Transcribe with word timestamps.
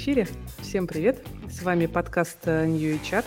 эфире. 0.00 0.26
Всем 0.62 0.86
привет. 0.86 1.22
С 1.50 1.60
вами 1.60 1.84
подкаст 1.84 2.38
э, 2.46 2.64
New 2.64 2.98
HR 3.02 3.22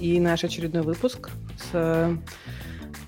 и 0.00 0.18
наш 0.18 0.42
очередной 0.42 0.82
выпуск 0.82 1.30
с 1.56 1.68
э, 1.74 2.16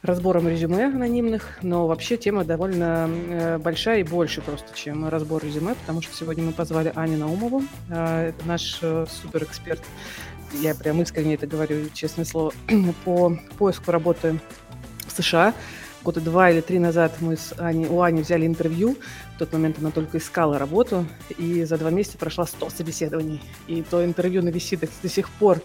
разбором 0.03 0.47
резюме 0.47 0.85
анонимных, 0.85 1.59
но 1.63 1.89
вообще 1.89 2.17
тема 2.17 2.45
довольно 2.45 3.11
э, 3.11 3.59
большая 3.59 3.99
и 3.99 4.03
больше 4.05 4.43
просто, 4.43 4.69
чем 4.77 5.09
разбор 5.09 5.43
резюме, 5.43 5.75
потому 5.75 6.03
что 6.03 6.15
сегодня 6.15 6.45
мы 6.45 6.53
позвали 6.53 6.93
Аню 6.95 7.19
Наумову, 7.19 7.65
наш 8.45 8.79
суперэксперт, 8.79 9.83
я 10.63 10.77
прям 10.77 11.03
искренне 11.03 11.35
это 11.35 11.49
говорю, 11.49 11.89
честное 11.93 12.25
слово, 12.25 12.53
по 13.05 13.37
поиску 13.59 13.91
работы 13.91 14.39
в 15.09 15.21
США 15.21 15.53
года 16.05 16.21
два 16.21 16.51
или 16.51 16.61
три 16.61 16.79
назад 16.79 17.17
мы 17.21 17.37
с 17.37 17.55
Аней, 17.59 17.87
у 17.87 18.03
Ани 18.03 18.21
взяли 18.21 18.47
интервью. 18.47 18.97
В 19.35 19.39
тот 19.39 19.53
момент 19.53 19.79
она 19.81 19.91
только 19.91 20.19
искала 20.19 20.59
работу, 20.59 21.07
и 21.39 21.65
за 21.65 21.77
два 21.77 21.91
месяца 21.91 22.19
прошла 22.19 22.47
100 22.47 22.71
собеседований. 22.71 23.41
И 23.67 23.83
то 23.83 24.05
интервью 24.05 24.43
на 24.43 24.51
виситах 24.51 24.91
до 25.03 25.09
сих 25.09 25.29
пор 25.29 25.61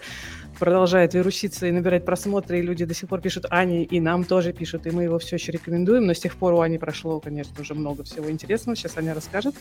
продолжает 0.58 1.14
вируситься 1.14 1.68
и 1.68 1.70
набирать 1.70 2.04
просмотры, 2.04 2.58
и 2.58 2.62
люди 2.62 2.84
до 2.84 2.94
сих 2.94 3.08
пор 3.08 3.20
пишут 3.20 3.46
Ане, 3.48 3.84
и 3.84 4.00
нам 4.00 4.24
тоже 4.24 4.52
пишут, 4.52 4.86
и 4.86 4.90
мы 4.90 5.04
его 5.04 5.20
все 5.20 5.36
еще 5.36 5.52
рекомендуем, 5.52 6.04
но 6.06 6.14
с 6.14 6.18
тех 6.18 6.34
пор 6.34 6.54
у 6.54 6.60
Ани 6.60 6.78
прошло, 6.78 7.20
конечно, 7.20 7.54
уже 7.60 7.74
много 7.74 8.02
всего 8.02 8.28
интересного, 8.28 8.76
сейчас 8.76 8.96
Аня 8.96 9.14
расскажет. 9.14 9.54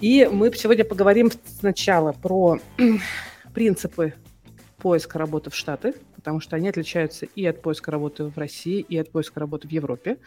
И 0.00 0.28
мы 0.30 0.52
сегодня 0.54 0.84
поговорим 0.84 1.30
сначала 1.58 2.12
про 2.12 2.58
принципы 3.54 4.14
поиска 4.78 5.18
работы 5.18 5.50
в 5.50 5.54
Штаты, 5.56 5.94
потому 6.14 6.40
что 6.40 6.54
они 6.54 6.68
отличаются 6.68 7.26
и 7.26 7.44
от 7.44 7.60
поиска 7.60 7.90
работы 7.90 8.24
в 8.24 8.38
России, 8.38 8.80
и 8.80 8.96
от 8.98 9.10
поиска 9.10 9.40
работы 9.40 9.66
в 9.66 9.70
Европе. 9.72 10.18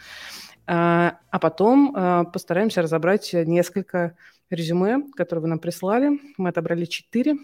А, 0.72 1.18
а 1.32 1.40
потом 1.40 1.92
а, 1.96 2.22
постараемся 2.22 2.80
разобрать 2.80 3.32
несколько 3.32 4.16
резюме, 4.50 5.02
которые 5.16 5.42
вы 5.42 5.48
нам 5.48 5.58
прислали. 5.58 6.20
Мы 6.36 6.50
отобрали 6.50 6.84
четыре 6.84 7.38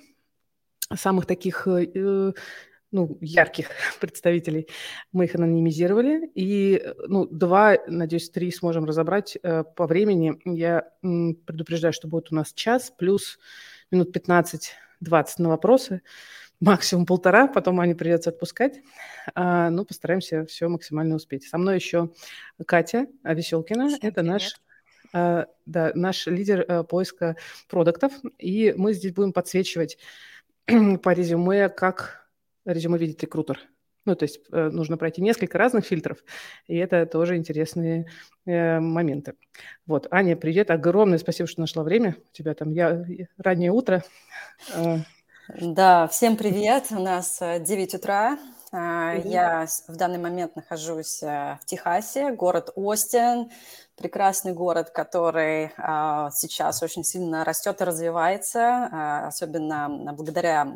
самых 0.94 1.26
таких 1.26 1.66
э, 1.66 2.32
ну, 2.92 3.18
ярких 3.20 3.70
представителей. 4.00 4.68
Мы 5.10 5.24
их 5.24 5.34
анонимизировали, 5.34 6.30
и 6.36 6.80
ну, 7.08 7.26
два, 7.26 7.76
надеюсь, 7.88 8.30
три 8.30 8.52
сможем 8.52 8.84
разобрать 8.84 9.36
э, 9.42 9.64
по 9.74 9.88
времени. 9.88 10.40
Я 10.44 10.88
предупреждаю, 11.02 11.92
что 11.92 12.06
будет 12.06 12.30
у 12.30 12.36
нас 12.36 12.52
час 12.52 12.92
плюс 12.96 13.40
минут 13.90 14.16
15-20 14.16 14.70
на 15.38 15.48
вопросы 15.48 16.02
максимум 16.60 17.06
полтора, 17.06 17.46
потом 17.48 17.80
Ане 17.80 17.94
придется 17.94 18.30
отпускать. 18.30 18.80
А, 19.34 19.70
ну, 19.70 19.84
постараемся 19.84 20.44
все 20.46 20.68
максимально 20.68 21.16
успеть. 21.16 21.44
Со 21.44 21.58
мной 21.58 21.76
еще 21.76 22.12
Катя 22.66 23.06
Веселкина. 23.24 23.88
Всем 23.88 23.98
Это 24.02 24.20
привет. 24.20 24.32
наш 24.32 24.60
а, 25.12 25.46
да, 25.66 25.92
наш 25.94 26.26
лидер 26.26 26.64
а, 26.68 26.82
поиска 26.82 27.36
продуктов. 27.68 28.12
И 28.38 28.74
мы 28.76 28.92
здесь 28.92 29.12
будем 29.12 29.32
подсвечивать 29.32 29.98
по 30.66 31.12
резюме, 31.12 31.68
как 31.68 32.28
резюме 32.64 32.98
видит 32.98 33.22
рекрутер. 33.22 33.60
Ну, 34.04 34.14
то 34.14 34.22
есть 34.22 34.38
э, 34.52 34.68
нужно 34.70 34.96
пройти 34.96 35.20
несколько 35.20 35.58
разных 35.58 35.84
фильтров, 35.84 36.18
и 36.68 36.76
это 36.76 37.06
тоже 37.06 37.36
интересные 37.36 38.06
э, 38.44 38.78
моменты. 38.78 39.34
Вот, 39.84 40.06
Аня, 40.12 40.36
привет, 40.36 40.70
огромное 40.70 41.18
спасибо, 41.18 41.48
что 41.48 41.60
нашла 41.60 41.82
время. 41.82 42.16
У 42.16 42.32
тебя 42.32 42.54
там 42.54 42.70
я, 42.70 43.04
раннее 43.36 43.72
утро. 43.72 44.04
Да, 45.48 46.08
всем 46.08 46.36
привет. 46.36 46.86
У 46.90 46.98
нас 46.98 47.38
9 47.40 47.94
э, 47.94 47.96
утра. 47.96 48.38
Mm-hmm. 48.76 49.28
Я 49.28 49.66
в 49.88 49.96
данный 49.96 50.18
момент 50.18 50.54
нахожусь 50.54 51.22
э, 51.22 51.58
в 51.62 51.64
Техасе, 51.64 52.32
город 52.32 52.70
Остин, 52.74 53.50
прекрасный 53.96 54.52
город, 54.52 54.90
который 54.90 55.72
а, 55.78 56.30
сейчас 56.30 56.82
очень 56.82 57.02
сильно 57.02 57.44
растет 57.44 57.80
и 57.80 57.84
развивается, 57.84 58.90
а, 58.92 59.26
особенно 59.28 60.12
благодаря 60.12 60.74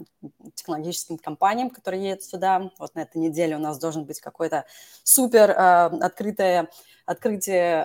технологическим 0.54 1.18
компаниям, 1.18 1.68
которые 1.68 2.08
едут 2.08 2.24
сюда. 2.24 2.70
Вот 2.78 2.94
на 2.94 3.00
этой 3.00 3.18
неделе 3.18 3.56
у 3.56 3.58
нас 3.58 3.78
должен 3.78 4.04
быть 4.04 4.20
какой-то 4.20 4.64
супер 5.04 5.50
а, 5.50 5.86
открытое 6.00 6.70
открытие 7.06 7.84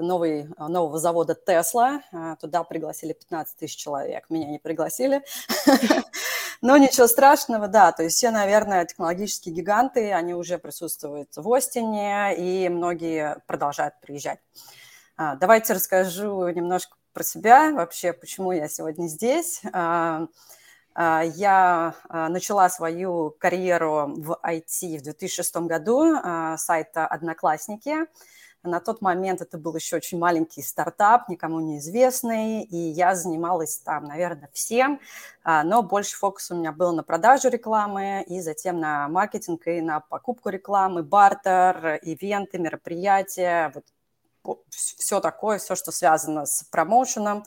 новой, 0.00 0.46
нового 0.56 1.00
завода. 1.00 1.36
Э, 1.48 2.36
туда 2.40 2.62
пригласили 2.62 3.12
15 3.12 3.56
тысяч 3.56 3.76
человек. 3.76 4.26
Меня 4.30 4.46
не 4.46 4.60
пригласили. 4.60 5.22
Но 6.62 6.76
ничего 6.76 7.06
страшного, 7.06 7.68
да. 7.68 7.92
То 7.92 8.02
есть 8.02 8.16
все, 8.16 8.30
наверное, 8.30 8.84
технологические 8.84 9.54
гиганты, 9.54 10.12
они 10.12 10.34
уже 10.34 10.58
присутствуют 10.58 11.30
в 11.36 11.52
Остине, 11.52 12.34
и 12.36 12.68
многие 12.68 13.38
продолжают 13.46 13.94
приезжать. 14.00 14.40
А, 15.16 15.34
давайте 15.36 15.72
расскажу 15.72 16.48
немножко 16.48 16.96
про 17.12 17.22
себя, 17.22 17.72
вообще, 17.72 18.12
почему 18.12 18.52
я 18.52 18.68
сегодня 18.68 19.06
здесь. 19.06 19.62
А, 19.72 20.26
а, 20.94 21.22
я 21.22 21.94
начала 22.10 22.68
свою 22.68 23.34
карьеру 23.38 24.12
в 24.16 24.38
IT 24.42 24.98
в 24.98 25.02
2006 25.02 25.56
году, 25.66 26.14
сайта 26.56 27.06
«Одноклассники». 27.06 28.06
На 28.66 28.80
тот 28.80 29.00
момент 29.00 29.40
это 29.40 29.58
был 29.58 29.74
еще 29.74 29.96
очень 29.96 30.18
маленький 30.18 30.62
стартап, 30.62 31.28
никому 31.28 31.60
неизвестный, 31.60 32.62
и 32.62 32.76
я 32.76 33.14
занималась 33.14 33.78
там, 33.78 34.04
наверное, 34.04 34.50
всем, 34.52 35.00
а, 35.44 35.62
но 35.62 35.82
больше 35.82 36.16
фокус 36.16 36.50
у 36.50 36.56
меня 36.56 36.72
был 36.72 36.92
на 36.92 37.02
продажу 37.02 37.48
рекламы 37.48 38.24
и 38.26 38.40
затем 38.40 38.80
на 38.80 39.08
маркетинг 39.08 39.66
и 39.66 39.80
на 39.80 40.00
покупку 40.00 40.48
рекламы, 40.48 41.02
бартер, 41.02 42.00
ивенты, 42.02 42.58
мероприятия, 42.58 43.72
вот 43.74 43.84
все 44.70 45.20
такое, 45.20 45.58
все, 45.58 45.74
что 45.74 45.92
связано 45.92 46.46
с 46.46 46.64
промоушеном. 46.64 47.44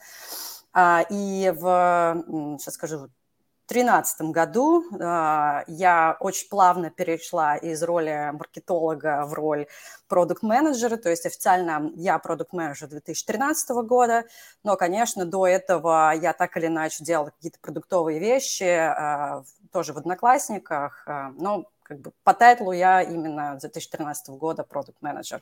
А, 0.72 1.04
и 1.10 1.52
в, 1.56 2.24
сейчас 2.60 2.74
скажу, 2.76 3.10
2013 3.70 4.22
году 4.32 4.84
э, 4.92 5.64
я 5.68 6.18
очень 6.20 6.50
плавно 6.50 6.90
перешла 6.90 7.56
из 7.56 7.84
роли 7.84 8.32
маркетолога 8.34 9.26
в 9.26 9.34
роль 9.34 9.68
продукт-менеджера, 10.08 10.98
то 10.98 11.10
есть 11.10 11.28
официально 11.28 11.92
я 11.96 12.18
продукт-менеджер 12.18 12.88
2013 12.88 13.70
года, 13.86 14.26
но, 14.64 14.76
конечно, 14.76 15.26
до 15.26 15.46
этого 15.46 16.14
я 16.20 16.34
так 16.34 16.58
или 16.58 16.66
иначе 16.66 17.04
делала 17.04 17.30
какие-то 17.30 17.60
продуктовые 17.62 18.20
вещи, 18.20 18.64
э, 18.64 19.44
тоже 19.72 19.94
в 19.94 19.98
Одноклассниках, 19.98 21.04
э, 21.08 21.30
но 21.38 21.66
как 21.84 22.02
бы 22.02 22.12
по 22.24 22.34
тайтлу 22.34 22.72
я 22.72 23.02
именно 23.02 23.58
2013 23.60 24.30
года 24.30 24.64
продукт-менеджер. 24.64 25.42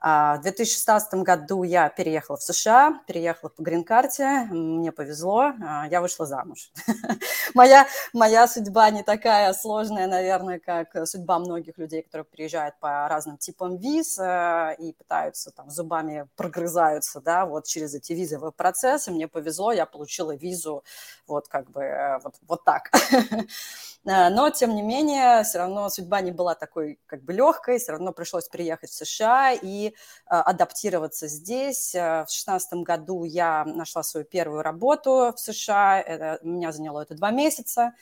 в 0.00 0.42
2016 0.42 1.14
году 1.14 1.64
я 1.64 1.88
переехала 1.88 2.36
в 2.36 2.42
США, 2.42 3.00
переехала 3.06 3.50
по 3.50 3.62
грин-карте, 3.62 4.46
мне 4.50 4.92
повезло, 4.92 5.52
а, 5.60 5.88
я 5.88 6.00
вышла 6.00 6.24
замуж. 6.24 6.70
моя, 7.54 7.86
моя 8.12 8.46
судьба 8.46 8.90
не 8.90 9.02
такая 9.02 9.52
сложная, 9.54 10.06
наверное, 10.06 10.60
как 10.60 11.06
судьба 11.06 11.40
многих 11.40 11.78
людей, 11.78 12.02
которые 12.02 12.26
приезжают 12.26 12.78
по 12.78 13.08
разным 13.08 13.38
типам 13.38 13.76
виз 13.76 14.18
э, 14.20 14.76
и 14.78 14.92
пытаются 14.92 15.50
там 15.50 15.68
зубами 15.68 16.28
прогрызаются, 16.36 17.20
да, 17.20 17.44
вот 17.44 17.66
через 17.66 17.94
эти 17.94 18.12
визовые 18.12 18.52
процессы. 18.52 19.10
Мне 19.10 19.26
повезло, 19.26 19.72
я 19.72 19.86
получила 19.86 20.36
визу 20.36 20.84
вот 21.26 21.48
как 21.48 21.70
бы 21.70 21.82
э, 21.82 22.18
вот, 22.22 22.34
вот 22.46 22.64
так. 22.64 22.90
Э, 24.08 24.30
но, 24.30 24.50
тем 24.50 24.74
не 24.74 24.82
менее, 24.82 25.42
все 25.44 25.58
равно 25.58 25.88
судьба 25.90 26.20
не 26.22 26.32
была 26.32 26.54
такой 26.54 26.98
как 27.06 27.22
бы 27.24 27.32
легкой, 27.34 27.78
все 27.78 27.92
равно 27.92 28.12
пришлось 28.12 28.48
приехать 28.48 28.90
в 28.90 28.94
США 28.94 29.52
и 29.52 29.88
э, 29.88 29.92
адаптироваться 30.26 31.28
здесь. 31.28 31.94
Э, 31.94 32.22
в 32.24 32.32
2016 32.32 32.72
году 32.84 33.24
я 33.24 33.64
нашла 33.64 34.02
свою 34.02 34.24
первую 34.24 34.62
работу 34.62 35.34
в 35.36 35.38
США, 35.38 36.00
это, 36.00 36.38
меня 36.42 36.72
заняло 36.72 37.02
это 37.02 37.14
два 37.14 37.30
месяца, 37.30 37.92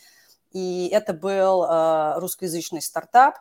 и 0.53 0.89
это 0.93 1.13
был 1.13 1.67
русскоязычный 2.21 2.81
стартап, 2.81 3.37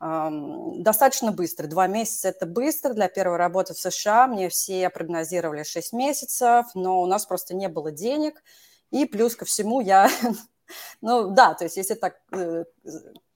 эм, 0.00 0.82
достаточно 0.82 1.32
быстро. 1.32 1.66
Два 1.66 1.86
месяца– 1.86 2.28
это 2.30 2.46
быстро 2.46 2.94
для 2.94 3.08
первой 3.08 3.36
работы 3.36 3.74
в 3.74 3.78
США. 3.78 4.26
Мне 4.26 4.48
все 4.48 4.88
прогнозировали 4.88 5.64
6 5.64 5.92
месяцев, 5.92 6.66
но 6.74 7.02
у 7.02 7.06
нас 7.06 7.26
просто 7.26 7.54
не 7.54 7.68
было 7.68 7.90
денег. 7.90 8.42
И 8.90 9.04
плюс 9.04 9.36
ко 9.36 9.44
всему 9.44 9.80
я 9.80 10.08
Ну 11.00 11.30
да, 11.30 11.54
то 11.54 11.64
есть 11.64 11.76
если 11.76 11.94
так 11.94 12.20
э, 12.32 12.64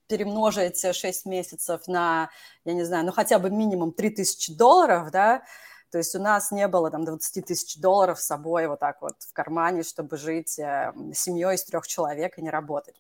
перемножить 0.07 0.85
6 0.95 1.27
месяцев 1.27 1.87
на, 1.87 2.31
я 2.65 2.75
не 2.75 2.85
знаю, 2.85 3.07
ну 3.07 3.13
хотя 3.13 3.39
бы 3.39 3.51
минимум 3.51 3.93
3000 3.93 4.57
долларов, 4.57 5.11
да, 5.11 5.43
то 5.91 5.99
есть 5.99 6.15
у 6.15 6.21
нас 6.21 6.53
не 6.53 6.69
было 6.69 6.91
там 6.91 7.05
20 7.05 7.47
тысяч 7.47 7.77
долларов 7.79 8.21
с 8.21 8.27
собой 8.27 8.69
вот 8.69 8.79
так 8.79 9.03
вот 9.03 9.15
в 9.19 9.33
кармане, 9.33 9.83
чтобы 9.83 10.17
жить 10.17 10.59
э, 10.59 10.93
семьей 11.15 11.57
из 11.57 11.65
трех 11.65 11.87
человек 11.87 12.39
и 12.39 12.43
не 12.43 12.51
работать. 12.51 12.97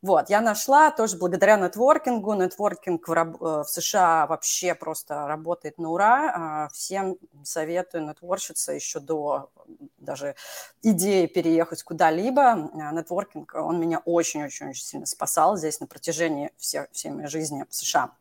Вот, 0.00 0.30
я 0.30 0.40
нашла 0.40 0.92
тоже 0.92 1.16
благодаря 1.16 1.56
нетворкингу. 1.56 2.34
Нетворкинг 2.34 3.08
в, 3.08 3.12
э, 3.12 3.64
в 3.64 3.68
США 3.68 4.28
вообще 4.28 4.76
просто 4.76 5.26
работает 5.26 5.78
на 5.78 5.90
ура. 5.90 6.32
А, 6.34 6.68
всем 6.68 7.16
советую 7.42 8.06
нетворчиться 8.06 8.72
еще 8.72 9.00
до 9.00 9.50
даже 9.98 10.36
идеи 10.82 11.26
переехать 11.26 11.82
куда-либо. 11.82 12.42
А, 12.42 12.92
нетворкинг, 12.92 13.54
он 13.56 13.80
меня 13.80 14.00
очень-очень-очень 14.04 14.84
сильно 14.84 15.06
спасал 15.06 15.56
здесь 15.56 15.80
на 15.80 15.88
протяжении 15.88 16.52
всей, 16.58 16.82
всей 16.92 17.10
моей 17.10 17.28
жизни 17.28 17.66
в 17.68 17.74
США. 17.74 18.12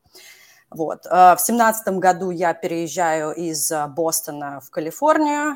Вот. 0.71 1.05
А, 1.05 1.35
в 1.35 1.41
семнадцатом 1.41 1.99
году 1.99 2.31
я 2.31 2.55
переезжаю 2.55 3.33
из 3.33 3.71
Бостона 3.89 4.61
в 4.61 4.71
Калифорнию, 4.71 5.53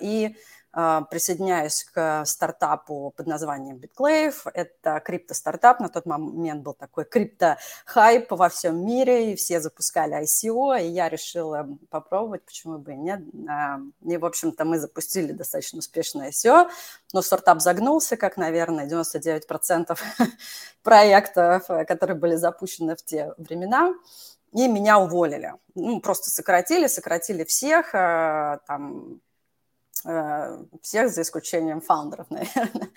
и 0.00 0.26
а, 0.28 0.38
присоединяюсь 0.74 1.84
к 1.84 2.24
стартапу 2.26 3.12
под 3.16 3.26
названием 3.26 3.76
BitClave. 3.76 4.50
Это 4.52 5.00
крипто-стартап. 5.00 5.80
На 5.80 5.88
тот 5.88 6.06
момент 6.06 6.62
был 6.62 6.74
такой 6.74 7.04
крипто-хайп 7.04 8.26
во 8.30 8.48
всем 8.48 8.84
мире, 8.84 9.32
и 9.32 9.36
все 9.36 9.60
запускали 9.60 10.20
ICO, 10.22 10.82
и 10.82 10.88
я 10.88 11.08
решила 11.08 11.68
попробовать, 11.90 12.44
почему 12.44 12.78
бы 12.78 12.92
и 12.92 12.96
нет. 12.96 13.20
А, 13.48 13.78
и, 14.02 14.16
в 14.16 14.24
общем-то, 14.24 14.64
мы 14.64 14.78
запустили 14.78 15.32
достаточно 15.32 15.78
успешное 15.78 16.30
ICO, 16.30 16.68
но 17.12 17.22
стартап 17.22 17.60
загнулся, 17.60 18.16
как, 18.16 18.36
наверное, 18.36 18.88
99% 18.88 19.98
проектов, 20.82 21.66
которые 21.86 22.16
были 22.16 22.34
запущены 22.34 22.96
в 22.96 23.04
те 23.04 23.32
времена 23.38 23.94
и 24.54 24.68
меня 24.68 24.98
уволили. 24.98 25.52
Ну, 25.74 26.00
просто 26.00 26.30
сократили, 26.30 26.86
сократили 26.86 27.44
всех, 27.44 27.90
а, 27.92 28.58
там, 28.66 29.20
всех 30.04 31.10
за 31.10 31.22
исключением 31.22 31.80
фаундеров, 31.80 32.26
наверное. 32.30 32.90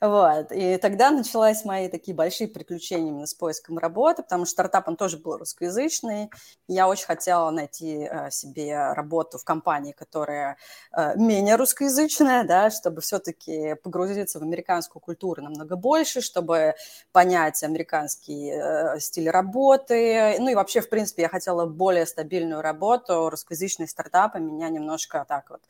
Вот. 0.00 0.52
И 0.52 0.76
тогда 0.76 1.10
началась 1.10 1.64
мои 1.64 1.88
такие 1.88 2.14
большие 2.14 2.48
приключения 2.48 3.08
именно 3.08 3.26
с 3.26 3.34
поиском 3.34 3.78
работы, 3.78 4.22
потому 4.22 4.44
что 4.44 4.52
стартап, 4.52 4.88
он 4.88 4.96
тоже 4.96 5.16
был 5.16 5.38
русскоязычный. 5.38 6.30
Я 6.68 6.88
очень 6.88 7.06
хотела 7.06 7.50
найти 7.50 8.06
э, 8.10 8.30
себе 8.30 8.92
работу 8.92 9.38
в 9.38 9.44
компании, 9.44 9.92
которая 9.92 10.58
э, 10.94 11.16
менее 11.16 11.56
русскоязычная, 11.56 12.44
да, 12.44 12.70
чтобы 12.70 13.00
все-таки 13.00 13.74
погрузиться 13.82 14.38
в 14.38 14.42
американскую 14.42 15.00
культуру 15.00 15.42
намного 15.42 15.76
больше, 15.76 16.20
чтобы 16.20 16.74
понять 17.12 17.62
американский 17.62 19.00
стиль 19.00 19.30
работы. 19.30 20.36
Ну 20.38 20.50
и 20.50 20.54
вообще, 20.54 20.80
в 20.80 20.88
принципе, 20.88 21.22
я 21.22 21.28
хотела 21.28 21.66
более 21.66 22.06
стабильную 22.06 22.60
работу. 22.60 23.30
Русскоязычные 23.30 23.88
стартапы 23.88 24.40
меня 24.40 24.68
немножко 24.68 25.24
так 25.26 25.50
вот 25.50 25.60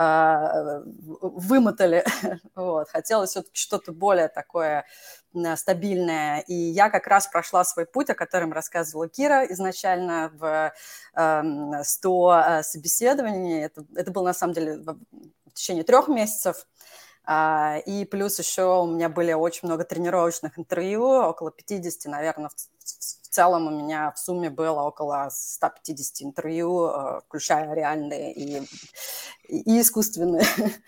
а, 0.00 0.82
вымотали. 0.84 2.04
Вот. 2.54 2.88
Хотелось 2.90 3.30
все-таки 3.30 3.56
что-то 3.56 3.92
более 3.92 4.28
такое 4.28 4.84
стабильное. 5.56 6.40
И 6.40 6.54
я 6.54 6.88
как 6.88 7.06
раз 7.06 7.26
прошла 7.26 7.64
свой 7.64 7.84
путь, 7.86 8.10
о 8.10 8.14
котором 8.14 8.52
рассказывала 8.52 9.08
Кира 9.08 9.44
изначально 9.46 10.30
в 10.34 10.72
100 11.84 12.28
а, 12.28 12.62
собеседований. 12.62 13.64
Это, 13.64 13.84
это 13.96 14.10
было 14.12 14.26
на 14.26 14.34
самом 14.34 14.54
деле 14.54 14.76
в 14.78 15.52
течение 15.54 15.82
трех 15.84 16.08
месяцев. 16.08 16.66
А, 17.30 17.76
и 17.84 18.06
плюс 18.06 18.38
еще 18.38 18.80
у 18.80 18.86
меня 18.86 19.10
были 19.10 19.34
очень 19.34 19.68
много 19.68 19.84
тренировочных 19.84 20.58
интервью, 20.58 21.04
около 21.04 21.50
50, 21.50 22.10
наверное, 22.10 22.48
в, 22.48 22.54
целом 23.28 23.66
у 23.66 23.70
меня 23.70 24.12
в 24.12 24.18
сумме 24.18 24.48
было 24.48 24.80
около 24.80 25.28
150 25.30 26.22
интервью, 26.22 26.86
э, 26.86 27.20
включая 27.26 27.74
реальные 27.74 28.32
и, 28.32 28.62
и 29.48 29.80
искусственные. 29.80 30.46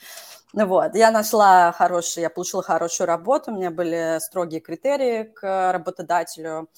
Ну 0.52 0.66
вот, 0.66 0.96
я 0.96 1.12
нашла 1.12 1.70
хороший, 1.70 2.22
я 2.22 2.28
получила 2.30 2.60
хорошую 2.60 3.06
работу, 3.06 3.52
у 3.52 3.54
меня 3.54 3.70
были 3.70 4.18
строгие 4.18 4.60
критерии 4.60 5.22
к 5.22 5.72
работодателю, 5.72 6.68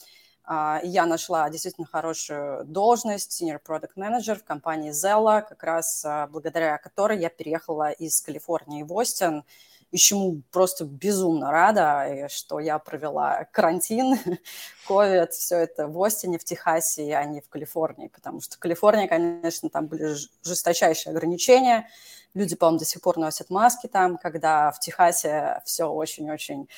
я 0.49 1.07
нашла 1.07 1.49
действительно 1.51 1.87
хорошую 1.87 2.65
должность, 2.65 3.41
senior 3.41 3.61
product 3.65 3.93
manager 3.97 4.35
в 4.37 4.45
компании 4.45 4.91
Zella, 4.91 5.43
как 5.43 5.63
раз 5.63 6.05
а, 6.05 6.27
благодаря 6.27 6.79
которой 6.79 7.19
я 7.21 7.29
переехала 7.29 7.91
из 7.91 8.21
Калифорнии 8.21 8.83
в 8.83 8.93
Остин, 8.93 9.45
и 9.93 9.99
чему 9.99 10.43
просто 10.51 10.85
безумно 10.85 11.53
рада, 11.53 12.27
что 12.31 12.59
я 12.59 12.79
провела 12.79 13.45
карантин, 13.53 14.19
COVID, 14.89 15.29
все 15.31 15.59
это 15.59 15.87
в 15.87 16.03
Остине, 16.03 16.39
в 16.39 16.45
Техасе, 16.45 17.15
а 17.15 17.25
не 17.25 17.43
в 17.43 17.49
Калифорнии, 17.49 18.09
потому 18.09 18.41
что 18.41 18.57
в 18.57 18.59
Калифорнии, 18.59 19.07
конечно, 19.07 19.69
там 19.69 19.87
были 19.87 20.15
жесточайшие 20.43 21.13
ограничения, 21.13 21.89
люди, 22.35 22.57
по-моему, 22.57 22.79
до 22.79 22.85
сих 22.87 23.03
пор 23.03 23.19
носят 23.19 23.51
маски 23.51 23.87
там, 23.87 24.17
когда 24.17 24.73
в 24.73 24.81
Техасе 24.81 25.61
все 25.67 25.85
очень-очень 25.85 26.69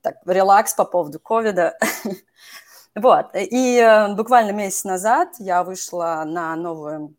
так, 0.00 0.16
релакс 0.24 0.72
по 0.74 0.84
поводу 0.84 1.18
ковида. 1.18 1.76
Вот, 2.96 3.30
и 3.34 3.78
э, 3.78 4.14
буквально 4.14 4.50
месяц 4.50 4.84
назад 4.84 5.36
я 5.38 5.62
вышла 5.62 6.24
на 6.26 6.56
новую 6.56 7.14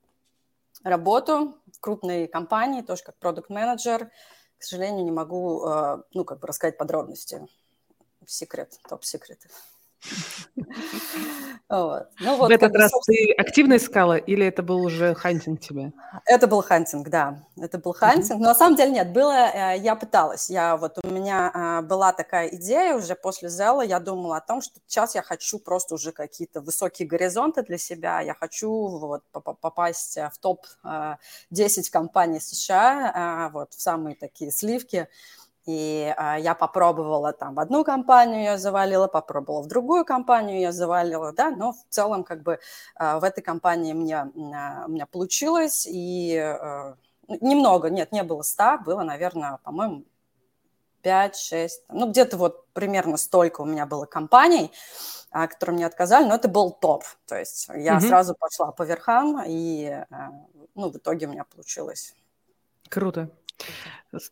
работу 0.84 1.58
в 1.74 1.80
крупной 1.80 2.28
компании, 2.28 2.82
тоже 2.82 3.04
как 3.04 3.16
продукт-менеджер. 3.16 4.12
К 4.58 4.64
сожалению, 4.64 5.06
не 5.06 5.12
могу, 5.12 5.66
э, 5.66 6.04
ну, 6.14 6.26
как 6.26 6.40
бы 6.40 6.48
рассказать 6.48 6.78
подробности. 6.78 7.48
Секрет, 8.26 8.78
топ-секрет. 8.90 9.40
Вот. 11.70 12.10
Ну, 12.20 12.36
вот, 12.36 12.50
в 12.50 12.52
этот 12.52 12.76
раз 12.76 12.92
собственно... 12.92 13.16
ты 13.16 13.32
активно 13.32 13.78
искала 13.78 14.18
или 14.18 14.46
это 14.46 14.62
был 14.62 14.84
уже 14.84 15.16
хантинг 15.16 15.62
тебе? 15.62 15.94
Это 16.26 16.46
был 16.46 16.62
хантинг, 16.62 17.08
да. 17.08 17.46
Это 17.58 17.78
был 17.78 17.94
хантинг. 17.94 18.42
Но 18.42 18.50
на 18.50 18.56
самом 18.56 18.76
деле 18.76 18.92
нет, 18.92 19.14
было, 19.14 19.32
э, 19.32 19.78
я 19.78 19.96
пыталась. 19.96 20.50
Я 20.50 20.76
вот 20.76 20.98
у 21.02 21.08
меня 21.08 21.50
а, 21.54 21.82
была 21.82 22.12
такая 22.12 22.50
идея 22.50 22.96
уже 22.96 23.16
после 23.16 23.48
Зела, 23.48 23.84
я 23.84 24.02
думала 24.02 24.38
о 24.38 24.42
том, 24.42 24.62
что 24.62 24.82
сейчас 24.86 25.16
я 25.16 25.22
хочу 25.22 25.60
просто 25.60 25.96
уже 25.96 26.12
какие-то 26.12 26.60
высокие 26.60 27.08
горизонты 27.08 27.64
для 27.64 27.78
себя. 27.78 28.20
Я 28.20 28.34
хочу 28.34 28.70
вот 28.70 29.24
попасть 29.32 30.18
в 30.18 30.38
топ-10 30.42 31.30
э, 31.54 31.92
компаний 31.92 32.42
США, 32.42 33.50
вот 33.54 33.74
в 33.74 33.82
самые 33.82 34.18
такие 34.18 34.52
сливки. 34.52 35.08
И 35.66 36.12
а, 36.18 36.40
я 36.40 36.56
попробовала 36.56 37.34
там 37.34 37.54
в 37.54 37.60
одну 37.60 37.84
компанию 37.84 38.44
я 38.44 38.58
завалила, 38.58 39.08
попробовала 39.08 39.62
в 39.62 39.68
другую 39.68 40.06
компанию 40.06 40.60
я 40.60 40.72
завалила, 40.72 41.34
да, 41.34 41.52
но 41.52 41.74
в 41.74 41.86
целом 41.90 42.24
как 42.24 42.42
бы 42.42 42.60
а, 42.96 43.20
в 43.20 43.24
этой 43.24 43.42
компании 43.42 43.94
мне, 43.94 44.18
а, 44.18 44.86
у 44.88 44.92
меня 44.92 45.06
получилось, 45.06 45.88
и 45.88 46.36
а, 46.38 46.96
немного, 47.28 47.92
нет, 47.92 48.12
не 48.12 48.24
было 48.24 48.42
100, 48.42 48.80
было, 48.86 49.04
наверное, 49.04 49.60
по-моему, 49.64 50.04
5-6, 51.04 51.70
ну 51.90 52.10
где-то 52.10 52.38
вот 52.38 52.68
примерно 52.74 53.18
столько 53.18 53.62
у 53.62 53.66
меня 53.66 53.86
было 53.86 54.06
компаний, 54.06 54.72
а, 55.30 55.48
которые 55.48 55.76
мне 55.76 55.86
отказали, 55.86 56.28
но 56.28 56.36
это 56.36 56.48
был 56.48 56.72
топ, 56.72 57.04
то 57.28 57.38
есть 57.38 57.68
я 57.70 57.98
mm-hmm. 57.98 58.02
сразу 58.02 58.36
пошла 58.36 58.72
по 58.72 58.82
верхам, 58.82 59.44
и 59.46 59.86
а, 60.10 60.32
ну 60.74 60.90
в 60.90 60.98
итоге 60.98 61.28
у 61.28 61.30
меня 61.30 61.44
получилось. 61.44 62.16
Круто. 62.90 63.30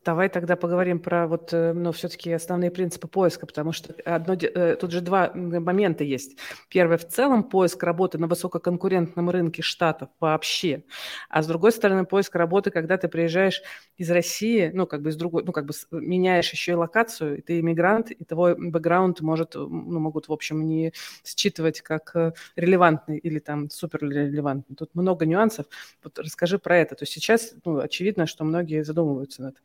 Давай 0.04 0.28
тогда 0.28 0.58
поговорим 0.58 1.00
про 1.00 1.26
вот, 1.26 1.54
э, 1.54 1.72
ну, 1.72 1.94
все-таки 1.94 2.34
основные 2.34 2.70
принципы 2.70 3.08
поиска, 3.08 3.46
потому 3.46 3.72
что 3.72 3.96
одно, 4.04 4.34
э, 4.34 4.76
тут 4.76 4.92
же 4.92 5.00
два 5.00 5.31
момента 5.34 6.04
есть. 6.04 6.38
Первый, 6.68 6.98
в 6.98 7.08
целом, 7.08 7.46
поиск 7.46 7.81
работы 7.84 8.18
на 8.18 8.28
высококонкурентном 8.28 9.30
рынке 9.30 9.62
Штатов 9.62 10.10
вообще, 10.20 10.84
а 11.30 11.42
с 11.42 11.48
другой 11.48 11.72
стороны, 11.72 12.04
поиск 12.06 12.36
работы, 12.36 12.72
когда 12.72 12.98
ты 12.98 13.08
приезжаешь 13.08 13.62
из 13.96 14.12
России, 14.12 14.70
ну, 14.74 14.86
как 14.86 15.01
бы 15.01 15.12
из 15.12 15.15
другой, 15.15 15.46
ну, 15.46 15.53
как 15.53 15.65
бы 15.65 15.74
меняешь 15.92 16.51
еще 16.51 16.74
и 16.74 16.75
локацию, 16.75 17.38
и 17.38 17.42
ты 17.42 17.62
иммигрант, 17.62 18.12
и 18.12 18.25
твой 18.25 18.56
бэкграунд 18.56 19.22
может, 19.22 19.56
ну, 19.56 20.00
могут, 20.00 20.27
в 20.27 20.34
общем, 20.34 20.65
не 20.65 20.92
считывать 21.24 21.80
как 21.80 22.12
э, 22.15 22.34
релевантный 22.58 23.18
или 23.18 23.39
там 23.39 23.70
супер 23.70 24.01
релевантный. 24.01 24.75
Тут 24.75 24.94
много 24.94 25.25
нюансов. 25.25 25.68
Вот 26.03 26.20
расскажи 26.20 26.60
про 26.60 26.77
это. 26.77 26.96
То 26.96 27.03
есть 27.03 27.13
сейчас, 27.13 27.53
ну, 27.63 27.80
очевидно, 27.80 28.25
что 28.25 28.44
многие 28.44 28.84
задумываются 28.84 29.42
над 29.42 29.56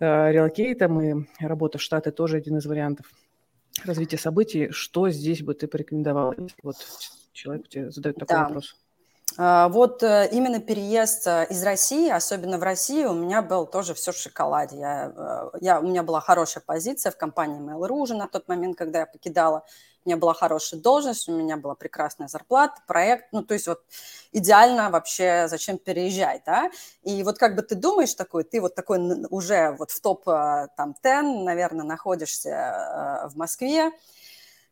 Э, 0.00 0.32
релокейтом, 0.32 1.00
и 1.02 1.26
работа 1.40 1.76
в 1.76 1.82
Штаты 1.82 2.10
тоже 2.10 2.38
один 2.38 2.56
из 2.56 2.64
вариантов 2.64 3.06
развития 3.84 4.16
событий. 4.16 4.70
Что 4.70 5.10
здесь 5.10 5.42
бы 5.42 5.52
ты 5.52 5.68
порекомендовал? 5.68 6.34
Вот 6.62 6.76
человек 7.32 7.68
тебе 7.68 7.90
задает 7.90 8.16
такой 8.16 8.36
да. 8.36 8.42
вопрос. 8.44 8.76
А, 9.36 9.68
вот 9.68 10.02
э, 10.02 10.30
именно 10.32 10.58
переезд 10.58 11.26
э, 11.26 11.46
из 11.50 11.62
России, 11.62 12.10
особенно 12.10 12.56
в 12.56 12.62
России, 12.62 13.04
у 13.04 13.12
меня 13.12 13.42
был 13.42 13.66
тоже 13.66 13.92
все 13.92 14.12
в 14.12 14.16
шоколаде. 14.16 14.78
Я, 14.78 15.50
я, 15.60 15.80
у 15.80 15.86
меня 15.86 16.02
была 16.02 16.22
хорошая 16.22 16.64
позиция 16.66 17.12
в 17.12 17.18
компании 17.18 17.60
Mail.ru 17.60 17.92
уже 17.92 18.14
на 18.14 18.26
тот 18.26 18.48
момент, 18.48 18.78
когда 18.78 19.00
я 19.00 19.06
покидала 19.06 19.66
у 20.04 20.08
меня 20.08 20.16
была 20.16 20.32
хорошая 20.34 20.80
должность, 20.80 21.28
у 21.28 21.32
меня 21.32 21.56
была 21.56 21.74
прекрасная 21.74 22.28
зарплата, 22.28 22.80
проект, 22.86 23.26
ну, 23.32 23.42
то 23.42 23.54
есть 23.54 23.66
вот 23.66 23.82
идеально 24.32 24.90
вообще 24.90 25.46
зачем 25.48 25.78
переезжать, 25.78 26.42
да, 26.46 26.70
и 27.02 27.22
вот 27.22 27.38
как 27.38 27.54
бы 27.54 27.62
ты 27.62 27.74
думаешь 27.74 28.14
такой, 28.14 28.44
ты 28.44 28.60
вот 28.60 28.74
такой 28.74 28.98
уже 29.28 29.72
вот 29.78 29.90
в 29.90 30.00
топ 30.00 30.26
э, 30.28 30.68
там 30.76 30.94
10, 31.02 31.44
наверное, 31.44 31.84
находишься 31.84 32.50
э, 32.50 33.28
в 33.28 33.36
Москве, 33.36 33.92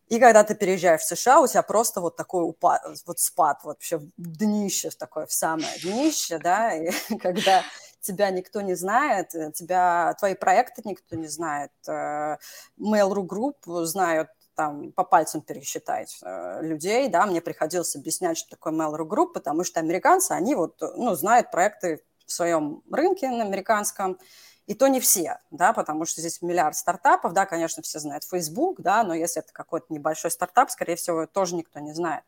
и 0.08 0.18
когда 0.18 0.42
ты 0.42 0.54
переезжаешь 0.54 1.02
в 1.02 1.06
США, 1.06 1.40
у 1.40 1.46
тебя 1.46 1.62
просто 1.62 2.00
вот 2.00 2.16
такой 2.16 2.44
упад, 2.44 2.82
вот 3.04 3.18
спад, 3.18 3.60
вообще 3.64 4.00
днище 4.16 4.90
такое, 4.90 5.26
в 5.26 5.32
самое 5.32 5.78
днище, 5.82 6.38
да, 6.38 6.74
и 6.74 6.90
когда 7.20 7.62
тебя 8.00 8.30
никто 8.30 8.62
не 8.62 8.74
знает, 8.74 9.34
э, 9.34 9.52
тебя, 9.52 10.14
твои 10.18 10.34
проекты 10.34 10.80
никто 10.86 11.16
не 11.16 11.26
знает, 11.26 11.70
Mail.ru 11.86 13.26
Group 13.26 13.84
знают 13.84 14.28
там 14.58 14.90
по 14.90 15.04
пальцам 15.04 15.40
пересчитать 15.40 16.18
э, 16.20 16.62
людей, 16.62 17.08
да, 17.08 17.26
мне 17.26 17.40
приходилось 17.40 17.94
объяснять, 17.94 18.36
что 18.36 18.50
такое 18.50 18.72
Mail.ru 18.72 19.06
Group, 19.06 19.32
потому 19.34 19.62
что 19.62 19.78
американцы, 19.78 20.32
они 20.32 20.56
вот, 20.56 20.82
ну, 20.96 21.14
знают 21.14 21.52
проекты 21.52 22.02
в 22.26 22.32
своем 22.32 22.82
рынке 22.90 23.30
на 23.30 23.44
американском, 23.44 24.18
и 24.66 24.74
то 24.74 24.88
не 24.88 24.98
все, 24.98 25.38
да, 25.52 25.72
потому 25.72 26.06
что 26.06 26.20
здесь 26.20 26.42
миллиард 26.42 26.74
стартапов, 26.74 27.34
да, 27.34 27.46
конечно, 27.46 27.84
все 27.84 28.00
знают 28.00 28.24
Facebook, 28.24 28.80
да, 28.80 29.04
но 29.04 29.14
если 29.14 29.42
это 29.42 29.52
какой-то 29.52 29.86
небольшой 29.90 30.32
стартап, 30.32 30.72
скорее 30.72 30.96
всего, 30.96 31.26
тоже 31.26 31.54
никто 31.54 31.78
не 31.78 31.92
знает. 31.94 32.24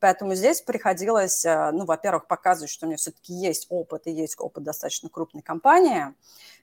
Поэтому 0.00 0.34
здесь 0.34 0.62
приходилось, 0.62 1.44
э, 1.44 1.70
ну, 1.72 1.84
во-первых, 1.84 2.26
показывать, 2.26 2.70
что 2.70 2.86
у 2.86 2.88
меня 2.88 2.96
все-таки 2.96 3.34
есть 3.34 3.66
опыт, 3.68 4.06
и 4.06 4.10
есть 4.10 4.34
опыт 4.38 4.64
достаточно 4.64 5.08
крупной 5.08 5.42
компании, 5.42 6.14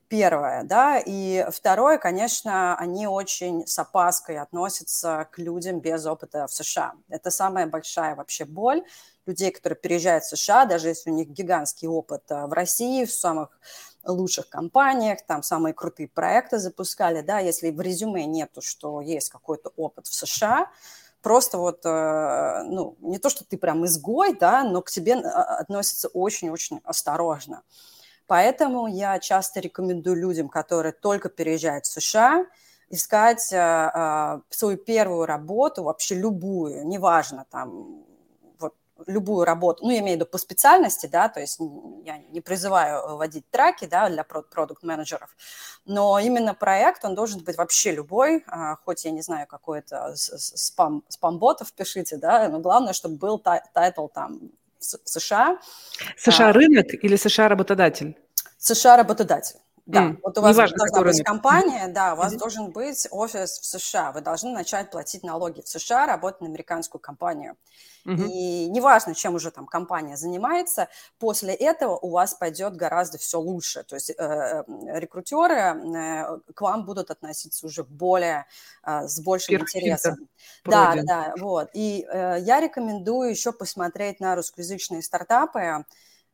первое, 0.08 0.64
да, 0.64 1.02
и 1.06 1.46
второе, 1.52 1.98
конечно, 1.98 2.76
они 2.78 3.08
очень 3.08 3.68
с 3.68 3.78
опаской 3.78 4.40
относятся 4.40 5.28
к 5.32 5.38
людям 5.38 5.80
без 5.80 6.06
опыта 6.06 6.48
в 6.48 6.54
США. 6.54 6.94
Это 7.10 7.30
самая 7.30 7.68
большая 7.68 8.16
вообще 8.16 8.46
боль 8.46 8.84
людей, 9.26 9.52
которые 9.52 9.78
переезжают 9.78 10.24
в 10.24 10.30
США, 10.30 10.66
даже 10.66 10.88
если 10.88 11.12
у 11.12 11.14
них 11.14 11.28
гигантский 11.28 11.88
опыт 11.88 12.24
э, 12.30 12.46
в 12.48 12.54
России, 12.54 13.06
в 13.06 13.14
самых 13.14 13.50
лучших 14.04 14.50
компаниях, 14.50 15.20
там 15.28 15.44
самые 15.44 15.74
крутые 15.74 16.08
проекты 16.08 16.58
запускали, 16.58 17.22
да, 17.22 17.40
если 17.40 17.70
в 17.70 17.82
резюме 17.82 18.26
нету, 18.26 18.62
что 18.62 19.02
есть 19.02 19.30
какой-то 19.30 19.74
опыт 19.76 20.08
в 20.08 20.14
США, 20.14 20.72
просто 21.28 21.58
вот, 21.58 21.86
э, 21.86 22.64
ну, 22.64 22.96
не 23.02 23.18
то, 23.20 23.30
что 23.30 23.44
ты 23.44 23.58
прям 23.58 23.86
изгой, 23.86 24.34
да, 24.34 24.64
но 24.64 24.82
к 24.82 24.90
тебе 24.90 25.12
э, 25.12 25.20
относятся 25.20 26.08
очень-очень 26.08 26.80
осторожно. 26.86 27.64
Поэтому 28.28 28.88
я 28.88 29.20
часто 29.20 29.60
рекомендую 29.60 30.16
людям, 30.16 30.48
которые 30.48 30.94
только 30.94 31.28
переезжают 31.28 31.86
в 31.86 31.92
США, 31.92 32.46
искать 32.90 33.52
э, 33.52 34.40
свою 34.50 34.78
первую 34.78 35.26
работу, 35.26 35.84
вообще 35.84 36.16
любую, 36.16 36.88
неважно, 36.88 37.46
там, 37.52 38.06
любую 39.06 39.46
работу, 39.46 39.86
ну, 39.86 39.92
я 39.92 40.00
имею 40.00 40.18
в 40.18 40.22
виду 40.22 40.26
по 40.26 40.38
специальности, 40.38 41.08
да, 41.08 41.30
то 41.30 41.40
есть 41.40 41.60
я 42.04 42.18
не 42.18 42.42
призываю 42.42 43.18
водить 43.18 43.50
траки, 43.52 43.86
да, 43.86 44.10
для 44.10 44.24
продукт-менеджеров, 44.24 45.36
но 45.86 46.20
именно 46.20 46.54
проект, 46.54 47.06
он 47.06 47.16
должен 47.16 47.44
быть 47.44 47.58
вообще 47.58 47.92
любой, 47.92 48.38
э, 48.38 48.76
хоть 48.86 49.06
я 49.06 49.12
не 49.12 49.22
знаю, 49.22 49.48
какой-то 49.48 50.14
спам, 50.16 51.04
спам-ботов 51.08 51.74
пишите, 51.74 52.18
да, 52.18 52.50
но 52.50 52.60
главное, 52.60 52.94
чтобы 52.94 53.18
был 53.18 53.40
тайтл 53.40 54.08
там 54.08 54.52
в 54.80 55.10
США. 55.10 55.60
США 56.18 56.54
рынок 56.54 56.88
или 57.02 57.16
США 57.16 57.50
работодатель? 57.50 58.18
США 58.58 58.98
работодатель. 58.98 59.58
Да, 59.88 60.10
мм. 60.10 60.20
вот 60.22 60.38
у 60.38 60.42
вас 60.42 60.54
Неважно, 60.54 60.78
должна 60.78 61.00
быть 61.00 61.14
рынок. 61.14 61.26
компания, 61.26 61.88
да, 61.88 62.14
у 62.14 62.18
вас 62.18 62.34
mm-hmm. 62.34 62.40
должен 62.40 62.72
быть 62.72 63.08
офис 63.10 63.60
в 63.60 63.66
США. 63.66 64.12
Вы 64.12 64.20
должны 64.20 64.52
начать 64.52 64.92
платить 64.92 65.24
налоги 65.24 65.62
в 65.62 65.70
США, 65.70 66.06
работать 66.06 66.42
на 66.42 66.48
американскую 66.48 67.00
компанию. 67.00 67.56
Mm-hmm. 68.06 68.28
И 68.30 68.70
неважно, 68.70 69.16
чем 69.16 69.36
уже 69.36 69.52
там 69.52 69.66
компания 69.66 70.18
занимается, 70.18 70.88
после 71.20 71.54
этого 71.54 71.98
у 71.98 72.10
вас 72.10 72.34
пойдет 72.34 72.76
гораздо 72.76 73.18
все 73.18 73.40
лучше. 73.40 73.84
То 73.84 73.96
есть 73.96 74.10
э, 74.12 74.14
э 74.18 74.64
рекрутеры 75.00 75.56
э, 75.56 76.40
к 76.54 76.62
вам 76.62 76.86
будут 76.86 77.12
относиться 77.12 77.66
уже 77.66 77.84
более, 77.84 78.46
э, 78.84 79.08
с 79.08 79.20
большим 79.20 79.58
Первый 79.58 79.64
интересом. 79.64 80.16
Да, 80.64 80.96
да, 80.96 81.04
да, 81.04 81.34
вот. 81.40 81.70
И 81.74 82.08
э, 82.10 82.38
я 82.42 82.60
рекомендую 82.60 83.30
еще 83.30 83.52
посмотреть 83.52 84.20
на 84.20 84.36
русскоязычные 84.36 85.02
стартапы, 85.02 85.86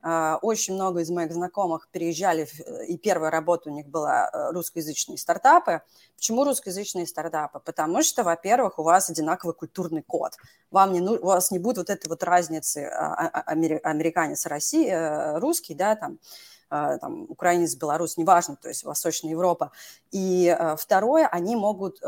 очень 0.03 0.73
много 0.73 0.99
из 0.99 1.09
моих 1.09 1.31
знакомых 1.31 1.87
переезжали, 1.89 2.47
и 2.87 2.97
первая 2.97 3.31
работа 3.31 3.69
у 3.69 3.73
них 3.73 3.87
была 3.87 4.29
э, 4.29 4.51
русскоязычные 4.51 5.17
стартапы. 5.17 5.81
Почему 6.17 6.43
русскоязычные 6.43 7.07
стартапы? 7.07 7.61
Потому 7.61 8.03
что, 8.03 8.23
во-первых, 8.23 8.79
у 8.79 8.83
вас 8.83 9.09
одинаковый 9.09 9.55
культурный 9.55 10.01
код. 10.01 10.33
Вам 10.71 10.91
не, 10.91 11.01
у 11.01 11.25
вас 11.25 11.51
не 11.51 11.59
будет 11.59 11.77
вот 11.77 11.89
этой 11.89 12.07
вот 12.07 12.21
разницы 12.23 12.85
а, 12.85 13.27
а, 13.27 13.41
американец, 13.51 14.45
России, 14.45 14.89
э, 14.89 15.39
русский, 15.39 15.73
да, 15.73 15.95
там, 15.95 16.19
там, 16.69 17.27
украинец, 17.29 17.75
белорус, 17.75 18.17
неважно, 18.17 18.55
то 18.55 18.67
есть 18.67 18.83
Восточная 18.83 19.31
Европа. 19.31 19.71
И 20.11 20.47
э, 20.47 20.75
второе, 20.75 21.27
они 21.27 21.55
могут 21.55 22.01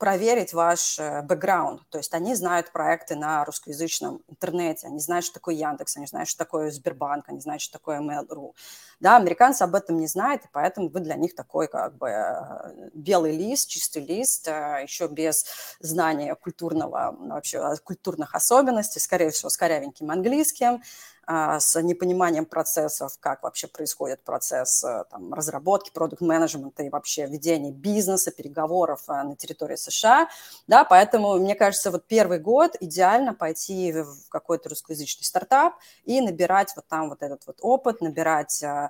проверить 0.00 0.54
ваш 0.54 0.98
э, 0.98 1.20
бэкграунд. 1.22 1.82
То 1.90 1.98
есть 1.98 2.14
они 2.14 2.34
знают 2.34 2.72
проекты 2.72 3.16
на 3.16 3.44
русскоязычном 3.44 4.22
интернете, 4.28 4.86
они 4.86 4.98
знают, 4.98 5.26
что 5.26 5.34
такое 5.34 5.54
Яндекс, 5.54 5.98
они 5.98 6.06
знают, 6.06 6.26
что 6.26 6.38
такое 6.38 6.70
Сбербанк, 6.70 7.28
они 7.28 7.38
знают, 7.40 7.60
что 7.60 7.74
такое 7.74 8.00
Mail.ru. 8.00 8.54
Да, 8.98 9.16
американцы 9.16 9.62
об 9.62 9.74
этом 9.74 9.98
не 9.98 10.06
знают, 10.06 10.46
и 10.46 10.48
поэтому 10.50 10.88
вы 10.88 11.00
для 11.00 11.16
них 11.16 11.34
такой 11.34 11.68
как 11.68 11.98
бы 11.98 12.08
э, 12.08 12.90
белый 12.94 13.36
лист, 13.36 13.68
чистый 13.68 14.02
лист, 14.02 14.48
э, 14.48 14.80
еще 14.82 15.06
без 15.06 15.44
знания 15.80 16.34
культурного, 16.34 17.14
вообще 17.18 17.76
культурных 17.84 18.34
особенностей, 18.34 19.00
скорее 19.00 19.30
всего, 19.30 19.50
с 19.50 19.56
корявеньким 19.58 20.10
английским, 20.10 20.82
с 21.30 21.80
непониманием 21.80 22.44
процессов, 22.44 23.16
как 23.20 23.42
вообще 23.42 23.68
происходит 23.68 24.22
процесс 24.24 24.82
э, 24.82 25.04
там, 25.10 25.32
разработки, 25.32 25.90
продукт-менеджмента 25.92 26.82
и 26.82 26.90
вообще 26.90 27.26
ведения 27.26 27.70
бизнеса, 27.70 28.32
переговоров 28.32 29.02
э, 29.08 29.22
на 29.22 29.36
территории 29.36 29.76
США. 29.76 30.28
Да, 30.66 30.84
поэтому, 30.84 31.38
мне 31.38 31.54
кажется, 31.54 31.92
вот 31.92 32.06
первый 32.06 32.40
год 32.40 32.76
идеально 32.80 33.32
пойти 33.32 33.92
в 33.92 34.28
какой-то 34.28 34.70
русскоязычный 34.70 35.24
стартап 35.24 35.74
и 36.04 36.20
набирать 36.20 36.72
вот 36.74 36.86
там 36.88 37.08
вот 37.10 37.22
этот 37.22 37.46
вот 37.46 37.58
опыт, 37.60 38.00
набирать, 38.00 38.62
э, 38.62 38.88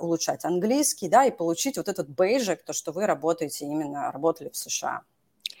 улучшать 0.00 0.44
английский, 0.44 1.08
да, 1.08 1.24
и 1.24 1.30
получить 1.30 1.78
вот 1.78 1.88
этот 1.88 2.08
бейджик, 2.10 2.64
то, 2.64 2.74
что 2.74 2.92
вы 2.92 3.06
работаете 3.06 3.64
именно, 3.64 4.12
работали 4.12 4.50
в 4.50 4.56
США. 4.56 5.04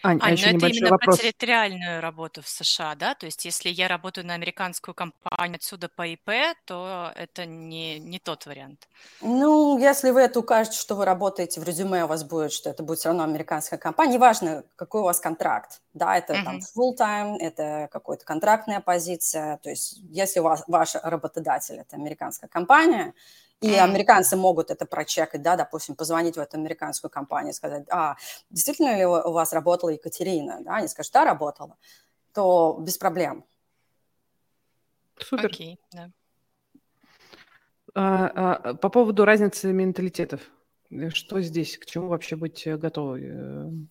Ань, 0.02 0.18
а 0.22 0.26
Ань, 0.26 0.32
еще 0.32 0.50
но 0.50 0.56
это 0.56 0.66
именно 0.68 0.90
вопрос. 0.90 1.16
про 1.16 1.22
территориальную 1.22 2.00
работу 2.00 2.42
в 2.42 2.48
США, 2.48 2.94
да? 2.94 3.14
То 3.14 3.26
есть 3.26 3.44
если 3.44 3.68
я 3.68 3.88
работаю 3.88 4.26
на 4.26 4.34
американскую 4.34 4.94
компанию 4.94 5.56
отсюда 5.56 5.88
по 5.88 6.06
ИП, 6.06 6.30
то 6.64 7.12
это 7.16 7.46
не, 7.46 7.98
не 7.98 8.18
тот 8.18 8.46
вариант. 8.46 8.88
Ну, 9.20 9.78
если 9.78 10.10
вы 10.10 10.20
это 10.20 10.40
укажете, 10.40 10.78
что 10.78 10.94
вы 10.94 11.04
работаете 11.04 11.60
в 11.60 11.64
резюме, 11.64 12.04
у 12.04 12.06
вас 12.06 12.24
будет, 12.24 12.52
что 12.52 12.70
это 12.70 12.82
будет 12.82 12.98
все 12.98 13.08
равно 13.08 13.24
американская 13.24 13.78
компания, 13.78 14.14
неважно, 14.14 14.64
какой 14.76 15.00
у 15.00 15.04
вас 15.04 15.20
контракт, 15.20 15.80
да, 15.94 16.16
это 16.16 16.34
uh-huh. 16.34 16.44
там 16.44 16.60
full-time, 16.76 17.36
это 17.40 17.88
какая-то 17.90 18.24
контрактная 18.24 18.80
позиция, 18.80 19.58
то 19.58 19.70
есть 19.70 19.98
если 20.10 20.40
у 20.40 20.44
вас, 20.44 20.64
ваш 20.66 20.94
работодатель– 20.94 21.76
это 21.78 21.96
американская 21.96 22.48
компания, 22.48 23.14
и 23.60 23.74
американцы 23.74 24.36
могут 24.36 24.70
это 24.70 24.86
прочекать, 24.86 25.42
да, 25.42 25.56
допустим, 25.56 25.96
позвонить 25.96 26.36
в 26.36 26.40
эту 26.40 26.56
американскую 26.56 27.10
компанию 27.10 27.52
и 27.52 27.56
сказать, 27.56 27.86
а, 27.90 28.16
действительно 28.50 28.96
ли 28.96 29.04
у 29.04 29.32
вас 29.32 29.52
работала 29.52 29.90
Екатерина? 29.90 30.58
Да, 30.60 30.76
они 30.76 30.88
скажут, 30.88 31.12
да, 31.12 31.24
работала, 31.24 31.76
то 32.32 32.78
без 32.80 32.98
проблем. 32.98 33.44
Супер. 35.18 35.46
Окей, 35.46 35.80
да. 35.92 36.10
А, 37.94 38.60
а, 38.62 38.74
по 38.74 38.88
поводу 38.90 39.24
разницы 39.24 39.72
менталитетов. 39.72 40.40
Что 41.10 41.40
здесь? 41.40 41.76
К 41.78 41.84
чему 41.84 42.08
вообще 42.08 42.36
быть 42.36 42.66
готовы? 42.66 43.88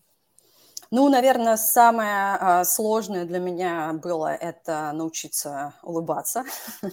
Ну, 0.89 1.09
наверное, 1.09 1.57
самое 1.57 2.37
а, 2.39 2.63
сложное 2.63 3.25
для 3.25 3.39
меня 3.39 3.91
было 4.01 4.33
это 4.33 4.91
научиться 4.93 5.73
улыбаться. 5.83 6.45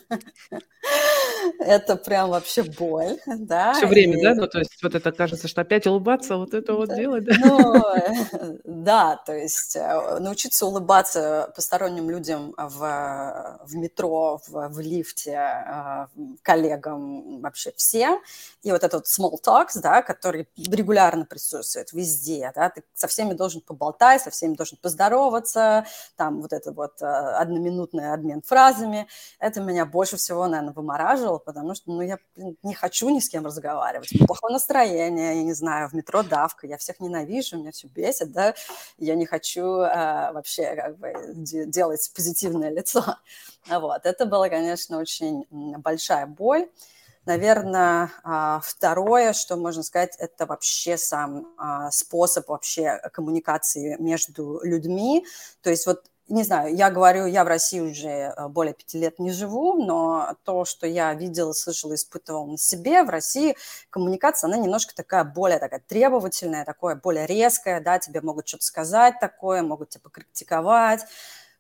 Это 1.58 1.96
прям 1.96 2.30
вообще 2.30 2.62
боль, 2.62 3.18
да. 3.26 3.74
Все 3.74 3.86
время, 3.86 4.18
и... 4.18 4.22
да? 4.22 4.34
Ну, 4.34 4.46
то 4.46 4.58
есть 4.58 4.82
вот 4.82 4.94
это 4.94 5.12
кажется, 5.12 5.48
что 5.48 5.60
опять 5.60 5.86
улыбаться, 5.86 6.36
вот 6.36 6.54
это 6.54 6.74
вот 6.74 6.88
да. 6.88 6.96
делать, 6.96 7.24
да? 7.24 7.34
Ну, 7.38 8.58
да, 8.64 9.16
то 9.24 9.34
есть 9.34 9.76
э, 9.76 10.18
научиться 10.20 10.66
улыбаться 10.66 11.52
посторонним 11.54 12.10
людям 12.10 12.54
в, 12.56 13.60
в 13.64 13.76
метро, 13.76 14.40
в, 14.46 14.68
в 14.68 14.80
лифте, 14.80 15.32
э, 15.32 16.06
коллегам, 16.42 17.40
вообще 17.40 17.72
всем. 17.76 18.20
И 18.62 18.70
вот 18.70 18.82
этот 18.82 19.06
small 19.06 19.34
talks, 19.44 19.80
да, 19.80 20.02
который 20.02 20.48
регулярно 20.56 21.24
присутствует 21.24 21.92
везде, 21.92 22.52
да, 22.54 22.70
ты 22.70 22.82
со 22.94 23.06
всеми 23.08 23.34
должен 23.34 23.60
поболтать, 23.60 24.22
со 24.22 24.30
всеми 24.30 24.54
должен 24.54 24.78
поздороваться, 24.80 25.86
там 26.16 26.40
вот 26.40 26.52
это 26.52 26.72
вот 26.72 27.02
э, 27.02 27.06
одноминутный 27.06 28.12
обмен 28.12 28.42
фразами, 28.42 29.06
это 29.38 29.60
меня 29.60 29.86
больше 29.86 30.16
всего, 30.16 30.46
наверное, 30.46 30.72
вымораживало, 30.72 31.33
делал, 31.34 31.40
потому 31.40 31.74
что, 31.74 31.90
ну, 31.90 32.02
я 32.02 32.18
не 32.62 32.74
хочу 32.74 33.08
ни 33.10 33.20
с 33.20 33.28
кем 33.28 33.44
разговаривать. 33.44 34.10
Плохое 34.26 34.52
настроение, 34.52 35.36
я 35.36 35.42
не 35.42 35.54
знаю, 35.54 35.88
в 35.88 35.92
метро 35.92 36.22
давка, 36.22 36.66
я 36.66 36.76
всех 36.76 37.00
ненавижу, 37.00 37.58
меня 37.58 37.72
все 37.72 37.88
бесит, 37.88 38.32
да, 38.32 38.54
я 38.98 39.14
не 39.14 39.26
хочу 39.26 39.64
а, 39.64 40.32
вообще 40.32 40.74
как 40.74 40.98
бы 40.98 41.12
делать 41.34 42.10
позитивное 42.14 42.70
лицо. 42.74 43.04
Вот, 43.68 44.06
это 44.06 44.26
было, 44.26 44.48
конечно, 44.48 44.98
очень 44.98 45.46
большая 45.50 46.26
боль. 46.26 46.68
Наверное, 47.26 48.10
а, 48.22 48.60
второе, 48.62 49.32
что 49.32 49.56
можно 49.56 49.82
сказать, 49.82 50.14
это 50.18 50.44
вообще 50.44 50.98
сам 50.98 51.54
а, 51.56 51.90
способ 51.90 52.48
вообще 52.48 53.00
коммуникации 53.12 53.96
между 53.98 54.60
людьми. 54.62 55.24
То 55.62 55.70
есть 55.70 55.86
вот 55.86 56.04
не 56.28 56.42
знаю, 56.42 56.74
я 56.74 56.90
говорю, 56.90 57.26
я 57.26 57.44
в 57.44 57.48
России 57.48 57.80
уже 57.80 58.08
э, 58.08 58.48
более 58.48 58.72
пяти 58.72 58.98
лет 58.98 59.18
не 59.18 59.30
живу, 59.30 59.84
но 59.84 60.36
то, 60.44 60.64
что 60.64 60.86
я 60.86 61.12
видела, 61.12 61.52
слышала, 61.52 61.94
испытывала 61.94 62.46
на 62.46 62.56
себе, 62.56 63.02
в 63.02 63.10
России 63.10 63.56
коммуникация, 63.90 64.48
она 64.48 64.56
немножко 64.56 64.94
такая 64.94 65.24
более 65.24 65.58
такая 65.58 65.82
требовательная, 65.86 66.64
такое 66.64 66.96
более 66.96 67.26
резкая, 67.26 67.80
да, 67.80 67.98
тебе 67.98 68.22
могут 68.22 68.48
что-то 68.48 68.64
сказать 68.64 69.20
такое, 69.20 69.62
могут 69.62 69.90
тебя 69.90 70.00
покритиковать, 70.02 71.04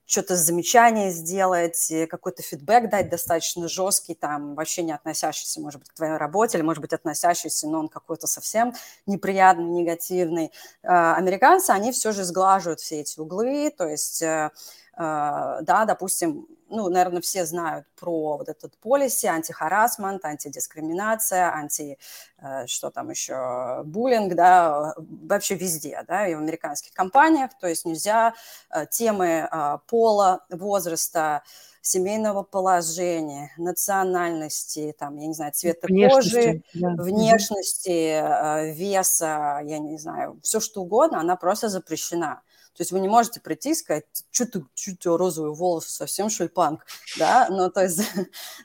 что-то 0.06 0.36
замечание 0.36 1.10
сделать, 1.10 1.92
какой-то 2.10 2.42
фидбэк 2.42 2.90
дать 2.90 3.08
достаточно 3.08 3.68
жесткий, 3.68 4.14
там, 4.14 4.54
вообще 4.54 4.82
не 4.82 4.92
относящийся, 4.92 5.60
может 5.60 5.80
быть, 5.80 5.90
к 5.90 5.94
твоей 5.94 6.16
работе, 6.16 6.58
или, 6.58 6.64
может 6.64 6.80
быть, 6.80 6.92
относящийся, 6.92 7.68
но 7.68 7.80
он 7.80 7.88
какой-то 7.88 8.26
совсем 8.26 8.74
неприятный, 9.06 9.64
негативный. 9.64 10.52
А, 10.82 11.16
американцы, 11.16 11.70
они 11.70 11.92
все 11.92 12.12
же 12.12 12.24
сглаживают 12.24 12.80
все 12.80 13.00
эти 13.00 13.18
углы, 13.18 13.72
то 13.76 13.88
есть 13.88 14.22
э, 14.22 14.50
а, 14.96 15.62
да, 15.62 15.84
допустим, 15.84 16.46
ну, 16.74 16.88
наверное, 16.88 17.22
все 17.22 17.46
знают 17.46 17.86
про 17.96 18.36
вот 18.38 18.48
этот 18.48 18.76
полиси, 18.78 19.26
антихарасмент, 19.26 20.24
антидискриминация, 20.24 21.52
анти, 21.52 21.98
э, 22.38 22.66
что 22.66 22.90
там 22.90 23.10
еще, 23.10 23.82
буллинг, 23.84 24.34
да, 24.34 24.94
вообще 24.96 25.54
везде, 25.54 26.04
да, 26.06 26.26
и 26.26 26.34
в 26.34 26.38
американских 26.38 26.92
компаниях, 26.92 27.50
то 27.60 27.68
есть 27.68 27.84
нельзя 27.84 28.34
э, 28.70 28.86
темы 28.90 29.48
пола, 29.86 30.44
возраста, 30.50 31.42
семейного 31.84 32.42
положения, 32.42 33.52
национальности, 33.58 34.94
там, 34.98 35.16
я 35.18 35.26
не 35.26 35.34
знаю, 35.34 35.52
цвета 35.52 35.86
внешности, 35.86 36.34
кожи, 36.34 36.62
да. 36.72 37.02
внешности, 37.02 38.22
э, 38.22 38.72
веса, 38.72 39.60
я 39.62 39.78
не 39.78 39.98
знаю, 39.98 40.40
все 40.42 40.60
что 40.60 40.80
угодно, 40.80 41.20
она 41.20 41.36
просто 41.36 41.68
запрещена. 41.68 42.40
То 42.76 42.80
есть 42.82 42.90
вы 42.90 43.00
не 43.00 43.08
можете 43.08 43.40
прийти 43.40 43.70
и 43.70 43.74
сказать, 43.74 44.04
что 44.32 44.46
ты, 44.46 44.64
что 44.74 44.90
у 44.90 44.94
тебя 44.96 45.16
розовые 45.16 45.54
волосы, 45.54 45.92
совсем 45.92 46.28
шульпанк, 46.28 46.84
да, 47.18 47.46
ну, 47.50 47.70
то 47.70 47.82
есть 47.82 48.00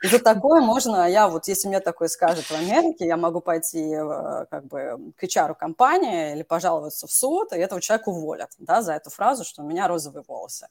за 0.04 0.20
такое 0.20 0.62
можно, 0.62 1.08
я 1.08 1.28
вот, 1.28 1.48
если 1.48 1.68
мне 1.68 1.80
такое 1.80 2.08
скажут 2.08 2.46
в 2.46 2.52
Америке, 2.52 3.06
я 3.06 3.18
могу 3.18 3.40
пойти 3.40 3.94
э, 3.94 4.46
как 4.50 4.66
бы 4.66 5.14
к 5.16 5.24
HR 5.24 5.54
компании 5.56 6.34
или 6.34 6.42
пожаловаться 6.42 7.06
в 7.06 7.12
суд, 7.12 7.54
и 7.54 7.58
этого 7.58 7.82
человека 7.82 8.10
уволят, 8.10 8.50
да, 8.58 8.82
за 8.82 8.94
эту 8.94 9.12
фразу, 9.12 9.44
что 9.44 9.62
у 9.62 9.66
меня 9.66 9.88
розовые 9.88 10.24
волосы. 10.28 10.70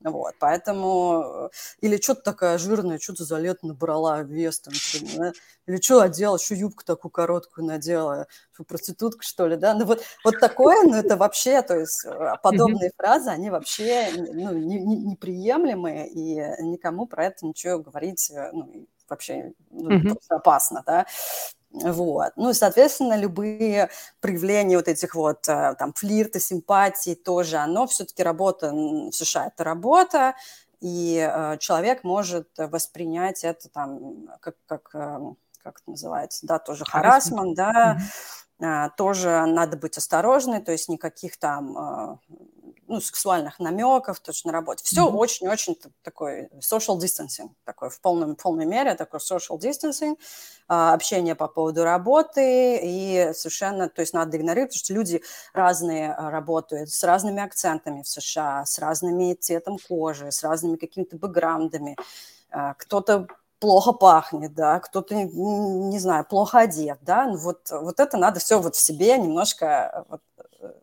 Вот, 0.00 0.34
поэтому, 0.38 1.50
э, 1.52 1.56
или 1.80 2.00
что-то 2.00 2.22
такая 2.22 2.58
жирная, 2.58 3.00
что-то 3.00 3.24
за 3.24 3.38
лето 3.38 3.66
набрала 3.66 4.22
вес, 4.22 4.60
там, 4.60 4.74
или 5.66 5.80
что 5.80 6.00
одела, 6.00 6.38
что 6.38 6.54
юбку 6.54 6.84
такую 6.84 7.10
короткую 7.10 7.66
надела, 7.66 8.26
что 8.26 8.45
проститутка, 8.64 9.22
что 9.22 9.46
ли, 9.46 9.56
да, 9.56 9.74
ну 9.74 9.84
вот, 9.84 10.02
вот 10.24 10.38
такое, 10.40 10.82
ну 10.82 10.94
это 10.94 11.16
вообще, 11.16 11.62
то 11.62 11.78
есть 11.78 12.04
э, 12.04 12.34
подобные 12.42 12.92
фразы, 12.96 13.30
они 13.30 13.50
вообще 13.50 14.08
ну, 14.16 14.52
не, 14.52 14.78
не, 14.78 14.96
неприемлемые, 14.96 16.08
и 16.08 16.62
никому 16.62 17.06
про 17.06 17.26
это 17.26 17.46
ничего 17.46 17.78
говорить, 17.78 18.30
э, 18.30 18.50
ну, 18.52 18.86
вообще 19.08 19.52
ну, 19.70 20.00
просто 20.00 20.36
опасно, 20.36 20.82
да, 20.86 21.06
вот. 21.70 22.32
Ну 22.36 22.50
и, 22.50 22.54
соответственно, 22.54 23.18
любые 23.18 23.90
проявления 24.20 24.76
вот 24.76 24.88
этих 24.88 25.14
вот 25.14 25.46
э, 25.48 25.74
там 25.78 25.92
флирта, 25.92 26.40
симпатии 26.40 27.14
тоже, 27.14 27.56
оно 27.58 27.86
все-таки 27.86 28.22
работа 28.22 28.72
в 28.72 29.12
США– 29.12 29.46
это 29.54 29.64
работа, 29.64 30.34
и 30.80 31.18
э, 31.18 31.58
человек 31.58 32.04
может 32.04 32.48
воспринять 32.56 33.44
это 33.44 33.68
там 33.68 34.28
как, 34.40 34.56
как, 34.66 34.90
э, 34.94 35.18
как 35.62 35.80
это 35.80 35.90
называется, 35.90 36.46
да, 36.46 36.58
тоже 36.58 36.84
харасман, 36.84 37.54
да, 37.54 37.98
mm-hmm. 37.98 38.45
Тоже 38.96 39.44
надо 39.46 39.76
быть 39.76 39.98
осторожной, 39.98 40.60
то 40.60 40.72
есть 40.72 40.88
никаких 40.88 41.36
там 41.36 42.20
ну, 42.88 43.00
сексуальных 43.00 43.58
намеков, 43.58 44.20
точно 44.20 44.52
на 44.52 44.58
работе. 44.58 44.84
Все 44.84 45.02
mm-hmm. 45.02 45.16
очень-очень 45.16 45.78
такой 46.02 46.48
social 46.60 46.98
distancing, 46.98 47.50
такой 47.64 47.90
в 47.90 48.00
полном, 48.00 48.36
в 48.36 48.42
полной 48.42 48.66
мере 48.66 48.94
такой 48.94 49.20
social 49.20 49.58
distancing, 49.58 50.16
а, 50.68 50.94
общение 50.94 51.34
по 51.34 51.48
поводу 51.48 51.84
работы, 51.84 52.78
и 52.82 53.30
совершенно, 53.34 53.88
то 53.88 54.00
есть 54.00 54.14
надо 54.14 54.36
игнорировать, 54.36 54.70
потому 54.70 54.84
что 54.84 54.94
люди 54.94 55.22
разные 55.52 56.12
а, 56.12 56.30
работают, 56.30 56.90
с 56.90 57.02
разными 57.02 57.42
акцентами 57.42 58.02
в 58.02 58.08
США, 58.08 58.64
с 58.64 58.78
разными 58.78 59.34
цветом 59.34 59.78
кожи, 59.78 60.30
с 60.30 60.42
разными 60.42 60.76
какими-то 60.76 61.16
бэкграундами. 61.16 61.96
А, 62.50 62.74
кто-то 62.74 63.26
плохо 63.58 63.92
пахнет, 63.92 64.54
да, 64.54 64.80
кто-то, 64.80 65.14
не, 65.14 65.98
знаю, 65.98 66.24
плохо 66.24 66.60
одет, 66.60 66.98
да, 67.02 67.26
ну 67.26 67.36
вот, 67.36 67.70
вот 67.70 68.00
это 68.00 68.16
надо 68.16 68.40
все 68.40 68.60
вот 68.60 68.76
в 68.76 68.80
себе 68.80 69.18
немножко 69.18 70.04
вот, 70.08 70.20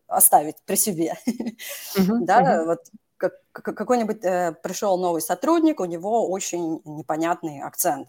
оставить 0.06 0.56
при 0.64 0.76
себе. 0.76 1.14
Да, 1.96 2.64
вот 2.64 2.80
как, 3.16 3.34
какой-нибудь 3.52 4.24
э, 4.24 4.54
пришел 4.62 4.98
новый 4.98 5.22
сотрудник, 5.22 5.80
у 5.80 5.84
него 5.84 6.28
очень 6.28 6.80
непонятный 6.84 7.62
акцент. 7.62 8.08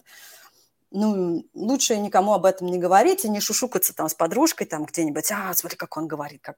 Ну, 0.98 1.46
лучше 1.54 1.98
никому 1.98 2.34
об 2.34 2.46
этом 2.46 2.68
не 2.68 2.78
говорить 2.78 3.26
и 3.26 3.30
не 3.30 3.42
шушукаться 3.42 3.94
там 3.94 4.08
с 4.08 4.14
подружкой 4.14 4.66
там 4.66 4.86
где-нибудь, 4.86 5.30
а, 5.30 5.54
смотри, 5.54 5.78
как 5.78 5.98
он 5.98 6.08
говорит, 6.08 6.42
как 6.42 6.56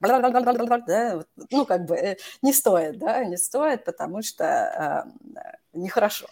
да, 0.86 1.23
ну, 1.50 1.65
как 1.65 1.86
бы 1.86 1.95
э, 1.95 2.17
не 2.43 2.54
стоит, 2.54 3.00
да, 3.00 3.26
не 3.26 3.38
стоит, 3.38 3.84
потому 3.84 4.21
что 4.21 5.06
э, 5.36 5.47
нехорошо. 5.73 6.28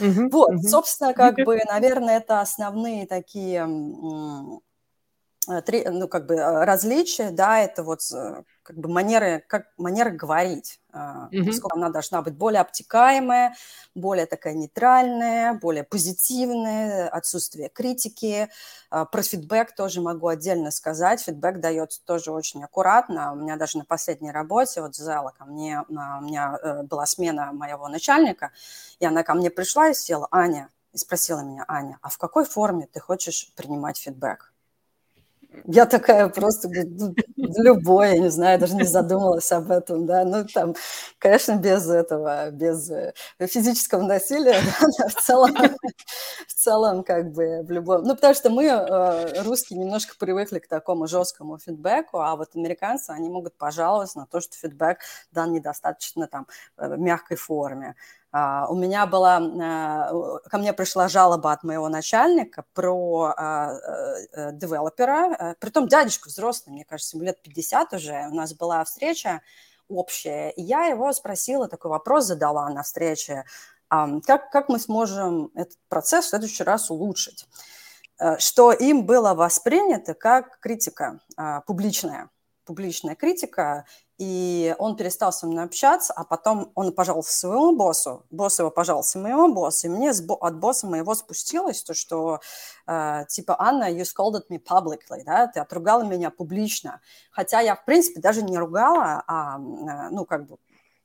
Uh-huh, 0.00 0.28
вот, 0.32 0.54
uh-huh. 0.54 0.62
собственно, 0.62 1.14
как 1.14 1.36
бы, 1.36 1.60
наверное, 1.64 2.16
это 2.16 2.40
основные 2.40 3.06
такие 3.06 3.68
Э, 5.48 5.90
ну, 5.90 6.08
как 6.08 6.26
бы 6.26 6.34
э, 6.34 6.64
различия, 6.64 7.30
да, 7.30 7.58
это 7.58 7.82
вот 7.82 8.00
как 8.62 8.76
бы 8.76 8.88
манеры, 8.88 9.44
как 9.48 9.66
манера 9.76 10.10
говорить. 10.10 10.80
Mm-hmm. 10.92 11.52
Сколько 11.52 11.76
она 11.76 11.88
должна 11.88 12.20
быть 12.20 12.34
более 12.34 12.60
обтекаемая, 12.60 13.54
более 13.94 14.26
такая 14.26 14.52
нейтральная, 14.52 15.54
более 15.54 15.84
позитивная, 15.84 17.08
отсутствие 17.08 17.70
критики. 17.70 18.50
Про 18.90 19.22
фидбэк 19.22 19.74
тоже 19.74 20.02
могу 20.02 20.28
отдельно 20.28 20.70
сказать. 20.70 21.22
Фидбэк 21.22 21.60
дается 21.60 22.04
тоже 22.04 22.30
очень 22.30 22.62
аккуратно. 22.62 23.32
У 23.32 23.36
меня 23.36 23.56
даже 23.56 23.78
на 23.78 23.84
последней 23.86 24.30
работе, 24.30 24.82
вот 24.82 24.94
зала 24.94 25.32
ко 25.38 25.46
мне, 25.46 25.82
у 25.88 25.92
меня 25.92 26.58
была 26.84 27.06
смена 27.06 27.52
моего 27.52 27.88
начальника, 27.88 28.52
и 28.98 29.06
она 29.06 29.22
ко 29.22 29.32
мне 29.34 29.50
пришла 29.50 29.88
и 29.88 29.94
села, 29.94 30.28
Аня, 30.30 30.68
и 30.92 30.98
спросила 30.98 31.40
меня, 31.40 31.64
Аня, 31.68 31.98
а 32.02 32.10
в 32.10 32.18
какой 32.18 32.44
форме 32.44 32.86
ты 32.92 33.00
хочешь 33.00 33.50
принимать 33.56 33.96
фидбэк? 33.96 34.51
Я 35.66 35.86
такая 35.86 36.28
просто 36.28 36.68
ну, 36.68 37.14
любой, 37.36 38.10
я 38.12 38.18
не 38.18 38.30
знаю, 38.30 38.58
даже 38.58 38.74
не 38.74 38.84
задумалась 38.84 39.52
об 39.52 39.70
этом, 39.70 40.06
да, 40.06 40.24
ну 40.24 40.44
там, 40.46 40.74
конечно, 41.18 41.56
без 41.56 41.88
этого, 41.88 42.50
без 42.50 42.90
э, 42.90 43.12
физического 43.38 44.02
насилия, 44.02 44.56
да, 44.98 45.08
в 45.08 45.14
целом, 45.22 45.54
в 46.48 46.54
целом, 46.54 47.04
как 47.04 47.32
бы, 47.32 47.62
в 47.62 47.70
любом, 47.70 48.02
ну, 48.04 48.14
потому 48.14 48.34
что 48.34 48.50
мы, 48.50 48.64
э, 48.64 49.42
русские, 49.42 49.78
немножко 49.78 50.14
привыкли 50.18 50.58
к 50.58 50.68
такому 50.68 51.06
жесткому 51.06 51.58
фидбэку, 51.58 52.18
а 52.20 52.34
вот 52.36 52.50
американцы, 52.54 53.10
они 53.10 53.28
могут 53.28 53.56
пожаловаться 53.56 54.18
на 54.18 54.26
то, 54.26 54.40
что 54.40 54.56
фидбэк 54.56 54.98
дан 55.32 55.52
недостаточно 55.52 56.26
там 56.28 56.46
э, 56.78 56.88
в 56.88 56.98
мягкой 56.98 57.36
форме, 57.36 57.94
у 58.32 58.74
меня 58.74 59.04
была, 59.04 59.40
uh, 59.40 60.38
ко 60.48 60.56
мне 60.56 60.72
пришла 60.72 61.08
жалоба 61.08 61.52
от 61.52 61.64
моего 61.64 61.90
начальника 61.90 62.64
про 62.72 63.34
uh, 63.38 64.52
девелопера, 64.52 65.54
притом 65.60 65.86
дядечку 65.86 66.30
взрослый, 66.30 66.72
мне 66.72 66.86
кажется, 66.86 67.16
ему 67.16 67.26
лет 67.26 67.42
50 67.42 67.92
уже, 67.92 68.28
у 68.30 68.34
нас 68.34 68.54
была 68.54 68.82
встреча 68.84 69.42
общая, 69.88 70.48
и 70.50 70.62
я 70.62 70.86
его 70.86 71.12
спросила, 71.12 71.68
такой 71.68 71.90
вопрос 71.90 72.24
задала 72.24 72.70
на 72.70 72.82
встрече, 72.82 73.44
как, 73.90 74.50
как 74.50 74.70
мы 74.70 74.78
сможем 74.78 75.50
этот 75.54 75.76
процесс 75.90 76.24
в 76.24 76.28
следующий 76.30 76.64
раз 76.64 76.90
улучшить, 76.90 77.46
что 78.38 78.72
им 78.72 79.04
было 79.04 79.34
воспринято 79.34 80.14
как 80.14 80.58
критика 80.60 81.20
публичная, 81.66 82.30
публичная 82.64 83.14
критика, 83.14 83.84
и 84.22 84.76
он 84.78 84.94
перестал 84.94 85.32
со 85.32 85.48
мной 85.48 85.64
общаться, 85.64 86.12
а 86.12 86.22
потом 86.22 86.70
он 86.76 86.92
пожаловался 86.92 87.36
своему 87.36 87.74
боссу, 87.74 88.24
босс 88.30 88.60
его 88.60 88.70
пожаловался 88.70 89.18
моему 89.18 89.52
боссу, 89.52 89.88
и 89.88 89.90
мне 89.90 90.10
от 90.10 90.56
босса 90.60 90.86
моего 90.86 91.16
спустилось 91.16 91.82
то, 91.82 91.92
что 91.92 92.38
э, 92.86 93.24
типа 93.28 93.56
«Анна, 93.58 93.92
you 93.92 94.04
scolded 94.04 94.42
me 94.48 94.62
publicly», 94.62 95.24
да, 95.26 95.48
ты 95.48 95.58
отругала 95.58 96.04
меня 96.04 96.30
публично, 96.30 97.00
хотя 97.32 97.58
я, 97.58 97.74
в 97.74 97.84
принципе, 97.84 98.20
даже 98.20 98.42
не 98.42 98.56
ругала, 98.56 99.24
а, 99.26 99.56
э, 99.56 100.10
ну, 100.12 100.24
как 100.24 100.46
бы 100.46 100.58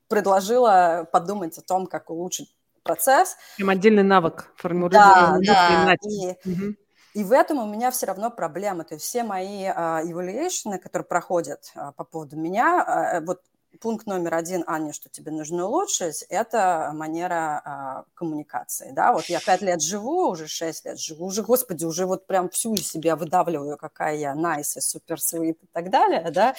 предложила 0.07 1.09
подумать 1.11 1.57
о 1.57 1.63
том, 1.63 1.87
как 1.87 2.11
улучшить 2.11 2.55
процесс. 2.83 3.35
Прям 3.57 3.69
отдельный 3.69 4.03
навык 4.03 4.53
формулирования. 4.57 5.41
Да, 5.43 5.85
да, 5.87 5.93
и, 6.07 6.33
угу. 6.47 6.75
И 7.17 7.23
в 7.23 7.31
этом 7.31 7.57
у 7.57 7.65
меня 7.65 7.89
все 7.89 8.05
равно 8.05 8.29
проблема. 8.29 8.83
То 8.83 8.93
есть 8.93 9.05
все 9.05 9.23
мои 9.23 9.63
uh, 9.63 10.03
evaluation, 10.03 10.77
которые 10.77 11.07
проходят 11.07 11.71
uh, 11.75 11.91
по 11.93 12.03
поводу 12.03 12.37
меня, 12.37 13.17
uh, 13.17 13.25
вот 13.25 13.41
пункт 13.81 14.05
номер 14.05 14.35
один, 14.35 14.63
Аня, 14.67 14.93
что 14.93 15.09
тебе 15.09 15.31
нужно 15.31 15.65
улучшить, 15.65 16.23
это 16.29 16.91
манера 16.93 18.05
э, 18.07 18.09
коммуникации, 18.15 18.91
да, 18.91 19.13
вот 19.13 19.25
я 19.25 19.39
пять 19.39 19.61
лет 19.61 19.81
живу, 19.81 20.29
уже 20.29 20.47
шесть 20.47 20.85
лет 20.85 20.99
живу, 20.99 21.25
уже, 21.25 21.43
господи, 21.43 21.85
уже 21.85 22.05
вот 22.05 22.25
прям 22.25 22.49
всю 22.49 22.73
из 22.73 22.87
себя 22.87 23.15
выдавливаю, 23.15 23.77
какая 23.77 24.15
я 24.15 24.33
nice, 24.33 24.79
супер 24.79 25.17
sweet 25.17 25.57
и 25.61 25.67
так 25.73 25.91
далее, 25.91 26.31
да, 26.31 26.51
э, 26.51 26.53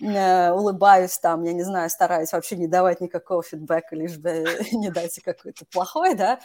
улыбаюсь 0.00 1.18
там, 1.18 1.42
я 1.44 1.52
не 1.52 1.62
знаю, 1.62 1.88
стараюсь 1.88 2.32
вообще 2.32 2.56
не 2.56 2.66
давать 2.66 3.00
никакого 3.00 3.42
фидбэка, 3.42 3.96
лишь 3.96 4.18
бы 4.18 4.44
не 4.72 4.90
дать 4.90 5.18
какой-то 5.20 5.64
плохой, 5.66 6.14
да, 6.14 6.38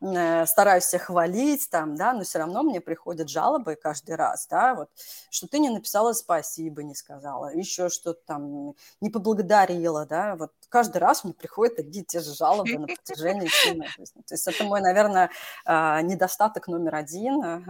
э, 0.00 0.46
стараюсь 0.46 0.84
всех 0.84 1.02
хвалить 1.02 1.68
там, 1.70 1.96
да, 1.96 2.12
но 2.12 2.22
все 2.22 2.38
равно 2.38 2.62
мне 2.62 2.80
приходят 2.80 3.28
жалобы 3.28 3.74
каждый 3.74 4.14
раз, 4.14 4.46
да, 4.48 4.74
вот, 4.74 4.88
что 5.30 5.48
ты 5.48 5.58
не 5.58 5.70
написала 5.70 6.12
спасибо, 6.12 6.82
не 6.82 6.94
сказала, 6.94 7.52
еще 7.52 7.88
что-то 7.88 8.20
там, 8.26 8.74
не 9.00 9.10
поблагодарила, 9.10 10.06
да, 10.06 10.36
вот 10.36 10.52
каждый 10.68 10.98
раз 10.98 11.24
мне 11.24 11.34
приходят 11.34 11.78
одни 11.78 12.00
и 12.00 12.04
те 12.04 12.20
же 12.20 12.34
жалобы 12.34 12.78
на 12.78 12.86
протяжении 12.86 13.48
всей 13.48 13.76
моей 13.76 13.90
жизни. 13.90 14.22
То 14.22 14.34
есть 14.34 14.46
это 14.46 14.64
мой, 14.64 14.80
наверное, 14.80 15.30
а, 15.64 16.00
недостаток 16.02 16.68
номер 16.68 16.94
один, 16.94 17.64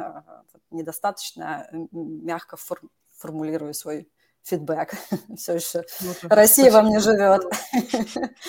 недостаточно 0.70 1.68
мягко 1.92 2.56
формулирую 3.16 3.74
свой 3.74 4.08
фидбэк. 4.44 4.94
все 5.36 5.54
еще 5.54 5.82
ну, 6.00 6.12
Россия 6.28 6.70
во 6.70 6.82
мне 6.82 6.98
живет. 6.98 7.42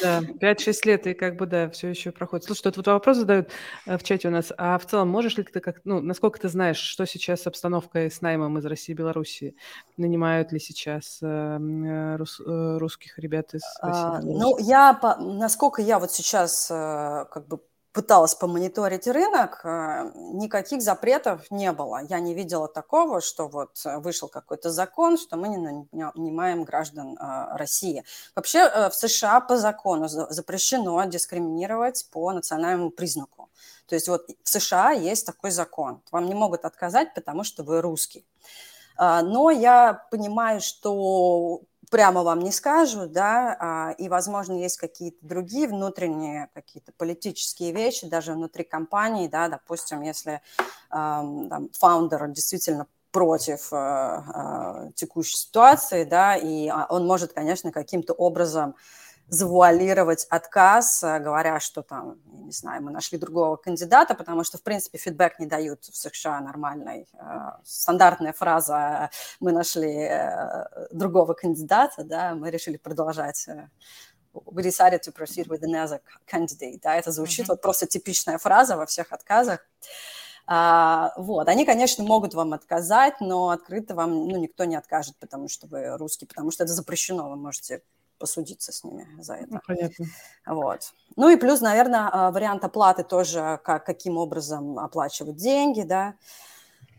Да, 0.01 0.21
5-6 0.21 0.73
лет, 0.86 1.08
и 1.08 1.13
как 1.13 1.38
бы, 1.38 1.45
да, 1.45 1.69
все 1.69 1.89
еще 1.89 2.12
проходит. 2.12 2.45
Слушай, 2.45 2.63
тут 2.63 2.77
вот 2.77 2.88
вопрос 2.88 3.17
задают 3.17 3.49
э, 3.86 3.97
в 3.97 4.03
чате 4.03 4.27
у 4.27 4.32
нас. 4.32 4.51
А 4.58 4.77
в 4.77 4.86
целом, 4.86 5.10
можешь 5.10 5.38
ли 5.38 5.43
ты, 5.43 5.60
как, 5.60 5.82
ну, 5.84 6.01
насколько 6.01 6.39
ты 6.39 6.49
знаешь, 6.49 6.77
что 6.77 7.06
сейчас 7.06 7.43
с 7.43 7.47
обстановкой 7.47 8.10
с 8.10 8.21
наймом 8.21 8.58
из 8.58 8.65
России 8.65 8.93
и 8.93 8.95
Белоруссии? 8.95 9.56
Нанимают 9.97 10.51
ли 10.51 10.60
сейчас 10.60 11.19
эм, 11.21 11.86
э, 11.86 12.15
рус, 12.17 12.39
э, 12.39 12.77
русских 12.79 13.19
ребят 13.19 13.53
из 13.53 13.62
России? 13.82 14.03
А, 14.03 14.21
ну, 14.21 14.58
я, 14.60 14.99
насколько 15.19 15.82
я 15.82 15.99
вот 15.99 16.12
сейчас 16.12 16.69
э, 16.71 17.25
как 17.32 17.47
бы 17.47 17.60
пыталась 17.93 18.34
помониторить 18.34 19.08
рынок, 19.08 19.62
э, 19.63 20.12
никаких 20.15 20.82
запретов 20.82 21.49
не 21.51 21.71
было. 21.71 22.01
Я 22.10 22.19
не 22.19 22.34
видела 22.34 22.67
такого, 22.67 23.21
что 23.21 23.47
вот 23.47 23.79
э, 23.86 23.99
вышел 23.99 24.27
какой-то 24.27 24.71
закон, 24.71 25.17
что 25.17 25.38
мы 25.38 25.47
не 25.47 25.58
нанимаем 25.91 26.63
граждан 26.63 27.15
э, 27.15 27.56
России. 27.56 28.03
Вообще 28.36 28.89
в 28.89 28.93
США 28.93 29.39
по 29.41 29.58
закону 29.58 30.08
запрещено 30.08 31.03
дискриминировать 31.06 32.08
по 32.12 32.32
национальному 32.32 32.89
признаку. 32.89 33.49
То 33.88 33.95
есть 33.95 34.08
вот 34.08 34.27
в 34.43 34.49
США 34.49 34.91
есть 34.91 35.25
такой 35.25 35.51
закон. 35.51 36.01
Вам 36.12 36.25
не 36.25 36.34
могут 36.34 36.65
отказать, 36.65 37.13
потому 37.13 37.43
что 37.43 37.63
вы 37.63 37.82
русский. 37.82 38.25
Но 38.97 39.49
я 39.49 40.06
понимаю, 40.12 40.62
что 40.62 41.62
прямо 41.93 42.23
вам 42.23 42.39
не 42.39 42.51
скажут, 42.51 43.12
да, 43.12 43.56
а, 43.60 43.91
и, 43.99 44.10
возможно, 44.10 44.53
есть 44.53 44.77
какие-то 44.77 45.19
другие 45.21 45.67
внутренние 45.67 46.49
какие-то 46.56 46.91
политические 46.97 47.71
вещи, 47.71 48.08
даже 48.08 48.34
внутри 48.34 48.63
компании, 48.63 49.27
да, 49.27 49.47
допустим, 49.47 50.01
если 50.01 50.41
там, 50.89 51.69
фаундер 51.77 52.27
действительно 52.29 52.88
против 53.12 53.71
э, 53.71 53.75
э, 53.77 54.91
текущей 54.95 55.38
ситуации, 55.38 56.03
да, 56.03 56.36
и 56.36 56.67
а, 56.67 56.88
он 56.89 57.06
может, 57.06 57.34
конечно, 57.34 57.71
каким-то 57.71 58.13
образом 58.13 58.73
завуалировать 59.27 60.25
отказ, 60.29 61.03
э, 61.03 61.19
говоря, 61.19 61.59
что 61.59 61.81
там, 61.81 62.19
не 62.25 62.51
знаю, 62.51 62.83
мы 62.83 62.91
нашли 62.91 63.17
другого 63.17 63.55
кандидата, 63.55 64.15
потому 64.15 64.43
что, 64.43 64.57
в 64.57 64.63
принципе, 64.63 64.97
фидбэк 64.97 65.39
не 65.39 65.45
дают 65.45 65.86
в 65.86 65.95
США 65.95 66.39
нормальной. 66.41 67.07
Э, 67.13 67.53
стандартная 67.63 68.33
фраза 68.33 69.09
«мы 69.39 69.51
нашли 69.51 70.07
э, 70.09 70.65
другого 70.91 71.33
кандидата», 71.33 72.03
да, 72.03 72.36
мы 72.36 72.51
решили 72.51 72.77
продолжать 72.77 73.47
we 74.33 74.63
decided 74.63 75.01
to 75.03 75.12
proceed 75.12 75.47
with 75.47 75.63
another 75.63 75.99
candidate. 76.27 76.79
Да, 76.81 76.95
это 76.95 77.12
звучит 77.12 77.45
mm-hmm. 77.45 77.49
вот 77.49 77.62
просто 77.62 77.86
типичная 77.86 78.38
фраза 78.38 78.75
во 78.77 78.86
всех 78.86 79.12
отказах. 79.13 79.59
А, 80.45 81.13
вот, 81.15 81.47
они, 81.47 81.65
конечно, 81.65 82.03
могут 82.03 82.33
вам 82.33 82.53
отказать, 82.53 83.21
но 83.21 83.49
открыто 83.49 83.95
вам 83.95 84.27
ну, 84.27 84.38
никто 84.38 84.65
не 84.65 84.75
откажет, 84.75 85.15
потому 85.19 85.47
что 85.47 85.67
вы 85.67 85.97
русский, 85.97 86.25
потому 86.25 86.51
что 86.51 86.63
это 86.63 86.73
запрещено, 86.73 87.29
вы 87.29 87.38
можете 87.38 87.81
посудиться 88.23 88.71
с 88.71 88.86
ними 88.86 89.05
за 89.19 89.33
это. 89.33 89.55
Ну, 89.55 89.59
понятно. 89.67 90.05
Вот. 90.45 90.93
Ну 91.17 91.29
и 91.29 91.36
плюс, 91.36 91.59
наверное, 91.59 92.07
а, 92.09 92.31
вариант 92.31 92.63
оплаты 92.63 93.03
тоже, 93.03 93.59
как, 93.65 93.86
каким 93.86 94.17
образом 94.17 94.79
оплачивать 94.79 95.36
деньги, 95.36 95.81
да. 95.81 96.15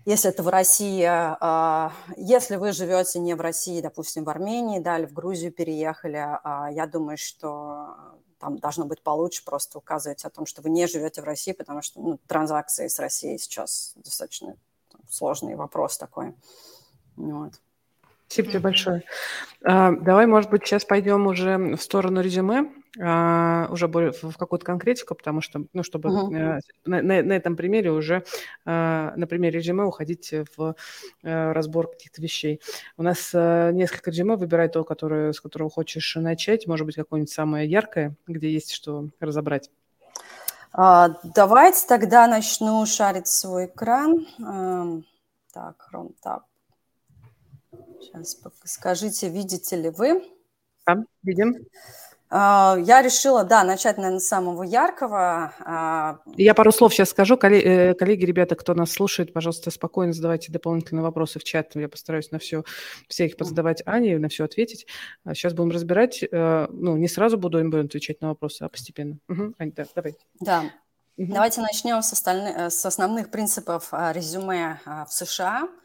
Если 0.05 0.29
это 0.29 0.43
в 0.43 0.49
России, 0.49 1.03
а, 1.09 1.93
если 2.19 2.57
вы 2.57 2.73
живете 2.73 3.21
не 3.21 3.33
в 3.33 3.41
России, 3.41 3.81
допустим, 3.81 4.25
в 4.25 4.29
Армении, 4.29 4.81
да, 4.81 4.99
или 4.99 5.07
в 5.07 5.15
Грузию 5.15 5.51
переехали, 5.51 6.19
а, 6.19 6.69
я 6.71 6.87
думаю, 6.87 7.17
что 7.17 7.97
там 8.39 8.59
должно 8.59 8.85
быть 8.85 9.03
получше 9.03 9.47
просто 9.47 9.79
указывать 9.79 10.27
о 10.27 10.31
том, 10.31 10.45
что 10.45 10.61
вы 10.61 10.69
не 10.69 10.87
живете 10.87 11.23
в 11.23 11.25
России, 11.25 11.53
потому 11.53 11.81
что 11.81 12.03
ну, 12.03 12.19
транзакции 12.27 12.87
с 12.87 12.99
Россией 12.99 13.39
сейчас 13.39 13.95
достаточно 13.97 14.59
сложный 15.09 15.55
вопрос 15.57 15.97
такой. 15.97 16.35
Вот. 17.17 17.55
Спасибо 18.27 18.49
тебе 18.51 18.61
большое. 18.61 19.03
А, 19.65 19.93
давай, 19.93 20.27
может 20.27 20.51
быть, 20.51 20.65
сейчас 20.65 20.85
пойдем 20.85 21.27
уже 21.27 21.57
в 21.57 21.81
сторону 21.81 22.21
резюме, 22.21 22.73
а, 23.01 23.69
уже 23.71 23.89
более 23.89 24.13
в 24.13 24.37
какую-то 24.37 24.65
конкретику, 24.65 25.15
потому 25.15 25.41
что, 25.41 25.65
ну, 25.73 25.83
чтобы 25.83 26.09
uh-huh. 26.09 26.61
на, 26.85 27.03
на, 27.03 27.23
на 27.23 27.33
этом 27.33 27.57
примере 27.57 27.91
уже, 27.91 28.25
а, 28.65 29.13
на 29.17 29.27
примере 29.27 29.61
резюме 29.61 29.85
уходить 29.85 30.35
в 30.57 30.75
а, 31.23 31.53
разбор 31.53 31.91
каких-то 31.91 32.21
вещей. 32.23 32.61
У 32.97 33.03
нас 33.03 33.33
несколько 33.33 34.11
резюме, 34.11 34.37
выбирай 34.37 34.69
то, 34.69 34.85
которое, 34.85 35.33
с 35.33 35.41
которого 35.41 35.71
хочешь 35.71 36.17
начать, 36.17 36.67
может 36.67 36.87
быть, 36.87 36.97
какое-нибудь 36.97 37.33
самое 37.33 37.69
яркое, 37.69 38.15
где 38.27 38.53
есть 38.53 38.73
что 38.73 39.09
разобрать. 39.21 39.71
А, 40.73 41.17
давайте 41.23 41.87
тогда 41.87 42.27
начну 42.27 42.85
шарить 42.87 43.29
свой 43.29 43.67
экран. 43.67 44.27
Так, 45.53 45.89
Chrome 45.93 46.15
Tab. 46.25 46.41
Сейчас 48.05 48.39
скажите, 48.65 49.29
видите 49.29 49.77
ли 49.77 49.91
вы? 49.91 50.23
Да, 50.87 51.05
видим. 51.23 51.57
А, 52.37 52.77
я 52.81 53.01
решила, 53.01 53.45
да, 53.45 53.63
начать, 53.63 53.97
наверное, 53.97 54.19
с 54.19 54.27
самого 54.27 54.65
яркого. 54.65 55.55
А, 55.61 56.19
я 56.37 56.55
пару 56.55 56.73
слов 56.73 56.93
сейчас 56.93 57.11
скажу. 57.11 57.37
Коллеги, 57.37 57.97
коллеги, 57.97 58.25
ребята, 58.25 58.57
кто 58.57 58.75
нас 58.75 58.91
слушает, 58.91 59.33
пожалуйста, 59.33 59.71
спокойно 59.71 60.13
задавайте 60.13 60.51
дополнительные 60.51 61.05
вопросы 61.05 61.39
в 61.39 61.45
чат. 61.45 61.77
Я 61.77 61.89
постараюсь 61.89 62.33
на 62.33 62.41
все, 62.41 62.65
все 63.09 63.27
их 63.27 63.37
позадавать 63.37 63.83
Ане, 63.87 64.19
на 64.19 64.29
все 64.29 64.45
ответить. 64.45 64.87
Сейчас 65.29 65.53
будем 65.53 65.71
разбирать. 65.71 66.25
Э, 66.25 66.67
ну, 66.71 66.97
не 66.97 67.07
сразу 67.07 67.39
буду 67.39 67.61
им 67.61 67.71
будем 67.71 67.87
отвечать 67.87 68.21
на 68.21 68.29
вопросы, 68.29 68.63
а 68.63 68.69
постепенно. 68.69 69.19
Угу. 69.29 69.55
Ань, 69.59 69.73
да, 69.73 69.85
давай. 69.95 70.17
Да. 70.41 70.65
Угу. 71.17 71.33
Давайте 71.33 71.61
начнем 71.61 72.03
с, 72.03 72.13
остальных, 72.13 72.57
э, 72.57 72.71
с 72.71 72.85
основных 72.85 73.31
принципов 73.31 73.89
а, 73.93 74.13
резюме 74.13 74.81
в 74.85 75.13
США– 75.13 75.69
а, 75.79 75.84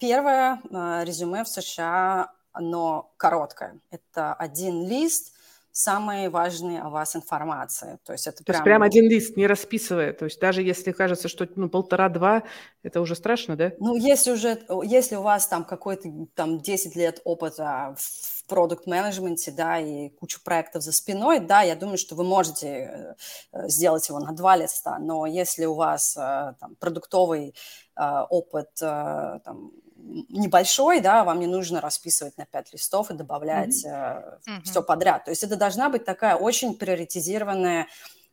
первое 0.00 0.60
а, 0.72 1.04
резюме 1.04 1.44
в 1.44 1.48
США, 1.48 2.32
оно 2.52 3.12
короткое. 3.16 3.78
Это 3.90 4.34
один 4.34 4.86
лист, 4.86 5.32
самые 5.72 6.28
важные 6.28 6.82
о 6.82 6.90
вас 6.90 7.16
информации. 7.16 7.98
То 8.04 8.12
есть 8.12 8.26
это 8.26 8.38
То 8.38 8.44
прям... 8.44 8.56
есть 8.56 8.64
прям 8.64 8.82
один 8.82 9.08
лист, 9.08 9.36
не 9.36 9.46
расписывая. 9.46 10.12
То 10.12 10.26
есть 10.26 10.38
даже 10.38 10.62
если 10.62 10.92
кажется, 10.92 11.28
что 11.28 11.48
ну, 11.56 11.70
полтора-два, 11.70 12.42
это 12.82 13.00
уже 13.00 13.16
страшно, 13.16 13.56
да? 13.56 13.72
Ну, 13.78 13.96
если 13.96 14.32
уже, 14.32 14.60
если 14.84 15.16
у 15.16 15.22
вас 15.22 15.46
там 15.46 15.64
какой-то 15.64 16.08
там 16.34 16.60
10 16.60 16.94
лет 16.94 17.22
опыта 17.24 17.96
в 17.98 18.44
продукт-менеджменте, 18.48 19.50
да, 19.50 19.80
и 19.80 20.10
кучу 20.10 20.42
проектов 20.44 20.82
за 20.82 20.92
спиной, 20.92 21.40
да, 21.40 21.62
я 21.62 21.74
думаю, 21.74 21.96
что 21.96 22.14
вы 22.14 22.24
можете 22.24 23.16
э, 23.52 23.68
сделать 23.68 24.06
его 24.08 24.20
на 24.20 24.32
два 24.32 24.56
листа, 24.56 24.98
но 24.98 25.24
если 25.24 25.64
у 25.64 25.74
вас 25.74 26.16
э, 26.18 26.54
там 26.60 26.76
продуктовый 26.78 27.54
а, 27.94 28.24
опыт 28.24 28.70
там, 28.76 29.70
небольшой, 30.02 31.00
да, 31.00 31.24
вам 31.24 31.40
не 31.40 31.46
нужно 31.46 31.80
расписывать 31.80 32.36
на 32.36 32.44
пять 32.44 32.72
листов 32.72 33.10
и 33.10 33.14
добавлять 33.14 33.84
mm-hmm. 33.84 34.40
Mm-hmm. 34.46 34.62
все 34.64 34.82
подряд. 34.82 35.24
То 35.24 35.30
есть 35.30 35.44
это 35.44 35.56
должна 35.56 35.88
быть 35.88 36.04
такая 36.04 36.36
очень 36.36 36.74
приоритизированная 36.74 37.86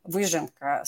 выжимка. 0.04 0.84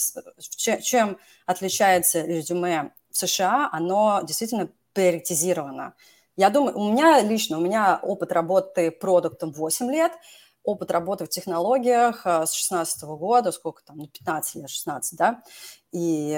Чем 0.82 1.18
отличается 1.46 2.22
резюме 2.22 2.92
в 3.12 3.18
США? 3.18 3.70
Оно 3.72 4.22
действительно 4.24 4.70
приоритизировано. 4.94 5.94
Я 6.36 6.50
думаю, 6.50 6.78
у 6.78 6.92
меня 6.92 7.22
лично, 7.22 7.58
у 7.58 7.62
меня 7.62 8.00
опыт 8.02 8.32
работы 8.32 8.90
продуктом 8.90 9.52
8 9.52 9.92
лет, 9.92 10.14
опыт 10.64 10.90
работы 10.92 11.26
в 11.26 11.30
технологиях 11.30 12.26
с 12.26 12.52
16 12.52 13.04
года, 13.04 13.52
сколько 13.52 13.84
там, 13.84 14.08
15 14.08 14.56
лет, 14.56 14.70
16, 14.70 15.18
да, 15.18 15.44
и 15.92 16.34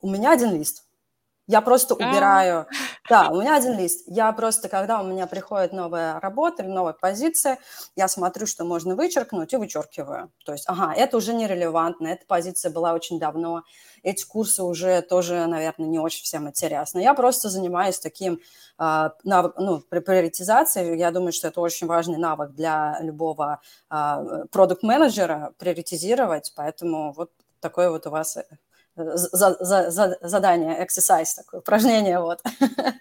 у 0.00 0.10
меня 0.10 0.32
один 0.32 0.52
лист. 0.52 0.84
Я 1.48 1.60
просто 1.60 1.94
а. 1.94 1.96
убираю. 1.96 2.66
Да, 3.08 3.30
у 3.30 3.40
меня 3.40 3.56
один 3.56 3.76
лист. 3.78 4.04
Я 4.06 4.32
просто, 4.32 4.68
когда 4.68 5.00
у 5.00 5.04
меня 5.04 5.26
приходит 5.26 5.72
новая 5.72 6.20
работа 6.20 6.62
или 6.62 6.70
новая 6.70 6.92
позиция, 6.92 7.58
я 7.96 8.08
смотрю, 8.08 8.46
что 8.46 8.64
можно 8.64 8.94
вычеркнуть 8.94 9.52
и 9.52 9.56
вычеркиваю. 9.56 10.30
То 10.44 10.52
есть, 10.52 10.64
ага, 10.68 10.94
это 10.94 11.16
уже 11.16 11.34
нерелевантно, 11.34 12.08
эта 12.08 12.24
позиция 12.26 12.70
была 12.70 12.92
очень 12.92 13.18
давно, 13.18 13.64
эти 14.02 14.24
курсы 14.24 14.62
уже 14.62 15.02
тоже, 15.02 15.46
наверное, 15.46 15.88
не 15.88 15.98
очень 15.98 16.24
всем 16.24 16.48
интересны. 16.48 17.00
Я 17.00 17.14
просто 17.14 17.48
занимаюсь 17.48 17.98
таким 17.98 18.40
а, 18.78 19.12
ну, 19.24 19.80
при 19.88 20.00
приоритизации. 20.00 20.96
Я 20.96 21.10
думаю, 21.10 21.32
что 21.32 21.48
это 21.48 21.60
очень 21.60 21.86
важный 21.86 22.18
навык 22.18 22.52
для 22.52 22.98
любого 23.00 23.60
продукт-менеджера 23.88 25.54
приоритизировать, 25.58 26.52
поэтому 26.56 27.12
вот 27.12 27.30
такой 27.60 27.90
вот 27.90 28.06
у 28.06 28.10
вас 28.10 28.38
за, 28.94 29.56
за, 29.60 29.90
за, 29.90 30.18
задание, 30.20 30.84
exercise 30.84 31.28
такое, 31.36 31.60
упражнение, 31.60 32.20
вот. 32.20 32.42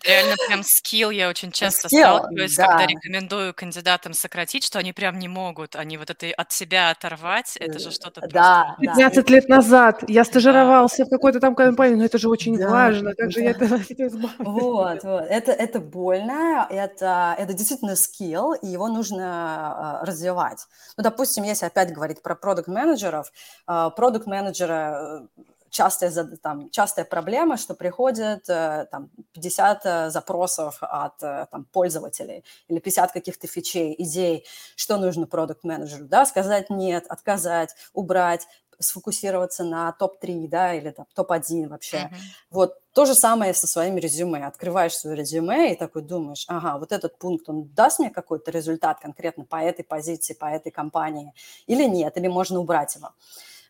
Реально 0.04 0.36
прям 0.47 0.63
скилл 0.63 1.10
я 1.10 1.30
очень 1.30 1.51
часто 1.51 1.88
skill, 1.88 2.17
сталкиваюсь, 2.17 2.56
да. 2.56 2.67
когда 2.67 2.88
рекомендую 2.88 3.54
кандидатам 3.54 4.13
сократить, 4.13 4.63
что 4.63 4.80
они 4.80 4.93
прям 4.93 5.19
не 5.19 5.27
могут, 5.27 5.75
они 5.75 5.97
вот 5.97 6.10
это 6.10 6.27
от 6.36 6.51
себя 6.54 6.91
оторвать, 6.91 7.58
это 7.58 7.80
же 7.80 7.91
что-то 7.91 8.21
Да, 8.30 8.77
15 8.80 9.25
да. 9.25 9.34
лет 9.34 9.49
назад 9.49 10.04
я 10.08 10.23
стажировался 10.23 10.99
да. 10.99 11.06
в 11.06 11.10
какой-то 11.10 11.39
там 11.39 11.56
компании, 11.56 11.95
но 11.95 12.06
это 12.06 12.17
же 12.17 12.30
очень 12.30 12.58
да. 12.58 12.69
важно, 12.69 13.13
как 13.13 13.27
да. 13.27 13.32
же 13.32 13.41
я 13.41 13.51
это 13.51 13.65
Вот, 14.39 15.04
вот, 15.04 15.25
это, 15.30 15.51
это 15.51 15.80
больно, 15.80 16.67
это, 16.69 17.36
это 17.38 17.54
действительно 17.54 17.95
скилл, 17.95 18.54
и 18.54 18.67
его 18.67 18.88
нужно 18.88 19.99
uh, 20.01 20.06
развивать. 20.06 20.65
Ну, 20.95 21.04
допустим, 21.04 21.43
если 21.43 21.65
опять 21.65 21.93
говорить 21.93 22.21
про 22.21 22.36
продукт-менеджеров, 22.36 23.32
продукт-менеджера 23.65 25.27
частая, 25.71 26.12
там, 26.43 26.69
частая 26.69 27.05
проблема, 27.05 27.57
что 27.57 27.73
приходит 27.73 28.47
э, 28.49 28.86
там, 28.91 29.10
50 29.34 29.81
э, 29.86 30.10
запросов 30.12 30.77
от 30.81 31.23
э, 31.23 31.47
там, 31.49 31.65
пользователей 31.71 32.43
или 32.67 32.79
50 32.79 33.12
каких-то 33.12 33.47
фичей, 33.47 33.95
идей, 33.97 34.45
что 34.75 34.97
нужно 34.97 35.25
продукт-менеджеру, 35.25 36.05
да, 36.05 36.25
сказать 36.25 36.69
нет, 36.69 37.05
отказать, 37.07 37.73
убрать, 37.93 38.47
сфокусироваться 38.79 39.63
на 39.63 39.91
топ-3, 39.93 40.47
да, 40.47 40.73
или 40.73 40.91
там 40.91 41.05
топ-1 41.15 41.69
вообще. 41.69 41.97
Mm-hmm. 41.97 42.17
Вот 42.49 42.77
то 42.93 43.05
же 43.05 43.15
самое 43.15 43.53
со 43.53 43.67
своими 43.67 43.99
резюме. 43.99 44.45
Открываешь 44.45 44.97
свое 44.97 45.15
резюме 45.15 45.73
и 45.73 45.77
такой 45.77 46.01
думаешь, 46.01 46.45
ага, 46.47 46.77
вот 46.77 46.91
этот 46.91 47.17
пункт, 47.17 47.47
он 47.47 47.69
даст 47.73 47.99
мне 47.99 48.10
какой-то 48.10 48.51
результат 48.51 48.99
конкретно 48.99 49.45
по 49.45 49.57
этой 49.57 49.84
позиции, 49.84 50.34
по 50.34 50.45
этой 50.45 50.71
компании 50.71 51.34
или 51.67 51.86
нет, 51.86 52.17
или 52.17 52.27
можно 52.27 52.60
убрать 52.60 52.95
его. 52.95 53.12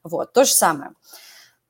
Вот, 0.04 0.34
то 0.34 0.46
же 0.46 0.54
самое. 0.54 0.92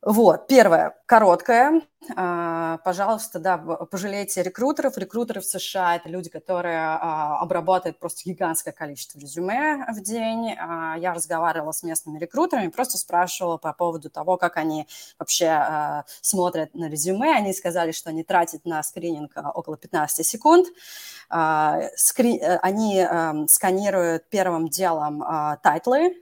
Вот, 0.04 0.48
первое, 0.48 0.96
короткое. 1.06 1.82
А, 2.16 2.80
пожалуйста, 2.80 3.38
да, 3.40 3.58
пожалейте 3.60 4.42
рекрутеров. 4.42 4.98
Рекрутеры 4.98 5.40
в 5.40 5.46
США– 5.46 5.96
это 5.98 6.10
люди, 6.10 6.30
которые 6.30 6.80
а, 6.80 7.40
обрабатывают 7.40 8.00
просто 8.00 8.24
гигантское 8.26 8.74
количество 8.74 9.20
резюме 9.20 9.86
в 9.88 10.02
день. 10.02 10.56
А, 10.58 10.96
я 10.98 11.14
разговаривала 11.14 11.72
с 11.72 11.84
местными 11.84 12.18
рекрутерами, 12.18 12.70
просто 12.70 12.98
спрашивала 12.98 13.58
по 13.58 13.72
поводу 13.74 14.10
того, 14.10 14.38
как 14.38 14.58
они 14.58 14.88
вообще 15.20 16.04
смотрят 16.22 16.74
на 16.74 16.90
резюме. 16.90 17.36
Они 17.36 17.54
сказали, 17.54 17.92
что 17.92 18.10
они 18.10 18.24
тратят 18.24 18.66
на 18.66 18.82
скрининг 18.82 19.34
около 19.54 19.78
15 19.78 20.26
секунд. 20.26 20.68
Они 21.30 23.08
сканируют 23.48 24.28
первым 24.30 24.68
делом 24.70 25.24
тайтлы, 25.62 26.16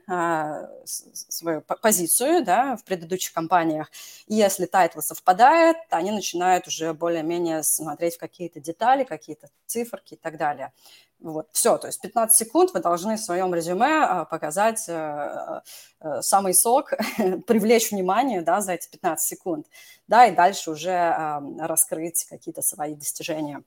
свою 0.84 1.62
позицию 1.62 2.44
да, 2.44 2.76
в 2.76 2.84
предыдущих 2.84 3.32
компаниях. 3.32 3.90
И 4.26 4.34
если 4.34 4.66
тайтлы 4.66 5.02
совпадают, 5.02 5.69
лет 5.70 5.76
они 5.90 6.10
начинают 6.10 6.66
уже 6.66 6.92
более-менее 6.92 7.62
смотреть 7.62 8.16
в 8.16 8.18
какие-то 8.18 8.60
детали, 8.60 9.04
какие-то 9.04 9.48
циферки 9.66 10.14
и 10.14 10.16
так 10.16 10.36
далее. 10.36 10.72
Вот, 11.20 11.48
все, 11.52 11.76
то 11.76 11.86
есть 11.86 12.00
15 12.00 12.34
секунд 12.36 12.70
вы 12.72 12.80
должны 12.80 13.16
в 13.16 13.20
своем 13.20 13.54
резюме 13.54 14.04
а, 14.04 14.24
показать 14.24 14.88
э, 14.88 15.60
э, 16.00 16.22
самый 16.22 16.54
сок, 16.54 16.94
привлечь 17.46 17.90
внимание, 17.90 18.40
да, 18.40 18.62
за 18.62 18.72
эти 18.72 18.88
15 18.88 19.28
секунд, 19.28 19.66
да, 20.08 20.26
и 20.26 20.34
дальше 20.34 20.70
уже 20.70 21.14
раскрыть 21.58 22.24
какие-то 22.24 22.62
свои 22.62 22.94
достижения. 22.94 23.62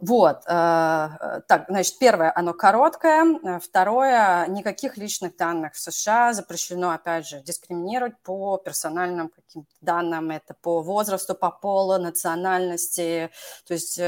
Вот, 0.00 0.44
э, 0.46 1.08
э, 1.20 1.40
так, 1.48 1.64
значит, 1.68 1.98
первое, 1.98 2.32
оно 2.32 2.54
короткое, 2.54 3.24
э, 3.42 3.58
второе, 3.58 4.46
никаких 4.46 4.96
личных 4.96 5.36
данных 5.36 5.74
в 5.74 5.80
США 5.80 6.32
запрещено, 6.34 6.90
опять 6.90 7.26
же, 7.26 7.40
дискриминировать 7.40 8.16
по 8.22 8.58
персональным 8.58 9.28
каким-то 9.28 9.74
данным, 9.80 10.30
это 10.30 10.54
по 10.54 10.82
возрасту, 10.82 11.34
по 11.34 11.50
полу, 11.50 11.98
национальности, 11.98 13.30
то 13.66 13.74
есть 13.74 14.00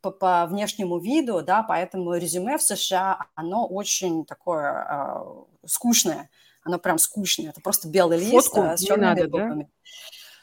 по, 0.00 0.10
по 0.10 0.46
внешнему 0.46 0.98
виду, 0.98 1.40
да, 1.42 1.62
поэтому 1.62 2.14
резюме 2.14 2.58
в 2.58 2.62
США, 2.62 3.26
оно 3.36 3.68
очень 3.68 4.24
такое 4.24 5.22
скучное, 5.66 6.30
оно 6.64 6.80
прям 6.80 6.98
скучное, 6.98 7.50
это 7.50 7.60
просто 7.60 7.86
белый 7.86 8.18
лист 8.18 8.48
Фотку 8.48 8.76
с 8.76 8.80
черными 8.80 9.26
буквами. 9.26 9.70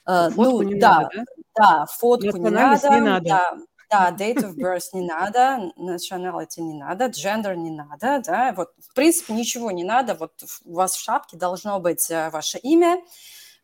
Да? 0.06 0.30
Фотку 0.30 0.42
ну, 0.42 0.62
не 0.62 0.76
да, 0.80 1.02
надо, 1.02 1.10
да? 1.14 1.24
Да, 1.58 1.86
фотку 1.88 2.38
не 2.38 2.50
надо, 2.50 2.90
не 2.90 3.02
надо. 3.02 3.26
Да, 3.28 3.58
да, 3.90 4.12
date 4.12 4.44
of 4.44 4.56
birth 4.56 4.90
не 4.94 5.02
надо, 5.02 5.72
nationality 5.78 6.60
не 6.60 6.74
надо, 6.74 7.06
gender 7.06 7.56
не 7.56 7.72
надо, 7.72 8.22
да, 8.26 8.54
вот, 8.56 8.72
в 8.80 8.94
принципе, 8.94 9.34
ничего 9.34 9.72
не 9.72 9.84
надо, 9.84 10.16
вот 10.16 10.34
у 10.66 10.76
вас 10.76 10.96
в 10.96 11.04
шапке 11.04 11.38
должно 11.38 11.80
быть 11.80 12.10
э, 12.12 12.30
ваше 12.30 12.58
имя, 12.58 13.02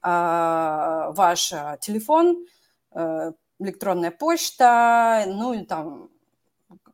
а, 0.02 1.12
ваш 1.12 1.52
э, 1.52 1.78
телефон, 1.82 2.46
э, 2.94 3.32
электронная 3.60 4.12
почта, 4.12 5.26
ну, 5.28 5.54
и 5.54 5.66
там, 5.66 6.10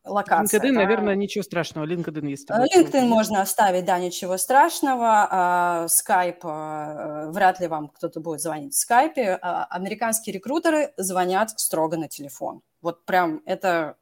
локация. 0.10 0.60
LinkedIn, 0.60 0.74
да. 0.74 0.80
наверное, 0.80 1.16
ничего 1.16 1.44
страшного. 1.44 1.86
LinkedIn 1.86 2.28
есть. 2.28 2.50
LinkedIn 2.50 3.06
можно 3.06 3.42
оставить, 3.42 3.86
да, 3.86 4.00
ничего 4.00 4.38
страшного. 4.38 5.28
А, 5.30 5.88
Skype, 5.88 7.32
вряд 7.32 7.60
ли 7.60 7.68
вам 7.68 7.90
кто-то 7.90 8.20
будет 8.20 8.42
звонить 8.42 8.74
в 8.74 8.92
Skype. 8.92 9.38
А, 9.42 9.66
американские 9.66 10.34
рекрутеры 10.34 10.94
звонят 10.98 11.52
строго 11.60 11.98
на 11.98 12.08
телефон. 12.08 12.62
Вот 12.82 13.06
прям 13.06 13.42
это, 13.46 13.96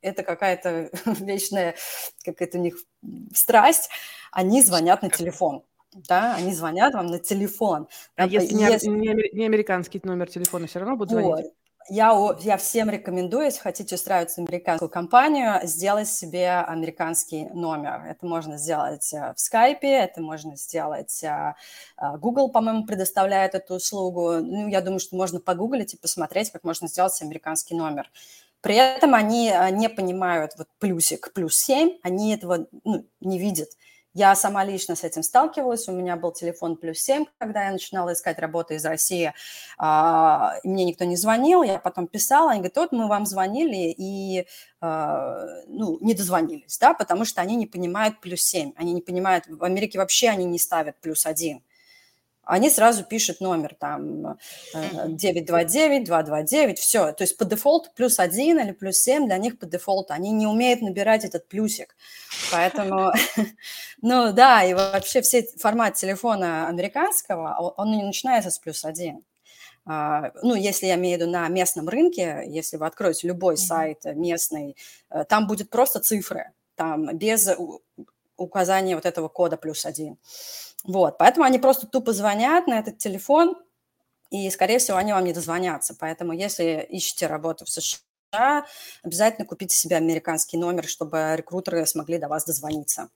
это 0.00 0.22
какая-то 0.22 0.90
вечная, 1.20 1.74
какая-то 2.24 2.58
у 2.58 2.60
них 2.60 2.76
страсть. 3.34 3.90
Они 4.30 4.62
звонят 4.62 5.02
на 5.02 5.10
телефон. 5.10 5.64
Да, 5.94 6.34
они 6.34 6.54
звонят 6.54 6.94
вам 6.94 7.08
на 7.08 7.18
телефон. 7.18 7.86
А 8.16 8.26
если, 8.26 8.54
если... 8.56 8.88
Не, 8.88 9.14
не 9.34 9.44
американский 9.44 10.00
номер 10.02 10.30
телефона, 10.30 10.66
все 10.66 10.78
равно 10.78 10.96
будут 10.96 11.10
звонить? 11.10 11.52
Я, 11.88 12.36
я 12.40 12.56
всем 12.56 12.90
рекомендую, 12.90 13.46
если 13.46 13.60
хотите 13.60 13.94
устраиваться 13.94 14.40
в 14.40 14.44
американскую 14.44 14.88
компанию, 14.88 15.60
сделать 15.64 16.08
себе 16.08 16.50
американский 16.50 17.46
номер. 17.52 18.04
Это 18.08 18.26
можно 18.26 18.56
сделать 18.56 19.12
э, 19.12 19.32
в 19.34 19.40
скайпе, 19.40 19.88
это 19.88 20.20
можно 20.20 20.56
сделать... 20.56 21.22
Э, 21.22 21.54
э, 21.98 22.16
Google, 22.18 22.50
по-моему, 22.50 22.84
предоставляет 22.84 23.54
эту 23.54 23.74
услугу. 23.74 24.38
Ну, 24.40 24.68
я 24.68 24.80
думаю, 24.80 25.00
что 25.00 25.16
можно 25.16 25.40
погуглить 25.40 25.94
и 25.94 25.98
посмотреть, 25.98 26.50
как 26.50 26.64
можно 26.64 26.88
сделать 26.88 27.20
американский 27.22 27.74
номер. 27.74 28.10
При 28.60 28.76
этом 28.76 29.14
они 29.14 29.52
не 29.72 29.88
понимают 29.88 30.52
вот 30.56 30.68
плюсик, 30.78 31.32
плюс 31.32 31.56
7, 31.56 31.98
они 32.02 32.34
этого 32.34 32.66
ну, 32.84 33.04
не 33.20 33.38
видят. 33.38 33.70
Я 34.14 34.34
сама 34.34 34.62
лично 34.64 34.94
с 34.94 35.04
этим 35.04 35.22
сталкивалась. 35.22 35.88
У 35.88 35.92
меня 35.92 36.16
был 36.16 36.32
телефон 36.32 36.76
плюс 36.76 36.98
7, 36.98 37.24
когда 37.38 37.64
я 37.64 37.72
начинала 37.72 38.12
искать 38.12 38.38
работу 38.38 38.74
из 38.74 38.84
России. 38.84 39.32
А, 39.78 40.56
мне 40.64 40.84
никто 40.84 41.04
не 41.04 41.16
звонил, 41.16 41.62
я 41.62 41.78
потом 41.78 42.06
писала, 42.06 42.50
они 42.50 42.60
говорят, 42.60 42.76
вот 42.76 42.92
мы 42.92 43.08
вам 43.08 43.24
звонили 43.24 43.94
и 43.96 44.46
а, 44.82 45.46
ну, 45.66 45.96
не 46.02 46.12
дозвонились, 46.14 46.76
да, 46.78 46.92
потому 46.92 47.24
что 47.24 47.40
они 47.40 47.56
не 47.56 47.66
понимают 47.66 48.20
плюс 48.20 48.42
7. 48.42 48.72
Они 48.76 48.92
не 48.92 49.00
понимают, 49.00 49.46
в 49.46 49.64
Америке 49.64 49.98
вообще 49.98 50.28
они 50.28 50.44
не 50.44 50.58
ставят 50.58 51.00
плюс 51.00 51.24
1 51.24 51.62
они 52.44 52.70
сразу 52.70 53.04
пишут 53.04 53.40
номер 53.40 53.74
там 53.78 54.36
929, 54.72 56.02
э, 56.02 56.04
229, 56.04 56.78
все. 56.78 57.12
То 57.12 57.22
есть 57.22 57.36
по 57.36 57.44
дефолту 57.44 57.90
плюс 57.94 58.18
1 58.18 58.58
или 58.58 58.72
плюс 58.72 58.96
7 58.98 59.26
для 59.26 59.38
них 59.38 59.58
по 59.58 59.66
дефолту. 59.66 60.12
Они 60.12 60.30
не 60.30 60.46
умеют 60.46 60.82
набирать 60.82 61.24
этот 61.24 61.46
плюсик. 61.48 61.96
Поэтому, 62.50 63.12
ну 64.02 64.32
да, 64.32 64.64
и 64.64 64.74
вообще 64.74 65.20
все 65.22 65.46
формат 65.58 65.94
телефона 65.94 66.68
американского, 66.68 67.74
он 67.76 67.92
не 67.92 68.02
начинается 68.02 68.50
с 68.50 68.58
плюс 68.58 68.84
1. 68.84 69.22
А, 69.84 70.30
ну, 70.42 70.54
если 70.54 70.86
я 70.86 70.94
имею 70.94 71.18
в 71.18 71.20
виду 71.20 71.30
на 71.30 71.48
местном 71.48 71.88
рынке, 71.88 72.44
если 72.46 72.76
вы 72.76 72.86
откроете 72.86 73.28
любой 73.28 73.56
сайт 73.56 74.04
местный, 74.04 74.76
э, 75.10 75.24
там 75.24 75.46
будет 75.46 75.70
просто 75.70 76.00
цифры, 76.00 76.52
там 76.76 77.16
без 77.16 77.48
указания 78.36 78.94
вот 78.94 79.06
этого 79.06 79.28
кода 79.28 79.56
плюс 79.56 79.86
один. 79.86 80.18
Вот, 80.84 81.18
поэтому 81.18 81.44
они 81.44 81.58
просто 81.58 81.86
тупо 81.86 82.12
звонят 82.12 82.66
на 82.66 82.78
этот 82.78 82.98
телефон, 82.98 83.56
и, 84.32 84.48
скорее 84.50 84.78
всего, 84.78 84.96
они 84.96 85.12
вам 85.12 85.24
не 85.24 85.34
дозвонятся. 85.34 85.94
Поэтому, 85.94 86.32
если 86.32 86.86
ищете 86.88 87.26
работу 87.26 87.66
в 87.66 87.68
США, 87.68 88.64
обязательно 89.02 89.46
купите 89.46 89.76
себе 89.76 89.96
американский 89.96 90.56
номер, 90.56 90.86
чтобы 90.86 91.34
рекрутеры 91.36 91.84
смогли 91.84 92.16
до 92.16 92.28
вас 92.28 92.46
дозвониться. 92.46 93.10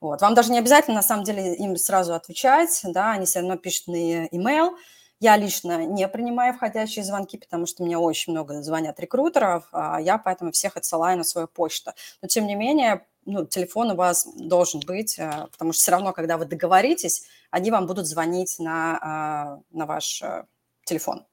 Вот. 0.00 0.20
Вам 0.20 0.34
даже 0.34 0.50
не 0.50 0.58
обязательно, 0.58 0.96
на 0.96 1.02
самом 1.02 1.22
деле, 1.22 1.54
им 1.54 1.76
сразу 1.76 2.14
отвечать, 2.14 2.80
да, 2.82 3.12
они 3.12 3.26
все 3.26 3.38
равно 3.40 3.56
пишут 3.56 3.86
на 3.86 4.26
email. 4.26 4.72
Я 5.20 5.36
лично 5.36 5.86
не 5.86 6.06
принимаю 6.08 6.52
входящие 6.52 7.04
звонки, 7.04 7.38
потому 7.38 7.66
что 7.66 7.84
мне 7.84 7.96
очень 7.96 8.32
много 8.32 8.60
звонят 8.62 8.98
рекрутеров, 8.98 9.68
а 9.70 10.00
я 10.00 10.18
поэтому 10.18 10.50
всех 10.50 10.76
отсылаю 10.76 11.16
на 11.16 11.24
свою 11.24 11.46
почту. 11.46 11.92
Но, 12.20 12.28
тем 12.28 12.46
не 12.46 12.56
менее, 12.56 13.06
ну, 13.26 13.44
телефон 13.44 13.90
у 13.90 13.96
вас 13.96 14.26
должен 14.36 14.80
быть, 14.80 15.18
э, 15.18 15.46
потому 15.52 15.72
что 15.72 15.82
все 15.82 15.90
равно, 15.90 16.12
когда 16.12 16.38
вы 16.38 16.46
договоритесь, 16.46 17.24
они 17.50 17.70
вам 17.70 17.86
будут 17.86 18.06
звонить 18.06 18.56
на, 18.58 19.60
э, 19.70 19.76
на 19.76 19.86
ваш 19.86 20.22
э, 20.22 20.44
телефон. 20.84 21.26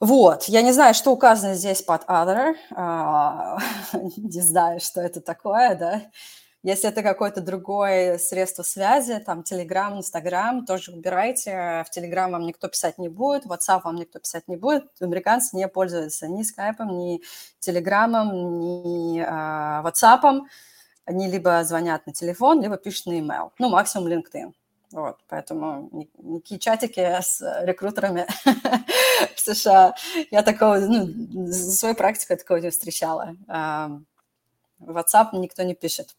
Вот, 0.00 0.44
я 0.44 0.62
не 0.62 0.72
знаю, 0.72 0.94
что 0.94 1.12
указано 1.12 1.54
здесь 1.54 1.80
под 1.80 2.02
other, 2.04 2.54
не 4.16 4.40
знаю, 4.40 4.80
что 4.80 5.00
это 5.00 5.20
такое, 5.20 5.76
да, 5.76 6.02
Если 6.64 6.88
это 6.88 7.02
какое-то 7.02 7.42
другое 7.42 8.16
средство 8.16 8.62
связи, 8.62 9.18
там, 9.18 9.40
Telegram, 9.40 9.98
Instagram, 9.98 10.64
тоже 10.64 10.92
убирайте. 10.92 11.84
В 11.86 11.94
Telegram 11.94 12.30
вам 12.30 12.46
никто 12.46 12.68
писать 12.68 12.96
не 12.96 13.10
будет, 13.10 13.44
WhatsApp 13.44 13.82
вам 13.84 13.96
никто 13.96 14.18
писать 14.18 14.48
не 14.48 14.56
будет. 14.56 14.84
Американцы 14.98 15.54
не 15.58 15.68
пользуются 15.68 16.26
ни 16.26 16.40
Skype, 16.40 16.82
ни 16.86 17.20
Telegram, 17.60 18.32
ни 18.32 19.20
э, 19.20 19.24
WhatsApp. 19.26 20.40
Они 21.04 21.28
либо 21.28 21.62
звонят 21.64 22.06
на 22.06 22.14
телефон, 22.14 22.62
либо 22.62 22.78
пишут 22.78 23.06
на 23.06 23.12
email. 23.12 23.50
Ну, 23.58 23.68
максимум 23.68 24.08
LinkedIn. 24.08 24.54
Вот, 24.92 25.18
поэтому 25.28 25.90
никакие 26.16 26.58
чатики 26.58 27.00
с 27.00 27.42
рекрутерами 27.64 28.26
в 29.36 29.38
США. 29.38 29.94
Я 30.30 30.42
такого, 30.42 30.78
ну, 30.78 31.08
за 31.46 31.72
свою 31.72 31.94
практику 31.94 32.38
такого 32.38 32.56
не 32.56 32.70
встречала. 32.70 33.36
WhatsApp 34.80 35.28
никто 35.34 35.62
не 35.62 35.74
пишет. 35.74 36.16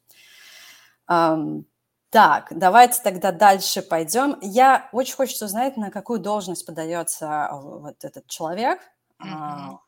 Так, 1.08 2.48
давайте 2.50 3.02
тогда 3.02 3.32
дальше 3.32 3.82
пойдем. 3.82 4.38
Я 4.42 4.90
очень 4.94 5.16
хочется 5.16 5.46
узнать, 5.46 5.76
на 5.76 5.92
какую 5.92 6.20
должность 6.20 6.66
подается 6.66 7.50
вот 7.52 8.04
этот 8.06 8.28
человек. 8.28 8.80
Mm-hmm. 9.22 9.80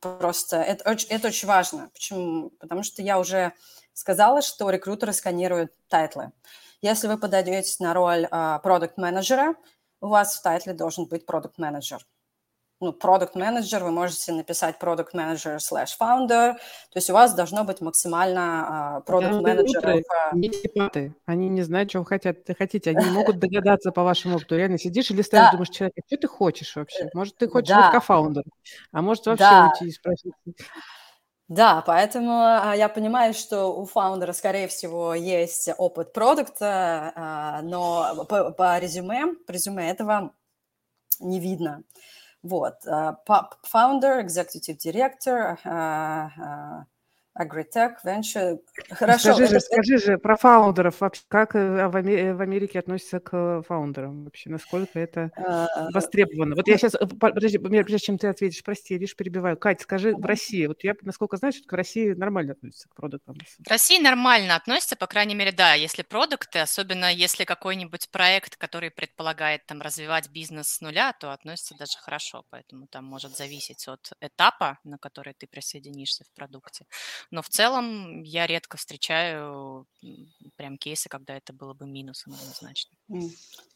Просто 0.00 0.56
это, 0.56 0.96
это 1.08 1.28
очень 1.28 1.48
важно. 1.48 1.90
Почему? 1.92 2.50
Потому 2.60 2.82
что 2.82 3.02
я 3.02 3.18
уже 3.18 3.52
сказала, 3.94 4.42
что 4.42 4.70
рекрутеры 4.70 5.12
сканируют 5.12 5.72
тайтлы. 5.88 6.32
Если 6.82 7.08
вы 7.08 7.18
подаетесь 7.18 7.80
на 7.80 7.94
роль 7.94 8.28
продукт-менеджера, 8.28 9.56
у 10.00 10.08
вас 10.08 10.36
в 10.36 10.42
тайтле 10.42 10.72
должен 10.74 11.06
быть 11.06 11.26
продукт-менеджер 11.26 12.06
ну, 12.82 12.92
продукт 12.92 13.36
менеджер, 13.36 13.84
вы 13.84 13.92
можете 13.92 14.32
написать 14.32 14.78
продукт 14.78 15.14
менеджер 15.14 15.56
slash 15.56 15.90
founder, 15.98 16.54
то 16.54 16.96
есть 16.96 17.08
у 17.10 17.12
вас 17.12 17.32
должно 17.34 17.64
быть 17.64 17.80
максимально 17.80 19.02
продукт 19.06 19.40
менеджеров. 19.40 20.02
Не, 20.32 20.50
типа 20.50 20.87
ты, 20.87 21.14
они 21.24 21.48
не 21.48 21.62
знают, 21.62 21.90
чего 21.90 22.04
хотят, 22.04 22.44
ты 22.44 22.54
хотите, 22.54 22.90
они 22.90 23.04
могут 23.10 23.38
догадаться 23.38 23.92
по 23.92 24.02
вашему 24.02 24.36
опыту. 24.36 24.56
Реально 24.56 24.78
сидишь 24.78 25.10
и 25.10 25.14
листаешь, 25.14 25.46
да. 25.46 25.52
думаешь, 25.52 25.70
человек, 25.70 25.94
что 26.06 26.16
ты 26.16 26.26
хочешь 26.26 26.74
вообще? 26.74 27.08
Может, 27.14 27.36
ты 27.36 27.48
хочешь 27.48 27.68
да. 27.68 27.82
быть 27.82 27.92
кофаундером, 27.92 28.50
а 28.92 29.00
может 29.00 29.26
вообще 29.26 29.44
да. 29.44 29.70
уйти 29.72 29.88
и 29.88 29.92
спросить. 29.92 30.32
Да, 31.48 31.84
поэтому 31.86 32.32
а, 32.32 32.74
я 32.74 32.88
понимаю, 32.88 33.34
что 33.34 33.66
у 33.66 33.84
фаундера, 33.84 34.32
скорее 34.32 34.68
всего, 34.68 35.14
есть 35.14 35.68
опыт 35.76 36.12
продукта, 36.12 37.12
а, 37.14 37.62
но 37.62 38.24
по, 38.28 38.50
по 38.52 38.78
резюме, 38.78 39.34
по 39.46 39.52
резюме 39.52 39.90
этого 39.90 40.32
не 41.20 41.40
видно. 41.40 41.82
Вот. 42.42 42.84
Э, 42.86 43.14
founder, 43.62 44.20
executive 44.20 44.78
director, 44.78 45.56
э, 45.64 46.28
э, 46.38 46.84
Agritech, 47.34 47.96
Venture. 48.04 48.58
Хорошо. 48.90 49.32
Скажи, 49.32 49.44
это... 49.44 49.54
же, 49.54 49.60
скажи 49.60 49.98
же 49.98 50.18
про 50.18 50.36
фаундеров 50.36 51.00
вообще, 51.00 51.22
как 51.28 51.54
в 51.54 51.96
Америке 51.96 52.78
относятся 52.78 53.20
к 53.20 53.62
фаундерам 53.66 54.24
вообще, 54.24 54.50
насколько 54.50 54.98
это 54.98 55.30
востребовано? 55.92 56.54
Вот 56.56 56.68
я 56.68 56.76
сейчас, 56.76 56.94
подожди, 57.18 57.58
прежде 57.58 57.98
чем 57.98 58.18
ты 58.18 58.26
ответишь, 58.28 58.62
прости, 58.62 58.98
лишь 58.98 59.16
перебиваю. 59.16 59.56
Кать, 59.56 59.80
скажи, 59.80 60.14
в 60.14 60.24
России, 60.24 60.66
вот 60.66 60.84
я, 60.84 60.94
насколько 61.02 61.36
знаю, 61.38 61.52
что 61.52 61.64
в 61.66 61.72
России 61.72 62.12
нормально 62.12 62.52
относятся 62.52 62.88
к 62.88 62.94
продуктам? 62.94 63.36
В 63.64 63.68
России 63.68 63.98
нормально 63.98 64.56
относятся, 64.56 64.96
по 64.96 65.06
крайней 65.06 65.34
мере, 65.34 65.52
да, 65.52 65.74
если 65.74 66.02
продукты, 66.02 66.58
особенно 66.58 67.12
если 67.12 67.44
какой-нибудь 67.44 68.10
проект, 68.10 68.56
который 68.56 68.90
предполагает 68.90 69.64
там 69.66 69.80
развивать 69.80 70.28
бизнес 70.30 70.68
с 70.68 70.80
нуля, 70.80 71.12
то 71.18 71.32
относятся 71.32 71.74
даже 71.78 71.98
хорошо, 71.98 72.44
поэтому 72.50 72.86
там 72.88 73.04
может 73.06 73.36
зависеть 73.36 73.88
от 73.88 74.12
этапа, 74.20 74.78
на 74.84 74.98
который 74.98 75.32
ты 75.32 75.46
присоединишься 75.46 76.24
в 76.24 76.32
продукте. 76.36 76.84
Но 77.30 77.42
в 77.42 77.48
целом 77.48 78.22
я 78.22 78.46
редко 78.46 78.76
встречаю 78.76 79.86
прям 80.56 80.78
кейсы, 80.78 81.08
когда 81.08 81.36
это 81.36 81.52
было 81.52 81.74
бы 81.74 81.86
минусом 81.86 82.34
однозначно. 82.34 82.96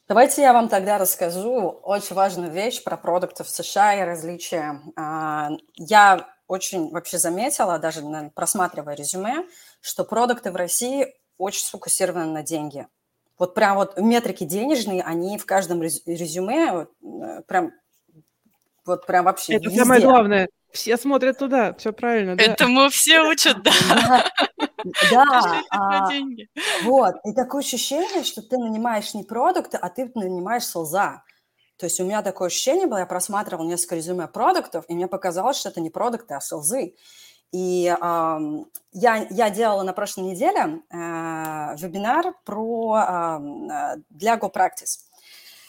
Давайте 0.09 0.43
я 0.43 0.53
вам 0.53 0.69
тогда 0.69 0.99
расскажу 0.99 1.69
очень 1.83 2.15
важную 2.15 2.53
вещь 2.53 2.83
про 2.85 2.97
продукты 2.97 3.43
в 3.43 3.49
США 3.49 3.95
и 3.95 4.05
различия. 4.05 4.81
А, 4.95 5.51
я 5.75 6.29
очень 6.47 6.91
вообще 6.91 7.19
заметила, 7.19 7.79
даже 7.79 8.03
просматривая 8.35 8.95
резюме, 8.95 9.47
что 9.81 10.05
продукты 10.05 10.53
в 10.53 10.57
России 10.57 11.13
очень 11.39 11.65
сфокусированы 11.65 12.27
на 12.27 12.43
деньги. 12.43 12.87
Вот 13.39 13.55
прям 13.55 13.77
вот 13.77 13.99
метрики 13.99 14.45
денежные, 14.45 15.03
они 15.03 15.39
в 15.39 15.45
каждом 15.45 15.83
резюме 15.83 16.73
вот, 16.73 16.91
э, 17.03 17.43
прям 17.47 17.73
вот 18.87 19.07
прям 19.07 19.25
вообще 19.25 19.57
Это 19.57 19.65
везде. 19.65 19.81
самое 19.81 20.01
главное. 20.01 20.49
Все 20.77 20.99
смотрят 20.99 21.39
туда, 21.39 21.73
все 21.75 21.93
правильно. 21.93 22.37
Да? 22.37 22.45
Этому 22.45 22.91
все 22.91 23.23
учат, 23.23 23.63
да. 23.63 23.73
Да, 25.11 25.63
а, 25.71 26.09
вот. 26.85 27.15
И 27.25 27.33
такое 27.33 27.61
ощущение, 27.63 28.23
что 28.23 28.41
ты 28.41 28.57
нанимаешь 28.57 29.15
не 29.15 29.25
продукты, 29.25 29.79
а 29.79 29.89
ты 29.89 30.13
нанимаешь 30.15 30.65
солза. 30.65 31.25
То 31.77 31.87
есть 31.87 31.99
у 31.99 32.05
меня 32.05 32.23
такое 32.23 32.49
ощущение 32.49 32.87
было, 32.87 32.99
я 32.99 33.07
просматривала 33.07 33.67
несколько 33.67 33.97
резюме 33.97 34.29
продуктов, 34.29 34.85
и 34.89 34.95
мне 34.95 35.09
показалось, 35.09 35.57
что 35.57 35.71
это 35.71 35.81
не 35.81 35.91
продукты, 35.91 36.35
а 36.35 36.41
селзы. 36.41 36.95
И 37.53 37.87
э, 37.89 38.39
я, 38.93 39.27
я 39.31 39.51
делала 39.51 39.83
на 39.83 39.93
прошлой 39.93 40.25
неделе 40.25 40.83
э, 40.91 40.97
вебинар 41.79 42.35
про, 42.45 42.97
э, 43.09 43.97
для 44.11 44.37
GoPractice. 44.37 45.06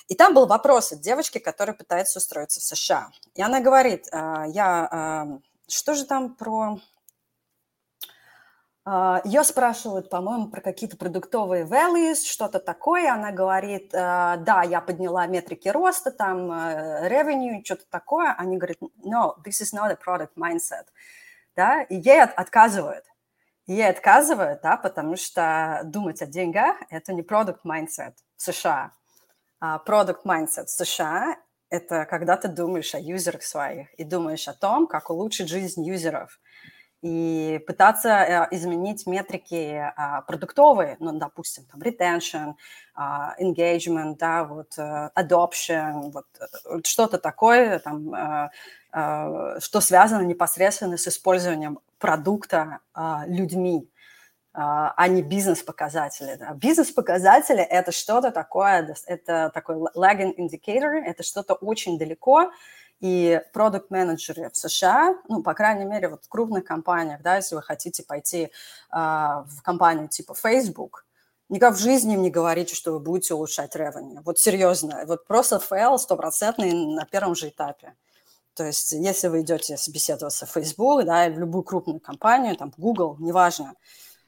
И 0.08 0.16
там 0.16 0.34
был 0.34 0.48
вопрос 0.48 0.94
от 0.94 1.02
девочки, 1.02 1.38
которая 1.38 1.76
пытается 1.76 2.20
устроиться 2.20 2.62
в 2.62 2.64
США. 2.64 3.10
И 3.36 3.42
она 3.42 3.60
говорит, 3.60 4.08
«А, 4.12 4.46
я, 4.48 4.88
а, 4.90 5.40
что 5.68 5.96
же 5.96 6.06
там 6.06 6.34
про... 6.34 6.80
А, 8.86 9.22
Ее 9.26 9.44
спрашивают, 9.44 10.10
по-моему, 10.10 10.48
про 10.48 10.62
какие-то 10.62 10.96
продуктовые 10.96 11.66
values, 11.66 12.24
что-то 12.24 12.60
такое. 12.60 13.12
Она 13.12 13.32
говорит, 13.32 13.90
да, 13.92 14.64
я 14.66 14.80
подняла 14.80 15.28
метрики 15.28 15.68
роста, 15.68 16.12
там, 16.12 16.52
revenue, 16.52 17.62
что-то 17.66 17.84
такое. 17.90 18.34
Они 18.38 18.56
говорят, 18.56 18.78
no, 19.04 19.36
this 19.44 19.62
is 19.62 19.74
not 19.74 19.92
a 19.92 19.98
product 19.98 20.36
mindset. 20.38 20.86
Да? 21.58 21.82
И 21.82 21.96
ей 21.96 22.22
отказывают. 22.22 23.04
Ей 23.66 23.90
отказывают, 23.90 24.62
да, 24.62 24.78
потому 24.78 25.18
что 25.18 25.82
думать 25.84 26.22
о 26.22 26.26
деньгах– 26.26 26.78
это 26.90 27.12
не 27.12 27.22
product 27.22 27.60
mindset 27.66 28.14
в 28.38 28.42
США. 28.42 28.94
А, 29.60 29.82
product 29.86 30.24
mindset 30.26 30.66
в 30.66 30.70
США– 30.70 31.38
это 31.70 32.06
когда 32.06 32.38
ты 32.38 32.48
думаешь 32.48 32.94
о 32.96 33.00
юзерах 33.00 33.44
своих 33.44 33.94
и 33.96 34.04
думаешь 34.04 34.48
о 34.48 34.54
том, 34.54 34.88
как 34.88 35.10
улучшить 35.10 35.50
жизнь 35.50 35.84
юзеров. 35.84 36.40
И 37.04 37.64
пытаться 37.68 38.10
э, 38.10 38.48
изменить 38.52 39.06
метрики 39.06 39.92
а, 39.96 40.22
продуктовые, 40.24 40.98
ну, 41.00 41.12
допустим, 41.12 41.66
там, 41.66 41.80
retention, 41.82 42.56
а, 42.96 43.36
engagement, 43.40 44.18
да, 44.18 44.44
вот, 44.44 44.78
э, 44.78 45.10
adoption, 45.16 46.12
вот, 46.12 46.26
э, 46.40 46.80
что-то 46.84 47.18
такое, 47.18 47.80
там, 47.80 48.50
что 49.60 49.82
связано 49.82 50.22
непосредственно 50.24 50.98
с 50.98 51.08
использованием 51.08 51.80
продукта 52.00 52.80
людьми. 53.28 53.92
А, 54.60 54.92
а 54.98 55.08
не 55.08 55.22
бизнес-показатели. 55.22 56.36
Да. 56.36 56.54
Бизнес-показатели– 56.56 57.62
это 57.70 57.92
что-то 57.92 58.32
такое, 58.32 58.96
это 59.06 59.52
такой 59.54 59.76
lagging 59.96 60.36
indicator, 60.36 61.00
это 61.06 61.22
что-то 61.22 61.54
очень 61.54 62.00
далеко, 62.00 62.52
и 63.00 63.40
продукт-менеджеры 63.54 64.50
в 64.50 64.58
США, 64.58 65.16
ну, 65.28 65.44
по 65.44 65.54
крайней 65.54 65.86
мере, 65.86 66.10
вот 66.10 66.26
в 66.26 66.28
крупных 66.28 66.64
компаниях, 66.64 67.22
да, 67.22 67.36
если 67.36 67.54
вы 67.54 67.62
хотите 67.62 68.02
пойти 68.02 68.52
а, 68.90 69.44
в 69.44 69.62
компанию 69.62 70.08
типа 70.08 70.34
Facebook, 70.34 71.06
никак 71.50 71.76
в 71.76 71.80
жизни 71.80 72.16
им 72.16 72.24
не 72.24 72.32
говорите, 72.32 72.74
что 72.74 72.94
вы 72.94 73.00
будете 73.00 73.36
улучшать 73.36 73.76
revenue. 73.76 74.22
Вот 74.26 74.40
серьезно, 74.40 75.04
вот 75.06 75.28
просто 75.28 75.58
fail 75.58 76.00
стопроцентный 76.00 76.74
на 76.74 77.06
первом 77.06 77.36
же 77.36 77.50
этапе. 77.50 77.94
То 78.56 78.66
есть 78.66 78.94
если 78.94 79.28
вы 79.28 79.42
идете 79.42 79.78
собеседоваться 79.78 80.48
в 80.48 80.50
Facebook, 80.50 81.06
да, 81.06 81.28
или 81.28 81.36
в 81.36 81.40
любую 81.40 81.62
крупную 81.62 82.00
компанию, 82.00 82.58
там, 82.58 82.74
Google, 82.76 83.18
неважно, 83.20 83.76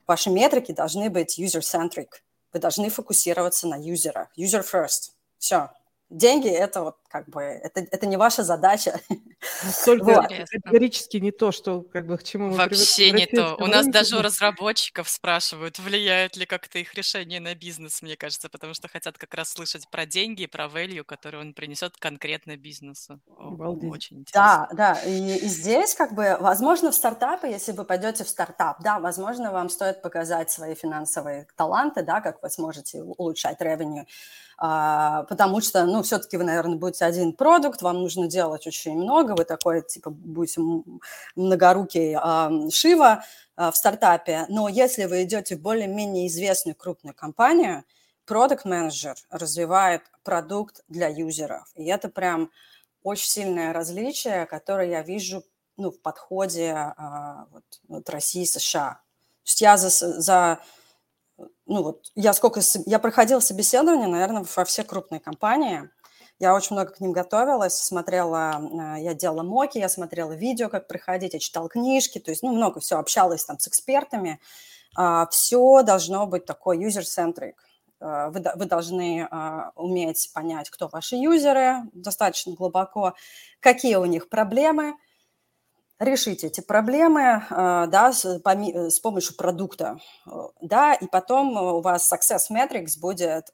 Ваши 0.10 0.32
метрики 0.32 0.72
должны 0.72 1.12
быть 1.12 1.38
user-centric. 1.38 2.08
Вы 2.52 2.60
должны 2.60 2.89
фокусироваться 2.89 3.67
на 3.67 3.76
юзера. 3.76 4.28
User 4.36 4.65
first. 4.65 5.12
Все 5.38 5.69
деньги 6.10 6.50
это 6.50 6.82
вот 6.82 6.98
как 7.10 7.28
бы 7.30 7.41
это, 7.41 7.82
это 7.82 8.06
не 8.06 8.17
ваша 8.17 8.43
задача. 8.43 9.00
Настолько 9.63 10.04
вот. 10.04 10.28
категорически 10.28 11.17
не 11.17 11.32
то, 11.32 11.52
что 11.52 11.82
как 11.82 12.06
бы 12.06 12.17
к 12.17 12.24
чему 12.24 12.50
мы 12.50 12.58
Вообще 12.58 13.12
не 13.12 13.26
то. 13.26 13.56
У 13.60 13.65
нас 13.65 13.88
даже 13.88 14.17
у 14.17 14.22
разработчиков 14.22 15.10
спрашивают, 15.10 15.80
влияет 15.80 16.38
ли 16.38 16.45
как-то 16.45 16.78
их 16.78 16.93
решение 16.93 17.39
на 17.39 17.56
бизнес, 17.56 18.02
мне 18.02 18.15
кажется, 18.15 18.50
потому 18.50 18.74
что 18.74 18.88
хотят 18.88 19.17
как 19.17 19.34
раз 19.34 19.50
слышать 19.50 19.89
про 19.89 20.06
деньги 20.06 20.43
и 20.43 20.48
про 20.48 20.65
value, 20.65 21.04
который 21.04 21.39
он 21.39 21.54
принесет 21.54 21.98
конкретно 21.98 22.58
бизнесу. 22.58 23.19
Обалдеть. 23.38 23.91
Очень 23.91 24.19
интересно. 24.19 24.67
Да, 24.72 24.93
да. 24.93 25.02
И, 25.02 25.38
и 25.38 25.48
здесь 25.48 25.95
как 25.95 26.13
бы, 26.13 26.38
возможно, 26.39 26.91
в 26.91 26.95
стартапы, 26.95 27.48
если 27.48 27.72
вы 27.72 27.86
пойдете 27.86 28.24
в 28.24 28.30
стартап, 28.30 28.82
да, 28.82 29.00
возможно, 29.00 29.52
вам 29.52 29.69
стоит 29.69 30.02
показать 30.02 30.52
свои 30.52 30.76
финансовые 30.76 31.48
таланты, 31.56 32.04
да, 32.04 32.22
как 32.22 32.43
вы 32.43 32.50
сможете 32.50 33.02
улучшать 33.02 33.60
revenue, 33.62 34.06
а, 34.62 35.24
потому 35.24 35.62
что, 35.62 35.86
ну, 35.86 36.04
все-таки 36.04 36.36
вы, 36.36 36.43
наверное, 36.43 36.78
будете 36.78 36.99
быть 37.00 37.02
один 37.02 37.34
продукт, 37.34 37.82
вам 37.82 38.02
нужно 38.02 38.28
делать 38.28 38.68
очень 38.68 38.96
много, 38.96 39.34
вы 39.36 39.46
такой, 39.46 39.82
типа, 39.82 40.10
будете 40.10 40.62
многорукий 41.36 42.16
э, 42.16 42.70
Шива 42.72 43.24
э, 43.58 43.72
в 43.72 43.76
стартапе, 43.76 44.46
но 44.50 44.68
если 44.68 45.06
вы 45.06 45.24
идете 45.24 45.56
в 45.56 45.62
более-менее 45.62 46.28
известную 46.28 46.76
крупную 46.76 47.16
компанию, 47.16 47.84
продукт-менеджер 48.26 49.16
развивает 49.30 50.02
продукт 50.24 50.82
для 50.88 51.08
юзеров, 51.08 51.72
и 51.76 51.86
это 51.86 52.10
прям 52.10 52.52
очень 53.04 53.30
сильное 53.30 53.74
различие, 53.74 54.45
которое 54.45 54.89
я 54.89 55.02
вижу 55.02 55.43
ну, 55.78 55.91
в 55.91 56.02
подходе 56.02 56.74
а, 56.74 57.47
вот, 57.52 57.64
вот 57.88 58.10
России 58.10 58.43
и 58.43 58.45
США. 58.45 59.00
То 59.43 59.45
есть 59.45 59.62
я 59.62 59.78
за, 59.78 59.89
за 59.89 60.60
ну 61.66 61.84
вот, 61.84 62.12
я 62.16 62.34
сколько, 62.34 62.60
я 62.86 63.00
проходила 63.00 63.39
собеседование, 63.39 64.08
наверное, 64.08 64.45
во 64.56 64.66
все 64.66 64.84
крупные 64.84 65.22
компании, 65.22 65.89
я 66.40 66.56
очень 66.56 66.76
много 66.76 66.92
к 66.92 67.00
ним 67.00 67.12
готовилась, 67.12 67.76
смотрела, 67.76 68.56
а, 68.56 69.00
я 69.00 69.14
делала 69.14 69.44
моки, 69.44 69.78
я 69.78 69.90
смотрела 69.90 70.32
видео, 70.32 70.70
как 70.70 70.88
проходить, 70.88 71.34
я 71.34 71.40
читала 71.40 71.70
книжки, 71.70 72.20
то 72.20 72.32
есть, 72.32 72.44
ну, 72.44 72.54
много 72.54 72.80
все, 72.80 72.98
общалась 72.98 73.46
там 73.46 73.60
с 73.60 73.68
экспертами. 73.68 74.40
А, 74.96 75.28
все 75.32 75.84
должно 75.84 76.26
быть 76.28 76.46
такой 76.46 76.78
user-centric. 76.84 77.54
Вы, 78.02 78.42
вы 78.56 78.66
должны 78.66 79.28
уметь 79.76 80.32
понять, 80.34 80.70
кто 80.70 80.88
ваши 80.88 81.18
юзеры 81.18 81.80
достаточно 81.92 82.54
глубоко, 82.54 83.14
какие 83.60 83.96
у 83.96 84.06
них 84.06 84.30
проблемы– 84.30 84.96
решить 86.00 86.45
эти 86.45 86.62
проблемы 86.62 87.22
э, 87.50 87.88
да, 87.88 88.14
с, 88.14 88.24
э, 88.26 88.89
с 88.89 89.00
помощью 89.00 89.36
продукта, 89.36 90.00
э, 90.26 90.32
да, 90.62 90.93
и 90.93 91.08
потом 91.08 91.58
у 91.58 91.82
вас 91.82 92.12
success 92.12 92.50
metrics 92.50 92.97
будет 93.00 93.52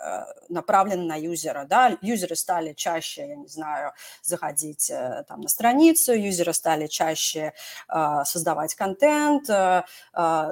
направлен 0.49 1.07
на 1.07 1.15
юзера, 1.15 1.65
да, 1.67 1.97
юзеры 2.01 2.35
стали 2.35 2.73
чаще, 2.73 3.27
я 3.27 3.35
не 3.35 3.47
знаю, 3.47 3.93
заходить 4.21 4.91
там 5.27 5.41
на 5.41 5.49
страницу, 5.49 6.13
юзеры 6.13 6.53
стали 6.53 6.87
чаще 6.87 7.53
создавать 8.25 8.75
контент, 8.75 9.49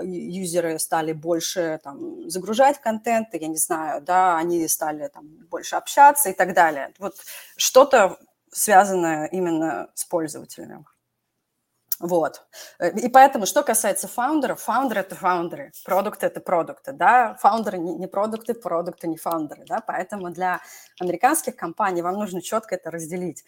юзеры 0.03 0.79
стали 0.79 1.13
больше 1.13 1.79
там 1.83 2.29
загружать 2.29 2.79
контент, 2.79 3.29
я 3.33 3.47
не 3.47 3.57
знаю, 3.57 4.01
да, 4.01 4.37
они 4.37 4.67
стали 4.67 5.07
там 5.07 5.27
больше 5.49 5.75
общаться 5.75 6.29
и 6.29 6.33
так 6.33 6.53
далее. 6.53 6.93
Вот 6.99 7.15
что-то 7.57 8.17
связанное 8.51 9.25
именно 9.25 9.89
с 9.93 10.05
пользователем. 10.05 10.85
Вот. 11.99 12.45
Э, 12.79 12.91
и 12.91 13.09
поэтому, 13.09 13.45
что 13.45 13.63
касается 13.63 14.07
фаундеров, 14.07 14.61
фаундеры– 14.61 15.01
это 15.01 15.15
фаундеры, 15.15 15.71
продукты– 15.85 16.25
это 16.27 16.39
продукты, 16.39 16.91
да, 16.91 17.35
фаундеры 17.35 17.77
не, 17.77 18.07
продукты, 18.07 18.53
продукты 18.53 19.07
не 19.07 19.17
фаундеры, 19.17 19.65
да, 19.65 19.81
поэтому 19.85 20.29
для 20.29 20.61
американских 20.99 21.55
компаний 21.55 22.01
вам 22.01 22.15
нужно 22.15 22.41
четко 22.41 22.75
это 22.75 22.91
разделить. 22.91 23.43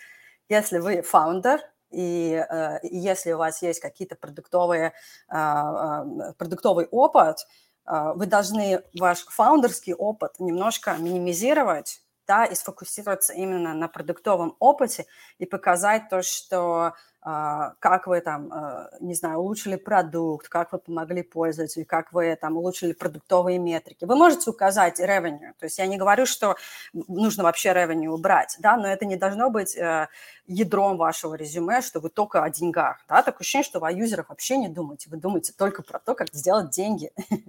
Если 0.50 0.78
вы 0.80 1.02
фаундер, 1.02 1.62
и, 1.92 2.46
э, 2.50 2.80
если 2.84 3.32
у 3.32 3.38
вас 3.38 3.62
есть 3.62 3.80
какие-то 3.80 4.16
продуктовые, 4.16 4.94
а, 5.28 6.02
а, 6.02 6.34
продуктовый 6.38 6.88
опыт, 6.92 7.38
а, 7.86 8.14
вы 8.14 8.26
должны 8.26 8.84
ваш 9.00 9.26
фаундерский 9.26 9.94
опыт 9.94 10.40
немножко 10.40 10.96
минимизировать, 10.98 12.02
да, 12.28 12.46
и 12.46 12.56
сфокусироваться 12.56 13.34
именно 13.34 13.74
на 13.74 13.88
продуктовом 13.88 14.56
опыте 14.60 15.06
и 15.38 15.46
показать 15.46 16.10
то, 16.10 16.22
что 16.22 16.96
как 17.26 18.06
вы 18.06 18.22
там, 18.22 18.54
а, 18.54 18.90
не 19.00 19.16
знаю, 19.16 19.40
улучшили 19.40 19.78
продукт, 19.78 20.48
как 20.48 20.72
вы 20.72 20.78
помогли 20.78 21.24
пользователю, 21.24 21.84
как 21.88 22.14
вы 22.14 22.38
там 22.40 22.56
улучшили 22.56 22.94
продуктовые 22.94 23.58
метрики. 23.58 24.06
Вы 24.06 24.16
можете 24.16 24.52
указать 24.52 25.00
revenue, 25.00 25.54
то 25.58 25.66
есть 25.66 25.80
я 25.80 25.88
не 25.88 25.98
говорю, 25.98 26.28
что 26.28 26.56
нужно 26.94 27.44
вообще 27.44 27.70
revenue 27.70 28.10
убрать, 28.10 28.56
да, 28.60 28.78
но 28.78 28.88
это 28.88 29.06
не 29.06 29.16
должно 29.16 29.50
быть 29.50 29.76
э, 29.76 30.08
ядром 30.46 30.98
вашего 30.98 31.34
резюме, 31.34 31.82
что 31.82 32.00
вы 32.00 32.10
только 32.10 32.44
о 32.44 32.50
деньгах, 32.52 33.04
да, 33.10 33.24
такое 33.24 33.40
ощущение, 33.40 33.66
что 33.66 33.80
вы 33.80 33.88
о 33.88 33.92
юзерах 33.92 34.30
вообще 34.30 34.58
не 34.58 34.68
думаете, 34.68 35.10
вы 35.10 35.18
думаете 35.18 35.52
только 35.58 35.82
про 35.82 35.98
то, 35.98 36.14
как 36.14 36.28
сделать 36.32 36.70
деньги. 36.70 37.12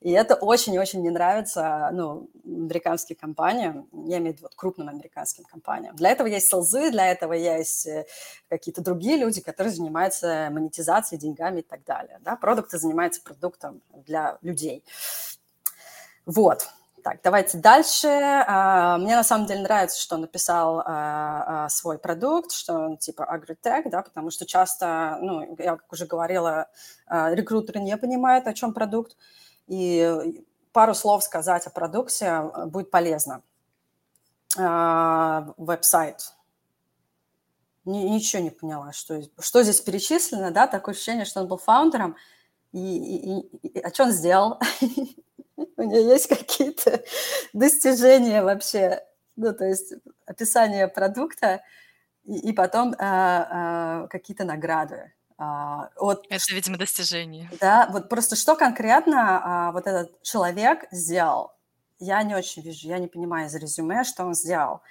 И 0.00 0.12
это 0.12 0.36
очень-очень 0.36 1.02
не 1.02 1.10
нравится, 1.10 1.90
ну, 1.92 2.28
американским 2.44 3.16
компаниям, 3.16 3.88
я 4.06 4.18
имею 4.18 4.34
в 4.34 4.36
виду 4.36 4.42
вот 4.42 4.54
крупным 4.54 4.88
американским 4.88 5.44
компаниям. 5.44 5.96
Для 5.96 6.10
этого 6.10 6.28
есть 6.28 6.48
селзы, 6.48 6.90
для 6.90 7.10
этого 7.10 7.32
есть 7.32 7.86
э, 7.86 8.06
какие-то 8.48 8.80
другие 8.80 8.97
люди, 9.16 9.40
которые 9.40 9.72
занимаются 9.72 10.48
монетизацией, 10.50 11.20
деньгами 11.20 11.60
и 11.60 11.62
так 11.62 11.84
далее. 11.84 12.18
Да? 12.20 12.36
Продукты 12.36 12.78
занимаются 12.78 13.22
продуктом 13.22 13.82
для 13.92 14.38
людей. 14.42 14.84
Вот. 16.26 16.68
Так, 17.02 17.20
давайте 17.22 17.58
дальше. 17.58 18.08
А, 18.08 18.98
мне 18.98 19.16
на 19.16 19.24
самом 19.24 19.46
деле 19.46 19.62
нравится, 19.62 20.00
что 20.00 20.16
он 20.16 20.22
написал 20.22 20.80
а, 20.80 21.64
а, 21.64 21.68
свой 21.68 21.96
продукт, 21.98 22.52
что 22.52 22.74
он 22.74 22.98
типа 22.98 23.24
агротек, 23.24 23.88
да, 23.88 24.02
потому 24.02 24.30
что 24.30 24.44
часто, 24.44 25.18
ну, 25.20 25.56
я 25.58 25.76
как 25.76 25.90
уже 25.92 26.06
говорила, 26.06 26.68
рекрутеры 27.08 27.80
не 27.80 27.96
понимают, 27.96 28.46
о 28.46 28.52
чем 28.52 28.74
продукт, 28.74 29.16
и 29.68 30.44
пару 30.72 30.94
слов 30.94 31.22
сказать 31.24 31.66
о 31.66 31.70
продукте 31.70 32.42
будет 32.66 32.90
полезно. 32.90 33.42
Веб-сайт. 34.56 36.32
Ничего 37.88 38.42
не 38.42 38.50
поняла, 38.50 38.92
что, 38.92 39.22
что 39.40 39.62
здесь 39.62 39.80
перечислено, 39.80 40.50
да, 40.50 40.66
такое 40.66 40.94
ощущение, 40.94 41.24
что 41.24 41.40
он 41.40 41.48
был 41.48 41.56
фаундером, 41.56 42.16
и, 42.72 42.78
и, 42.78 43.68
и 43.68 43.80
а 43.80 43.88
что 43.88 44.04
он 44.04 44.12
сделал? 44.12 44.60
У 45.56 45.82
него 45.82 46.12
есть 46.12 46.28
какие-то 46.28 47.02
достижения 47.54 48.42
вообще, 48.42 49.02
ну, 49.36 49.54
то 49.54 49.64
есть 49.64 49.94
описание 50.26 50.86
продукта 50.86 51.62
и, 52.24 52.50
и 52.50 52.52
потом 52.52 52.94
а, 52.98 54.02
а, 54.02 54.06
какие-то 54.08 54.44
награды. 54.44 55.14
А, 55.38 55.88
вот, 55.96 56.26
Это, 56.28 56.54
видимо, 56.54 56.76
достижение. 56.76 57.50
Да, 57.58 57.88
вот 57.90 58.10
просто 58.10 58.36
что 58.36 58.54
конкретно 58.54 59.40
а, 59.42 59.72
вот 59.72 59.86
этот 59.86 60.22
человек 60.22 60.84
сделал, 60.90 61.52
я 61.98 62.22
не 62.22 62.34
очень 62.34 62.60
вижу, 62.60 62.86
я 62.86 62.98
не 62.98 63.06
понимаю 63.06 63.46
из 63.46 63.54
резюме, 63.54 64.04
что 64.04 64.26
он 64.26 64.34
сделал. 64.34 64.82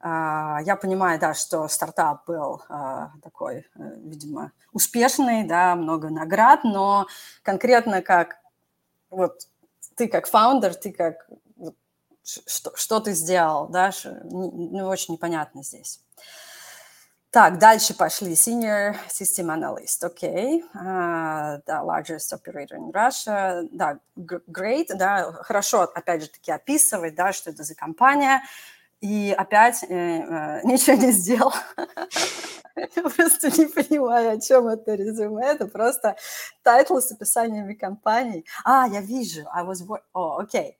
А, 0.00 0.60
я 0.62 0.76
понимаю, 0.76 1.18
да, 1.18 1.34
что 1.34 1.66
стартап 1.68 2.26
был 2.26 2.62
а, 2.68 3.10
такой, 3.22 3.58
э, 3.58 3.64
видимо, 3.96 4.52
успешный, 4.72 5.44
да, 5.44 5.74
много 5.74 6.08
наград, 6.08 6.60
но 6.62 7.06
конкретно 7.42 8.00
как 8.00 8.38
вот 9.10 9.48
ты 9.96 10.06
как 10.06 10.28
фаундер, 10.28 10.74
ты 10.74 10.92
как 10.92 11.28
что, 12.22 12.76
что 12.76 13.00
ты 13.00 13.12
сделал, 13.12 13.68
да, 13.68 13.90
ну, 14.04 14.86
очень 14.86 15.14
непонятно 15.14 15.62
здесь. 15.62 16.00
Так, 17.30 17.58
дальше 17.58 17.94
пошли. 17.94 18.32
Senior 18.32 18.96
System 19.08 19.54
Analyst, 19.54 20.02
окей. 20.02 20.62
Okay. 20.62 20.74
Uh, 20.74 21.60
the 21.66 21.82
largest 21.82 22.32
operator 22.32 22.76
in 22.76 22.90
Russia. 22.90 23.68
Да, 23.70 23.98
great, 24.16 24.86
да, 24.94 25.32
хорошо, 25.32 25.82
опять 25.82 26.22
же 26.22 26.28
таки, 26.28 26.50
описывать, 26.50 27.14
да, 27.14 27.32
что 27.34 27.50
это 27.50 27.64
за 27.64 27.74
компания. 27.74 28.42
И 29.00 29.34
опять 29.36 29.84
э, 29.84 29.86
э, 29.88 30.60
ничего 30.64 30.96
не 30.96 31.12
сделал. 31.12 31.52
Я 32.76 33.02
просто 33.02 33.50
не 33.50 33.66
понимаю, 33.66 34.32
о 34.32 34.40
чем 34.40 34.68
это 34.68 34.94
резюме. 34.94 35.46
Это 35.46 35.66
просто 35.66 36.16
тайтл 36.62 36.98
с 36.98 37.10
описаниями 37.10 37.74
компаний. 37.74 38.44
А, 38.64 38.86
я 38.86 39.00
вижу. 39.00 39.48
I 39.52 39.64
was... 39.64 39.82
О, 40.12 40.38
окей. 40.38 40.60
Okay. 40.60 40.74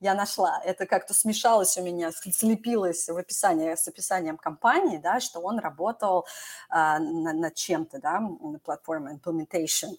Я 0.00 0.14
нашла. 0.14 0.60
Это 0.64 0.86
как-то 0.86 1.14
смешалось 1.14 1.78
у 1.78 1.82
меня, 1.82 2.12
слепилось 2.12 3.08
в 3.08 3.16
описании 3.16 3.74
с 3.74 3.88
описанием 3.88 4.36
компании, 4.36 4.98
да, 4.98 5.20
что 5.20 5.40
он 5.40 5.58
работал 5.58 6.26
а, 6.68 6.98
над, 6.98 7.36
над 7.36 7.54
чем-то, 7.54 8.00
да, 8.00 8.20
на 8.20 8.58
платформе 8.58 9.18
implementation. 9.18 9.96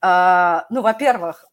А, 0.00 0.66
ну, 0.70 0.82
во-первых, 0.82 1.46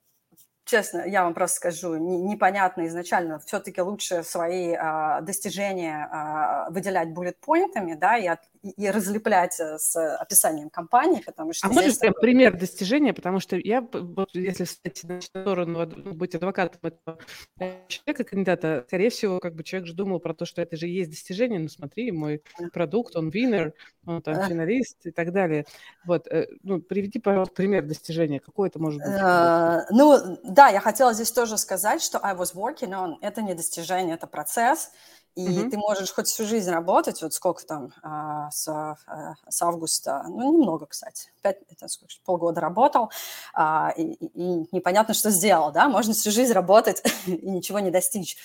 честно, 0.68 1.04
я 1.08 1.24
вам 1.24 1.34
просто 1.34 1.56
скажу, 1.56 1.96
не, 1.96 2.18
непонятно 2.18 2.86
изначально, 2.88 3.40
все-таки 3.40 3.82
лучше 3.82 4.24
свои 4.24 4.74
а, 4.74 5.22
достижения 5.22 6.08
а, 6.12 6.70
выделять 6.70 7.14
буллет-поинтами, 7.14 7.96
да, 7.96 8.18
и, 8.18 8.28
от, 8.28 8.40
и 8.72 8.90
разлеплять 8.90 9.60
э, 9.60 9.78
с 9.78 9.96
описанием 10.18 10.70
компании, 10.70 11.22
потому 11.26 11.54
что... 11.54 11.68
А 11.68 11.72
можешь 11.72 11.98
такой... 11.98 12.22
пример 12.22 12.58
достижения, 12.58 13.14
потому 13.14 13.40
что 13.40 13.56
я, 13.56 13.82
вот, 13.82 14.30
если 14.34 14.66
встать 14.66 15.04
на 15.04 15.22
сторону, 15.22 15.86
быть 15.88 16.36
адвокатом 16.36 16.80
этого 16.84 17.20
человека, 17.88 18.24
кандидата, 18.24 18.84
скорее 18.88 19.10
всего, 19.10 19.40
как 19.40 19.56
бы 19.56 19.64
человек 19.64 19.88
же 19.88 19.94
думал 19.94 20.20
про 20.20 20.34
то, 20.34 20.46
что 20.46 20.62
это 20.62 20.76
же 20.76 20.88
есть 20.88 21.10
достижение, 21.10 21.60
ну 21.60 21.70
смотри, 21.70 22.12
мой 22.12 22.42
продукт, 22.74 23.16
он 23.16 23.30
винер, 23.30 23.74
он 24.06 24.22
там 24.22 24.48
финалист 24.48 25.06
и 25.06 25.12
так 25.12 25.32
далее. 25.32 25.66
Вот, 26.06 26.28
э, 26.28 26.48
ну, 26.64 26.82
приведи, 26.82 27.20
пожалуйста, 27.20 27.56
пример 27.56 27.86
достижения, 27.86 28.40
какой 28.40 28.70
это 28.70 28.80
может 28.80 29.00
быть? 29.00 29.12
Ну, 29.92 30.38
да, 30.44 30.70
я 30.70 30.80
хотела 30.80 31.14
здесь 31.14 31.32
тоже 31.32 31.58
сказать, 31.58 32.02
что 32.02 32.20
I 32.24 32.36
was 32.36 32.56
working 32.56 32.92
on, 32.92 33.16
это 33.22 33.42
не 33.42 33.54
достижение, 33.54 34.16
это 34.16 34.28
процесс, 34.28 34.92
и 35.38 35.48
mm-hmm. 35.48 35.70
ты 35.70 35.78
можешь 35.78 36.12
хоть 36.12 36.26
всю 36.28 36.46
жизнь 36.48 36.72
работать, 36.72 37.22
вот 37.22 37.32
сколько 37.32 37.64
там 37.64 37.94
а, 38.02 38.50
с, 38.50 38.68
а, 38.68 39.36
с 39.48 39.62
августа, 39.62 40.24
ну, 40.28 40.58
немного, 40.58 40.88
кстати, 40.88 41.32
пять, 41.44 41.60
это 41.70 41.88
сколько, 41.88 42.16
полгода 42.26 42.60
работал, 42.60 43.12
а, 43.54 43.94
и, 43.96 44.14
и 44.14 44.68
непонятно, 44.72 45.14
что 45.14 45.30
сделал, 45.30 45.72
да, 45.72 45.90
можно 45.90 46.16
всю 46.16 46.32
жизнь 46.32 46.54
работать 46.54 47.04
и 47.28 47.48
ничего 47.48 47.78
не 47.78 47.92
достичь. 47.92 48.36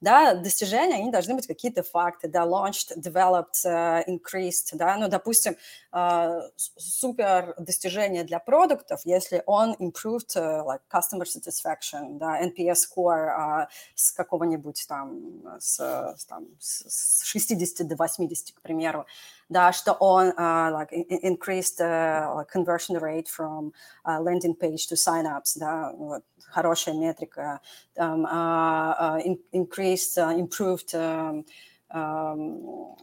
Да, 0.00 0.34
достижения, 0.34 0.96
они 0.96 1.10
должны 1.10 1.34
быть 1.34 1.46
какие-то 1.46 1.82
факты, 1.82 2.28
да, 2.28 2.44
launched, 2.44 2.96
developed, 2.96 3.64
uh, 3.66 4.02
increased, 4.06 4.70
да, 4.72 4.96
ну, 4.96 5.08
допустим, 5.08 5.56
uh, 5.92 6.40
супер 6.56 7.54
достижение 7.58 8.24
для 8.24 8.38
продуктов, 8.38 9.02
если 9.04 9.42
он 9.46 9.74
improved, 9.74 10.36
uh, 10.36 10.64
like, 10.64 10.80
customer 10.90 11.24
satisfaction, 11.24 12.18
да, 12.18 12.42
NPS 12.42 12.76
score 12.88 13.28
uh, 13.28 13.66
с 13.94 14.12
какого-нибудь 14.12 14.86
там, 14.88 15.42
с, 15.58 16.16
там, 16.28 16.46
с 16.58 17.22
60 17.24 17.86
до 17.86 17.96
80, 17.96 18.52
к 18.56 18.60
примеру, 18.62 19.06
да, 19.49 19.71
что 19.71 19.93
он 19.93 20.33
uh, 20.37 20.71
like, 20.71 20.91
increased 21.23 21.79
uh, 21.79 22.33
like 22.35 22.49
conversion 22.49 22.97
rate 22.97 23.27
from 23.27 23.71
uh, 24.05 24.19
landing 24.19 24.55
page 24.55 24.87
to 24.87 24.95
sign-ups, 24.95 25.55
да, 25.55 25.91
вот, 25.93 26.23
хорошая 26.51 26.95
метрика, 26.95 27.59
um, 27.97 28.25
uh, 28.25 28.93
uh, 28.99 29.37
increased, 29.51 30.17
uh, 30.17 30.33
improved, 30.37 30.95
um, 30.95 31.45
um, 31.91 32.95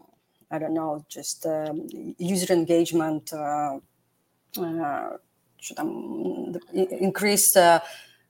I 0.51 0.59
don't 0.59 0.75
know, 0.75 1.05
just 1.09 1.47
uh, 1.47 1.73
user 2.19 2.53
engagement, 2.53 3.33
uh, 3.33 3.79
uh, 4.59 5.19
что 5.59 5.75
там, 5.77 6.57
increased 6.73 7.57
uh, 7.57 7.81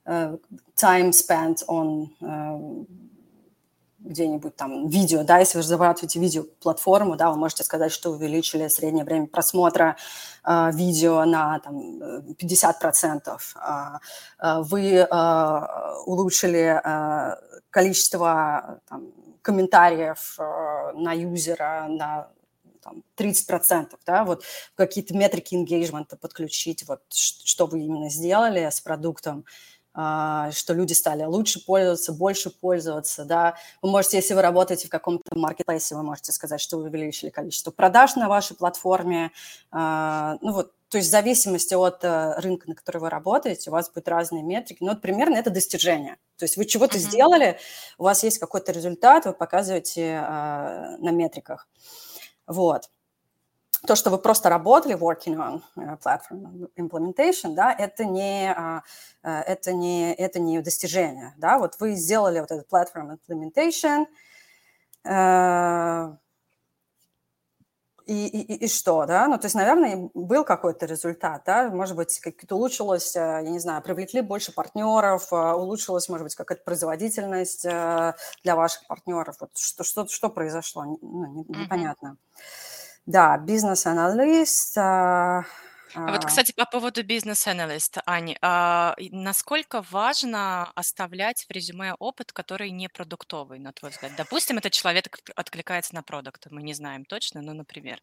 uh, 0.06 0.36
time 0.76 1.12
spent 1.12 1.62
on 1.66 2.10
uh, 2.22 2.84
где-нибудь 4.07 4.55
там 4.55 4.87
видео, 4.87 5.23
да, 5.23 5.39
если 5.39 5.57
вы 5.57 5.63
разрабатываете 5.63 6.19
видеоплатформу, 6.19 7.15
да, 7.15 7.29
вы 7.31 7.37
можете 7.37 7.63
сказать, 7.63 7.91
что 7.91 8.11
увеличили 8.11 8.67
среднее 8.67 9.05
время 9.05 9.27
просмотра 9.27 9.97
э, 10.43 10.71
видео 10.73 11.25
на 11.25 11.59
там, 11.59 12.01
50%, 12.33 13.37
э, 13.55 13.69
э, 14.39 14.61
вы 14.61 14.95
э, 14.95 15.61
улучшили 16.05 16.81
э, 16.83 17.35
количество 17.69 18.79
там, 18.89 19.11
комментариев 19.41 20.35
э, 20.39 20.91
на 20.95 21.13
юзера 21.13 21.87
на 21.89 22.27
там, 22.81 23.03
30%, 23.17 23.97
да, 24.05 24.23
вот 24.23 24.43
какие-то 24.75 25.13
метрики 25.15 25.55
engagement 25.55 26.15
подключить, 26.17 26.87
вот 26.87 27.01
что 27.09 27.65
вы 27.65 27.81
именно 27.81 28.09
сделали 28.09 28.69
с 28.69 28.79
продуктом, 28.79 29.39
а, 29.39 29.76
что 29.97 30.73
люди 30.73 30.93
стали 30.93 31.23
лучше 31.23 31.63
пользоваться, 31.65 32.13
больше 32.13 32.51
пользоваться, 32.51 33.25
да. 33.25 33.55
Вы 33.81 33.89
можете, 33.89 34.17
если 34.17 34.35
вы 34.35 34.43
работаете 34.43 34.87
в 34.87 34.91
каком-то 34.91 35.23
маркетплейсе, 35.35 35.95
вы 35.95 36.03
можете 36.03 36.31
сказать, 36.31 36.61
что 36.61 36.77
вы 36.77 36.83
увеличили 36.83 37.31
количество 37.31 37.71
продаж 37.71 38.15
на 38.15 38.29
вашей 38.29 38.55
платформе. 38.55 39.31
А, 39.71 40.37
ну 40.41 40.53
вот, 40.53 40.73
то 40.89 40.97
есть 40.97 41.09
в 41.09 41.11
зависимости 41.11 41.73
от 41.73 42.03
э, 42.03 42.39
рынка, 42.39 42.69
на 42.69 42.75
который 42.75 42.99
вы 42.99 43.09
работаете, 43.09 43.71
у 43.71 43.73
вас 43.73 43.89
будут 43.89 44.07
разные 44.07 44.43
метрики. 44.43 44.83
Но 44.83 44.91
вот 44.91 45.01
примерно 45.01 45.35
это 45.35 45.49
достижение. 45.49 46.17
То 46.37 46.43
есть 46.43 46.57
вы 46.57 46.65
чего-то 46.65 46.97
uh-huh. 46.97 47.09
сделали, 47.09 47.59
у 47.97 48.03
вас 48.03 48.23
есть 48.23 48.37
какой-то 48.37 48.71
результат, 48.71 49.25
вы 49.25 49.33
показываете 49.33 50.19
а, 50.23 50.97
на 50.99 51.09
метриках. 51.09 51.67
Вот 52.45 52.89
то, 53.85 53.95
что 53.95 54.09
вы 54.09 54.17
просто 54.17 54.49
работали 54.49 54.95
working 54.95 55.35
on 55.35 55.61
uh, 55.77 55.99
platform 55.99 56.69
implementation, 56.77 57.53
да, 57.53 57.73
это 57.73 58.05
не, 58.05 58.53
uh, 58.57 58.81
uh, 59.23 59.41
это 59.41 59.73
не, 59.73 60.13
это 60.13 60.39
не 60.39 60.61
достижение, 60.61 61.33
да, 61.37 61.57
вот 61.57 61.75
вы 61.79 61.93
сделали 61.93 62.39
вот 62.39 62.51
этот 62.51 62.67
platform 62.71 63.17
implementation, 63.17 64.05
uh, 65.05 66.15
и, 68.05 68.27
и, 68.27 68.65
и 68.65 68.67
что, 68.69 69.05
да, 69.05 69.27
ну, 69.27 69.37
то 69.37 69.45
есть, 69.45 69.55
наверное, 69.55 70.09
был 70.13 70.45
какой-то 70.45 70.85
результат, 70.85 71.43
да, 71.45 71.69
может 71.69 71.97
быть, 71.97 72.19
как-то 72.21 72.55
улучшилось, 72.55 73.15
я 73.15 73.41
не 73.41 73.59
знаю, 73.59 73.81
привлекли 73.81 74.21
больше 74.21 74.53
партнеров, 74.53 75.33
улучшилась, 75.33 76.07
может 76.07 76.23
быть, 76.23 76.35
какая-то 76.35 76.63
производительность 76.63 77.63
для 77.63 78.15
ваших 78.55 78.87
партнеров, 78.87 79.35
вот 79.41 79.57
что, 79.57 79.83
что, 79.83 80.07
что 80.07 80.29
произошло, 80.29 80.85
ну, 81.01 81.45
непонятно. 81.49 82.15
Mm-hmm. 82.39 82.76
Да, 83.07 83.37
бизнес-аналист. 83.37 84.77
А, 84.77 85.45
а 85.95 86.11
вот, 86.11 86.25
а. 86.25 86.27
кстати, 86.27 86.51
по 86.51 86.65
поводу 86.65 87.05
бизнес-аналиста, 87.05 88.01
Ани, 88.05 88.37
а 88.41 88.95
насколько 89.11 89.81
важно 89.89 90.69
оставлять 90.75 91.45
в 91.47 91.51
резюме 91.51 91.93
опыт, 91.99 92.33
который 92.33 92.69
не 92.69 92.89
продуктовый, 92.89 93.59
на 93.59 93.71
твой 93.71 93.91
взгляд? 93.91 94.11
Допустим, 94.17 94.57
этот 94.57 94.73
человек 94.73 95.07
откликается 95.37 95.95
на 95.95 96.03
продукты, 96.03 96.49
мы 96.51 96.61
не 96.63 96.73
знаем 96.73 97.05
точно, 97.05 97.41
но, 97.41 97.53
например. 97.53 98.01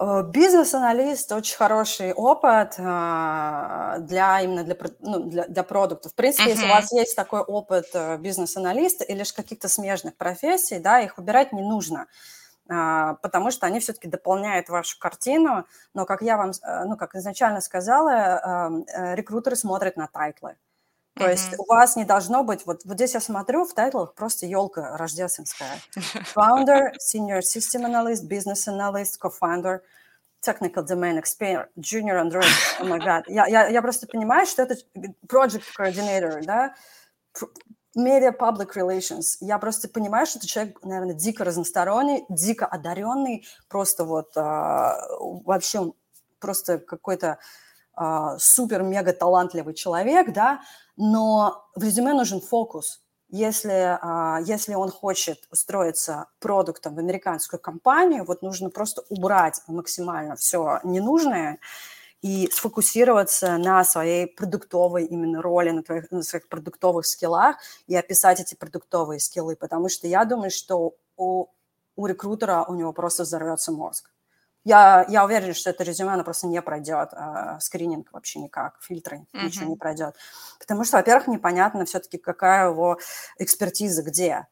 Э, 0.00 0.22
бизнес-аналист 0.22 1.30
очень 1.32 1.56
хороший 1.56 2.14
опыт 2.14 2.76
а, 2.78 3.98
для 3.98 4.40
именно 4.40 4.64
для, 4.64 4.76
ну, 5.00 5.24
для, 5.24 5.46
для 5.48 5.62
продуктов. 5.62 6.12
В 6.12 6.14
принципе, 6.14 6.48
uh-huh. 6.48 6.54
если 6.54 6.64
у 6.64 6.70
вас 6.70 6.92
есть 6.92 7.14
такой 7.14 7.40
опыт 7.40 7.90
э, 7.92 8.16
бизнес-аналиста 8.16 9.04
или 9.04 9.22
же 9.22 9.34
каких-то 9.34 9.68
смежных 9.68 10.16
профессий, 10.16 10.78
да, 10.78 11.00
их 11.00 11.18
убирать 11.18 11.52
не 11.52 11.60
нужно. 11.60 12.06
А, 12.06 12.37
потому 12.68 13.50
что 13.50 13.66
они 13.66 13.80
все-таки 13.80 14.08
дополняют 14.08 14.68
вашу 14.68 14.98
картину, 14.98 15.66
но, 15.94 16.04
как 16.04 16.20
я 16.22 16.36
вам, 16.36 16.50
э, 16.50 16.84
ну, 16.84 16.96
как 16.96 17.14
изначально 17.14 17.60
сказала, 17.62 18.84
э, 18.86 19.14
рекрутеры 19.14 19.56
смотрят 19.56 19.96
на 19.96 20.06
тайтлы. 20.06 20.56
То 21.14 21.24
mm-hmm. 21.24 21.30
есть 21.30 21.58
у 21.58 21.64
вас 21.64 21.96
не 21.96 22.04
должно 22.04 22.44
быть, 22.44 22.66
вот, 22.66 22.84
вот 22.84 22.94
здесь 22.94 23.14
я 23.14 23.20
смотрю, 23.20 23.64
в 23.64 23.72
тайтлах 23.72 24.14
просто 24.14 24.46
елка 24.46 24.96
рождественская. 24.96 25.80
Founder, 26.36 26.92
Senior 27.00 27.40
System 27.40 27.86
Analyst, 27.86 28.28
Business 28.28 28.68
Analyst, 28.68 29.18
Co-founder, 29.20 29.80
Technical 30.40 30.84
Domain 30.84 31.18
Expert, 31.18 31.68
Junior 31.76 32.20
Android, 32.20 32.44
oh 32.80 32.86
my 32.86 32.98
God. 32.98 33.24
Я, 33.26 33.46
я, 33.46 33.66
я 33.68 33.82
просто 33.82 34.06
понимаю, 34.06 34.46
что 34.46 34.62
это 34.62 34.76
Project 35.26 35.64
Coordinator, 35.76 36.44
да, 36.44 36.74
Media 37.96 38.32
Public 38.36 38.74
Relations. 38.76 39.36
Я 39.40 39.58
просто 39.58 39.88
понимаю, 39.88 40.26
что 40.26 40.38
это 40.38 40.46
человек, 40.46 40.82
наверное, 40.82 41.14
дико 41.14 41.44
разносторонний, 41.44 42.24
дико 42.28 42.66
одаренный, 42.66 43.46
просто 43.68 44.04
вот 44.04 44.36
а, 44.36 44.98
вообще 45.18 45.92
просто 46.38 46.78
какой-то 46.78 47.38
а, 47.94 48.38
супер-мега 48.38 49.12
талантливый 49.12 49.74
человек, 49.74 50.32
да, 50.32 50.60
но 50.96 51.64
в 51.74 51.82
резюме 51.82 52.12
нужен 52.12 52.40
фокус. 52.40 53.02
Если, 53.30 53.98
а, 54.00 54.40
если 54.42 54.74
он 54.74 54.90
хочет 54.90 55.38
устроиться 55.50 56.26
продуктом 56.38 56.94
в 56.94 56.98
американскую 56.98 57.60
компанию, 57.60 58.24
вот 58.24 58.42
нужно 58.42 58.70
просто 58.70 59.02
убрать 59.08 59.60
максимально 59.66 60.36
все 60.36 60.80
ненужное, 60.84 61.58
и 62.22 62.48
сфокусироваться 62.52 63.56
на 63.58 63.84
своей 63.84 64.26
продуктовой 64.26 65.04
именно 65.04 65.40
роли, 65.40 65.70
на, 65.70 65.82
твоих, 65.82 66.10
на 66.10 66.22
своих 66.22 66.48
продуктовых 66.48 67.06
скиллах 67.06 67.56
и 67.86 67.94
описать 67.94 68.40
эти 68.40 68.54
продуктовые 68.54 69.20
скиллы, 69.20 69.56
потому 69.56 69.88
что 69.88 70.06
я 70.08 70.24
думаю, 70.24 70.50
что 70.50 70.94
у, 71.16 71.46
у 71.96 72.06
рекрутера 72.06 72.64
у 72.64 72.74
него 72.74 72.92
просто 72.92 73.22
взорвется 73.22 73.72
мозг. 73.72 74.10
Я, 74.64 75.06
я 75.08 75.24
уверена, 75.24 75.54
что 75.54 75.70
это 75.70 75.84
резюме, 75.84 76.12
оно 76.12 76.24
просто 76.24 76.46
не 76.46 76.60
пройдет, 76.60 77.10
а, 77.12 77.58
скрининг 77.60 78.12
вообще 78.12 78.40
никак, 78.40 78.78
фильтры, 78.82 79.24
uh-huh. 79.32 79.44
ничего 79.44 79.70
не 79.70 79.76
пройдет. 79.76 80.14
Потому 80.58 80.84
что, 80.84 80.96
во-первых, 80.96 81.28
непонятно 81.28 81.84
все-таки, 81.84 82.18
какая 82.18 82.70
его 82.70 82.98
экспертиза, 83.38 84.02
где 84.02 84.46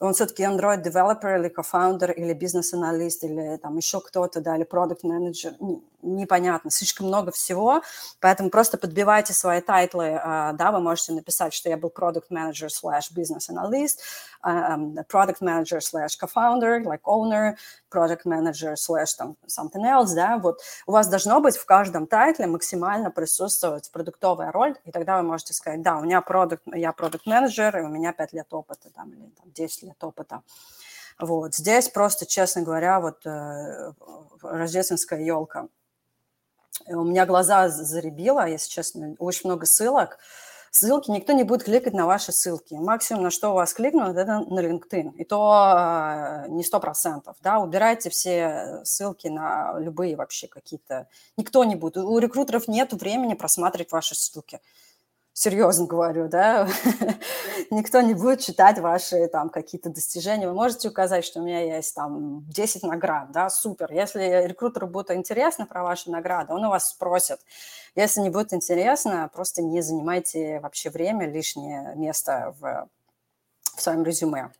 он 0.00 0.14
все-таки 0.14 0.42
Android 0.42 0.82
developer 0.82 1.38
или 1.38 1.48
co-founder, 1.48 2.12
или 2.12 2.32
бизнес-аналист, 2.32 3.22
или 3.22 3.56
там 3.58 3.76
еще 3.76 4.00
кто-то, 4.00 4.40
да, 4.40 4.56
или 4.56 4.64
продукт 4.64 5.04
менеджер 5.04 5.54
непонятно, 6.02 6.70
слишком 6.70 7.06
много 7.06 7.30
всего, 7.30 7.82
поэтому 8.20 8.50
просто 8.50 8.76
подбивайте 8.76 9.32
свои 9.32 9.60
тайтлы, 9.60 10.18
а, 10.22 10.52
да, 10.52 10.72
вы 10.72 10.80
можете 10.80 11.12
написать, 11.12 11.54
что 11.54 11.68
я 11.68 11.76
был 11.76 11.92
product 11.96 12.24
manager 12.30 12.68
slash 12.68 13.12
business 13.16 13.48
analyst, 13.50 13.98
а, 14.42 14.76
product 15.08 15.40
manager 15.40 15.78
slash 15.78 16.18
co-founder, 16.20 16.82
like 16.82 17.02
owner, 17.04 17.54
project 17.90 18.24
manager 18.24 18.74
slash 18.74 19.14
там 19.16 19.36
something 19.46 19.84
else, 19.84 20.14
да, 20.14 20.38
вот 20.38 20.60
у 20.86 20.92
вас 20.92 21.08
должно 21.08 21.40
быть 21.40 21.56
в 21.56 21.64
каждом 21.64 22.06
тайтле 22.06 22.46
максимально 22.46 23.10
присутствовать 23.10 23.90
продуктовая 23.92 24.52
роль, 24.52 24.76
и 24.84 24.90
тогда 24.90 25.16
вы 25.18 25.22
можете 25.22 25.54
сказать, 25.54 25.82
да, 25.82 25.96
у 25.96 26.02
меня 26.02 26.20
продукт, 26.20 26.62
я 26.66 26.92
продукт 26.92 27.26
менеджер, 27.26 27.78
и 27.78 27.82
у 27.82 27.88
меня 27.88 28.12
5 28.12 28.32
лет 28.32 28.52
опыта, 28.52 28.90
там, 28.90 29.10
или 29.10 29.28
там, 29.30 29.50
10 29.52 29.82
лет 29.82 30.04
опыта. 30.04 30.42
Вот. 31.18 31.54
Здесь 31.54 31.88
просто, 31.88 32.26
честно 32.26 32.62
говоря, 32.62 33.00
вот 33.00 33.24
э, 33.26 33.92
рождественская 34.42 35.20
елка. 35.20 35.68
У 36.86 37.04
меня 37.04 37.26
глаза 37.26 37.68
заребило, 37.68 38.46
если 38.48 38.70
честно, 38.70 39.14
очень 39.18 39.48
много 39.48 39.66
ссылок. 39.66 40.18
Ссылки 40.70 41.10
никто 41.10 41.34
не 41.34 41.44
будет 41.44 41.64
кликать 41.64 41.92
на 41.92 42.06
ваши 42.06 42.32
ссылки. 42.32 42.72
Максимум, 42.72 43.24
на 43.24 43.30
что 43.30 43.52
вас 43.52 43.74
кликнут, 43.74 44.16
это 44.16 44.40
на 44.40 44.60
LinkedIn. 44.60 45.16
И 45.16 45.24
то 45.24 45.74
э, 45.76 46.48
не 46.48 46.64
сто 46.64 46.80
процентов. 46.80 47.36
Да? 47.42 47.58
Убирайте 47.58 48.08
все 48.08 48.80
ссылки 48.84 49.28
на 49.28 49.78
любые 49.78 50.16
вообще 50.16 50.48
какие-то... 50.48 51.08
Никто 51.36 51.64
не 51.64 51.76
будет. 51.76 51.98
У 51.98 52.18
рекрутеров 52.18 52.68
нет 52.68 52.94
времени 52.94 53.34
просматривать 53.34 53.92
ваши 53.92 54.14
ссылки 54.14 54.60
серьезно 55.32 55.86
говорю, 55.86 56.28
да, 56.28 56.68
никто 57.70 58.00
не 58.00 58.14
будет 58.14 58.40
читать 58.40 58.78
ваши 58.78 59.26
там 59.28 59.48
какие-то 59.50 59.90
достижения. 59.90 60.48
Вы 60.48 60.54
можете 60.54 60.88
указать, 60.88 61.24
что 61.24 61.40
у 61.40 61.44
меня 61.44 61.76
есть 61.76 61.94
там 61.94 62.44
10 62.48 62.82
наград, 62.82 63.32
да, 63.32 63.50
супер. 63.50 63.92
Если 63.92 64.46
рекрутеру 64.46 64.86
будет 64.86 65.10
интересно 65.10 65.66
про 65.66 65.82
ваши 65.82 66.10
награды, 66.10 66.52
он 66.52 66.64
у 66.64 66.70
вас 66.70 66.90
спросит. 66.90 67.38
Если 67.94 68.20
не 68.20 68.30
будет 68.30 68.52
интересно, 68.52 69.30
просто 69.32 69.62
не 69.62 69.80
занимайте 69.82 70.60
вообще 70.60 70.90
время, 70.90 71.28
лишнее 71.30 71.94
место 71.96 72.54
в 72.60 72.88
в 73.76 73.80
своем 73.80 74.04
резюме. 74.04 74.50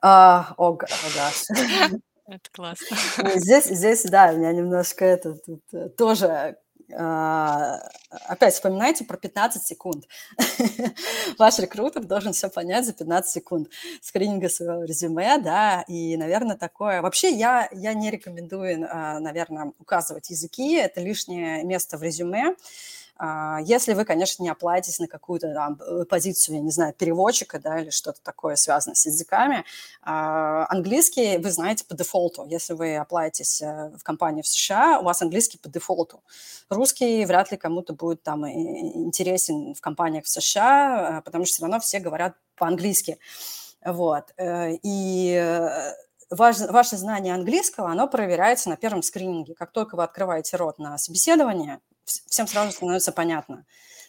А, 0.00 0.54
о, 0.56 0.72
о. 0.72 0.78
Это 2.26 2.50
классно. 2.52 2.96
Здесь, 3.34 3.66
здесь, 3.66 4.04
да, 4.04 4.30
у 4.32 4.36
меня 4.36 4.52
немножко 4.52 5.04
это 5.04 5.34
тут, 5.34 5.62
э, 5.72 5.88
тоже 5.90 6.56
опять 6.94 8.54
вспоминайте 8.54 9.04
про 9.04 9.16
15 9.16 9.62
секунд. 9.62 10.06
Ваш 11.38 11.58
рекрутер 11.58 12.04
должен 12.04 12.32
все 12.32 12.48
понять 12.48 12.86
за 12.86 12.92
15 12.92 13.32
секунд 13.32 13.68
скрининга 14.00 14.48
своего 14.48 14.84
резюме, 14.84 15.38
да, 15.38 15.84
и, 15.88 16.16
наверное, 16.16 16.56
такое... 16.56 17.02
Вообще 17.02 17.30
я, 17.30 17.68
я 17.72 17.94
не 17.94 18.10
рекомендую, 18.10 18.86
а, 18.90 19.18
наверное, 19.20 19.72
указывать 19.78 20.30
языки, 20.30 20.74
это 20.74 21.00
лишнее 21.00 21.64
место 21.64 21.98
в 21.98 22.02
резюме, 22.02 22.48
а, 22.48 22.54
если 23.64 23.94
вы, 23.94 24.04
конечно, 24.04 24.42
не 24.42 24.48
оплатитесь 24.48 24.98
на 24.98 25.06
какую-то 25.06 25.52
там, 25.54 25.80
э, 25.80 26.04
позицию, 26.06 26.56
я 26.56 26.60
не 26.60 26.70
знаю, 26.70 26.92
переводчика, 26.92 27.60
да, 27.60 27.78
или 27.78 27.90
что-то 27.90 28.20
такое 28.22 28.56
связанное 28.56 28.96
с 28.96 29.06
языками, 29.06 29.64
а, 30.02 30.66
английский 30.68 31.38
вы 31.38 31.52
знаете 31.52 31.84
по 31.84 31.94
дефолту. 31.94 32.44
Если 32.48 32.72
вы 32.72 32.96
оплатитесь 32.96 33.62
э, 33.62 33.92
в 33.96 34.02
компании 34.02 34.42
в 34.42 34.48
США, 34.48 34.98
у 35.00 35.04
вас 35.04 35.22
английский 35.22 35.58
по 35.58 35.68
дефолту. 35.68 36.22
Русский 36.68 37.24
вряд 37.24 37.52
ли 37.52 37.56
кому-то 37.56 37.92
будет 37.92 38.22
там 38.22 38.48
интересен 38.48 39.74
в 39.74 39.80
компаниях 39.80 40.24
в 40.24 40.28
США, 40.28 41.18
э, 41.18 41.22
потому 41.22 41.44
что 41.44 41.54
все 41.54 41.62
равно 41.62 41.78
все 41.78 42.00
говорят 42.00 42.34
по-английски. 42.56 43.18
Вот. 43.84 44.32
И 44.38 45.68
ваше, 46.36 46.66
ваше 46.66 46.96
знание 46.96 47.34
английского, 47.34 47.90
оно 47.90 48.08
проверяется 48.08 48.68
на 48.68 48.76
первом 48.76 49.02
скрининге. 49.02 49.54
Как 49.54 49.72
только 49.72 49.96
вы 49.96 50.04
открываете 50.04 50.56
рот 50.56 50.78
на 50.78 50.98
собеседование, 50.98 51.80
всем 52.04 52.46
сразу 52.46 52.72
становится 52.72 53.12
понятно. 53.12 53.64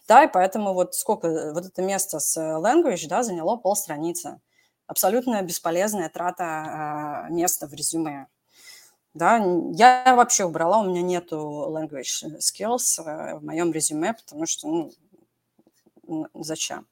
Да, 0.07 0.23
и 0.23 0.27
поэтому 0.27 0.73
вот 0.73 0.95
сколько, 0.95 1.53
вот 1.53 1.65
это 1.65 1.81
место 1.81 2.19
с 2.19 2.37
language, 2.37 3.07
да, 3.07 3.23
заняло 3.23 3.55
полстраницы. 3.55 4.41
Абсолютно 4.85 5.41
бесполезная 5.41 6.09
трата 6.09 7.27
э, 7.29 7.33
места 7.33 7.67
в 7.67 7.73
резюме. 7.73 8.27
Да, 9.13 9.37
я 9.71 10.13
вообще 10.15 10.43
убрала, 10.43 10.79
у 10.79 10.89
меня 10.89 11.01
нету 11.01 11.67
language 11.69 12.39
skills 12.39 13.01
э, 13.05 13.35
в 13.35 13.43
моем 13.43 13.71
резюме, 13.71 14.13
потому 14.13 14.45
что, 14.45 14.67
ну, 14.67 16.27
зачем? 16.33 16.85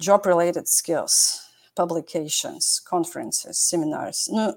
Job-related 0.00 0.64
skills, 0.64 1.40
publications, 1.78 2.80
conferences, 2.90 3.52
seminars. 3.52 4.28
Ну, 4.28 4.54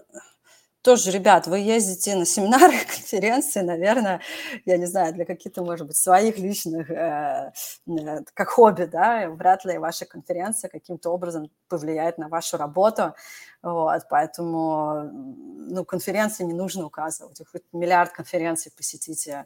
тоже, 0.82 1.12
ребят, 1.12 1.46
вы 1.46 1.60
ездите 1.60 2.16
на 2.16 2.26
семинары, 2.26 2.74
конференции, 2.96 3.62
наверное, 3.62 4.20
я 4.66 4.78
не 4.78 4.88
знаю, 4.88 5.14
для 5.14 5.26
каких-то, 5.26 5.64
может 5.64 5.86
быть, 5.86 5.96
своих 5.96 6.40
личных, 6.40 6.90
э, 6.90 7.54
э, 7.88 8.20
как 8.34 8.50
хобби, 8.50 8.86
да, 8.86 9.30
вряд 9.30 9.64
ли 9.64 9.78
ваша 9.78 10.06
конференция 10.06 10.70
каким-то 10.70 11.12
образом 11.12 11.52
повлияет 11.68 12.18
на 12.18 12.30
вашу 12.30 12.58
работу, 12.58 13.14
вот, 13.62 14.02
поэтому, 14.10 15.12
ну, 15.14 15.86
конференции 15.86 16.44
не 16.46 16.54
нужно 16.54 16.88
указывать, 16.88 17.40
хоть 17.52 17.64
миллиард 17.72 18.12
конференций 18.12 18.72
посетите, 18.76 19.46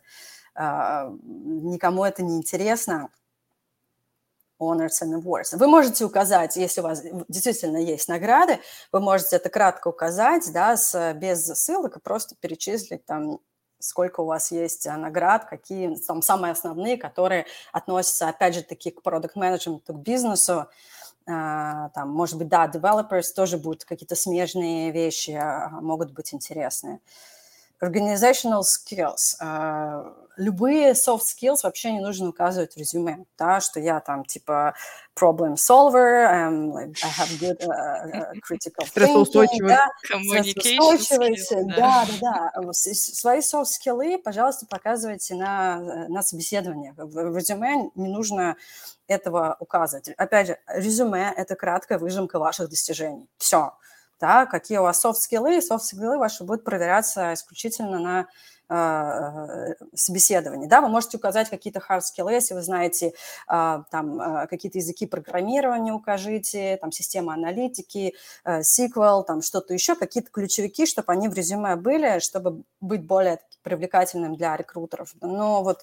э, 0.55 0.61
никому 0.61 2.05
это 2.05 2.23
не 2.23 2.37
интересно, 2.37 3.09
honors 4.59 5.01
and 5.03 5.13
awards. 5.13 5.55
Вы 5.57 5.67
можете 5.67 6.05
указать, 6.05 6.55
если 6.55 6.81
у 6.81 6.83
вас 6.83 7.01
действительно 7.27 7.77
есть 7.77 8.07
награды, 8.07 8.59
вы 8.91 8.99
можете 8.99 9.35
это 9.35 9.49
кратко 9.49 9.89
указать, 9.89 10.49
да, 10.53 10.77
с, 10.77 11.13
без 11.13 11.45
ссылок 11.45 12.01
просто 12.01 12.35
перечислить 12.39 13.05
там 13.05 13.39
сколько 13.79 14.21
у 14.21 14.25
вас 14.25 14.51
есть 14.51 14.87
а, 14.87 14.97
наград, 14.97 15.45
какие 15.45 15.95
там 15.95 16.21
самые 16.21 16.51
основные, 16.51 16.97
которые 16.97 17.45
относятся, 17.71 18.29
опять 18.29 18.55
же, 18.55 18.63
таки 18.63 18.91
к 18.91 19.01
продукт 19.01 19.35
менеджменту 19.35 19.93
к 19.93 19.99
бизнесу. 19.99 20.67
А, 21.27 21.89
там, 21.89 22.09
может 22.09 22.37
быть, 22.37 22.47
да, 22.47 22.67
developers 22.67 23.33
тоже 23.35 23.57
будут 23.57 23.85
какие-то 23.85 24.15
смежные 24.15 24.91
вещи, 24.91 25.31
а, 25.31 25.69
могут 25.81 26.11
быть 26.11 26.33
интересные. 26.33 26.99
Organizational 27.81 28.61
skills. 28.61 29.35
Uh, 29.41 30.13
любые 30.37 30.93
soft 30.93 31.23
skills 31.23 31.57
вообще 31.63 31.91
не 31.91 31.99
нужно 31.99 32.29
указывать 32.29 32.73
в 32.73 32.77
резюме, 32.77 33.25
да, 33.37 33.59
что 33.59 33.79
я 33.79 33.99
там 33.99 34.25
типа 34.25 34.73
problem 35.17 35.55
solver, 35.55 36.25
um, 36.25 36.71
like, 36.73 36.95
I 37.03 37.09
have 37.09 37.39
good 37.39 37.57
uh, 37.65 38.33
critical 38.41 38.85
thinking, 38.85 39.67
да, 39.67 39.87
да, 41.77 42.05
да, 42.21 42.51
да. 42.53 42.73
Свои 42.73 43.39
soft 43.39 43.67
skills, 43.67 44.17
пожалуйста, 44.19 44.65
показывайте 44.67 45.35
на, 45.35 46.07
на 46.09 46.21
собеседование. 46.21 46.93
В 46.97 47.37
резюме 47.37 47.91
не 47.95 48.09
нужно 48.09 48.55
этого 49.07 49.55
указывать. 49.59 50.09
Опять 50.17 50.47
же, 50.47 50.59
резюме– 50.67 51.33
это 51.37 51.55
краткая 51.55 51.97
выжимка 51.97 52.39
ваших 52.39 52.69
достижений. 52.69 53.27
Все 53.37 53.73
да, 54.19 54.45
какие 54.45 54.77
у 54.77 54.83
вас 54.83 55.01
софт-скиллы, 55.01 55.61
софт-скиллы 55.61 56.17
ваши 56.17 56.43
будут 56.43 56.63
проверяться 56.63 57.33
исключительно 57.33 57.99
на 57.99 58.27
э, 58.69 59.73
собеседовании. 59.93 60.67
Да, 60.67 60.81
вы 60.81 60.89
можете 60.89 61.17
указать 61.17 61.49
какие-то 61.49 61.81
hard-скиллы, 61.87 62.33
если 62.33 62.53
вы 62.53 62.61
знаете 62.61 63.13
э, 63.51 63.83
там 63.91 64.19
э, 64.19 64.47
какие-то 64.47 64.77
языки 64.77 65.05
программирования 65.05 65.93
укажите, 65.93 66.77
там 66.77 66.91
система 66.91 67.33
аналитики, 67.33 68.15
э, 68.43 68.61
SQL, 68.61 69.23
там 69.25 69.41
что-то 69.41 69.73
еще, 69.73 69.95
какие-то 69.95 70.31
ключевики, 70.31 70.85
чтобы 70.85 71.11
они 71.11 71.27
в 71.27 71.33
резюме 71.33 71.75
были, 71.75 72.19
чтобы 72.19 72.63
быть 72.81 73.05
более 73.05 73.39
привлекательным 73.63 74.35
для 74.35 74.55
рекрутеров. 74.55 75.13
Но 75.21 75.63
вот 75.63 75.81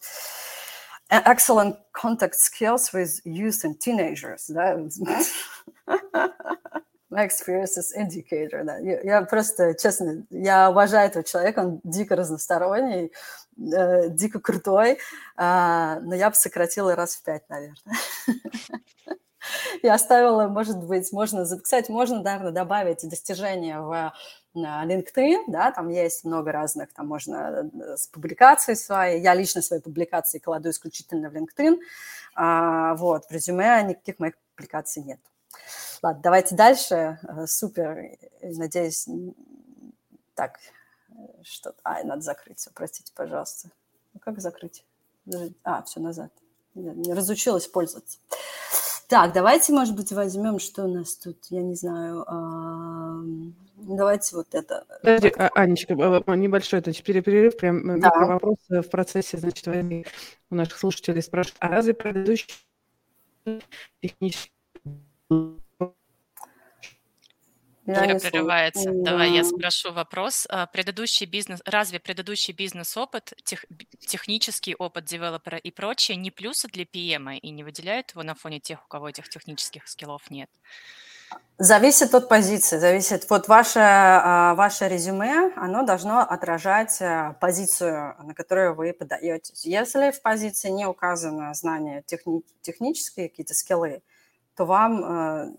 excellent 1.11 1.77
contact 1.93 2.35
skills 2.39 2.93
with 2.93 3.21
youth 3.25 3.65
and 3.65 3.79
teenagers, 3.79 4.45
да, 4.49 4.79
My 7.13 7.27
experiences 7.27 7.93
indicator, 7.95 8.65
да. 8.65 8.79
Я, 8.79 9.01
я 9.03 9.23
просто, 9.23 9.75
честно, 9.75 10.25
я 10.31 10.71
уважаю 10.71 11.11
этого 11.11 11.23
человека, 11.23 11.59
он 11.59 11.81
дико 11.85 12.17
разносторонний, 12.17 13.13
э, 13.59 14.09
дико 14.09 14.41
крутой, 14.41 14.93
э, 14.93 14.97
но 15.37 16.15
я 16.15 16.31
бы 16.31 16.37
сократила 16.37 16.97
раз 16.97 17.17
в 17.17 17.23
пять, 17.23 17.47
наверное. 17.51 17.77
Я 19.83 19.95
оставила, 19.95 20.47
может 20.47 20.79
быть, 20.79 21.13
можно, 21.13 21.45
кстати, 21.59 21.91
можно, 21.91 22.23
наверное, 22.23 22.53
добавить 22.53 23.07
достижения 23.09 23.81
в 23.81 24.13
LinkedIn, 24.55 25.45
да, 25.49 25.73
там 25.73 25.89
есть 25.89 26.25
много 26.25 26.53
разных, 26.53 26.93
там 26.95 27.09
можно 27.09 27.71
э, 27.75 27.97
с 27.97 28.07
публикацией 28.07 28.77
своей, 28.77 29.21
я 29.21 29.35
лично 29.35 29.61
свои 29.61 29.81
публикации 29.81 30.39
кладу 30.39 30.71
исключительно 30.71 31.29
в 31.29 31.35
LinkedIn, 31.35 31.79
а, 32.35 32.95
вот, 32.95 33.27
в 33.27 33.31
резюме 33.33 33.83
никаких 33.83 34.19
моих 34.19 34.35
публикаций 34.55 35.03
нет. 35.03 35.21
Ладно, 36.03 36.21
давайте 36.23 36.57
дальше. 36.57 37.19
Э, 37.23 37.47
супер. 37.47 38.19
Надеюсь, 38.43 39.07
так, 40.35 40.59
что... 41.43 41.75
А, 41.85 42.03
надо 42.03 42.23
закрыть 42.23 42.59
все, 42.59 42.71
простите, 42.75 43.13
пожалуйста. 43.15 43.71
Ну, 44.13 44.21
как 44.21 44.41
закрыть? 44.41 44.85
А, 45.63 45.83
все, 45.83 46.01
назад. 46.01 46.33
Не 46.75 47.13
разучилась 47.13 47.69
пользоваться. 47.69 48.19
Так, 49.09 49.33
давайте, 49.35 49.73
может 49.73 49.95
быть, 49.95 50.11
возьмем, 50.11 50.59
что 50.59 50.85
у 50.85 50.89
нас 50.89 51.15
тут, 51.17 51.37
я 51.51 51.61
не 51.61 51.75
знаю, 51.75 52.25
давайте 53.77 54.35
вот 54.37 54.55
это. 54.55 54.87
Подожди, 55.03 55.33
а, 55.37 55.51
Анечка, 55.55 55.95
небольшой 55.95 56.81
это 56.81 56.93
перерыв, 56.95 57.59
прям 57.59 58.01
да. 58.01 58.11
вопрос 58.11 58.57
в 58.69 58.83
процессе, 58.85 59.37
значит, 59.37 59.69
у 59.69 60.55
наших 60.55 60.79
слушателей 60.79 61.23
спрашивают, 61.23 61.59
а 61.61 61.69
разве 61.69 61.93
предыдущий 61.93 62.49
технический 64.01 64.51
Ольга 67.87 68.19
прерывается. 68.19 68.91
Давай 68.93 69.33
я 69.33 69.45
спрошу 69.45 69.93
вопрос. 69.93 70.47
А, 70.49 70.67
предыдущий 70.67 71.27
бизнес, 71.27 71.61
разве 71.65 71.99
предыдущий 71.99 72.55
бизнес-опыт, 72.55 73.33
тех, 73.45 73.65
технический 73.99 74.75
опыт 74.75 75.05
девелопера 75.05 75.59
и 75.59 75.71
прочее 75.71 76.17
не 76.17 76.31
плюсы 76.31 76.69
для 76.69 76.85
PM 76.85 77.37
и 77.37 77.51
не 77.51 77.65
выделяют 77.65 78.13
его 78.13 78.23
на 78.23 78.35
фоне 78.35 78.61
тех, 78.61 78.85
у 78.85 78.89
кого 78.89 79.09
этих 79.09 79.29
технических 79.29 79.89
скиллов 79.89 80.31
нет? 80.31 80.49
Зависит 81.59 82.15
от 82.15 82.29
позиции, 82.29 82.79
зависит. 82.79 83.29
Вот 83.31 83.49
ваше, 83.49 83.81
а, 83.81 84.55
ваше 84.55 84.89
резюме, 84.89 85.53
оно 85.57 85.85
должно 85.85 86.21
отражать 86.21 87.01
э, 87.01 87.35
позицию, 87.41 88.17
на 88.23 88.35
которую 88.35 88.75
вы 88.75 88.93
подаетесь. 88.93 89.65
Если 89.65 90.11
в 90.11 90.21
позиции 90.23 90.71
не 90.71 90.87
указано 90.87 91.55
знание 91.55 92.03
техни, 92.05 92.43
технические 92.63 93.29
какие-то 93.29 93.55
скиллы, 93.55 94.03
то 94.57 94.65
вам 94.65 95.05
э, 95.05 95.53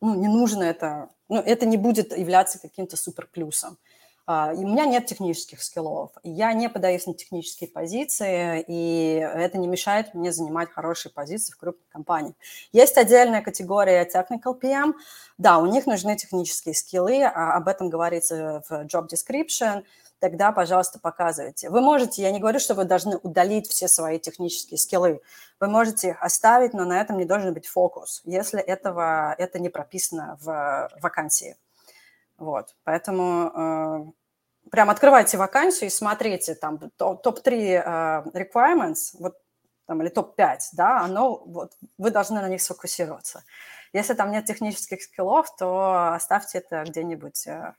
ну, 0.00 0.14
не 0.14 0.28
нужно 0.28 0.64
это, 0.64 1.10
ну, 1.28 1.40
это 1.40 1.66
не 1.66 1.76
будет 1.76 2.16
являться 2.16 2.58
каким-то 2.58 2.96
супер 2.96 3.26
плюсом. 3.26 3.78
Uh, 4.26 4.54
у 4.54 4.68
меня 4.68 4.86
нет 4.86 5.06
технических 5.06 5.60
скиллов, 5.60 6.12
я 6.22 6.52
не 6.52 6.68
подаюсь 6.68 7.04
на 7.06 7.14
технические 7.14 7.68
позиции, 7.68 8.64
и 8.68 9.14
это 9.14 9.58
не 9.58 9.66
мешает 9.66 10.14
мне 10.14 10.30
занимать 10.30 10.70
хорошие 10.70 11.10
позиции 11.10 11.52
в 11.52 11.56
крупной 11.56 11.86
компании. 11.88 12.34
Есть 12.70 12.96
отдельная 12.96 13.42
категория 13.42 14.04
technical 14.04 14.56
PM, 14.60 14.92
да, 15.36 15.58
у 15.58 15.66
них 15.66 15.86
нужны 15.86 16.16
технические 16.16 16.76
скиллы, 16.76 17.24
а 17.24 17.56
об 17.56 17.66
этом 17.66 17.88
говорится 17.88 18.62
в 18.68 18.84
job 18.84 19.08
description, 19.08 19.82
тогда, 20.20 20.52
пожалуйста, 20.52 21.00
показывайте. 21.00 21.70
Вы 21.70 21.80
можете, 21.80 22.22
я 22.22 22.30
не 22.30 22.38
говорю, 22.38 22.60
что 22.60 22.74
вы 22.74 22.84
должны 22.84 23.16
удалить 23.16 23.66
все 23.68 23.88
свои 23.88 24.20
технические 24.20 24.78
скиллы, 24.78 25.22
вы 25.60 25.68
можете 25.68 26.12
оставить, 26.20 26.72
но 26.72 26.84
на 26.84 27.00
этом 27.00 27.18
не 27.18 27.24
должен 27.24 27.54
быть 27.54 27.66
фокус, 27.66 28.22
если 28.24 28.60
этого, 28.60 29.34
это 29.38 29.58
не 29.58 29.68
прописано 29.68 30.38
в 30.40 30.90
вакансии. 31.00 31.56
Вот, 32.38 32.74
поэтому 32.84 34.14
прям 34.70 34.90
открывайте 34.90 35.36
вакансию 35.36 35.88
и 35.88 35.92
смотрите, 35.92 36.54
там 36.54 36.78
топ-3 36.78 37.44
uh, 37.44 38.32
requirements, 38.32 39.16
вот, 39.18 39.36
там, 39.86 40.00
или 40.02 40.08
топ-5, 40.08 40.58
да, 40.72 41.00
оно, 41.00 41.42
вот, 41.44 41.76
вы 41.98 42.10
должны 42.10 42.40
на 42.40 42.48
них 42.48 42.62
сфокусироваться. 42.62 43.44
Если 43.92 44.14
там 44.14 44.30
нет 44.30 44.44
технических 44.44 45.02
скиллов, 45.02 45.54
то 45.56 46.14
оставьте 46.14 46.58
это 46.58 46.84
где-нибудь 46.86 47.46
uh, 47.46 47.74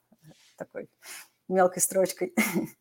такой 0.58 0.90
мелкой 1.48 1.82
строчкой. 1.82 2.34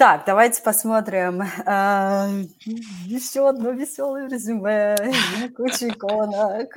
Так, 0.00 0.22
давайте 0.24 0.62
посмотрим. 0.62 1.42
А, 1.66 2.26
еще 3.04 3.46
одно 3.50 3.72
веселое 3.72 4.30
резюме, 4.30 4.96
куча 5.54 5.90
иконок. 5.90 6.72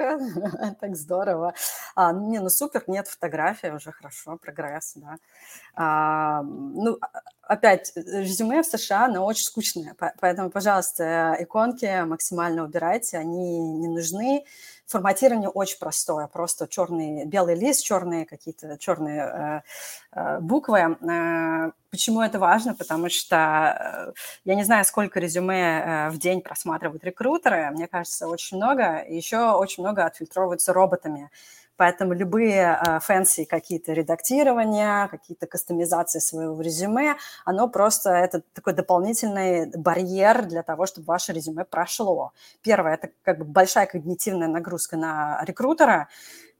Так 0.82 0.94
здорово. 0.98 1.54
А, 1.96 2.12
не, 2.12 2.40
ну 2.40 2.50
супер, 2.50 2.84
нет 2.88 3.08
фотографии, 3.08 3.68
уже 3.68 3.94
хорошо, 3.94 4.36
прогресс, 4.36 4.96
да. 4.98 5.16
А, 5.74 6.44
ну, 6.44 7.00
опять, 7.44 7.92
резюме 7.96 8.64
в 8.64 8.66
США, 8.66 9.06
оно 9.06 9.26
очень 9.26 9.44
скучное, 9.44 9.96
поэтому, 10.20 10.50
пожалуйста, 10.50 11.36
иконки 11.40 12.04
максимально 12.04 12.64
убирайте, 12.64 13.18
они 13.18 13.60
не 13.60 13.88
нужны. 13.88 14.46
Форматирование 14.86 15.50
очень 15.50 15.80
простое, 15.80 16.28
просто 16.28 16.68
черный, 16.68 17.26
белый 17.26 17.56
лист, 17.56 17.84
черные 17.84 18.26
какие-то 18.26 18.78
черные 18.78 19.22
э, 19.22 19.62
э, 20.12 20.40
буквы. 20.40 20.80
Э, 20.80 21.72
почему 21.90 22.22
это 22.22 22.38
важно? 22.38 22.76
Потому 22.76 23.10
что 23.10 24.14
э, 24.16 24.20
я 24.44 24.56
не 24.56 24.64
знаю, 24.64 24.84
сколько 24.84 25.22
резюме 25.22 25.80
э, 25.80 26.10
в 26.10 26.20
день 26.20 26.42
просматривают 26.42 27.04
рекрутеры, 27.06 27.72
мне 27.72 27.88
кажется, 27.88 28.28
очень 28.28 28.58
много. 28.58 29.04
Еще 29.08 29.52
очень 29.54 29.84
много 29.84 30.06
отфильтровываются 30.06 30.74
роботами. 30.74 31.32
Поэтому 31.76 32.14
любые 32.14 32.80
fancy 33.02 33.46
какие-то 33.46 33.94
редактирования, 33.94 35.08
какие-то 35.08 35.48
кастомизации 35.48 36.20
своего 36.20 36.62
резюме, 36.62 37.16
оно 37.46 37.68
просто 37.68 38.12
это 38.12 38.42
такой 38.54 38.74
дополнительный 38.74 39.72
барьер 39.76 40.46
для 40.46 40.64
того, 40.64 40.86
чтобы 40.86 41.06
ваше 41.06 41.34
резюме 41.34 41.66
прошло. 41.66 42.32
Первое, 42.62 42.94
это 42.94 43.10
как 43.24 43.40
бы 43.40 43.46
большая 43.46 43.88
когнитивная 43.88 44.48
нагрузка 44.48 44.98
на 44.98 45.44
рекрутера, 45.46 46.10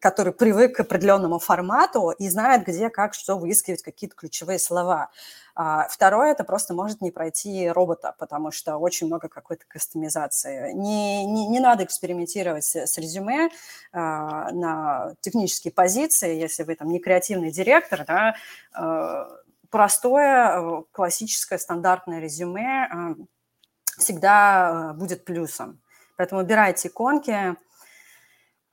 который 0.04 0.34
привык 0.34 0.76
к 0.76 0.80
определенному 0.82 1.40
формату 1.40 2.10
и 2.10 2.28
знает, 2.28 2.66
где, 2.66 2.90
как, 2.90 3.14
что 3.14 3.38
выискивать, 3.38 3.84
какие-то 3.84 4.18
ключевые 4.18 4.60
слова. 4.60 5.12
А 5.56 5.88
второе, 5.88 6.34
это 6.34 6.44
просто 6.44 6.74
может 6.74 7.00
не 7.00 7.10
пройти 7.10 7.70
робота, 7.70 8.14
потому 8.20 8.52
что 8.52 8.76
очень 8.76 9.08
много 9.08 9.30
какой-то 9.30 9.64
кастомизации. 9.66 10.74
Не, 10.74 11.24
не, 11.26 11.48
не 11.48 11.62
надо 11.62 11.86
экспериментировать 11.86 12.66
с 12.66 12.98
резюме 12.98 13.50
а, 13.94 14.52
на 14.52 15.16
технические 15.22 15.72
позиции, 15.72 16.36
если 16.36 16.64
вы 16.64 16.76
там 16.76 16.90
не 16.90 17.00
креативный 17.00 17.50
директор, 17.50 18.04
да, 18.06 18.36
а, 18.74 19.30
простое, 19.70 20.84
классическое, 20.92 21.58
стандартное 21.58 22.20
резюме 22.20 22.90
а, 22.92 23.16
всегда 23.98 24.94
будет 24.98 25.24
плюсом. 25.24 25.80
Поэтому 26.18 26.42
убирайте 26.42 26.90
иконки, 26.90 27.56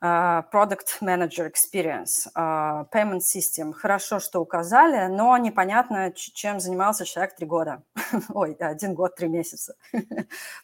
product 0.03 1.01
Manager 1.03 1.47
Experience, 1.47 2.27
uh, 2.35 2.89
Payment 2.91 3.21
System. 3.21 3.73
Хорошо, 3.73 4.19
что 4.19 4.41
указали, 4.41 5.07
но 5.09 5.37
непонятно, 5.37 6.13
чем 6.13 6.59
занимался 6.59 7.05
человек 7.05 7.37
три 7.37 7.47
года. 7.47 7.83
Ой, 8.31 8.55
один 8.59 8.95
год, 8.95 9.15
три 9.17 9.29
месяца. 9.29 9.77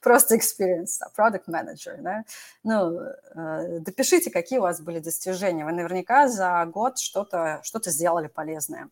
Просто 0.01 0.37
Experience, 0.37 1.01
Product 1.17 1.45
Manager. 1.49 1.97
Да? 1.99 2.25
Ну, 2.65 2.99
uh, 3.35 3.81
допишите, 3.81 4.31
какие 4.31 4.59
у 4.59 4.63
вас 4.63 4.81
были 4.81 5.01
достижения. 5.01 5.65
Вы 5.65 5.73
наверняка 5.73 6.29
за 6.29 6.65
год 6.67 6.99
что-то 6.99 7.61
что 7.63 7.79
сделали 7.91 8.29
полезное. 8.29 8.89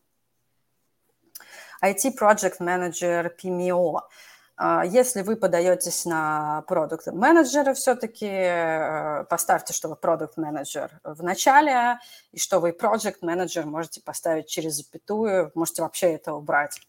IT 1.83 2.15
Project 2.17 2.59
Manager 2.59 3.31
PMO. 3.35 4.01
А, 4.57 4.85
если 4.85 5.21
вы 5.21 5.35
подаетесь 5.35 6.05
на 6.05 6.63
продукт 6.67 7.07
менеджера, 7.07 7.73
все-таки 7.73 8.27
э, 8.27 9.23
поставьте, 9.25 9.73
что 9.73 9.89
вы 9.89 9.95
продукт 9.95 10.37
менеджер 10.37 10.91
в 11.03 11.21
начале, 11.23 11.99
и 12.31 12.39
что 12.39 12.59
вы 12.59 12.69
project 12.69 13.17
менеджер 13.21 13.65
можете 13.65 14.01
поставить 14.01 14.47
через 14.47 14.75
запятую, 14.75 15.51
можете 15.55 15.81
вообще 15.81 16.13
это 16.13 16.33
убрать. 16.33 16.79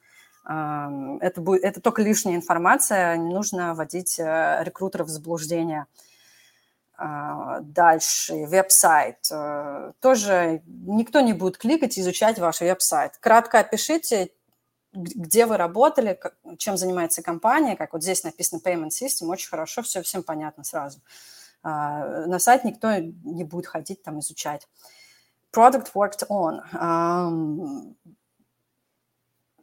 Это, 0.49 1.41
будет, 1.41 1.65
это 1.65 1.81
только 1.81 2.03
лишняя 2.03 2.37
информация, 2.37 3.17
не 3.17 3.35
нужно 3.35 3.75
вводить 3.75 4.21
э, 4.21 4.63
рекрутеров 4.63 5.09
в 5.09 5.11
заблуждение. 5.11 5.87
А, 6.99 7.59
дальше, 7.61 8.47
веб-сайт. 8.47 9.19
Э, 9.31 9.93
тоже 10.01 10.63
никто 10.67 11.21
не 11.21 11.33
будет 11.33 11.59
кликать 11.59 11.99
и 11.99 12.01
изучать 12.01 12.39
ваш 12.39 12.61
веб-сайт. 12.61 13.19
Кратко 13.19 13.59
опишите, 13.59 14.31
где 14.97 15.47
вы 15.47 15.57
работали, 15.57 16.19
чем 16.59 16.77
занимается 16.77 17.23
компания, 17.23 17.77
как 17.77 17.93
вот 17.93 18.03
здесь 18.03 18.25
написано 18.25 18.61
Payment 18.65 18.89
System, 18.89 19.27
очень 19.27 19.49
хорошо, 19.49 19.83
все 19.83 20.03
всем 20.03 20.23
понятно 20.23 20.65
сразу. 20.65 21.01
А, 21.63 22.27
на 22.27 22.39
сайт 22.39 22.65
никто 22.65 22.97
не 22.97 23.45
будет 23.45 23.67
ходить 23.67 24.03
там 24.03 24.21
изучать. 24.21 24.69
Product 25.53 25.93
worked 25.95 26.27
on. 26.29 27.95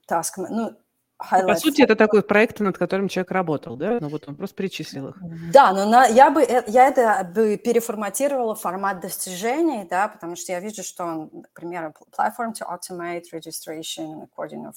Task, 0.08 0.34
ну. 0.38 0.78
По 1.18 1.56
сути, 1.56 1.82
это 1.82 1.96
такой 1.96 2.22
проект, 2.22 2.60
над 2.60 2.78
которым 2.78 3.08
человек 3.08 3.32
работал, 3.32 3.78
да? 3.78 3.98
Ну 4.02 4.10
вот 4.10 4.28
он 4.28 4.36
просто 4.36 4.56
перечислил 4.56 5.10
их. 5.10 5.18
Да, 5.52 5.72
но 5.72 5.86
на, 5.86 6.06
я 6.06 6.30
бы 6.30 6.42
э, 6.42 6.64
я 6.68 6.88
это 6.88 7.30
бы 7.34 7.58
переформатировала 7.58 8.56
в 8.56 8.62
формат 8.62 9.00
достижений, 9.00 9.88
да, 9.90 10.08
потому 10.08 10.36
что 10.36 10.52
я 10.52 10.60
вижу, 10.60 10.84
что, 10.84 11.30
например, 11.32 11.94
platform 12.18 12.54
to 12.54 12.68
automate 12.68 13.24
registration 13.32 14.14
and 14.14 14.28
recording 14.28 14.66
of 14.66 14.76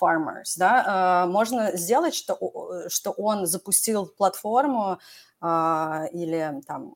farmers, 0.00 0.54
да, 0.56 1.24
э, 1.24 1.30
можно 1.30 1.76
сделать, 1.76 2.14
что, 2.14 2.38
что 2.88 3.10
он 3.10 3.46
запустил 3.46 4.06
платформу 4.06 4.98
э, 5.42 6.08
или 6.12 6.62
там 6.66 6.94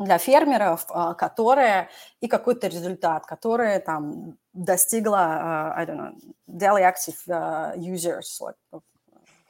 для 0.00 0.18
фермеров, 0.18 0.86
а, 0.88 1.14
которая 1.14 1.90
и 2.20 2.26
какой-то 2.26 2.68
результат, 2.68 3.26
который 3.26 3.78
там 3.80 4.38
достигла, 4.52 5.72
uh, 5.76 5.78
I 5.78 5.86
don't 5.86 5.96
know, 5.96 6.14
daily 6.48 6.82
active 6.82 7.18
uh, 7.28 7.74
users, 7.76 8.40
like 8.40 8.56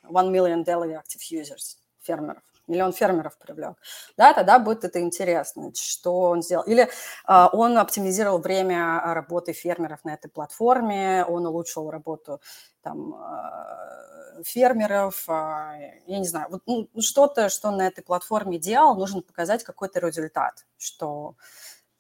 one 0.09 0.31
million 0.31 0.63
daily 0.65 0.93
active 0.93 1.23
users 1.31 1.79
фермеров 2.03 2.43
миллион 2.71 2.93
фермеров 2.93 3.37
привлек, 3.39 3.77
да, 4.17 4.33
тогда 4.33 4.59
будет 4.59 4.85
это 4.85 5.01
интересно, 5.01 5.73
что 5.75 6.21
он 6.21 6.43
сделал. 6.43 6.65
Или 6.65 6.85
э, 6.85 7.47
он 7.53 7.77
оптимизировал 7.77 8.39
время 8.39 9.01
работы 9.05 9.53
фермеров 9.53 10.05
на 10.05 10.15
этой 10.15 10.31
платформе, 10.31 11.25
он 11.25 11.47
улучшил 11.47 11.91
работу 11.91 12.41
там, 12.83 13.15
э, 13.15 14.43
фермеров, 14.45 15.29
э, 15.29 16.01
я 16.07 16.19
не 16.19 16.27
знаю, 16.27 16.47
вот, 16.51 16.63
ну, 16.67 16.89
что-то, 17.01 17.49
что 17.49 17.69
он 17.69 17.77
на 17.77 17.87
этой 17.87 18.03
платформе 18.03 18.59
делал, 18.59 18.95
нужно 18.95 19.21
показать 19.23 19.65
какой-то 19.65 20.01
результат, 20.01 20.65
что 20.79 21.35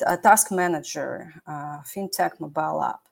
Task 0.01 0.51
Manager, 0.51 1.27
uh, 1.47 1.83
FinTech 1.85 2.39
Mobile 2.39 2.81
App, 2.81 3.10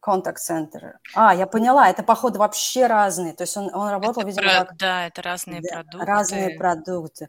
контакт-центр. 0.00 0.98
А, 1.14 1.34
я 1.34 1.46
поняла, 1.46 1.90
это, 1.90 2.02
походу, 2.02 2.38
вообще 2.38 2.86
разные. 2.86 3.34
То 3.34 3.42
есть 3.42 3.56
он, 3.56 3.74
он 3.74 3.88
работал, 3.88 4.22
это 4.22 4.28
видимо, 4.30 4.48
про... 4.48 4.64
как... 4.64 4.76
Да, 4.76 5.06
это 5.06 5.22
разные 5.22 5.60
да, 5.60 5.82
продукты. 5.82 6.06
Разные 6.06 6.58
продукты. 6.58 7.28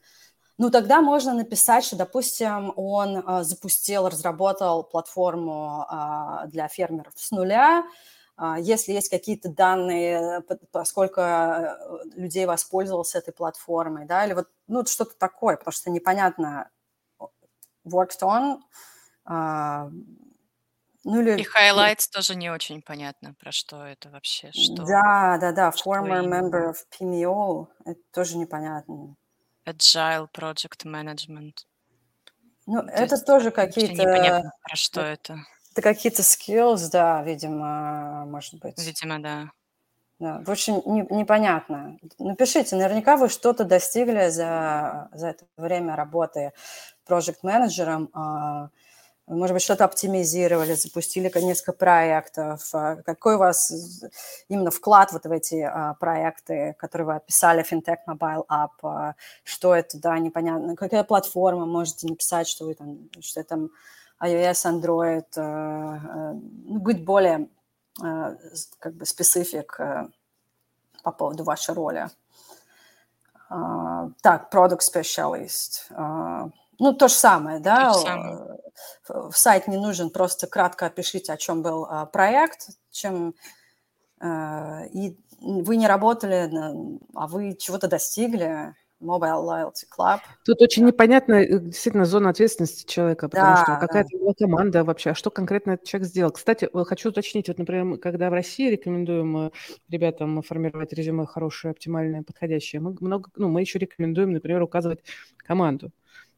Ну, 0.58 0.72
тогда 0.72 1.02
можно 1.02 1.34
написать, 1.34 1.84
что, 1.84 1.98
допустим, 1.98 2.72
он 2.78 3.22
а, 3.26 3.44
запустил, 3.44 4.08
разработал 4.08 4.84
платформу 4.84 5.86
а, 5.90 6.46
для 6.48 6.70
фермеров 6.70 7.14
с 7.18 7.32
нуля, 7.32 7.84
а, 8.38 8.58
если 8.60 8.94
есть 8.94 9.10
какие-то 9.10 9.50
данные, 9.50 10.42
поскольку 10.72 11.20
э, 11.22 11.78
людей 12.16 12.46
воспользовался 12.46 13.18
этой 13.18 13.34
платформой, 13.34 14.06
да, 14.06 14.26
или 14.26 14.34
вот 14.34 14.48
ну, 14.68 14.86
что-то 14.86 15.18
такое, 15.18 15.58
потому 15.58 15.74
что 15.74 15.90
непонятно, 15.90 16.70
worked 17.86 18.22
on, 18.22 18.62
а, 21.06 21.10
ну 21.10 21.22
или... 21.22 21.42
И 21.42 21.46
highlights 21.46 22.10
тоже 22.12 22.36
не 22.36 22.50
очень 22.50 22.82
понятно, 22.82 23.34
про 23.40 23.52
что 23.52 23.86
это 23.86 24.10
вообще, 24.10 24.52
что... 24.52 24.84
Да, 24.86 25.38
да, 25.40 25.52
да, 25.52 25.70
former 25.70 26.24
member 26.26 26.72
of 26.72 26.76
PMO, 27.00 27.68
это 27.86 28.00
тоже 28.12 28.38
непонятно. 28.38 29.16
Agile 29.68 30.28
Project 30.36 30.86
Management. 30.86 31.54
Ну, 32.68 32.82
То 32.82 32.90
это 32.90 33.18
тоже 33.18 33.52
какие-то... 33.52 33.94
Непонятно, 33.94 34.52
про 34.64 34.76
что 34.76 35.02
это. 35.02 35.38
Это 35.72 35.82
какие-то 35.82 36.22
skills, 36.22 36.90
да, 36.92 37.22
видимо, 37.24 38.26
может 38.26 38.60
быть. 38.60 38.78
Видимо, 38.78 39.20
да. 39.20 39.52
Да, 40.20 40.42
в 40.46 40.50
общем, 40.50 40.82
не, 40.86 41.06
непонятно. 41.10 41.98
Напишите, 42.18 42.78
наверняка 42.78 43.18
вы 43.18 43.28
что-то 43.28 43.66
достигли 43.66 44.30
за, 44.30 45.10
за 45.12 45.28
это 45.28 45.46
время 45.58 45.98
работы 45.98 46.54
проект-менеджером. 47.06 48.10
А, 49.28 49.34
может 49.34 49.54
быть, 49.54 49.64
что-то 49.64 49.86
оптимизировали, 49.86 50.76
запустили 50.76 51.32
несколько 51.40 51.74
проектов. 51.74 52.70
А, 52.74 52.98
какой 52.98 53.36
у 53.36 53.40
вас 53.40 53.74
именно 54.50 54.72
вклад 54.72 55.12
вот 55.14 55.26
в 55.26 55.32
эти 55.32 55.62
а, 55.62 55.96
проекты, 55.96 56.76
которые 56.78 57.08
вы 57.08 57.16
описали, 57.16 57.64
FinTech 57.64 57.98
Mobile 58.08 58.46
App? 58.48 59.14
Что 59.44 59.76
это, 59.76 60.00
да, 60.00 60.18
непонятно. 60.20 60.76
Какая 60.76 61.04
платформа 61.04 61.66
можете 61.66 62.08
написать, 62.08 62.48
что 62.48 62.66
вы 62.66 62.76
там, 62.76 63.10
что 63.20 63.44
там 63.44 63.70
iOS, 64.22 64.66
Android, 64.66 65.26
ну, 65.36 66.80
быть 66.80 67.04
более 67.04 67.50
как 67.98 68.94
бы 68.94 69.06
специфик 69.06 69.78
по 71.04 71.12
поводу 71.12 71.44
вашей 71.44 71.74
роли. 71.74 72.10
А, 73.50 74.10
так, 74.22 74.54
product 74.54 74.80
specialist. 74.82 75.86
Ну, 76.80 76.94
то 76.94 77.08
же 77.08 77.14
самое, 77.14 77.60
да. 77.60 77.94
То 77.94 78.00
же 78.00 78.06
самое. 78.06 78.38
В 79.32 79.34
сайт 79.34 79.68
не 79.68 79.78
нужен, 79.78 80.10
просто 80.10 80.48
кратко 80.48 80.88
опишите, 80.88 81.32
о 81.34 81.38
чем 81.38 81.62
был 81.62 81.86
а, 81.86 82.06
проект, 82.06 82.70
чем 82.92 83.34
и 84.22 85.16
вы 85.42 85.76
не 85.76 85.88
работали, 85.88 86.50
а 87.14 87.28
вы 87.28 87.56
чего-то 87.56 87.88
достигли, 87.88 88.74
Mobile 89.02 89.44
Loyalty 89.44 89.86
Club. 89.96 90.20
Тут 90.46 90.62
очень 90.62 90.86
непонятно 90.86 91.36
э, 91.36 91.60
действительно 91.60 92.06
зона 92.06 92.30
ответственности 92.30 92.90
человека, 92.90 93.30
потому 93.30 93.56
да, 93.56 93.64
что 93.64 93.78
какая-то 93.78 94.10
да. 94.12 94.18
была 94.18 94.34
команда 94.34 94.84
вообще, 94.84 95.12
а 95.12 95.16
что 95.16 95.30
конкретно 95.30 95.72
этот 95.72 95.86
человек 95.86 96.08
сделал. 96.08 96.32
Кстати, 96.32 96.70
э, 96.72 96.84
хочу 96.86 97.10
уточнить, 97.10 97.48
вот, 97.48 97.58
например, 97.58 97.98
когда 98.00 98.30
в 98.30 98.34
России 98.34 98.70
рекомендуем 98.70 99.48
э, 99.48 99.52
ребятам 99.90 100.42
формировать 100.42 100.94
резюме 100.94 101.26
хорошее, 101.26 101.72
оптимальное, 101.72 102.24
подходящее, 102.24 102.82
мы 102.82 102.96
много, 103.00 103.30
ну, 103.36 103.50
мы 103.50 103.62
еще 103.62 103.80
рекомендуем, 103.80 104.32
например, 104.32 104.62
указывать 104.62 105.04
команду 105.38 105.92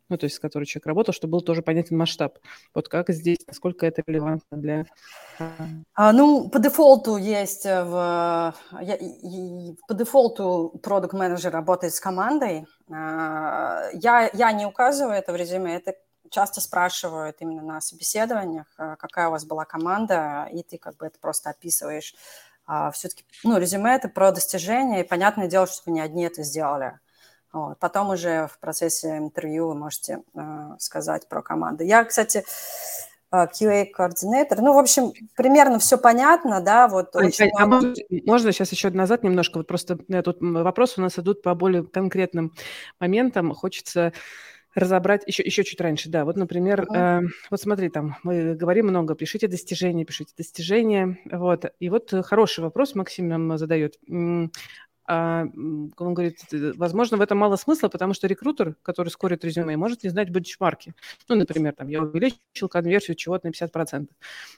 ну, 0.10 0.18
то 0.18 0.26
есть 0.26 0.38
с 0.38 0.40
которой 0.40 0.66
человек 0.66 0.88
работал, 0.88 1.14
чтобы 1.14 1.34
был 1.34 1.42
тоже 1.42 1.62
понятен 1.62 1.98
масштаб. 1.98 2.40
Вот 2.74 2.88
как 2.88 3.10
здесь, 3.10 3.40
насколько 3.48 3.86
это 3.86 4.04
релевантно 4.06 4.58
для... 4.58 4.86
А, 5.94 6.14
ну, 6.14 6.50
по 6.50 6.60
дефолту 6.60 7.18
есть 7.18 7.66
в... 7.66 8.56
Я, 8.82 8.98
по 9.88 9.94
дефолту 9.94 10.80
продукт 10.82 11.14
менеджер 11.14 11.52
работает 11.52 11.94
с 11.94 12.00
командой. 12.00 12.66
А, 12.92 13.90
я, 13.94 14.30
я 14.34 14.52
не 14.52 14.66
указываю 14.66 15.16
это 15.16 15.34
в 15.34 15.36
резюме, 15.36 15.76
это 15.76 15.96
часто 16.30 16.60
спрашивают 16.62 17.38
именно 17.40 17.62
на 17.62 17.82
собеседованиях, 17.82 18.68
а, 18.78 18.96
какая 18.96 19.28
у 19.28 19.32
вас 19.32 19.46
была 19.46 19.66
команда, 19.66 20.50
и 20.52 20.64
ты 20.64 20.78
как 20.78 20.98
бы 20.98 21.06
это 21.06 21.20
просто 21.20 21.50
описываешь. 21.50 22.16
Все-таки, 22.92 23.24
ну, 23.46 23.58
резюме– 23.58 23.96
это 23.96 24.10
про 24.10 24.34
достижения, 24.34 25.00
и 25.00 25.08
понятное 25.08 25.48
дело, 25.48 25.68
что 25.68 25.84
вы 25.86 25.94
не 25.94 26.02
одни 26.02 26.24
это 26.24 26.44
сделали. 26.44 27.00
Вот. 27.54 27.80
Потом 27.80 28.10
уже 28.10 28.48
в 28.48 28.60
процессе 28.60 29.18
интервью 29.18 29.70
вы 29.70 29.76
можете 29.76 30.22
э, 30.36 30.76
сказать 30.80 31.28
про 31.28 31.42
команду. 31.42 31.84
Я, 31.84 32.04
кстати, 32.04 32.44
э, 33.32 33.36
QA-координатор. 33.36 34.62
Ну, 34.62 34.74
в 34.74 34.78
общем, 34.78 35.14
примерно 35.36 35.80
все 35.80 35.98
понятно, 35.98 36.62
да, 36.62 36.88
вот. 36.88 37.16
А, 37.16 37.20
очень 37.20 37.50
а 37.58 37.66
много... 37.66 37.94
можно 38.26 38.52
сейчас 38.52 38.72
еще 38.72 38.90
назад 38.90 39.24
немножко? 39.24 39.58
Вот 39.58 39.68
просто 39.68 39.98
э, 40.10 40.22
тут 40.22 40.38
вопросы 40.42 41.00
у 41.00 41.04
нас 41.04 41.18
идут 41.18 41.42
по 41.42 41.56
более 41.56 41.84
конкретным 41.84 42.54
моментам. 43.00 43.54
Хочется 43.54 44.12
разобрать 44.76 45.24
еще, 45.26 45.44
еще 45.44 45.64
чуть 45.64 45.82
раньше, 45.82 46.10
да. 46.10 46.24
Вот, 46.24 46.36
например, 46.36 46.82
uh-huh. 46.82 47.24
э, 47.24 47.28
вот 47.50 47.60
смотри, 47.60 47.90
там 47.90 48.18
мы 48.24 48.54
говорим 48.54 48.88
много, 48.88 49.16
пишите 49.16 49.48
достижения, 49.48 50.06
пишите 50.06 50.34
достижения, 50.38 51.18
вот. 51.32 51.66
И 51.80 51.90
вот 51.90 52.14
хороший 52.24 52.60
вопрос 52.60 52.94
Максим 52.94 53.28
нам 53.28 53.58
задает. 53.58 53.96
А, 55.08 55.46
он 55.46 56.14
говорит, 56.14 56.40
возможно, 56.52 57.18
в 57.18 57.22
этом 57.22 57.38
мало 57.38 57.56
смысла, 57.56 57.88
потому 57.88 58.14
что 58.14 58.28
рекрутер, 58.28 58.76
который 58.82 59.08
скорит 59.08 59.46
резюме, 59.46 59.78
может 59.78 60.04
не 60.04 60.10
знать 60.10 60.30
бенчмарки. 60.30 60.94
Ну, 61.30 61.36
например, 61.36 61.74
там, 61.74 61.88
я 61.88 62.02
увеличил 62.02 62.68
конверсию 62.70 63.16
чего-то 63.16 63.48
на 63.48 63.52
50%. 63.52 64.10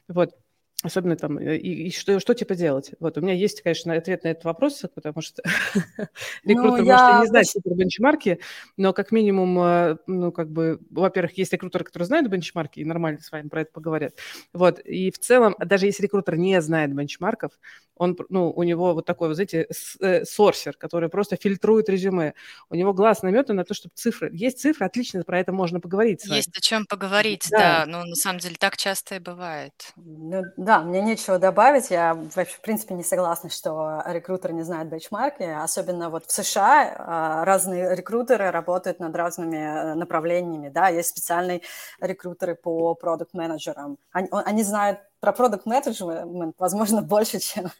Вот. 0.07 0.35
Особенно 0.81 1.17
там, 1.17 1.37
э, 1.37 1.57
и, 1.57 1.87
и 1.87 1.91
что, 1.91 2.21
что 2.21 2.33
типа 2.33 2.55
делать? 2.55 2.91
Вот, 3.01 3.17
у 3.17 3.21
меня 3.21 3.33
есть, 3.33 3.61
конечно, 3.61 3.93
ответ 3.93 4.23
на 4.23 4.29
этот 4.29 4.45
вопрос, 4.45 4.81
потому 4.95 5.21
что 5.21 5.43
рекрутер 6.45 6.83
ну, 6.83 6.85
я... 6.85 6.97
может 6.97 7.17
и 7.17 7.21
не 7.21 7.27
знать 7.27 7.49
супер 7.49 7.75
бенчмарки, 7.75 8.39
но 8.77 8.93
как 8.93 9.11
минимум, 9.11 9.59
э, 9.59 9.97
ну, 10.07 10.31
как 10.31 10.49
бы, 10.49 10.79
во-первых, 10.89 11.37
есть 11.37 11.51
рекрутеры, 11.51 11.83
которые 11.83 12.07
знают 12.07 12.29
бенчмарки 12.29 12.79
и 12.79 12.85
нормально 12.85 13.19
с 13.21 13.29
вами 13.29 13.49
про 13.49 13.61
это 13.61 13.71
поговорят. 13.73 14.13
Вот, 14.53 14.79
и 14.79 15.11
в 15.11 15.19
целом, 15.19 15.53
даже 15.59 15.85
если 15.85 16.03
рекрутер 16.03 16.37
не 16.37 16.61
знает 16.61 16.95
бенчмарков, 16.95 17.51
он, 17.99 18.17
ну, 18.29 18.49
у 18.49 18.63
него 18.63 18.93
вот 18.93 19.05
такой, 19.05 19.27
вот, 19.27 19.33
знаете, 19.33 19.67
э, 19.99 20.23
сорсер, 20.23 20.77
который 20.77 21.09
просто 21.09 21.35
фильтрует 21.35 21.89
резюме. 21.89 22.33
У 22.69 22.75
него 22.75 22.93
глаз 22.93 23.21
наметан 23.21 23.57
на 23.57 23.65
то, 23.65 23.73
чтобы 23.73 23.91
цифры... 23.95 24.29
Есть 24.31 24.61
цифры, 24.61 24.85
отлично, 24.85 25.21
про 25.23 25.37
это 25.37 25.51
можно 25.51 25.81
поговорить 25.81 26.23
Есть 26.25 26.57
о 26.57 26.61
чем 26.61 26.85
поговорить, 26.85 27.47
да. 27.51 27.85
да, 27.85 27.85
но 27.85 28.05
на 28.05 28.15
самом 28.15 28.39
деле 28.39 28.55
так 28.57 28.77
часто 28.77 29.15
и 29.15 29.19
бывает. 29.19 29.73
Ну, 29.97 30.43
да, 30.69 30.81
мне 30.81 31.01
нечего 31.01 31.39
добавить. 31.39 31.89
Я 31.89 32.13
вообще, 32.13 32.53
в 32.53 32.61
принципе, 32.61 32.93
не 32.93 33.03
согласна, 33.03 33.49
что 33.49 34.03
рекрутер 34.05 34.53
не 34.53 34.61
знает 34.61 34.87
бенчмарки. 34.87 35.41
Особенно 35.41 36.11
вот 36.11 36.27
в 36.27 36.31
США 36.31 36.95
а, 36.95 37.43
разные 37.43 37.95
рекрутеры 37.95 38.51
работают 38.51 38.99
над 38.99 39.15
разными 39.15 39.57
э, 39.57 39.95
направлениями. 39.95 40.69
Да, 40.69 40.89
есть 40.89 41.09
специальные 41.09 41.63
рекрутеры 41.99 42.53
по 42.53 42.93
продукт-менеджерам. 42.93 43.97
Они, 44.11 44.29
они 44.31 44.61
знают 44.61 44.99
про 45.19 45.33
продукт 45.33 45.65
менеджмент 45.65 46.55
возможно, 46.57 47.01
больше, 47.15 47.39
чем 47.39 47.71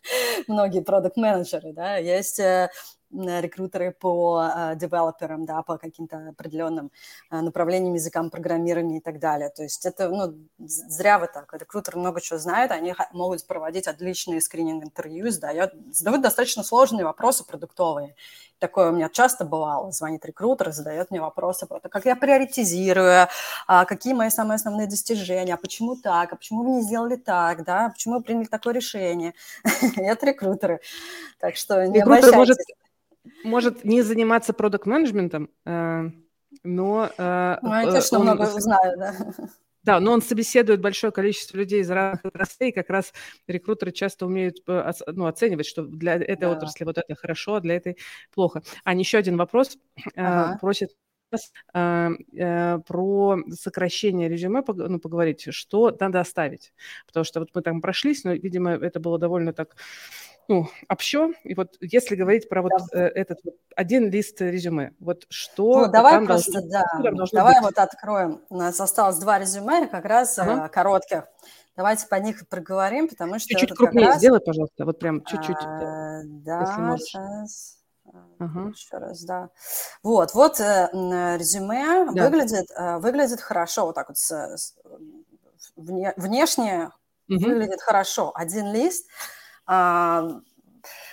многие 0.48 0.82
продукт 0.82 1.18
менеджеры 1.18 1.74
да, 1.74 1.98
есть 1.98 2.40
э, 2.40 2.70
рекрутеры 3.12 3.92
по 3.92 4.44
э, 4.44 4.76
девелоперам, 4.76 5.46
да, 5.46 5.62
по 5.64 5.78
каким-то 5.78 6.30
определенным 6.30 6.92
э, 7.32 7.42
направлениям, 7.42 7.94
языкам 7.94 8.30
программирования 8.30 8.98
и 8.98 9.02
так 9.02 9.20
далее. 9.20 9.50
То 9.50 9.64
есть 9.64 9.86
это, 9.86 10.10
ну, 10.10 10.36
зря 10.58 11.20
вы 11.20 11.28
так. 11.28 11.52
Рекрутеры 11.54 12.00
много 12.00 12.22
чего 12.22 12.38
знают, 12.40 12.72
они 12.72 12.94
могут 13.12 13.46
проводить 13.48 13.88
отличные 13.88 14.42
скрининг-интервью, 14.42 15.32
задают, 15.32 15.72
задают 15.92 16.22
достаточно 16.22 16.64
сложные 16.64 17.06
вопросы 17.06 17.46
продуктовые. 17.46 18.16
Такое 18.60 18.92
у 18.92 18.94
меня 18.94 19.10
часто 19.10 19.46
бывало. 19.46 19.92
Звонит 19.92 20.26
рекрутер, 20.26 20.72
задает 20.72 21.12
мне 21.12 21.22
вопросы 21.22 21.66
про 21.66 21.80
то, 21.80 21.88
как 21.88 22.06
я 22.06 22.16
приоритизирую, 22.16 23.28
а, 23.68 23.86
какие 23.86 24.14
мои 24.14 24.30
самые 24.30 24.56
основные 24.56 24.86
достижения, 24.86 25.54
а 25.54 25.58
почему 25.58 25.96
так, 25.96 26.34
а 26.34 26.36
почему 26.36 26.64
вы 26.64 26.70
не 26.72 26.82
сделали 26.82 27.16
так, 27.30 27.64
да, 27.64 27.90
почему 27.90 28.16
вы 28.16 28.24
приняли 28.24 28.46
такое 28.46 28.74
решение. 28.74 29.36
Это 29.98 30.26
рекрутеры. 30.26 30.80
Так 31.40 31.58
что 31.58 31.86
не 31.86 32.00
Рекрутер 32.00 32.34
может, 32.34 32.58
может 33.44 33.86
не 33.86 34.02
заниматься 34.02 34.52
продукт-менеджментом, 34.52 35.52
э, 35.64 36.10
но... 36.64 37.12
Э, 37.20 37.58
ну, 37.62 37.76
я 37.76 37.92
точно 37.92 38.18
он... 38.18 38.24
много 38.24 38.48
знаю, 38.48 38.98
да. 38.98 39.16
Да, 39.84 40.00
но 40.00 40.12
он 40.12 40.24
собеседует 40.24 40.82
большое 40.82 41.14
количество 41.14 41.58
людей 41.58 41.82
из 41.82 41.90
разных 41.92 42.26
отраслей, 42.26 42.72
как 42.72 42.90
раз 42.90 43.14
рекрутеры 43.48 43.92
часто 43.92 44.26
умеют 44.26 44.58
э, 44.68 44.92
ну, 45.08 45.28
оценивать, 45.28 45.68
что 45.68 45.84
для 45.84 46.16
этой 46.16 46.36
да. 46.36 46.52
отрасли 46.52 46.84
вот 46.84 46.98
это 46.98 47.14
хорошо, 47.14 47.56
а 47.56 47.62
для 47.62 47.76
этой 47.76 47.98
плохо. 48.34 48.64
А 48.84 48.96
еще 48.96 49.20
один 49.20 49.38
вопрос 49.38 49.78
ага. 50.16 50.58
просит 50.60 50.90
э, 50.90 50.94
э, 50.94 51.09
про 51.72 53.38
сокращение 53.52 54.30
резюме 54.30 54.64
ну, 54.68 55.00
поговорить, 55.00 55.48
что 55.52 55.96
надо 56.00 56.20
оставить. 56.20 56.74
Потому 57.08 57.24
что 57.24 57.40
вот 57.42 57.50
мы 57.54 57.62
там 57.62 57.82
прошлись, 57.82 58.24
но, 58.24 58.34
видимо, 58.34 58.72
это 58.72 59.00
было 59.00 59.18
довольно 59.20 59.54
так 59.54 59.76
ну, 60.50 60.68
общо. 60.90 61.32
И 61.44 61.54
вот 61.54 61.78
если 61.80 62.16
говорить 62.16 62.50
про 62.50 62.64
вот 62.64 62.72
да. 62.92 63.06
э, 63.06 63.08
этот 63.10 63.40
вот 63.44 63.54
один 63.76 64.10
лист 64.10 64.42
резюме, 64.42 64.94
вот 65.00 65.28
что 65.30 65.86
ну, 65.86 65.92
давай 65.92 66.26
просто, 66.26 66.54
должно, 66.54 66.70
да, 66.72 67.22
давай 67.32 67.54
быть? 67.56 67.64
вот 67.64 67.78
откроем. 67.78 68.42
У 68.50 68.58
нас 68.58 68.80
осталось 68.82 69.20
два 69.20 69.38
резюме 69.38 69.88
как 69.88 70.06
раз 70.06 70.38
ага. 70.40 70.66
э, 70.66 70.70
коротких. 70.70 71.28
Давайте 71.78 72.08
по 72.08 72.16
них 72.16 72.46
проговорим, 72.50 73.08
потому 73.08 73.38
что... 73.40 73.50
Чуть-чуть 73.50 73.74
крупнее 73.74 74.08
раз... 74.08 74.18
сделай, 74.18 74.42
пожалуйста, 74.42 74.86
вот 74.86 75.00
прям 75.00 75.24
чуть-чуть. 75.24 75.56
А, 75.56 76.22
да, 76.26 76.98
сейчас. 76.98 77.79
Ага. 78.39 78.70
Еще 78.70 78.97
раз, 78.97 79.24
да. 79.24 79.49
Вот, 80.03 80.34
вот 80.34 80.60
э, 80.60 80.89
резюме 80.93 82.12
да. 82.12 82.30
выглядит, 82.30 82.72
э, 82.76 82.97
выглядит 82.97 83.41
хорошо, 83.41 83.86
вот 83.88 83.95
так 83.95 84.10
вот 84.10 84.18
с, 84.18 84.32
с, 84.32 84.76
вне, 85.76 86.14
внешне 86.18 86.91
угу. 87.30 87.39
выглядит 87.39 87.82
хорошо. 87.82 88.32
Один 88.36 88.72
лист, 88.74 89.07
а, 89.66 90.41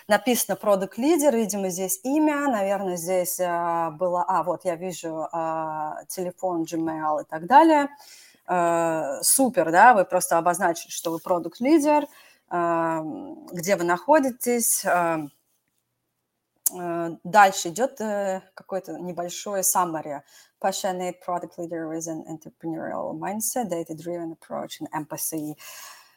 написано 0.08 0.56
Product 0.60 0.96
Leader, 0.96 1.34
видимо, 1.34 1.68
здесь 1.68 2.00
имя, 2.04 2.48
наверное, 2.48 2.96
здесь 2.96 3.40
а, 3.40 3.90
было, 3.90 4.24
а, 4.26 4.42
вот 4.42 4.64
я 4.64 4.76
вижу 4.76 5.28
а, 5.32 6.04
телефон, 6.08 6.62
Gmail 6.62 7.22
и 7.22 7.24
так 7.24 7.46
далее. 7.46 7.88
Супер, 9.22 9.72
да, 9.72 9.92
вы 9.92 10.04
просто 10.04 10.38
обозначили, 10.38 10.88
что 10.88 11.10
вы 11.10 11.18
Product 11.18 11.54
Leader, 11.60 12.06
где 13.52 13.74
вы 13.74 13.82
находитесь, 13.82 14.86
дальше 17.24 17.68
идет 17.68 17.98
какой-то 18.54 18.98
небольшой 18.98 19.60
summary. 19.60 20.20
Passionate 20.60 21.20
product 21.20 21.58
leader 21.58 21.86
with 21.88 22.08
an 22.08 22.24
entrepreneurial 22.28 23.14
mindset, 23.14 23.68
data-driven 23.68 24.32
approach 24.32 24.80
and 24.80 24.88
empathy. 24.92 25.54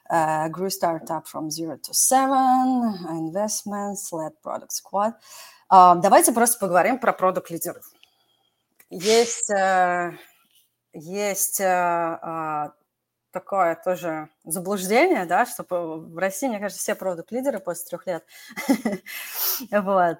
Uh, 0.09 0.47
grew 0.49 0.71
startup 0.71 1.27
from 1.27 1.51
zero 1.51 1.77
to 1.77 1.93
seven, 1.93 2.97
investments, 3.09 4.11
led 4.11 4.31
product 4.41 4.71
squad. 4.71 5.13
Uh, 5.69 5.95
давайте 6.01 6.31
просто 6.31 6.57
поговорим 6.57 6.97
про 6.97 7.13
продукт 7.13 7.51
лидеров. 7.51 7.85
Есть, 8.89 9.51
uh, 9.51 10.11
есть 10.93 11.61
uh, 11.61 12.71
такое 13.31 13.75
тоже 13.75 14.29
заблуждение, 14.43 15.25
да, 15.25 15.45
что 15.45 15.63
в 15.69 16.17
России, 16.17 16.47
мне 16.47 16.59
кажется, 16.59 16.81
все 16.81 16.95
продукт 16.95 17.31
лидеры 17.31 17.59
после 17.59 17.85
трех 17.87 18.07
лет. 18.07 18.25
вот. 19.71 20.19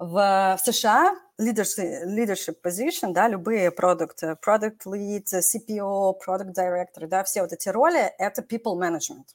В 0.00 0.58
США 0.64 1.14
leadership, 1.38 2.06
leadership 2.06 2.56
position, 2.62 3.12
да, 3.12 3.28
любые 3.28 3.70
продукты, 3.70 4.34
product 4.42 4.86
lead, 4.86 5.26
CPO, 5.26 6.14
product 6.26 6.54
director, 6.54 7.06
да, 7.06 7.22
все 7.22 7.42
вот 7.42 7.52
эти 7.52 7.68
роли– 7.68 8.00
это 8.18 8.40
people 8.40 8.78
management. 8.78 9.26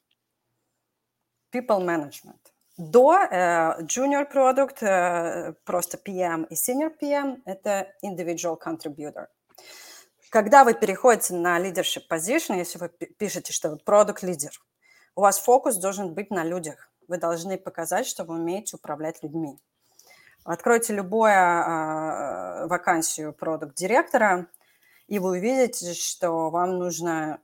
People 1.53 1.85
management. 1.85 2.39
До 2.77 3.13
э, 3.13 3.83
junior 3.83 4.25
product, 4.27 4.81
э, 4.81 5.53
просто 5.65 5.97
PM 5.97 6.47
и 6.49 6.55
senior 6.55 6.91
PM– 6.99 7.43
это 7.45 7.93
individual 8.03 8.57
contributor. 8.59 9.27
Когда 10.29 10.63
вы 10.63 10.73
переходите 10.73 11.33
на 11.35 11.59
leadership 11.59 12.03
position, 12.09 12.57
если 12.57 12.77
вы 12.79 12.89
пишете, 12.89 13.53
что 13.53 13.69
вы 13.69 13.77
product 13.77 14.25
лидер, 14.25 14.51
у 15.15 15.21
вас 15.21 15.39
фокус 15.39 15.77
должен 15.77 16.13
быть 16.13 16.29
на 16.29 16.43
людях. 16.43 16.89
Вы 17.07 17.17
должны 17.17 17.57
показать, 17.57 18.07
что 18.07 18.23
вы 18.23 18.35
умеете 18.35 18.75
управлять 18.75 19.23
людьми. 19.23 19.59
Откройте 20.43 20.93
любую 20.93 21.31
э, 21.31 22.67
вакансию 22.67 23.33
продукт-директора, 23.33 24.47
и 25.07 25.19
вы 25.19 25.31
увидите, 25.31 25.93
что 25.93 26.49
вам 26.49 26.77
нужно 26.77 27.39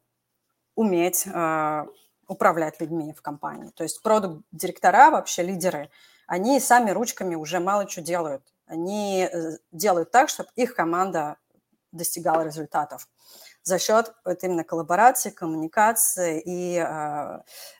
уметь 0.76 1.26
э, 1.26 1.86
управлять 2.28 2.80
людьми 2.80 3.14
в 3.14 3.22
компании. 3.22 3.72
То 3.72 3.84
есть 3.84 4.02
продукт-директора, 4.02 5.12
вообще 5.12 5.44
лидеры, 5.44 5.90
они 6.28 6.60
сами 6.60 6.92
ручками 6.92 7.36
уже 7.36 7.60
мало 7.60 7.90
что 7.90 8.02
делают. 8.02 8.44
Они 8.66 9.28
э, 9.32 9.58
делают 9.72 10.12
так, 10.12 10.30
чтобы 10.30 10.50
их 10.56 10.76
команда 10.76 11.38
достигала 11.92 12.42
результатов 12.44 13.08
за 13.64 13.80
счет 13.80 14.14
вот 14.26 14.44
именно 14.44 14.64
коллаборации, 14.64 15.30
коммуникации 15.30 16.42
и 16.42 16.78
э, 16.78 16.84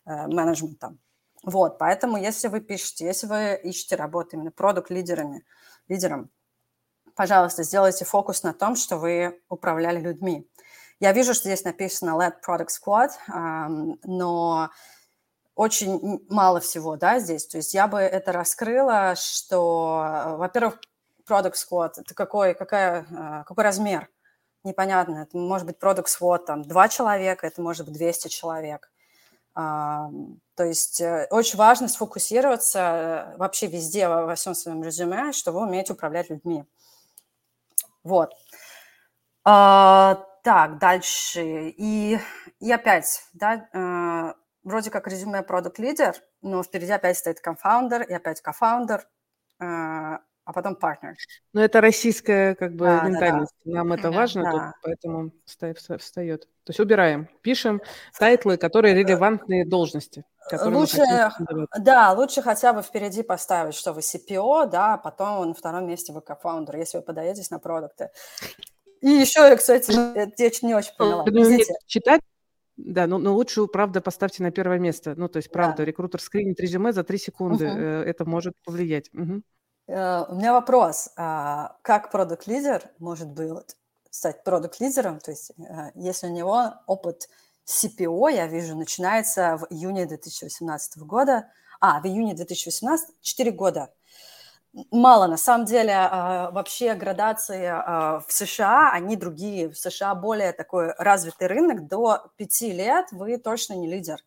э, 0.06 0.28
менеджмента. 0.28 0.96
Вот, 1.44 1.80
поэтому 1.80 2.18
если 2.18 2.50
вы 2.50 2.62
пишете, 2.62 3.06
если 3.06 3.28
вы 3.28 3.60
ищете 3.64 3.96
работу 3.96 4.36
именно 4.36 4.52
продукт-лидерами, 4.52 5.44
лидером, 5.88 6.30
пожалуйста, 7.16 7.64
сделайте 7.64 8.06
фокус 8.06 8.44
на 8.44 8.54
том, 8.54 8.76
что 8.76 8.98
вы 8.98 9.42
управляли 9.50 10.00
людьми. 10.00 10.48
Я 11.00 11.14
вижу, 11.14 11.34
что 11.34 11.46
здесь 11.46 11.64
написано 11.64 12.12
Led 12.12 12.36
Product 12.48 12.68
Squad, 12.70 13.10
но 14.04 14.70
очень 15.56 16.24
мало 16.30 16.60
всего, 16.60 16.96
да, 16.96 17.20
здесь. 17.20 17.48
То 17.48 17.58
есть 17.58 17.74
я 17.74 17.88
бы 17.88 17.98
это 17.98 18.32
раскрыла, 18.32 19.16
что, 19.16 20.36
во-первых, 20.38 20.80
Product 21.32 21.54
Squad– 21.54 21.92
это 21.98 22.14
какой, 22.14 22.54
какая, 22.54 23.06
а, 23.16 23.44
какой 23.46 23.64
размер? 23.64 24.10
Непонятно. 24.64 25.24
Это 25.24 25.38
может 25.38 25.66
быть 25.66 25.78
Product 25.78 26.08
Squad, 26.08 26.46
там, 26.46 26.64
два 26.64 26.90
человека, 26.90 27.48
это 27.48 27.62
может 27.62 27.86
быть 27.86 27.96
200 27.96 28.28
человек. 28.28 28.92
То 29.54 30.64
есть 30.64 31.02
э, 31.02 31.28
очень 31.30 31.58
важно 31.58 31.90
сфокусироваться 31.90 33.34
э, 33.34 33.38
вообще 33.38 33.68
везде, 33.68 34.08
во 34.08 34.36
всем 34.36 34.56
своем 34.56 34.82
резюме, 34.82 35.34
что 35.34 35.52
вы 35.52 35.64
умеете 35.64 35.92
управлять 35.92 36.30
людьми. 36.30 36.64
Вот. 38.04 38.32
А, 39.44 40.24
так, 40.44 40.78
дальше. 40.78 41.74
И, 41.76 42.18
и 42.60 42.72
опять, 42.72 43.24
да, 43.34 43.68
э, 43.74 44.34
вроде 44.64 44.90
как 44.90 45.08
резюме 45.08 45.42
продукт 45.42 45.80
лидер, 45.80 46.16
но 46.42 46.64
впереди 46.64 46.94
опять 46.94 47.18
стоит 47.18 47.42
кофаундер, 47.42 48.04
и 48.04 48.14
опять 48.14 48.40
кофаундер, 48.42 49.06
а 50.52 50.54
потом 50.54 50.76
партнер. 50.76 51.16
Но 51.54 51.64
это 51.64 51.80
российская 51.80 52.56
как 52.56 52.76
бы 52.76 52.86
да, 52.86 53.04
ментальность. 53.04 53.54
Да, 53.64 53.72
да. 53.72 53.78
Нам 53.78 53.94
это 53.94 54.12
важно, 54.12 54.44
да. 54.44 54.52
тут, 54.52 54.62
поэтому 54.84 55.32
встает. 55.46 56.42
То 56.42 56.70
есть 56.70 56.80
убираем, 56.82 57.30
пишем 57.42 57.82
тайтлы, 58.20 58.58
которые 58.58 58.94
релевантные 58.94 59.66
должности. 59.66 60.26
Лучше, 60.52 61.04
да, 61.80 62.12
лучше 62.12 62.42
хотя 62.42 62.74
бы 62.74 62.82
впереди 62.82 63.24
поставить, 63.24 63.76
что 63.76 63.94
вы 63.94 64.02
CPO, 64.02 64.70
да, 64.70 64.96
а 64.96 64.98
потом 64.98 65.48
на 65.48 65.54
втором 65.54 65.88
месте 65.88 66.12
вы 66.12 66.20
кофаундер, 66.20 66.76
если 66.76 66.98
вы 66.98 67.04
подаетесь 67.04 67.50
на 67.50 67.60
продукты. 67.60 68.10
И 69.00 69.10
еще, 69.10 69.56
кстати, 69.56 69.92
я 69.92 70.68
не 70.68 70.76
очень 70.76 70.96
поняла. 70.98 71.26
Читать 71.88 72.22
да, 72.78 73.06
но, 73.06 73.18
но 73.18 73.36
лучше, 73.36 73.68
правда, 73.68 74.02
поставьте 74.02 74.44
на 74.44 74.52
первое 74.52 74.80
место. 74.80 75.14
Ну, 75.16 75.28
то 75.28 75.38
есть, 75.38 75.52
правда, 75.52 75.78
да. 75.78 75.86
рекрутер 75.86 76.20
скринит 76.20 76.60
резюме 76.60 76.94
за 76.94 77.04
три 77.04 77.18
секунды. 77.18 77.68
Угу. 77.68 77.80
Это 77.80 78.26
может 78.26 78.54
повлиять. 78.64 79.10
Угу. 79.14 79.42
Uh, 79.92 80.26
у 80.30 80.36
меня 80.36 80.54
вопрос. 80.54 81.10
Uh, 81.18 81.68
как 81.82 82.12
продукт-лидер 82.12 82.82
может 83.00 83.28
быть 83.28 83.76
стать 84.10 84.42
продукт-лидером? 84.46 85.20
То 85.20 85.32
есть, 85.32 85.52
uh, 85.60 85.92
если 85.96 86.28
у 86.28 86.30
него 86.30 86.76
опыт 86.88 87.28
CPO, 87.66 88.32
я 88.32 88.48
вижу, 88.48 88.78
начинается 88.78 89.58
в 89.58 89.68
июне 89.70 90.06
2018 90.06 91.00
года. 91.00 91.50
А, 91.82 92.00
в 92.00 92.06
июне 92.06 92.34
2018, 92.34 93.16
4 93.20 93.52
года. 93.52 93.94
Мало, 94.92 95.28
на 95.28 95.36
самом 95.36 95.66
деле, 95.66 95.94
вообще 95.94 96.94
градации 96.94 97.70
в 98.22 98.26
США, 98.30 98.92
они 98.94 99.18
другие. 99.18 99.68
В 99.70 99.78
США 99.78 100.16
более 100.16 100.54
такой 100.54 100.94
развитый 100.98 101.48
рынок. 101.48 101.88
До 101.88 102.32
5 102.38 102.62
лет 102.62 103.08
вы 103.12 103.38
точно 103.38 103.74
не 103.74 103.88
лидер. 103.88 104.20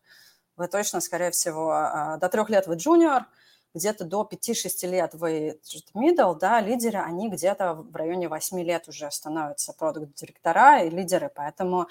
Вы 0.57 0.67
точно, 0.67 1.01
скорее 1.01 1.31
всего, 1.31 2.17
до 2.21 2.29
3 2.29 2.43
лет 2.49 2.67
вы 2.67 2.75
джуниор– 2.75 3.25
где-то 3.75 4.05
до 4.05 4.27
5-6 4.29 4.87
лет 4.87 5.13
вы 5.13 5.59
middle, 5.93 6.37
да, 6.39 6.61
лидеры, 6.61 6.99
они 6.99 7.29
где-то 7.29 7.73
в 7.73 7.95
районе 7.95 8.29
8 8.29 8.59
лет 8.61 8.87
уже 8.87 9.11
становятся 9.11 9.73
продукт-директора 9.73 10.83
и 10.83 10.89
лидеры, 10.89 11.29
поэтому 11.33 11.87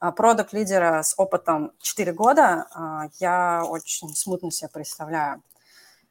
а, 0.00 0.10
продукт-лидера 0.12 1.02
с 1.02 1.14
опытом 1.16 1.72
4 1.80 2.12
года 2.12 2.66
а, 2.74 3.08
я 3.20 3.64
очень 3.64 4.14
смутно 4.14 4.50
себе 4.50 4.68
представляю. 4.68 5.42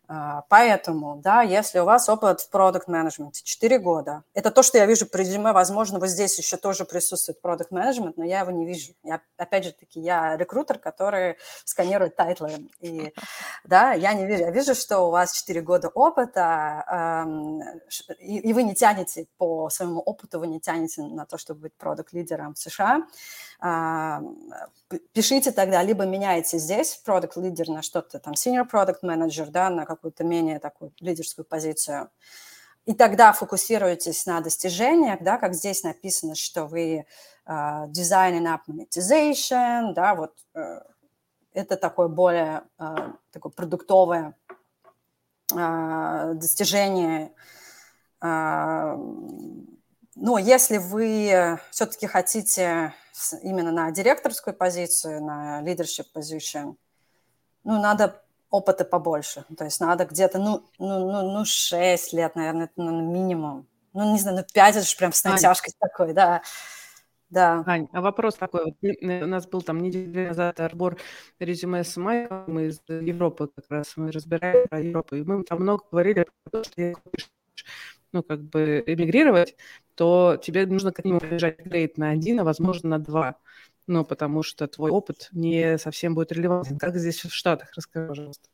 А, 0.08 0.44
поэтому, 0.50 1.16
да, 1.18 1.42
если 1.42 1.80
у 1.80 1.86
вас 1.86 2.08
опыт 2.10 2.42
в 2.42 2.50
продукт 2.50 2.88
менеджменте 2.88 3.44
4 3.44 3.80
года, 3.80 4.24
это 4.34 4.52
то, 4.52 4.64
что 4.64 4.78
я 4.78 4.86
вижу 4.86 5.06
при 5.06 5.24
резюме, 5.24 5.52
возможно, 5.52 6.00
вот 6.00 6.10
здесь 6.10 6.38
еще 6.38 6.58
тоже 6.58 6.86
присутствует 6.86 7.42
продукт 7.42 7.72
менеджмент, 7.72 8.18
но 8.18 8.24
я 8.24 8.42
его 8.42 8.52
не 8.52 8.66
вижу. 8.66 8.94
Я, 9.04 9.22
опять 9.38 9.66
же 9.66 9.72
таки, 9.72 10.00
я 10.00 10.38
рекрутер, 10.38 10.78
который 10.80 11.38
сканирует 11.64 12.16
тайтлы. 12.16 12.70
И, 12.80 13.14
да, 13.64 13.94
я 13.94 14.14
не 14.14 14.26
вижу. 14.26 14.44
Я 14.44 14.52
вижу, 14.52 14.76
что 14.76 15.00
у 15.00 15.12
вас 15.12 15.34
4 15.34 15.62
года 15.62 15.90
опыта, 15.90 16.86
эм, 17.26 17.62
и, 18.20 18.40
и 18.40 18.54
вы 18.54 18.64
не 18.64 18.76
по 19.38 19.70
своему 19.70 20.00
опыту, 20.02 20.40
вы 20.40 20.48
не 20.48 20.60
тянете 20.60 21.02
на 21.02 21.26
то, 21.26 21.38
чтобы 21.38 21.62
быть 21.62 21.74
продукт 21.78 22.14
лидером 22.14 22.54
в 22.54 22.60
США. 22.60 23.08
А, 23.68 24.22
пишите 25.12 25.52
тогда, 25.52 25.82
либо 25.82 26.06
меняйте 26.06 26.60
здесь 26.60 27.02
продукт 27.04 27.36
лидер 27.36 27.68
на 27.70 27.82
что-то 27.82 28.20
там 28.20 28.34
senior 28.34 28.70
product 28.72 29.00
manager, 29.02 29.50
да, 29.50 29.72
на 29.72 29.88
какую-то 29.88 30.24
менее 30.24 30.60
такую 30.60 30.94
лидерскую 31.00 31.46
позицию. 31.46 32.12
И 32.86 32.94
тогда 32.94 33.34
фокусируйтесь 33.34 34.28
на 34.28 34.40
достижениях, 34.42 35.24
да, 35.24 35.40
как 35.40 35.56
здесь 35.56 35.82
написано, 35.82 36.36
что 36.36 36.68
вы 36.68 37.08
uh, 37.48 37.88
design 37.88 38.40
and 38.40 38.46
app 38.46 38.60
monetization, 38.70 39.94
да, 39.96 40.14
вот 40.14 40.34
uh, 40.54 40.84
это 41.52 41.76
такое 41.76 42.08
более 42.08 42.62
uh, 42.78 43.14
такое 43.32 43.52
продуктовое 43.52 44.38
uh, 45.52 46.36
достижение. 46.36 47.34
Uh, 48.22 49.75
но 50.16 50.38
если 50.38 50.78
вы 50.78 51.60
все-таки 51.72 52.08
хотите 52.08 52.94
именно 53.44 53.72
на 53.72 53.92
директорскую 53.92 54.56
позицию, 54.56 55.24
на 55.24 55.62
leadership 55.64 56.06
position, 56.14 56.76
ну, 57.64 57.82
надо 57.82 58.22
опыта 58.50 58.86
побольше. 58.86 59.46
То 59.58 59.66
есть 59.66 59.82
надо 59.82 60.06
где-то, 60.06 60.40
ну, 60.40 60.64
ну, 60.80 61.12
ну, 61.12 61.32
ну 61.32 61.46
6 61.46 62.14
лет, 62.14 62.36
наверное, 62.36 62.66
это 62.66 62.74
ну, 62.78 63.12
минимум. 63.12 63.68
Ну, 63.94 64.12
не 64.14 64.20
знаю, 64.20 64.38
ну 64.38 64.44
5 64.54 64.76
это 64.76 64.86
же 64.86 64.96
прям 64.98 65.12
с 65.12 65.24
натяжкой 65.24 65.74
Ань. 65.74 65.90
такой, 65.90 66.14
да. 66.14 66.42
Да. 67.30 67.64
Ань, 67.66 67.90
а 67.92 68.02
вопрос 68.02 68.36
такой. 68.36 68.66
Вот, 68.66 68.76
э, 68.82 69.24
у 69.24 69.28
нас 69.28 69.48
был 69.48 69.62
там 69.62 69.82
неделю 69.82 70.30
назад 70.30 70.60
отбор 70.60 70.98
резюме 71.40 71.84
с 71.84 71.98
Майком, 71.98 72.60
из 72.60 72.82
Европы 72.88 73.50
как 73.54 73.66
раз, 73.70 73.98
мы 73.98 74.12
разбираем 74.12 74.68
про 74.68 74.80
Европу, 74.80 75.16
и 75.16 75.24
мы 75.24 75.44
там 75.44 75.62
много 75.62 75.84
говорили 75.92 76.28
про 76.44 76.62
то, 76.62 76.64
что 76.64 76.94
ну, 78.14 78.24
как 78.24 78.42
бы 78.44 78.84
эмигрировать, 78.86 79.58
то 79.96 80.38
тебе 80.42 80.66
нужно 80.66 80.92
как 80.92 81.06
минимум 81.06 81.22
приезжать 81.22 81.60
грейд 81.60 81.98
на 81.98 82.10
один, 82.10 82.40
а 82.40 82.44
возможно 82.44 82.90
на 82.90 83.00
два. 83.00 83.38
Ну, 83.88 84.04
потому 84.04 84.44
что 84.44 84.68
твой 84.68 84.92
опыт 84.92 85.30
не 85.32 85.78
совсем 85.78 86.16
будет 86.16 86.32
релевантен. 86.32 86.78
Как 86.80 86.96
здесь 86.98 87.24
в 87.24 87.32
Штатах? 87.32 87.70
Расскажи, 87.76 88.08
пожалуйста. 88.08 88.50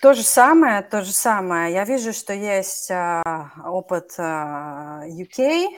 То 0.00 0.14
же 0.14 0.22
самое, 0.22 0.82
то 0.82 1.02
же 1.02 1.12
самое. 1.12 1.72
Я 1.72 1.84
вижу, 1.84 2.12
что 2.12 2.32
есть 2.32 2.90
а, 2.90 3.50
опыт 3.64 4.14
а, 4.18 5.02
UK, 5.06 5.68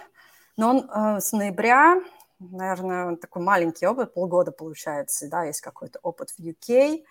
но 0.57 0.71
он 0.71 0.91
а, 0.91 1.21
с 1.21 1.33
ноября, 1.33 2.03
наверное, 2.39 3.17
такой 3.17 3.43
маленький 3.43 3.87
опыт, 3.87 4.13
полгода 4.13 4.53
получается, 4.53 5.29
да, 5.31 5.45
есть 5.45 5.63
какой-то 5.63 5.99
опыт 6.03 6.31
в 6.31 6.39
UK. 6.39 7.03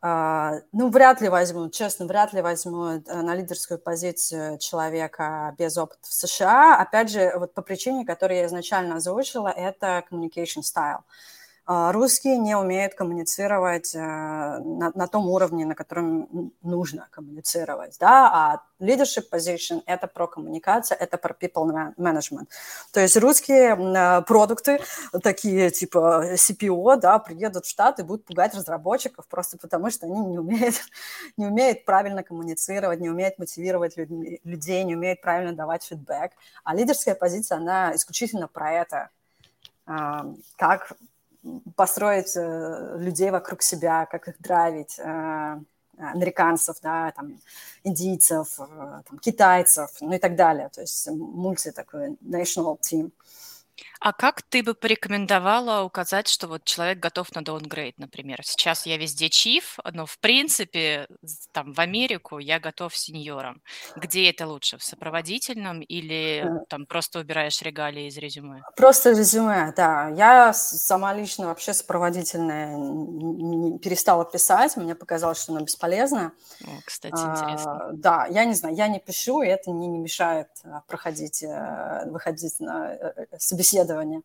А, 0.00 0.60
ну, 0.72 0.90
вряд 0.90 1.20
ли 1.20 1.28
возьмут, 1.28 1.74
честно, 1.74 2.06
вряд 2.06 2.32
ли 2.32 2.40
возьмут 2.40 3.08
э, 3.08 3.22
на 3.22 3.34
лидерскую 3.34 3.78
позицию 3.80 4.58
человека 4.58 5.54
без 5.58 5.76
опыта 5.76 6.00
в 6.02 6.12
США. 6.12 6.76
Опять 6.76 7.10
же, 7.10 7.32
вот 7.36 7.52
по 7.52 7.62
причине, 7.62 8.06
которую 8.06 8.38
я 8.38 8.46
изначально 8.46 8.96
озвучила, 8.96 9.48
это 9.48 10.04
communication 10.08 10.62
style. 10.62 11.00
А, 11.00 11.02
русские 11.68 12.38
не 12.38 12.56
умеют 12.56 12.94
коммуницировать 12.94 13.94
э, 13.94 13.98
на, 13.98 14.90
на 14.94 15.06
том 15.06 15.28
уровне, 15.28 15.66
на 15.66 15.74
котором 15.74 16.50
нужно 16.62 17.08
коммуницировать, 17.10 17.98
да, 18.00 18.30
а 18.32 18.62
leadership 18.80 19.24
position– 19.30 19.82
это 19.86 20.06
про 20.06 20.26
коммуникацию, 20.26 20.96
это 20.98 21.18
про 21.18 21.34
people 21.34 21.92
management. 21.98 22.46
То 22.90 23.00
есть 23.00 23.18
русские 23.18 23.76
э, 23.76 24.22
продукты, 24.22 24.80
такие 25.22 25.70
типа 25.70 26.32
CPO, 26.36 26.96
да, 26.96 27.18
приедут 27.18 27.66
в 27.66 27.68
Штаты 27.68 28.02
будут 28.02 28.24
пугать 28.24 28.54
разработчиков 28.54 29.26
просто 29.28 29.58
потому, 29.58 29.90
что 29.90 30.06
они 30.06 30.20
не 30.20 30.38
умеют, 30.38 30.76
не 31.36 31.44
умеют 31.44 31.84
правильно 31.84 32.22
коммуницировать, 32.22 32.98
не 32.98 33.10
умеют 33.10 33.38
мотивировать 33.38 33.94
людей, 33.98 34.84
не 34.84 34.96
умеют 34.96 35.20
правильно 35.20 35.52
давать 35.52 35.84
фидбэк. 35.84 36.32
А 36.64 36.74
лидерская 36.74 37.14
позиция, 37.14 37.58
она 37.58 37.94
исключительно 37.94 38.48
про 38.48 38.72
это, 38.72 39.10
как 40.56 40.92
построить 41.76 42.36
э, 42.36 42.96
людей 42.98 43.30
вокруг 43.30 43.62
себя, 43.62 44.06
как 44.06 44.28
их 44.28 44.40
драйвить, 44.40 44.98
э, 44.98 45.60
американцев, 45.98 46.76
да, 46.82 47.12
там, 47.12 47.38
индийцев, 47.84 48.58
э, 48.58 49.02
там, 49.08 49.18
китайцев, 49.20 49.90
ну 50.00 50.12
и 50.12 50.18
так 50.18 50.36
далее. 50.36 50.68
То 50.68 50.80
есть 50.80 51.08
мульти 51.10 51.70
такой 51.70 52.16
national 52.22 52.78
team. 52.80 53.10
А 54.00 54.12
как 54.12 54.42
ты 54.42 54.62
бы 54.62 54.74
порекомендовала 54.74 55.82
указать, 55.82 56.28
что 56.28 56.46
вот 56.46 56.64
человек 56.64 56.98
готов 56.98 57.34
на 57.34 57.42
даунгрейд, 57.42 57.98
например? 57.98 58.40
Сейчас 58.44 58.86
я 58.86 58.96
везде 58.96 59.28
чиф, 59.28 59.78
но 59.92 60.06
в 60.06 60.18
принципе 60.18 61.08
там 61.52 61.72
в 61.72 61.80
Америку 61.80 62.38
я 62.38 62.60
готов 62.60 62.96
сеньором. 62.96 63.60
Где 63.96 64.30
это 64.30 64.46
лучше, 64.46 64.78
в 64.78 64.84
сопроводительном 64.84 65.80
или 65.80 66.44
э. 66.44 66.64
там 66.68 66.86
просто 66.86 67.18
убираешь 67.18 67.60
регалии 67.62 68.06
из 68.06 68.16
резюме? 68.18 68.62
Просто 68.76 69.10
резюме, 69.10 69.72
да. 69.76 70.08
Я 70.10 70.52
сама 70.52 71.12
лично 71.12 71.46
вообще 71.46 71.74
сопроводительное 71.74 72.76
перестала 73.78 74.24
писать, 74.24 74.76
мне 74.76 74.94
показалось, 74.94 75.42
что 75.42 75.52
оно 75.52 75.64
бесполезно. 75.64 76.32
О, 76.64 76.70
кстати, 76.84 77.14
интересно. 77.14 77.72
А, 77.72 77.90
да, 77.92 78.26
я 78.26 78.44
не 78.44 78.54
знаю, 78.54 78.76
я 78.76 78.86
не 78.86 79.00
пишу, 79.00 79.42
и 79.42 79.48
это 79.48 79.72
мне 79.72 79.88
не 79.88 79.98
мешает 79.98 80.48
а, 80.64 80.82
проходить, 80.86 81.42
э, 81.42 82.04
выходить 82.06 82.60
на 82.60 82.92
э, 82.92 83.26
собеседование 83.38 83.87
исследования. 83.88 84.22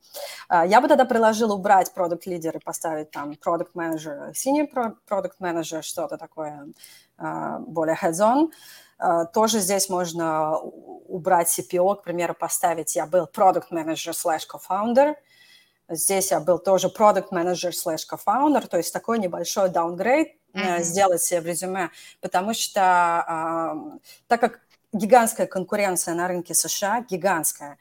А, 0.48 0.66
я 0.66 0.82
бы 0.82 0.88
тогда 0.88 1.06
предложила 1.06 1.54
убрать 1.54 1.94
продукт 1.94 2.26
лидер 2.26 2.58
и 2.58 2.60
поставить 2.60 3.12
там 3.12 3.36
продукт 3.36 3.76
менеджер, 3.76 4.32
senior 4.32 4.96
продукт 5.06 5.40
менеджер, 5.40 5.84
что-то 5.84 6.18
такое 6.18 6.68
а, 7.18 7.60
более 7.60 7.98
hands-on. 8.02 8.50
А, 8.98 9.26
тоже 9.26 9.60
здесь 9.60 9.90
можно 9.90 10.58
убрать 10.58 11.48
CPO, 11.48 11.98
к 11.98 12.04
примеру, 12.04 12.34
поставить 12.34 12.96
я 12.96 13.06
был 13.06 13.28
продукт 13.28 13.72
менеджер 13.72 14.14
slash 14.14 14.42
co-founder, 14.52 15.16
Здесь 15.90 16.32
я 16.32 16.40
был 16.40 16.60
тоже 16.60 16.88
продукт 16.88 17.34
менеджер 17.34 17.74
slash 17.74 18.04
co-founder, 18.10 18.66
то 18.68 18.78
есть 18.78 18.94
такой 18.94 19.20
небольшой 19.20 19.70
downgrade 19.70 20.28
mm-hmm. 20.54 20.80
сделать 20.80 21.22
себе 21.22 21.42
в 21.42 21.46
резюме, 21.46 21.90
потому 22.22 22.54
что 22.54 22.80
э, 23.28 24.00
так 24.28 24.40
как 24.40 24.62
гигантская 24.94 25.48
конкуренция 25.48 26.14
на 26.14 26.28
рынке 26.28 26.54
США, 26.54 27.02
гигантская, 27.02 27.78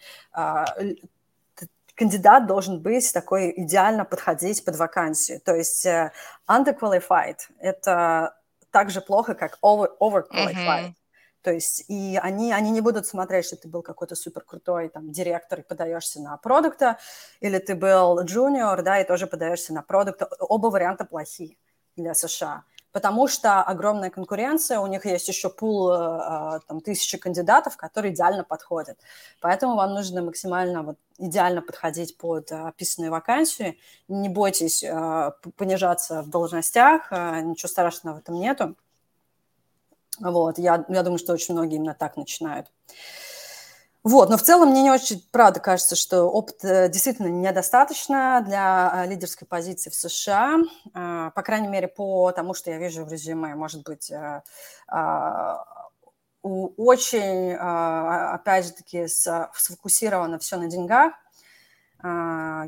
кандидат 1.95 2.47
должен 2.47 2.81
быть 2.81 3.13
такой 3.13 3.53
идеально 3.57 4.05
подходить 4.05 4.65
под 4.65 4.77
вакансию. 4.77 5.41
То 5.41 5.55
есть 5.55 5.87
uh, 5.87 6.11
underqualified– 6.49 7.39
это 7.59 8.37
так 8.71 8.91
же 8.91 9.01
плохо, 9.01 9.35
как 9.35 9.59
over, 9.63 9.89
overqualified. 10.01 10.87
Mm-hmm. 10.87 10.95
То 11.43 11.53
есть 11.53 11.85
и 11.89 12.19
они, 12.23 12.53
они 12.53 12.71
не 12.71 12.81
будут 12.81 13.07
смотреть, 13.07 13.47
что 13.47 13.57
ты 13.57 13.69
был 13.69 13.83
какой-то 13.83 14.15
супер 14.15 14.43
крутой 14.43 14.89
там 14.89 15.11
директор 15.11 15.61
и 15.61 15.63
подаешься 15.63 16.21
на 16.21 16.37
продукта, 16.37 16.99
или 17.41 17.59
ты 17.59 17.75
был 17.75 18.21
junior, 18.25 18.81
да, 18.83 19.01
и 19.01 19.07
тоже 19.07 19.27
подаешься 19.27 19.75
на 19.75 19.83
продукт. 19.83 20.23
Оба 20.39 20.69
варианта 20.69 21.05
плохие 21.05 21.59
для 21.97 22.15
США 22.15 22.65
потому 22.93 23.27
что 23.27 23.63
огромная 23.63 24.11
конкуренция, 24.11 24.79
у 24.79 24.87
них 24.87 25.07
есть 25.07 25.27
еще 25.29 25.49
пул 25.49 25.91
э, 25.91 26.61
там, 26.69 26.81
тысячи 26.81 27.19
кандидатов, 27.19 27.77
которые 27.77 28.13
идеально 28.13 28.45
подходят. 28.45 28.99
Поэтому 29.41 29.77
вам 29.77 29.95
нужно 29.95 30.23
максимально 30.23 30.83
вот, 30.83 30.99
идеально 31.19 31.63
подходить 31.63 32.17
под 32.19 32.53
описанную 32.53 33.11
вакансию. 33.11 33.77
Не 34.09 34.29
бойтесь 34.29 34.85
э, 34.85 35.33
понижаться 35.57 36.23
в 36.23 36.29
должностях, 36.29 37.11
э, 37.11 37.41
ничего 37.41 37.69
страшного 37.69 38.17
в 38.17 38.19
этом 38.19 38.39
нету. 38.39 38.77
Вот, 40.21 40.59
я, 40.59 40.85
я 40.89 41.03
думаю, 41.03 41.19
что 41.19 41.33
очень 41.33 41.55
многие 41.55 41.77
именно 41.77 41.95
так 41.95 42.17
начинают. 42.17 42.71
Вот, 44.05 44.31
но 44.31 44.37
в 44.37 44.43
целом 44.43 44.71
мне 44.71 44.83
не 44.83 44.91
очень, 44.91 45.25
правда, 45.31 45.61
кажется, 45.61 45.95
что 45.95 46.25
опыта 46.25 46.89
действительно 46.89 47.29
недостаточно 47.29 48.43
для 48.45 49.05
э, 49.05 49.09
лидерской 49.09 49.47
позиции 49.47 49.91
в 49.91 49.95
США, 49.95 50.59
э, 50.93 51.31
по 51.33 51.43
крайней 51.43 51.69
мере, 51.69 51.87
по 51.87 52.33
тому, 52.33 52.53
что 52.53 52.73
я 52.73 52.79
вижу 52.79 53.05
в 53.05 53.13
резюме, 53.13 53.55
может 53.55 53.85
быть, 53.85 54.11
э, 54.11 54.43
очень, 56.43 57.53
опять 57.53 58.67
же 58.67 58.73
таки, 58.73 59.07
сфокусировано 59.07 60.41
все 60.41 60.57
на 60.57 60.67
деньгах. 60.67 61.13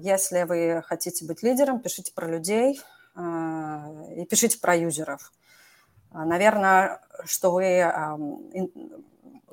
Если 0.01 0.45
вы 0.45 0.81
хотите 0.87 1.25
быть 1.27 1.43
лидером, 1.43 1.81
пишите 1.81 2.13
про 2.15 2.29
людей 2.29 2.81
и 3.17 4.25
пишите 4.27 4.61
про 4.61 4.77
юзеров. 4.77 5.33
Наверное, 6.13 7.01
что 7.25 7.51
вы 7.51 7.81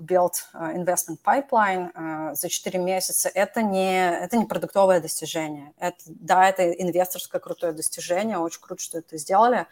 build 0.01 0.33
uh, 0.53 0.73
investment 0.75 1.19
pipeline 1.23 1.91
uh, 1.93 2.35
за 2.35 2.49
4 2.49 2.79
месяца, 2.79 3.29
это 3.29 3.61
не, 3.61 4.11
это 4.11 4.37
не 4.37 4.45
продуктовое 4.45 4.99
достижение. 4.99 5.73
Это, 5.77 5.97
да, 6.05 6.49
это 6.49 6.71
инвесторское 6.71 7.39
крутое 7.39 7.73
достижение, 7.73 8.37
очень 8.37 8.61
круто, 8.61 8.81
что 8.81 8.97
это 8.97 9.17
сделали, 9.17 9.67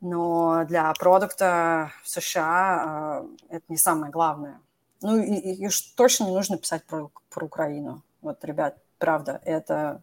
но 0.00 0.64
для 0.64 0.92
продукта 0.94 1.90
в 2.02 2.08
США 2.08 3.22
uh, 3.22 3.38
это 3.48 3.64
не 3.68 3.78
самое 3.78 4.12
главное. 4.12 4.60
Ну 5.02 5.18
и, 5.18 5.34
и, 5.34 5.66
и 5.66 5.70
точно 5.94 6.24
не 6.24 6.32
нужно 6.32 6.58
писать 6.58 6.84
про, 6.84 7.10
про 7.30 7.46
Украину. 7.46 8.02
Вот, 8.22 8.44
ребят, 8.44 8.78
правда, 8.98 9.40
это, 9.44 10.02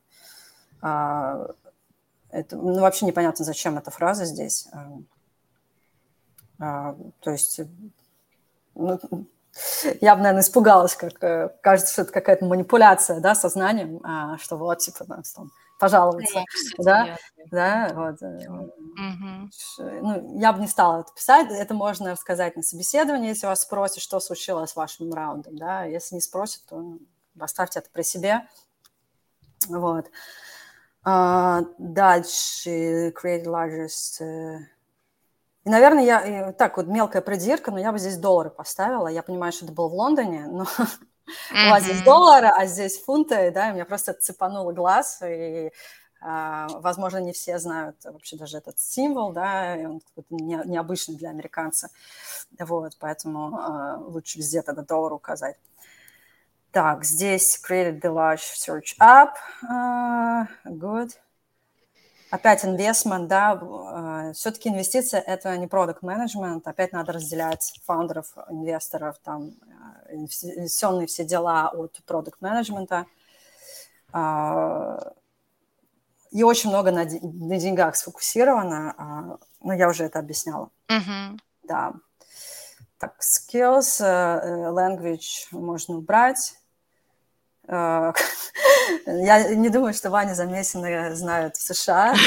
это 0.82 1.48
ну, 2.52 2.80
вообще 2.80 3.06
непонятно, 3.06 3.44
зачем 3.44 3.78
эта 3.78 3.92
фраза 3.92 4.26
здесь. 4.26 4.68
Uh, 4.72 5.04
то 7.20 7.32
есть 7.32 7.60
ну, 8.76 9.00
я 10.02 10.16
бы, 10.16 10.22
наверное, 10.22 10.42
испугалась, 10.42 10.96
как 10.96 11.22
э, 11.24 11.50
кажется, 11.62 11.94
что 11.94 12.02
это 12.04 12.12
какая-то 12.12 12.46
манипуляция, 12.46 13.20
да, 13.20 13.36
сознанием, 13.36 14.00
а, 14.04 14.38
что 14.38 14.58
вот, 14.58 14.80
типа, 14.80 15.06
там, 15.06 15.24
пожаловаться, 15.80 16.44
да, 16.78 17.18
да, 17.52 17.92
вот. 17.94 18.22
Угу. 18.22 19.50
Ну, 20.02 20.40
я 20.40 20.54
бы 20.54 20.62
не 20.62 20.68
стала 20.68 21.02
это 21.02 21.14
писать, 21.14 21.48
это 21.52 21.74
можно 21.74 22.16
сказать 22.16 22.56
на 22.56 22.64
собеседовании, 22.64 23.30
если 23.30 23.48
вас 23.48 23.62
спросят, 23.62 24.02
что 24.02 24.20
случилось 24.20 24.72
с 24.72 24.76
вашим 24.76 25.14
раундом, 25.14 25.58
да, 25.58 25.84
если 25.84 26.16
не 26.16 26.22
спросят, 26.22 26.64
то 26.68 26.98
оставьте 27.40 27.80
это 27.80 27.90
при 27.92 28.04
себе, 28.04 28.48
вот. 29.68 30.10
А, 31.06 31.64
дальше, 31.78 33.10
create 33.10 33.44
largest 33.44 34.22
uh, 34.22 34.60
и, 35.66 35.70
наверное, 35.70 36.04
я 36.04 36.52
так 36.52 36.76
вот 36.76 36.88
мелкая 36.88 37.22
придирка, 37.22 37.72
но 37.72 37.80
я 37.80 37.92
бы 37.92 38.00
здесь 38.00 38.18
доллары 38.18 38.50
поставила. 38.50 39.08
Я 39.08 39.24
понимаю, 39.24 39.54
что 39.54 39.66
это 39.66 39.74
было 39.74 39.88
в 39.88 39.94
Лондоне, 39.94 40.46
но 40.48 40.66
у 41.52 41.70
вас 41.70 41.84
здесь 41.84 42.02
доллары, 42.02 42.48
а 42.48 42.66
здесь 42.66 43.02
фунты, 43.02 43.50
да, 43.52 43.70
и 43.70 43.74
меня 43.74 43.86
просто 43.86 44.14
цепануло 44.14 44.74
глаз, 44.74 45.22
и, 45.26 45.72
а, 46.20 46.68
возможно, 46.80 47.20
не 47.20 47.32
все 47.32 47.60
знают 47.60 47.96
вообще 48.04 48.36
даже 48.36 48.58
этот 48.58 48.78
символ, 48.78 49.32
да, 49.32 49.78
и 49.78 49.86
он 49.86 50.02
не, 50.30 50.62
необычный 50.66 51.16
для 51.16 51.30
американца, 51.30 51.90
вот, 52.60 52.98
поэтому 53.00 53.56
а, 53.56 53.98
лучше 54.00 54.40
везде 54.40 54.62
тогда 54.64 54.82
доллар 54.82 55.14
указать. 55.14 55.56
Так, 56.72 57.06
здесь 57.06 57.62
created 57.66 58.02
the 58.02 58.12
large 58.12 58.42
search 58.42 58.98
app, 59.00 59.36
uh, 59.70 60.48
good 60.66 61.12
опять 62.34 62.66
инвестмент, 62.66 63.28
да, 63.28 63.60
э, 63.62 64.34
все-таки 64.34 64.70
инвестиция– 64.70 65.22
это 65.28 65.56
не 65.56 65.68
продукт 65.68 66.02
менеджмент 66.02 66.68
опять 66.68 66.92
надо 66.92 67.12
разделять 67.12 67.80
фаундеров, 67.86 68.34
инвесторов, 68.50 69.18
там, 69.24 69.52
э, 70.10 70.16
инвестиционные 70.16 71.06
все 71.06 71.26
дела 71.26 71.70
от 71.70 72.02
продукт 72.08 72.42
менеджмента 72.42 73.06
а, 74.12 75.14
И 76.32 76.42
очень 76.42 76.72
много 76.72 76.92
на, 76.92 77.06
на 77.06 77.60
деньгах 77.60 77.96
сфокусировано. 77.96 78.96
А, 78.98 79.38
Ну, 79.62 79.74
я 79.74 79.88
уже 79.88 80.04
это 80.06 80.18
объясняла. 80.18 80.70
Мгм. 80.90 81.40
Да. 81.64 81.94
Так, 82.98 83.14
skills, 83.22 84.04
э, 84.04 84.72
language 84.72 85.50
можно 85.52 85.98
убрать. 85.98 86.56
Э, 87.68 88.14
Я 89.06 89.56
не 89.56 89.70
думаю, 89.70 89.94
что 89.94 90.10
Ваня 90.10 90.34
Замесина 90.36 91.16
знают 91.16 91.56
в 91.56 91.62
США. 91.62 92.16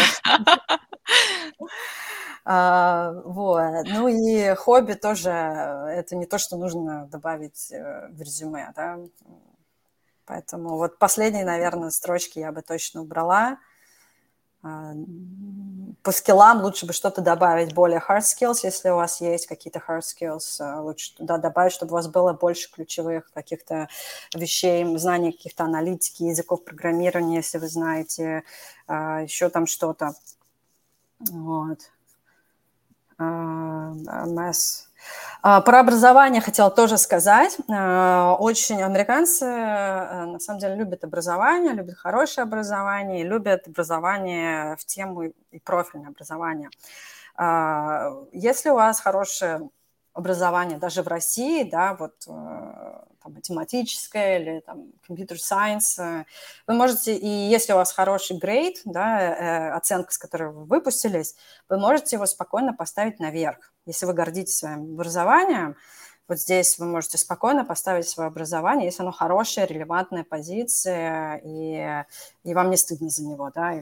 А, 2.48 3.10
Вот. 3.24 3.86
Ну 3.86 4.06
и 4.08 4.54
хобби 4.54 4.92
тоже, 4.92 5.30
э, 5.30 5.86
это 5.98 6.14
не 6.14 6.26
то, 6.26 6.38
что 6.38 6.56
нужно 6.56 7.06
добавить 7.06 7.72
э, 7.72 8.08
в 8.12 8.20
резюме, 8.22 8.72
да. 8.76 8.98
Поэтому 10.26 10.76
вот 10.76 10.98
последние, 10.98 11.44
наверное, 11.44 11.90
строчки 11.90 12.38
я 12.38 12.52
бы 12.52 12.62
точно 12.62 13.02
убрала. 13.02 13.58
А, 14.66 14.94
По 16.02 16.12
скиллам 16.12 16.62
лучше 16.62 16.86
бы 16.86 16.92
что-то 16.92 17.20
добавить, 17.20 17.74
более 17.74 18.00
hard 18.00 18.22
skills, 18.22 18.60
если 18.64 18.90
у 18.90 18.96
вас 18.96 19.20
есть 19.20 19.46
какие-то 19.46 19.80
hard 19.86 20.02
skills, 20.02 20.60
э, 20.60 20.80
лучше 20.80 21.14
туда 21.16 21.38
добавить, 21.38 21.72
чтобы 21.72 21.92
у 21.92 21.94
вас 21.94 22.08
было 22.08 22.32
больше 22.32 22.70
ключевых 22.70 23.30
каких-то 23.32 23.88
вещей, 24.34 24.84
знаний 24.98 25.32
каких-то 25.32 25.64
аналитики, 25.64 26.24
языков 26.24 26.64
программирования, 26.64 27.36
если 27.36 27.58
вы 27.58 27.68
знаете, 27.68 28.42
а, 28.88 29.22
еще 29.22 29.48
там 29.50 29.66
что-то. 29.66 30.14
Вот. 31.20 31.78
А. 33.18 33.92
А, 34.08 34.26
Про 35.42 35.80
образование 35.80 36.40
хотела 36.40 36.70
тоже 36.70 36.98
сказать. 36.98 37.56
А, 37.70 38.34
Очень 38.34 38.82
американцы 38.82 39.44
э, 39.44 40.24
на 40.24 40.40
самом 40.40 40.58
деле 40.58 40.74
любят 40.74 41.04
образование, 41.04 41.72
любят 41.72 41.96
хорошее 41.96 42.42
образование, 42.42 43.22
любят 43.22 43.68
образование 43.68 44.76
в 44.76 44.84
тему 44.84 45.22
и 45.52 45.58
профильное 45.60 46.08
образование. 46.08 46.70
А, 47.36 48.10
Если 48.32 48.70
у 48.70 48.74
вас 48.74 48.98
хорошее 48.98 49.70
образование 50.16 50.78
даже 50.78 51.02
в 51.02 51.08
России, 51.08 51.62
да, 51.62 51.94
вот 51.94 52.14
э, 52.26 52.30
там, 52.30 53.34
математическое 53.34 54.40
или 54.40 54.60
там 54.60 54.92
computer 55.06 55.36
science, 55.36 56.02
э, 56.02 56.24
вы 56.66 56.74
можете, 56.74 57.14
и 57.14 57.28
если 57.28 57.74
у 57.74 57.76
вас 57.76 57.92
хороший 57.92 58.38
грейд, 58.38 58.80
да, 58.86 59.20
э, 59.20 59.70
оценка, 59.72 60.12
с 60.12 60.18
которой 60.18 60.52
вы 60.52 60.64
выпустились, 60.64 61.36
вы 61.68 61.78
можете 61.78 62.16
его 62.16 62.24
спокойно 62.24 62.72
поставить 62.72 63.20
наверх. 63.20 63.72
Если 63.84 64.06
вы 64.06 64.14
гордитесь 64.14 64.56
своим 64.56 64.94
образованием, 64.94 65.76
вот 66.28 66.40
здесь 66.40 66.78
вы 66.78 66.86
можете 66.86 67.18
спокойно 67.18 67.66
поставить 67.66 68.08
свое 68.08 68.28
образование, 68.28 68.86
если 68.86 69.02
оно 69.02 69.12
хорошая, 69.12 69.66
релевантная 69.66 70.24
позиция, 70.24 71.42
и, 71.44 72.04
и 72.42 72.54
вам 72.54 72.70
не 72.70 72.78
стыдно 72.78 73.10
за 73.10 73.22
него, 73.22 73.52
да. 73.54 73.74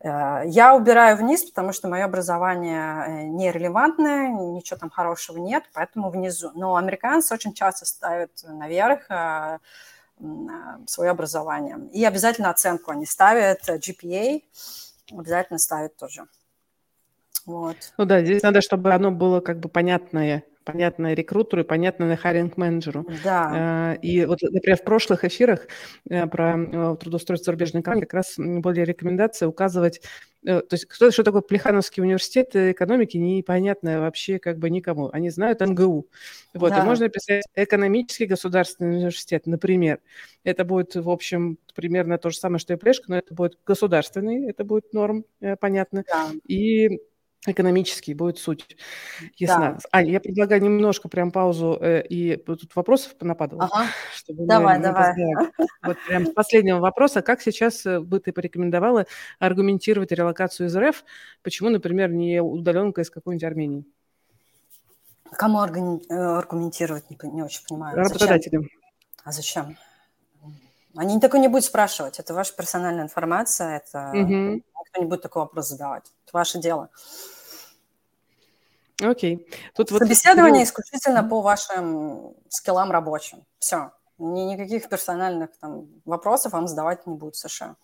Э, 0.00 0.42
Я 0.46 0.74
убираю 0.74 1.16
вниз, 1.16 1.44
потому 1.44 1.72
что 1.72 1.88
мое 1.88 2.04
образование 2.04 3.04
э, 3.06 3.22
нерелевантное, 3.24 4.28
ничего 4.28 4.78
там 4.78 4.90
хорошего 4.90 5.38
нет, 5.38 5.64
поэтому 5.72 6.10
внизу. 6.10 6.50
Но 6.54 6.76
американцы 6.76 7.34
очень 7.34 7.54
часто 7.54 7.86
ставят 7.86 8.30
наверх 8.44 9.10
э, 9.10 9.58
свое 10.86 11.10
образование. 11.10 11.78
И 11.92 12.04
обязательно 12.04 12.50
оценку 12.50 12.90
они 12.90 13.06
ставят, 13.06 13.68
GPA 13.68 14.42
обязательно 15.12 15.58
ставят 15.58 15.96
тоже. 15.96 16.26
Вот. 17.44 17.76
Ну 17.96 18.04
да, 18.06 18.22
здесь 18.24 18.42
надо, 18.42 18.60
чтобы 18.60 18.92
оно 18.92 19.10
было 19.10 19.40
как 19.40 19.60
бы 19.60 19.68
понятное, 19.68 20.42
понятное 20.66 21.14
рекрутеру 21.14 21.62
и 21.62 21.64
понятное 21.64 22.16
хайринг-менеджеру. 22.16 23.06
Да, 23.24 23.94
Э, 23.94 23.98
И 24.02 24.26
вот, 24.26 24.42
например, 24.42 24.76
в 24.78 24.84
прошлых 24.84 25.24
эфирах 25.24 25.66
э, 26.10 26.26
про 26.26 26.56
э, 26.58 26.96
трудоустройство 27.00 27.46
зарубежной 27.52 27.82
компании 27.82 28.02
как 28.02 28.14
раз 28.14 28.34
были 28.36 28.80
рекомендации 28.82 29.46
указывать, 29.46 30.02
э, 30.44 30.60
то 30.60 30.74
есть 30.74 30.86
кто, 30.86 31.10
что 31.10 31.22
такое 31.22 31.40
Плехановский 31.42 32.02
университет 32.02 32.54
экономики, 32.54 33.16
непонятно 33.16 34.00
вообще 34.00 34.38
как 34.38 34.58
бы 34.58 34.68
никому. 34.68 35.08
Они 35.12 35.30
знают 35.30 35.60
МГУ. 35.60 36.08
Вот, 36.54 36.72
и 36.72 36.76
да, 36.76 36.84
можно 36.84 37.08
писать 37.08 37.44
экономический 37.54 38.26
государственный 38.26 38.96
университет, 38.96 39.46
например. 39.46 40.00
Это 40.44 40.64
будет, 40.64 40.94
в 40.96 41.08
общем, 41.10 41.58
примерно 41.74 42.18
то 42.18 42.30
же 42.30 42.36
самое, 42.38 42.58
что 42.58 42.74
и 42.74 42.76
Плешка, 42.76 43.04
но 43.08 43.18
это 43.18 43.34
будет 43.34 43.58
государственный, 43.64 44.48
это 44.50 44.64
будет 44.64 44.92
норм, 44.92 45.24
понятно. 45.60 46.04
да, 46.08 46.30
И 46.46 47.00
экономический 47.46 48.14
будет 48.14 48.38
суть 48.38 48.76
ясна. 49.36 49.72
да. 49.72 49.78
Аня, 49.92 50.12
я 50.12 50.20
предлагаю 50.20 50.62
немножко 50.62 51.08
прям 51.08 51.30
паузу, 51.30 51.78
э, 51.80 52.02
и 52.06 52.36
тут 52.36 52.74
вопросов 52.74 53.16
понападало, 53.16 53.64
Ага, 53.64 53.86
чтобы 54.14 54.46
давай, 54.46 54.80
давай. 54.80 55.14
Вот 55.82 55.96
прям 56.06 56.26
с 56.26 56.30
последнего 56.30 56.80
вопроса. 56.80 57.22
Как 57.22 57.40
сейчас 57.40 57.86
э, 57.86 58.00
бы 58.00 58.20
ты 58.20 58.32
порекомендовала 58.32 59.06
аргументировать 59.38 60.12
релокацию 60.12 60.68
из 60.68 60.76
РФ? 60.76 61.04
Почему, 61.42 61.70
например, 61.70 62.10
не 62.10 62.42
удаленка 62.42 63.02
из 63.02 63.10
какой-нибудь 63.10 63.44
Армении? 63.44 63.84
Кому 65.32 65.64
э, 65.64 66.14
аргументировать, 66.14 67.10
не, 67.10 67.18
не 67.30 67.42
очень 67.42 67.64
понимаю. 67.68 67.96
Зачем? 67.96 68.12
Работодателям. 68.12 68.68
А 69.24 69.32
зачем? 69.32 69.76
Они 70.96 71.20
такое 71.20 71.40
не 71.40 71.48
будут 71.48 71.64
спрашивать. 71.64 72.18
Это 72.18 72.32
ваша 72.32 72.54
персональная 72.56 73.04
информация. 73.04 73.76
Это 73.76 74.12
Мгм. 74.14 74.54
никто 74.54 75.00
не 75.00 75.06
будет 75.06 75.22
такой 75.22 75.42
вопрос 75.42 75.68
задавать. 75.68 76.04
Это 76.24 76.36
ваше 76.36 76.58
дело. 76.58 76.88
Окей. 79.02 79.46
Тут 79.74 79.90
вот 79.90 80.00
Собеседование 80.00 80.60
ну, 80.60 80.64
исключительно 80.64 81.22
по 81.22 81.42
вашим 81.42 82.34
скиллам 82.48 82.90
рабочим. 82.90 83.44
Все. 83.58 83.92
Ни, 84.18 84.40
никаких 84.42 84.88
персональных 84.88 85.50
там, 85.60 85.88
вопросов 86.04 86.52
вам 86.52 86.66
задавать 86.66 87.06
не 87.06 87.14
будут 87.14 87.36
США. 87.36 87.76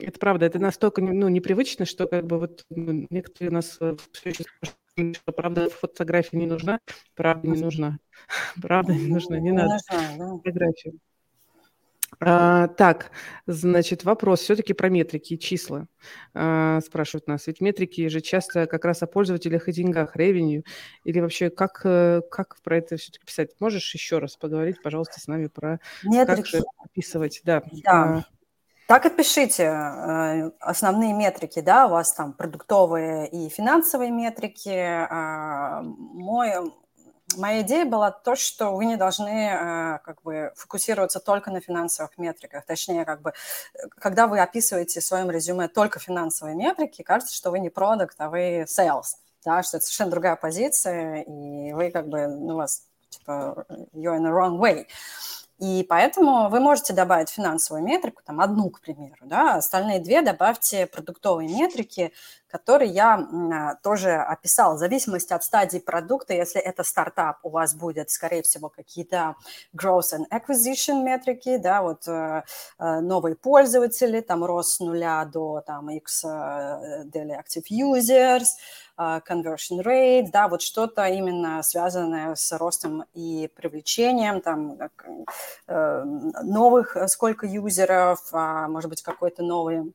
это 0.00 0.18
правда, 0.18 0.46
это 0.46 0.58
настолько 0.58 1.00
ну, 1.00 1.28
непривычно, 1.28 1.84
что 1.84 2.08
как 2.08 2.26
бы 2.26 2.40
вот 2.40 2.64
ну, 2.70 3.06
некоторые 3.10 3.50
у 3.50 3.54
нас 3.54 3.78
все 4.12 4.30
еще 4.30 4.42
спрашивают, 4.42 5.16
что 5.16 5.32
правда 5.32 5.70
фотография 5.70 6.36
не 6.36 6.46
нужна, 6.46 6.80
правда 7.14 7.46
не 7.46 7.60
нужна, 7.60 7.98
правда 8.60 8.92
не 8.92 9.06
нужна, 9.06 9.38
не 9.38 9.52
надо 9.52 9.74
нужна, 9.74 10.16
да. 10.18 10.36
фотографию. 10.38 10.98
А, 12.20 12.68
так, 12.68 13.10
значит, 13.46 14.04
вопрос 14.04 14.40
все-таки 14.40 14.72
про 14.72 14.88
метрики 14.88 15.34
и 15.34 15.38
числа. 15.38 15.86
А, 16.34 16.80
спрашивают 16.80 17.26
нас. 17.26 17.46
Ведь 17.46 17.60
метрики 17.60 18.08
же 18.08 18.20
часто 18.20 18.66
как 18.66 18.84
раз 18.84 19.02
о 19.02 19.06
пользователях 19.06 19.68
и 19.68 19.72
деньгах, 19.72 20.16
ревенью. 20.16 20.64
Или 21.04 21.20
вообще, 21.20 21.50
как, 21.50 21.80
э, 21.84 22.22
как 22.30 22.56
про 22.62 22.78
это 22.78 22.96
все-таки 22.96 23.24
писать? 23.26 23.50
Можешь 23.60 23.92
еще 23.94 24.18
раз 24.18 24.36
поговорить, 24.36 24.80
пожалуйста, 24.82 25.20
с 25.20 25.26
нами 25.26 25.48
про 25.48 25.78
как 26.02 26.38
Метрики. 26.38 26.56
же 26.56 26.62
описывать? 26.78 27.40
Да. 27.44 27.62
Да. 27.84 27.92
А, 28.18 28.24
Так 28.86 29.06
и 29.06 29.10
пишите 29.10 29.64
э, 29.64 30.50
основные 30.60 31.12
метрики, 31.14 31.60
да, 31.60 31.86
у 31.86 31.90
вас 31.90 32.12
там 32.14 32.32
продуктовые 32.34 33.28
и 33.28 33.48
финансовые 33.48 34.10
метрики. 34.10 34.70
А, 34.70 35.82
Мой, 35.82 36.50
моя 37.36 37.62
идея 37.62 37.84
была 37.84 38.10
то, 38.10 38.36
что 38.36 38.74
вы 38.74 38.86
не 38.86 38.96
должны 38.96 39.28
э, 39.28 39.98
как 40.04 40.22
бы 40.22 40.52
фокусироваться 40.56 41.20
только 41.20 41.50
на 41.50 41.60
финансовых 41.60 42.16
метриках. 42.18 42.64
Точнее, 42.64 43.04
как 43.04 43.22
бы, 43.22 43.32
э, 43.74 43.88
когда 43.98 44.26
вы 44.26 44.40
описываете 44.40 45.00
в 45.00 45.04
своем 45.04 45.30
резюме 45.30 45.68
только 45.68 45.98
финансовые 45.98 46.56
метрики, 46.56 47.02
кажется, 47.02 47.34
что 47.34 47.50
вы 47.50 47.58
не 47.60 47.70
продукт, 47.70 48.14
а 48.18 48.28
вы 48.28 48.62
sales, 48.62 49.16
да, 49.44 49.62
что 49.62 49.76
это 49.76 49.86
совершенно 49.86 50.10
другая 50.10 50.36
позиция, 50.36 51.22
и 51.22 51.72
вы 51.72 51.90
как 51.90 52.08
бы, 52.08 52.26
ну, 52.26 52.54
у 52.54 52.56
вас 52.56 52.82
типа 53.10 53.66
you're 53.94 54.16
in 54.16 54.22
the 54.22 54.32
wrong 54.32 54.58
way. 54.58 54.86
И 55.58 55.86
поэтому 55.88 56.48
вы 56.48 56.58
можете 56.58 56.92
добавить 56.92 57.30
финансовую 57.30 57.84
метрику, 57.84 58.22
там 58.24 58.40
одну, 58.40 58.70
к 58.70 58.80
примеру, 58.80 59.16
да, 59.22 59.54
остальные 59.54 60.00
две 60.00 60.20
добавьте 60.20 60.86
продуктовые 60.86 61.48
метрики, 61.48 62.12
которые 62.48 62.90
я 62.90 63.14
а, 63.14 63.74
тоже 63.82 64.14
описала. 64.14 64.74
В 64.74 64.78
зависимости 64.78 65.32
от 65.32 65.42
стадии 65.44 65.78
продукта, 65.78 66.34
если 66.34 66.60
это 66.60 66.82
стартап, 66.82 67.38
у 67.42 67.50
вас 67.50 67.74
будет, 67.74 68.10
скорее 68.10 68.42
всего, 68.42 68.68
какие-то 68.68 69.36
growth 69.76 70.12
and 70.12 70.24
acquisition 70.30 71.02
метрики, 71.02 71.56
да, 71.56 71.82
вот 71.82 72.06
э, 72.06 72.42
э, 72.78 73.00
новые 73.00 73.34
пользователи, 73.36 74.20
там 74.20 74.44
рост 74.44 74.76
с 74.76 74.80
нуля 74.80 75.24
до 75.24 75.62
там 75.66 75.90
x 75.90 76.24
э, 76.24 77.04
daily 77.06 77.36
active 77.36 77.64
users, 77.70 78.46
conversion 78.96 79.82
rate, 79.82 80.30
да, 80.30 80.48
вот 80.48 80.62
что-то 80.62 81.06
именно 81.06 81.62
связанное 81.62 82.34
с 82.34 82.52
ростом 82.56 83.04
и 83.14 83.50
привлечением, 83.54 84.40
там, 84.40 84.78
э, 85.66 86.04
новых, 86.42 86.96
э, 86.96 87.08
сколько 87.08 87.46
юзеров, 87.46 88.20
а, 88.32 88.68
может 88.68 88.90
быть, 88.90 89.02
какой-то 89.02 89.42
новый 89.42 89.92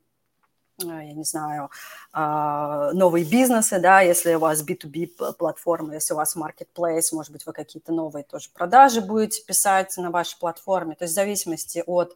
э, 0.81 0.85
я 0.85 1.13
не 1.13 1.23
знаю, 1.23 1.69
а, 2.13 2.91
новые 2.93 3.25
бизнесы, 3.25 3.79
да, 3.79 4.01
если 4.01 4.35
у 4.35 4.39
вас 4.39 4.63
B2B 4.63 5.33
платформа, 5.33 5.93
если 5.93 6.13
у 6.13 6.17
вас 6.17 6.37
marketplace, 6.37 7.13
может 7.13 7.31
быть, 7.31 7.45
вы 7.45 7.53
какие-то 7.53 7.91
новые 7.91 8.23
тоже 8.23 8.49
продажи 8.53 9.01
будете 9.01 9.43
писать 9.43 9.95
на 9.97 10.09
вашей 10.09 10.39
платформе. 10.39 10.95
То 10.95 11.03
есть 11.03 11.13
в 11.13 11.15
зависимости 11.15 11.83
от 11.85 12.15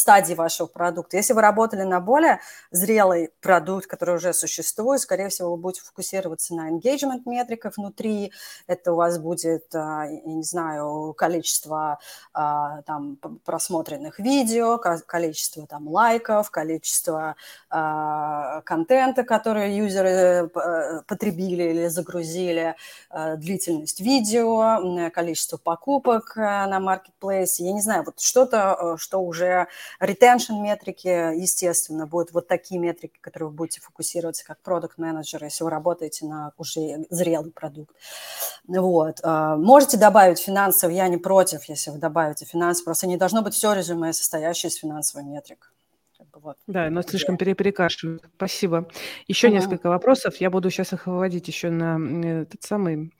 стадии 0.00 0.34
вашего 0.34 0.66
продукта. 0.66 1.16
Если 1.16 1.32
вы 1.32 1.40
работали 1.42 1.82
на 1.82 2.00
более 2.00 2.40
зрелый 2.70 3.30
продукт, 3.40 3.86
который 3.86 4.16
уже 4.16 4.32
существует, 4.32 5.00
скорее 5.00 5.28
всего, 5.28 5.50
вы 5.52 5.56
будете 5.56 5.82
фокусироваться 5.82 6.54
на 6.54 6.70
engagement 6.70 7.22
метриках 7.26 7.76
внутри. 7.76 8.32
Это 8.66 8.92
у 8.92 8.96
вас 8.96 9.18
будет, 9.18 9.66
я 9.72 10.08
не 10.24 10.42
знаю, 10.42 11.14
количество 11.16 11.98
там, 12.32 13.18
просмотренных 13.44 14.18
видео, 14.18 14.78
количество 14.78 15.66
там, 15.66 15.88
лайков, 15.88 16.50
количество 16.50 17.36
контента, 17.68 19.24
который 19.24 19.74
юзеры 19.76 20.48
потребили 21.06 21.64
или 21.64 21.86
загрузили, 21.88 22.74
длительность 23.36 24.00
видео, 24.00 25.10
количество 25.10 25.58
покупок 25.58 26.36
на 26.36 26.78
marketplace. 26.78 27.56
Я 27.58 27.72
не 27.72 27.80
знаю, 27.82 28.04
вот 28.04 28.20
что-то, 28.20 28.96
что 28.98 29.20
уже 29.20 29.66
retention 30.00 30.60
метрики, 30.60 31.08
естественно, 31.36 32.06
будут 32.06 32.32
вот 32.32 32.48
такие 32.48 32.80
метрики, 32.80 33.18
которые 33.20 33.48
вы 33.48 33.54
будете 33.54 33.80
фокусироваться 33.80 34.44
как 34.44 34.60
продукт 34.60 34.98
менеджер 34.98 35.42
если 35.44 35.64
вы 35.64 35.70
работаете 35.70 36.26
на 36.26 36.52
уже 36.56 37.06
зрелый 37.10 37.52
продукт. 37.52 37.94
Вот. 38.66 39.20
А, 39.22 39.56
можете 39.56 39.96
добавить 39.96 40.38
финансов, 40.38 40.92
я 40.92 41.08
не 41.08 41.16
против, 41.16 41.64
если 41.64 41.90
вы 41.90 41.98
добавите 41.98 42.44
финансы, 42.44 42.84
просто 42.84 43.06
не 43.06 43.16
должно 43.16 43.42
быть 43.42 43.54
все 43.54 43.72
резюме, 43.72 44.12
состоящее 44.12 44.70
из 44.70 44.76
финансовой 44.76 45.24
метрик. 45.26 45.72
Вот. 46.42 46.56
Да, 46.66 46.88
но 46.90 47.02
слишком 47.02 47.36
перекашивают. 47.36 48.22
Спасибо. 48.36 48.88
Еще 49.26 49.48
uh-huh. 49.48 49.52
несколько 49.52 49.88
вопросов. 49.88 50.36
Я 50.36 50.50
буду 50.50 50.70
сейчас 50.70 50.92
их 50.92 51.06
выводить 51.06 51.48
еще 51.48 51.70
на 51.70 51.98
этот 52.42 52.62
самый 52.62 53.12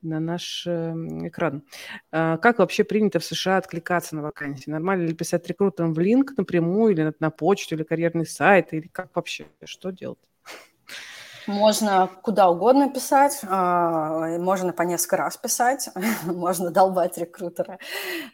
на 0.00 0.20
наш 0.20 0.64
эм, 0.66 1.26
экран. 1.26 1.64
А, 2.12 2.36
как 2.36 2.60
вообще 2.60 2.84
принято 2.84 3.18
в 3.18 3.24
США 3.24 3.56
откликаться 3.56 4.14
на 4.14 4.22
вакансии? 4.22 4.70
Нормально 4.70 5.06
ли 5.06 5.14
писать 5.14 5.46
рекрутерам 5.48 5.92
в 5.92 5.98
линк 5.98 6.34
напрямую 6.36 6.92
или 6.92 7.12
на 7.18 7.30
почту, 7.30 7.74
или 7.74 7.82
карьерный 7.82 8.26
сайт, 8.26 8.72
или 8.72 8.86
как 8.86 9.14
вообще? 9.16 9.46
Что 9.64 9.90
делать? 9.90 10.27
Можно 11.48 12.10
куда 12.20 12.50
угодно 12.50 12.90
писать, 12.90 13.40
а, 13.48 14.38
можно 14.38 14.74
по 14.74 14.82
несколько 14.82 15.16
раз 15.16 15.38
писать, 15.38 15.88
можно 16.24 16.70
долбать 16.70 17.16
рекрутера. 17.16 17.78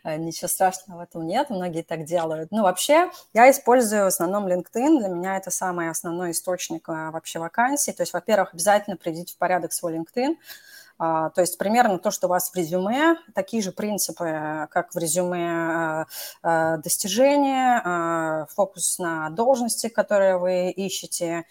А, 0.03 0.17
ничего 0.17 0.49
страшного 0.49 0.99
в 0.99 1.03
этом 1.03 1.25
нет, 1.25 1.49
многие 1.49 1.83
так 1.83 2.05
делают. 2.05 2.51
Ну, 2.51 2.65
вообще, 2.65 3.13
я 3.33 3.49
использую 3.53 4.03
в 4.03 4.07
основном 4.09 4.49
LinkedIn, 4.49 4.99
для 4.99 5.09
меня 5.09 5.37
это 5.37 5.53
самый 5.53 5.91
основной 5.91 6.33
источник 6.33 6.89
вообще 6.89 7.39
вакансий. 7.39 7.93
То 7.93 8.03
есть, 8.03 8.13
во-первых, 8.13 8.53
обязательно 8.53 8.97
приведите 8.97 9.35
в 9.35 9.39
порядок 9.39 9.73
свой 9.73 9.97
LinkedIn, 9.97 10.35
а, 10.99 11.31
то 11.31 11.41
есть 11.41 11.59
примерно 11.59 11.99
то, 11.99 12.11
что 12.11 12.27
у 12.27 12.31
вас 12.31 12.51
в 12.51 12.57
резюме, 12.57 13.17
такие 13.35 13.63
же 13.63 13.73
принципы, 13.73 14.69
как 14.71 14.95
в 14.95 14.99
резюме 14.99 15.49
а, 15.51 16.07
а, 16.43 16.77
достижения, 16.79 18.47
фокус 18.55 18.99
на 18.99 19.29
должности, 19.31 19.89
которые 19.89 20.39
вы 20.39 20.71
ищете, 20.71 21.45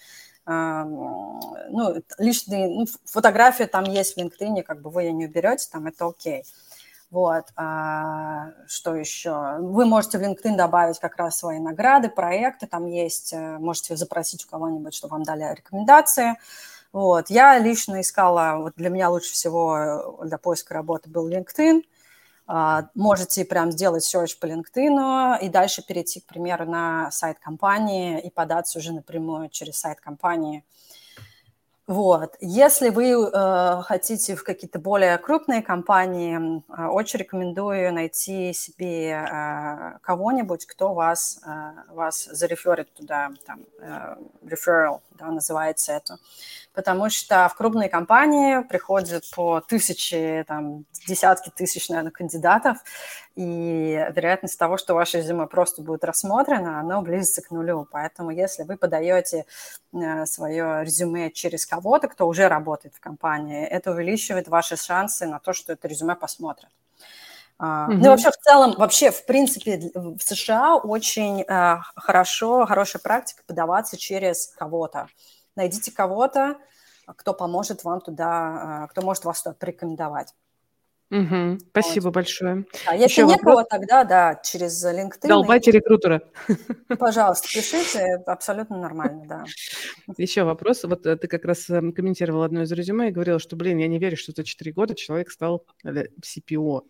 ну, 0.45 2.02
лишние, 2.18 2.68
ну, 2.68 2.86
фотография 3.06 3.68
там 3.68 3.86
есть 3.86 4.15
в 4.15 4.18
LinkedIn, 4.18 4.64
как 4.64 4.82
бы 4.82 4.90
вы 4.90 5.03
ее 5.03 5.14
не 5.14 5.26
уберете, 5.26 5.68
там 5.72 5.88
это 5.88 6.07
окей. 6.07 6.44
Вот, 7.14 7.45
а, 7.56 8.49
что 8.68 8.95
еще? 8.95 9.57
Вы 9.60 9.86
можете 9.86 10.18
в 10.18 10.22
LinkedIn 10.22 10.56
добавить 10.56 10.99
как 10.99 11.15
раз 11.18 11.38
свои 11.38 11.60
награды, 11.60 12.10
проекты, 12.10 12.65
там 12.65 12.88
есть, 12.88 13.34
э, 13.34 13.60
можете 13.60 13.95
запросить 13.95 14.45
у 14.45 14.49
кого-нибудь, 14.49 14.95
чтобы 14.95 15.11
вам 15.11 15.24
дали 15.24 15.44
рекомендации. 15.53 16.40
Вот. 16.91 17.30
Я 17.30 17.60
лично 17.60 18.02
искала, 18.02 18.56
вот 18.57 18.74
для 18.78 18.90
меня 18.90 19.11
лучше 19.11 19.32
всего 19.32 20.22
для 20.24 20.40
поиска 20.40 20.74
работы 20.74 21.07
был 21.07 21.30
LinkedIn. 21.30 21.84
А, 22.56 22.90
можете 22.94 23.46
прям 23.46 23.72
сделать 23.72 24.04
search 24.04 24.38
по 24.40 24.46
LinkedIn 24.46 25.40
и 25.42 25.50
дальше 25.50 25.82
перейти, 25.82 26.20
к 26.20 26.28
примеру, 26.28 26.70
на 26.70 27.10
сайт 27.10 27.40
компании 27.40 28.20
и 28.20 28.30
податься 28.30 28.78
уже 28.78 28.94
напрямую 28.94 29.50
через 29.50 29.80
сайт 29.80 30.00
компании– 30.00 30.64
вот. 31.86 32.38
Если 32.40 32.90
вы 32.90 33.12
э, 33.12 33.82
хотите 33.84 34.38
в 34.38 34.44
какие-то 34.46 34.80
более 34.80 35.18
крупные 35.18 35.62
компании, 35.62 36.64
э, 36.70 36.86
очень 36.88 37.20
рекомендую 37.20 37.94
найти 37.94 38.54
себе 38.54 39.10
э, 39.10 39.98
кого-нибудь, 40.02 40.66
кто 40.66 40.94
вас, 40.94 41.42
э, 41.46 41.94
вас 41.94 42.24
зареферит 42.32 42.94
туда, 42.94 43.32
там, 43.46 43.66
э, 43.80 44.16
referral, 44.44 45.02
да, 45.20 45.28
называется 45.28 45.92
это. 45.92 46.20
Потому 46.74 47.10
что 47.10 47.48
в 47.50 47.56
крупные 47.56 47.88
компании 47.88 48.64
приходят 48.64 49.24
по 49.36 49.62
тысячи, 49.62 50.44
там, 50.48 50.86
десятки 51.08 51.52
тысяч, 51.56 51.90
наверное, 51.90 52.12
кандидатов, 52.12 52.78
и 53.36 54.08
вероятность 54.16 54.58
того, 54.58 54.78
что 54.78 54.95
ваше 54.95 55.18
резюме 55.18 55.45
просто 55.48 55.82
будет 55.82 56.04
рассмотрено, 56.04 56.80
оно 56.80 57.02
близится 57.02 57.41
к 57.41 57.52
нулю. 57.52 57.88
Поэтому 57.91 58.32
если 58.32 58.64
вы 58.64 58.78
подаете 58.78 59.45
э, 59.94 60.26
свое 60.26 60.84
резюме 60.84 61.32
через 61.32 61.66
кого-то, 61.66 62.08
кто 62.08 62.28
уже 62.28 62.48
работает 62.48 62.95
в 62.95 63.00
компании, 63.00 63.66
это 63.66 63.91
увеличивает 63.91 64.48
ваши 64.48 64.76
шансы 64.76 65.28
на 65.28 65.40
то, 65.40 65.54
что 65.54 65.74
это 65.74 65.88
резюме 65.88 66.16
посмотрят. 66.16 66.72
Mm-hmm. 67.60 67.88
Ну 67.88 68.10
вообще 68.10 68.32
в 68.32 68.38
целом, 68.38 68.74
вообще 68.78 69.12
в 69.12 69.26
принципе 69.26 69.91
в 69.94 70.20
США 70.20 70.76
очень 70.76 71.44
э, 71.44 71.78
хорошо, 71.95 72.66
хорошая 72.66 73.02
практика 73.02 73.44
подаваться 73.45 73.95
через 73.95 74.48
кого-то. 74.48 75.08
Найдите 75.56 75.92
кого-то, 75.92 76.58
кто 77.06 77.34
поможет 77.34 77.84
вам 77.84 78.02
туда, 78.02 78.86
э, 78.86 78.92
кто 78.92 79.02
может 79.02 79.26
вас 79.26 79.44
туда 79.44 79.56
порекомендовать. 79.56 80.34
Угу. 81.14 81.60
Спасибо 81.70 82.06
вот. 82.06 82.16
большое. 82.16 82.66
А 82.88 82.96
если 82.96 83.22
Еще 83.22 83.28
некого, 83.28 83.52
вопрос? 83.52 83.68
тогда 83.70 84.04
да, 84.04 84.40
через 84.44 84.84
LinkedIn. 84.84 85.28
Долбайте 85.28 85.70
и... 85.70 85.74
рекрутера. 85.74 86.24
Пожалуйста, 86.98 87.48
пишите, 87.54 88.24
абсолютно 88.26 88.78
нормально, 88.78 89.26
да. 89.28 89.44
Еще 90.18 90.44
вопрос. 90.44 90.84
Вот 90.86 91.06
э, 91.06 91.16
ты 91.18 91.28
как 91.28 91.46
раз 91.46 91.70
эм, 91.70 91.94
комментировал 91.94 92.42
одно 92.42 92.64
из 92.64 92.72
резюме 92.72 93.10
и 93.10 93.12
говорила, 93.12 93.38
что, 93.38 93.56
блин, 93.56 93.78
я 93.78 93.88
не 93.88 94.00
верю, 94.00 94.18
что 94.18 94.32
за 94.36 94.44
4 94.44 94.72
года 94.72 94.96
человек 94.96 95.30
стал 95.30 95.68
CPO. 95.86 96.82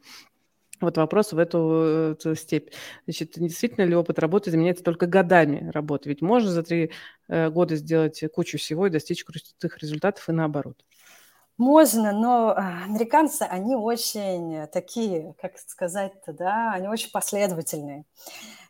Вот 0.82 0.98
вопрос 0.98 1.32
в 1.32 1.40
эту, 1.40 2.14
эту 2.14 2.36
степь. 2.36 2.74
Значит, 3.06 3.34
действительно 3.36 3.86
ли 3.86 3.96
опыт 3.96 4.20
работы 4.20 4.52
заменяется 4.52 4.84
только 4.84 5.06
годами 5.06 5.70
работы? 5.72 6.10
Ведь 6.10 6.22
можно 6.22 6.52
за 6.52 6.64
три 6.64 6.92
э, 7.30 7.50
года 7.50 7.76
сделать 7.76 8.22
кучу 8.34 8.58
всего 8.58 8.88
и 8.88 8.90
достичь 8.90 9.24
крутых 9.24 9.78
результатов 9.78 10.28
и 10.28 10.34
наоборот. 10.34 10.84
Можно, 11.58 12.12
но 12.12 12.50
а, 12.50 12.84
американцы, 12.86 13.44
они 13.44 13.76
очень 13.76 14.68
такие, 14.74 15.36
как 15.40 15.60
сказать-то, 15.60 16.34
да, 16.34 16.72
они 16.74 16.88
очень 16.88 17.12
последовательные. 17.12 18.06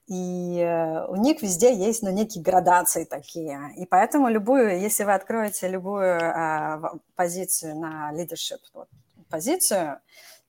И 0.07 0.59
э, 0.59 1.05
у 1.07 1.15
них 1.15 1.41
везде 1.41 1.73
есть, 1.73 2.03
ну, 2.03 2.11
некие 2.11 2.43
градации 2.43 3.05
такие. 3.05 3.71
И 3.77 3.85
поэтому 3.85 4.27
любую, 4.27 4.81
если 4.81 5.05
вы 5.05 5.13
откроете 5.13 5.69
любую 5.69 6.19
а, 6.21 6.97
позицию 7.15 7.79
на 7.79 8.11
leadership 8.13 8.59
вот, 8.73 8.89
позицию, 9.29 9.99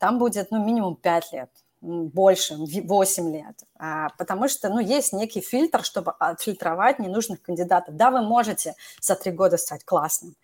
там 0.05 0.19
будет, 0.19 0.51
ну, 0.51 0.63
минимум 0.63 0.97
5 0.97 1.33
лет, 1.33 1.51
больше, 1.81 2.57
8 2.59 3.33
лет. 3.33 3.65
А, 3.79 4.11
потому 4.19 4.49
что, 4.49 4.69
ну, 4.69 4.79
есть 4.79 5.15
некий 5.15 5.41
фильтр, 5.41 5.83
чтобы 5.83 6.13
отфильтровать 6.19 6.99
ненужных 6.99 7.41
кандидатов. 7.41 7.97
Да, 7.97 8.11
вы 8.11 8.21
можете 8.21 8.75
за 9.01 9.15
3 9.15 9.33
года 9.33 9.57
стать 9.57 9.83
классным, 9.83 10.37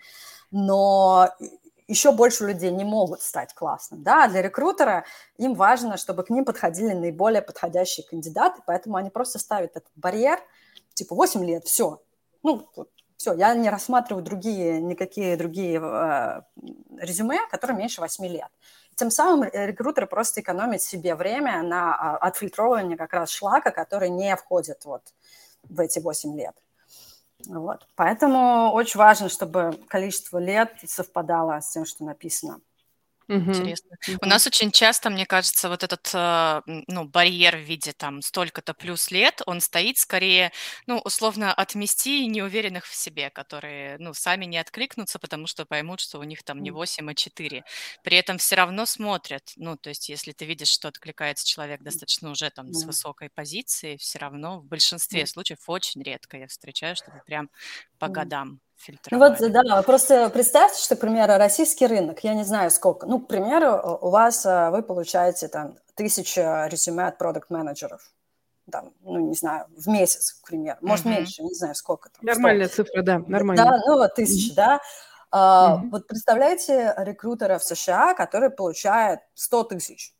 но 0.50 1.28
еще 1.88 2.12
больше 2.12 2.46
людей 2.46 2.70
не 2.70 2.84
могут 2.84 3.20
стать 3.20 3.52
классным. 3.52 4.02
Да? 4.02 4.24
А 4.24 4.28
для 4.28 4.40
рекрутера 4.40 5.04
им 5.36 5.52
важно, 5.52 5.98
чтобы 5.98 6.22
к 6.22 6.30
ним 6.30 6.46
подходили 6.46 6.94
наиболее 6.94 7.42
подходящие 7.42 8.06
кандидаты, 8.06 8.62
поэтому 8.64 8.96
они 8.96 9.10
просто 9.10 9.38
ставят 9.38 9.72
этот 9.72 9.92
барьер, 9.94 10.40
типа 10.94 11.14
8 11.14 11.44
лет, 11.44 11.66
все. 11.66 12.00
Ну, 12.42 12.66
все, 13.18 13.34
я 13.34 13.54
не 13.54 13.68
рассматриваю 13.68 14.24
другие, 14.24 14.80
никакие 14.80 15.36
другие 15.36 15.78
э, 15.78 16.40
резюме, 16.96 17.40
которые 17.50 17.76
меньше 17.76 18.00
8 18.00 18.26
лет. 18.26 18.48
Тем 19.00 19.10
самым 19.10 19.48
рекрутер 19.50 20.06
просто 20.06 20.42
экономит 20.42 20.82
себе 20.82 21.14
время 21.14 21.62
на 21.62 21.94
а, 21.94 22.16
отфильтровывание 22.18 22.98
как 22.98 23.14
раз 23.14 23.30
шлака, 23.30 23.70
который 23.70 24.10
не 24.10 24.36
входит 24.36 24.84
вот 24.84 25.00
в 25.62 25.80
эти 25.80 26.00
8 26.00 26.36
лет. 26.36 26.54
Вот. 27.46 27.86
Поэтому 27.96 28.72
очень 28.74 28.98
важно, 28.98 29.30
чтобы 29.30 29.72
количество 29.88 30.36
лет 30.36 30.74
совпадало 30.84 31.58
с 31.62 31.70
тем, 31.70 31.86
что 31.86 32.04
написано. 32.04 32.60
Угу. 33.30 33.50
Интересно. 33.52 33.96
Угу. 34.08 34.18
У 34.22 34.26
нас 34.26 34.46
очень 34.46 34.72
часто, 34.72 35.08
мне 35.08 35.24
кажется, 35.24 35.68
вот 35.68 35.84
этот 35.84 36.10
э, 36.12 36.62
ну, 36.66 37.04
барьер 37.04 37.56
в 37.56 37.60
виде 37.60 37.92
там 37.92 38.22
столько-то 38.22 38.74
плюс 38.74 39.12
лет, 39.12 39.40
он 39.46 39.60
стоит 39.60 39.98
скорее, 39.98 40.50
ну, 40.86 40.98
условно, 40.98 41.54
отмести 41.54 42.26
неуверенных 42.26 42.84
в 42.86 42.94
себе, 42.94 43.30
которые, 43.30 43.98
ну, 43.98 44.14
сами 44.14 44.46
не 44.46 44.58
откликнутся, 44.58 45.20
потому 45.20 45.46
что 45.46 45.64
поймут, 45.64 46.00
что 46.00 46.18
у 46.18 46.24
них 46.24 46.42
там 46.42 46.60
не 46.60 46.72
8, 46.72 47.08
а 47.08 47.14
4. 47.14 47.64
При 48.02 48.16
этом 48.16 48.38
все 48.38 48.56
равно 48.56 48.84
смотрят, 48.84 49.52
ну, 49.54 49.76
то 49.76 49.90
есть 49.90 50.08
если 50.08 50.32
ты 50.32 50.44
видишь, 50.44 50.70
что 50.70 50.88
откликается 50.88 51.46
человек 51.46 51.82
достаточно 51.82 52.30
уже 52.30 52.50
там 52.50 52.72
с 52.72 52.84
высокой 52.84 53.30
позиции, 53.30 53.96
все 53.96 54.18
равно 54.18 54.58
в 54.58 54.64
большинстве 54.66 55.24
случаев 55.26 55.60
очень 55.68 56.02
редко 56.02 56.36
я 56.36 56.48
встречаю, 56.48 56.96
чтобы 56.96 57.20
прям 57.24 57.48
по 57.98 58.08
годам 58.08 58.60
ну 59.10 59.18
вот, 59.18 59.38
да, 59.38 59.82
просто 59.82 60.30
представьте, 60.30 60.82
что, 60.82 60.96
к 60.96 61.00
примеру, 61.00 61.34
российский 61.36 61.86
рынок, 61.86 62.24
я 62.24 62.34
не 62.34 62.44
знаю 62.44 62.70
сколько, 62.70 63.06
ну, 63.06 63.20
к 63.20 63.26
примеру, 63.26 63.98
у 64.00 64.10
вас, 64.10 64.46
э, 64.46 64.70
вы 64.70 64.82
получаете 64.82 65.48
там 65.48 65.76
тысяча 65.94 66.66
резюме 66.66 67.06
от 67.06 67.18
продукт-менеджеров, 67.18 68.00
там, 68.70 68.92
ну, 69.02 69.18
не 69.18 69.34
знаю, 69.34 69.66
в 69.76 69.88
месяц, 69.88 70.32
к 70.32 70.46
примеру, 70.46 70.78
может, 70.80 71.04
mm-hmm. 71.04 71.10
меньше, 71.10 71.42
не 71.42 71.54
знаю, 71.54 71.74
сколько 71.74 72.08
там. 72.10 72.20
Нормальная 72.22 72.68
100. 72.68 72.76
цифра, 72.76 73.02
да, 73.02 73.18
нормально. 73.26 73.64
Да, 73.64 73.78
ну, 73.86 73.98
вот 73.98 74.14
тысяча, 74.14 74.52
mm-hmm. 74.52 74.56
да. 74.56 74.80
Uh, 75.32 75.36
mm-hmm. 75.36 75.90
Вот 75.92 76.06
представляете 76.08 76.94
рекрутера 76.96 77.58
в 77.58 77.64
США, 77.64 78.14
который 78.14 78.50
получает 78.50 79.20
100 79.34 79.64
тысяч. 79.64 80.14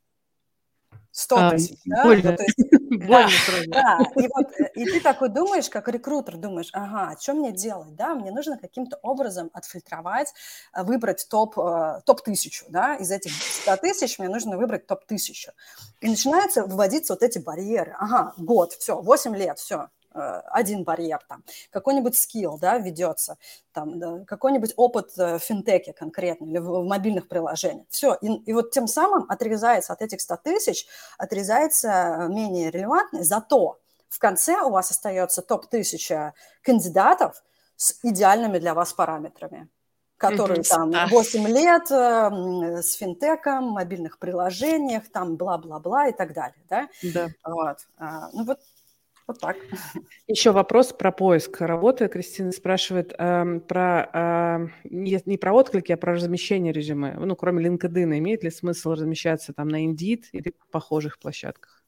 100 1.13 1.37
а, 1.37 1.51
тысяч, 1.51 1.79
да? 1.85 2.05
Больно. 2.05 2.31
Ну, 2.31 2.37
то 2.37 2.43
есть, 2.45 2.59
больно 3.01 3.39
да, 3.69 3.99
да. 3.99 4.23
И, 4.23 4.29
вот, 4.29 4.47
э, 4.59 4.71
и 4.75 4.85
ты 4.87 5.01
такой 5.01 5.29
думаешь, 5.29 5.69
как 5.71 5.89
рекрутер, 5.89 6.37
думаешь, 6.37 6.71
ага, 6.73 7.17
что 7.21 7.35
мне 7.35 7.53
делать, 7.53 7.95
да? 7.95 8.15
Мне 8.15 8.31
нужно 8.31 8.59
каким-то 8.59 8.99
образом 9.03 9.51
отфильтровать, 9.53 10.33
э, 10.75 10.83
выбрать 10.83 11.27
топ, 11.31 11.59
э, 11.59 12.01
топ-1000, 12.07 12.67
да? 12.69 12.95
Из 12.97 13.11
этих 13.11 13.33
100 13.33 13.77
тысяч 13.77 14.19
мне 14.19 14.29
нужно 14.29 14.57
выбрать 14.57 14.87
топ-1000. 14.87 15.53
И 16.01 16.09
начинаются 16.09 16.65
вводиться 16.65 17.15
вот 17.15 17.23
эти 17.23 17.39
барьеры. 17.39 17.95
Ага, 17.99 18.35
год, 18.37 18.73
все, 18.75 19.01
8 19.01 19.37
лет, 19.37 19.59
все, 19.59 19.89
один 20.13 20.85
барьер 20.85 21.21
там, 21.29 21.45
какой-нибудь 21.71 22.17
скилл, 22.17 22.59
да, 22.59 22.79
ведется, 22.79 23.39
там, 23.73 23.99
да, 23.99 24.25
какой-нибудь 24.27 24.75
опыт 24.77 25.17
в 25.17 25.39
финтеке 25.39 25.93
конкретно 25.93 26.47
или 26.47 26.59
в, 26.59 26.83
в 26.83 26.85
мобильных 26.85 27.29
приложениях. 27.29 27.87
Все, 27.91 28.15
и, 28.21 28.27
и 28.27 28.53
вот 28.53 28.73
тем 28.73 28.87
самым 28.87 29.27
отрезается 29.29 29.93
от 29.93 30.03
этих 30.03 30.21
100 30.21 30.37
тысяч, 30.39 30.87
отрезается 31.19 32.27
менее 32.29 32.71
релевантный, 32.71 33.23
зато 33.23 33.79
в 34.09 34.19
конце 34.19 34.61
у 34.61 34.71
вас 34.71 34.91
остается 34.91 35.43
топ-1000 35.43 36.33
кандидатов 36.63 37.43
с 37.77 37.99
идеальными 38.03 38.59
для 38.59 38.75
вас 38.75 38.93
параметрами 38.93 39.69
которые 40.21 40.63
там 40.65 40.93
8 41.09 41.49
лет 41.49 41.91
э, 41.91 42.83
с 42.83 42.93
финтеком, 42.93 43.71
мобильных 43.71 44.19
приложениях, 44.19 45.09
там 45.11 45.37
бла-бла-бла 45.37 46.09
и 46.09 46.13
так 46.13 46.35
далее, 46.35 46.63
да? 46.69 46.89
Да. 47.03 47.29
Вот. 47.43 47.79
А, 47.97 48.29
ну 48.35 48.45
вот 48.45 48.59
вот 49.31 49.41
так. 49.41 49.57
Еще 50.27 50.51
вопрос 50.51 50.93
про 50.93 51.13
поиск 51.13 51.61
работы. 51.61 52.09
Кристина 52.09 52.53
спрашивает 52.53 53.15
э, 53.17 53.61
про 53.67 54.11
э, 54.13 54.69
не, 54.85 55.21
не 55.25 55.39
про 55.39 55.53
отклики, 55.53 55.93
а 55.93 55.97
про 55.97 56.15
размещение 56.15 56.73
резюме. 56.73 57.15
Ну, 57.19 57.37
кроме 57.37 57.67
LinkedIn, 57.67 58.19
имеет 58.19 58.45
ли 58.45 58.51
смысл 58.51 58.93
размещаться 58.93 59.53
там 59.53 59.69
на 59.69 59.85
Indeed 59.85 60.25
или 60.33 60.55
похожих 60.71 61.19
площадках? 61.19 61.81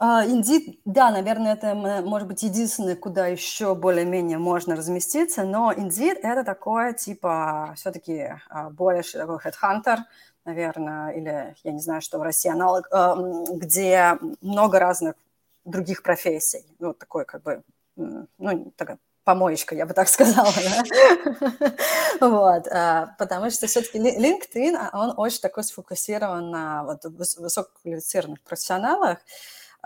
Uh, 0.00 0.26
Indeed, 0.28 0.80
да, 0.84 1.12
наверное, 1.12 1.54
это 1.54 1.72
может 1.74 2.26
быть 2.26 2.42
единственное, 2.42 2.96
куда 2.96 3.28
еще 3.28 3.76
более-менее 3.76 4.38
можно 4.38 4.74
разместиться, 4.74 5.44
но 5.44 5.72
Indeed 5.72 6.18
это 6.20 6.42
такое, 6.42 6.94
типа, 6.94 7.74
все-таки 7.76 8.34
uh, 8.52 8.70
более 8.70 9.04
такой 9.04 9.38
headhunter, 9.38 9.98
наверное, 10.44 11.10
или 11.10 11.54
я 11.62 11.72
не 11.72 11.78
знаю, 11.78 12.02
что 12.02 12.18
в 12.18 12.22
России 12.22 12.50
аналог, 12.50 12.88
uh, 12.92 13.56
где 13.56 14.18
много 14.40 14.80
разных 14.80 15.14
других 15.64 16.02
профессий. 16.02 16.64
Ну, 16.78 16.94
такой 16.94 17.24
как 17.24 17.42
бы, 17.42 17.62
ну, 17.96 18.72
такая 18.76 18.98
помоечка, 19.24 19.74
я 19.74 19.86
бы 19.86 19.94
так 19.94 20.08
сказала, 20.08 20.52
да? 20.54 21.72
вот, 22.20 22.68
а, 22.68 23.14
потому 23.18 23.50
что 23.50 23.66
все-таки 23.66 23.98
LinkedIn, 23.98 24.76
а, 24.76 24.90
он 24.92 25.14
очень 25.16 25.40
такой 25.40 25.64
сфокусирован 25.64 26.50
на 26.50 26.84
вот 26.84 27.04
высококвалифицированных 27.04 28.42
профессионалах, 28.42 29.18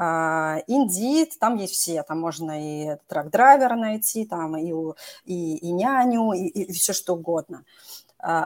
Uh, 0.01 0.65
Indeed, 0.69 1.31
там 1.41 1.57
есть 1.57 1.73
все, 1.73 2.05
там 2.05 2.21
можно 2.21 2.53
и 2.63 2.99
трак-драйвера 3.09 3.75
найти, 3.75 4.25
там 4.27 4.57
и, 4.57 4.73
и, 5.25 5.57
и 5.57 5.73
няню, 5.73 6.35
и, 6.35 6.47
и 6.47 6.73
все 6.73 6.93
что 6.93 7.15
угодно. 7.15 7.65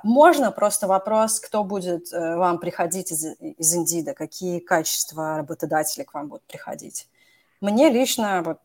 Можно 0.03 0.51
просто 0.51 0.87
вопрос, 0.87 1.41
кто 1.41 1.63
будет 1.63 2.11
uh, 2.11 2.39
вам 2.39 2.59
приходить 2.59 3.13
из, 3.13 3.37
из 3.39 3.77
Indeed, 3.77 4.15
какие 4.15 4.61
качества 4.61 5.37
работодателей 5.37 6.07
к 6.07 6.15
вам 6.15 6.29
будут 6.29 6.45
приходить. 6.45 7.07
Мне 7.63 7.91
лично 7.91 8.43
вот, 8.43 8.59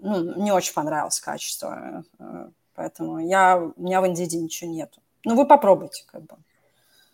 ну, 0.00 0.42
не 0.42 0.52
очень 0.52 0.72
понравилось 0.72 1.20
качество, 1.20 2.02
э, 2.18 2.48
поэтому 2.74 3.18
я, 3.18 3.58
у 3.58 3.80
меня 3.80 4.00
в 4.00 4.06
Индиде 4.06 4.38
ничего 4.38 4.70
нету. 4.70 5.00
Ну, 5.24 5.36
вы 5.36 5.46
попробуйте, 5.46 6.04
как 6.06 6.22
бы. 6.22 6.36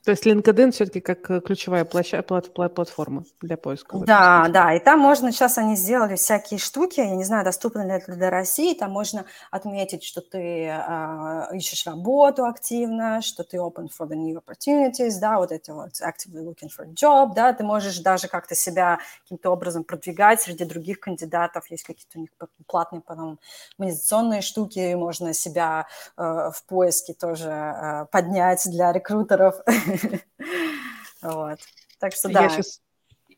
То 0.08 0.12
есть 0.12 0.24
LinkedIn 0.24 0.70
все-таки 0.70 1.00
как 1.00 1.30
э, 1.30 1.42
ключевая 1.42 1.84
площадь, 1.84 2.26
плат, 2.26 2.54
плат, 2.54 2.74
платформа 2.74 3.24
для 3.42 3.58
поиска. 3.58 3.98
Да, 3.98 4.48
да, 4.48 4.72
и 4.72 4.80
там 4.80 5.00
можно, 5.00 5.30
сейчас 5.32 5.58
они 5.58 5.76
сделали 5.76 6.16
всякие 6.16 6.58
штуки, 6.58 7.00
я 7.00 7.14
не 7.14 7.24
знаю, 7.24 7.44
доступны 7.44 7.82
ли 7.82 7.90
это 7.90 8.12
для 8.12 8.30
России, 8.30 8.72
там 8.72 8.90
можно 8.90 9.26
отметить, 9.50 10.02
что 10.02 10.22
ты 10.22 10.64
э, 10.64 11.48
ищешь 11.52 11.86
работу 11.86 12.46
активно, 12.46 13.20
что 13.20 13.44
ты 13.44 13.58
open 13.58 13.88
for 13.88 14.08
the 14.08 14.14
new 14.14 14.40
opportunities, 14.40 15.20
да, 15.20 15.36
вот 15.36 15.52
это 15.52 15.74
вот 15.74 15.90
actively 16.00 16.42
looking 16.42 16.70
for 16.74 16.86
a 16.86 16.94
job, 16.94 17.34
да, 17.34 17.52
ты 17.52 17.62
можешь 17.62 17.98
даже 17.98 18.28
как-то 18.28 18.54
себя 18.54 19.00
каким-то 19.24 19.50
образом 19.50 19.84
продвигать 19.84 20.40
среди 20.40 20.64
других 20.64 21.00
кандидатов, 21.00 21.70
есть 21.70 21.84
какие-то 21.84 22.16
у 22.16 22.22
них 22.22 22.30
платные 22.66 23.02
потом 23.02 23.38
монетизационные 23.76 24.40
штуки, 24.40 24.94
можно 24.94 25.34
себя 25.34 25.86
э, 26.16 26.22
в 26.22 26.64
поиске 26.66 27.12
тоже 27.12 27.50
э, 27.50 28.06
поднять 28.10 28.62
для 28.70 28.90
рекрутеров. 28.90 29.56
Вот. 31.20 31.58
Так 31.98 32.12
что 32.12 32.28
да. 32.28 32.44
Я 32.44 32.48
сейчас 32.48 32.80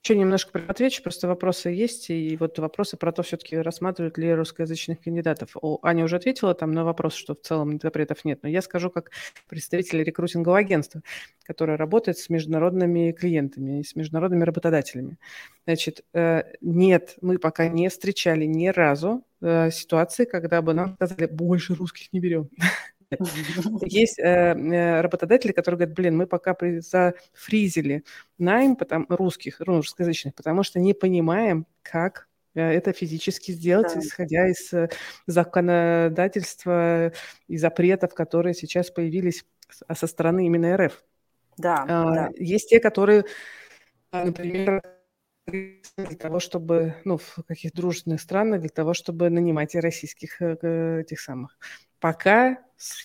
еще 0.02 0.16
немножко 0.16 0.62
отвечу, 0.66 1.02
просто 1.02 1.28
вопросы 1.28 1.68
есть, 1.70 2.08
и 2.08 2.36
вот 2.38 2.58
вопросы 2.58 2.96
про 2.96 3.12
то, 3.12 3.22
все-таки 3.22 3.56
рассматривают 3.56 4.16
ли 4.16 4.32
русскоязычных 4.32 5.00
кандидатов. 5.00 5.50
О, 5.60 5.78
Аня 5.82 6.04
уже 6.04 6.16
ответила 6.16 6.54
там 6.54 6.72
на 6.72 6.84
вопрос, 6.84 7.14
что 7.14 7.34
в 7.34 7.40
целом 7.42 7.78
запретов 7.80 8.24
нет, 8.24 8.40
но 8.42 8.48
я 8.48 8.62
скажу 8.62 8.90
как 8.90 9.10
представитель 9.46 10.02
рекрутингового 10.02 10.58
агентства, 10.58 11.02
которое 11.44 11.76
работает 11.76 12.18
с 12.18 12.30
международными 12.30 13.12
клиентами 13.12 13.80
и 13.80 13.84
с 13.84 13.94
международными 13.94 14.44
работодателями. 14.44 15.18
Значит, 15.66 16.02
э, 16.14 16.44
нет, 16.62 17.16
мы 17.20 17.38
пока 17.38 17.68
не 17.68 17.88
встречали 17.90 18.46
ни 18.46 18.68
разу 18.68 19.22
э, 19.42 19.70
ситуации, 19.70 20.24
когда 20.24 20.62
бы 20.62 20.72
нам 20.72 20.94
сказали, 20.94 21.26
больше 21.26 21.74
русских 21.74 22.10
не 22.12 22.20
берем. 22.20 22.48
Есть 23.82 24.18
э, 24.18 24.22
э, 24.22 25.00
работодатели, 25.00 25.52
которые 25.52 25.78
говорят, 25.78 25.96
блин, 25.96 26.16
мы 26.16 26.26
пока 26.26 26.56
зафризили 26.78 28.04
найм 28.38 28.76
русских, 29.08 29.60
ну, 29.60 29.76
русскоязычных, 29.76 30.34
потому 30.34 30.62
что 30.62 30.78
не 30.78 30.94
понимаем, 30.94 31.66
как 31.82 32.28
э, 32.54 32.60
это 32.60 32.92
физически 32.92 33.52
сделать, 33.52 33.92
да. 33.94 34.00
исходя 34.00 34.48
из 34.48 34.72
законодательства 35.26 37.12
и 37.48 37.56
запретов, 37.56 38.14
которые 38.14 38.54
сейчас 38.54 38.90
появились 38.90 39.44
со 39.92 40.06
стороны 40.06 40.46
именно 40.46 40.76
РФ. 40.76 41.02
Да, 41.56 41.84
а, 41.88 42.14
да. 42.14 42.30
Есть 42.36 42.70
те, 42.70 42.80
которые, 42.80 43.24
например, 44.12 44.82
для 45.46 46.16
того, 46.18 46.38
чтобы, 46.38 46.94
ну, 47.04 47.18
в 47.18 47.38
каких 47.46 47.72
дружественных 47.72 48.20
странах, 48.20 48.60
для 48.60 48.68
того, 48.68 48.94
чтобы 48.94 49.30
нанимать 49.30 49.74
и 49.74 49.80
российских 49.80 50.40
этих 50.40 51.20
самых. 51.20 51.58
Пока 51.98 52.58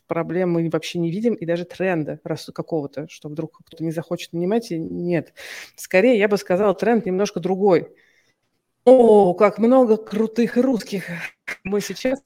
проблем 0.08 0.52
мы 0.52 0.70
вообще 0.70 1.00
не 1.00 1.12
видим, 1.12 1.34
и 1.34 1.46
даже 1.46 1.66
тренда 1.66 2.20
какого-то, 2.54 3.08
что 3.10 3.30
вдруг 3.30 3.60
кто-то 3.66 3.84
не 3.84 3.92
захочет 3.92 4.34
нанимать, 4.34 4.68
нет. 4.72 5.34
Скорее, 5.76 6.18
я 6.18 6.28
бы 6.28 6.38
сказала, 6.38 6.74
тренд 6.74 7.06
немножко 7.06 7.40
другой. 7.40 7.96
О, 8.86 9.34
как 9.34 9.58
много 9.58 9.98
крутых 9.98 10.58
русских 10.58 11.06
мы 11.64 11.82
сейчас 11.82 12.22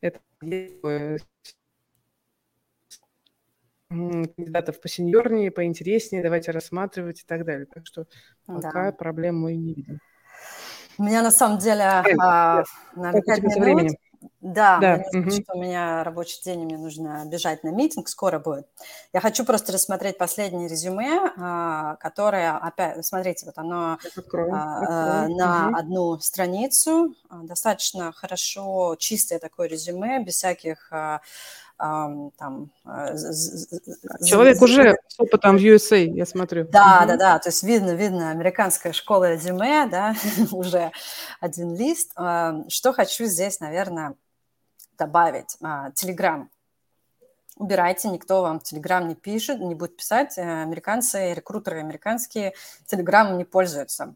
это 0.00 0.20
кандидатов 3.90 4.80
посеньорнее, 4.80 5.50
поинтереснее, 5.50 6.22
давайте 6.22 6.52
рассматривать 6.52 7.22
и 7.22 7.24
так 7.26 7.44
далее. 7.44 7.66
Так 7.66 7.86
что 7.86 8.06
пока 8.46 8.90
да. 8.90 8.92
проблем 8.92 9.40
мы 9.40 9.56
не 9.56 9.74
видим. 9.74 9.98
У 10.98 11.02
меня 11.02 11.22
на 11.22 11.30
самом 11.30 11.58
деле 11.58 11.82
а, 11.82 12.62
на 12.94 13.12
5 13.12 13.42
минут. 13.42 13.58
Времени? 13.58 13.98
Да, 14.40 14.78
да. 14.78 15.04
Мне 15.12 15.22
угу. 15.22 15.30
что 15.30 15.54
у 15.54 15.60
меня 15.60 16.04
рабочий 16.04 16.42
день, 16.42 16.62
и 16.62 16.64
мне 16.64 16.78
нужно 16.78 17.24
бежать 17.26 17.64
на 17.64 17.70
митинг, 17.70 18.08
скоро 18.08 18.38
будет. 18.38 18.66
Я 19.12 19.20
хочу 19.20 19.44
просто 19.44 19.72
рассмотреть 19.72 20.18
последнее 20.18 20.68
резюме, 20.68 21.32
а, 21.38 21.96
которое, 21.96 22.56
опять, 22.56 23.04
смотрите, 23.04 23.46
вот 23.46 23.56
оно 23.56 23.98
открою, 24.16 24.54
а, 24.54 25.22
открою. 25.22 25.36
на 25.36 25.68
угу. 25.68 25.76
одну 25.76 26.18
страницу, 26.20 27.14
достаточно 27.30 28.12
хорошо, 28.12 28.96
чистое 28.98 29.38
такое 29.38 29.68
резюме, 29.68 30.22
без 30.22 30.34
всяких 30.34 30.92
там... 31.80 32.70
Э, 32.84 33.16
Человек 34.24 34.60
уже 34.60 34.96
с 35.08 35.18
опытом 35.18 35.56
в 35.56 35.60
USA, 35.60 36.04
я 36.04 36.26
смотрю. 36.26 36.64
Да, 36.64 37.06
да, 37.06 37.16
да, 37.16 37.38
то 37.38 37.48
есть 37.48 37.62
видно, 37.62 37.92
видно, 37.92 38.30
американская 38.30 38.92
школа 38.92 39.32
резюме, 39.32 39.86
да, 39.86 40.14
уже 40.50 40.92
один 41.40 41.74
лист. 41.74 42.12
Что 42.12 42.92
хочу 42.92 43.24
здесь, 43.24 43.60
наверное, 43.60 44.14
добавить? 44.98 45.56
Телеграм. 45.94 46.50
Убирайте, 47.60 48.08
никто 48.08 48.40
вам 48.40 48.58
Телеграм 48.58 49.06
не 49.06 49.14
пишет, 49.14 49.60
не 49.60 49.74
будет 49.74 49.94
писать. 49.94 50.38
Э, 50.38 50.62
американцы, 50.62 51.34
рекрутеры 51.34 51.80
американские 51.80 52.54
Телеграмом 52.86 53.36
не 53.36 53.44
пользуются. 53.44 54.14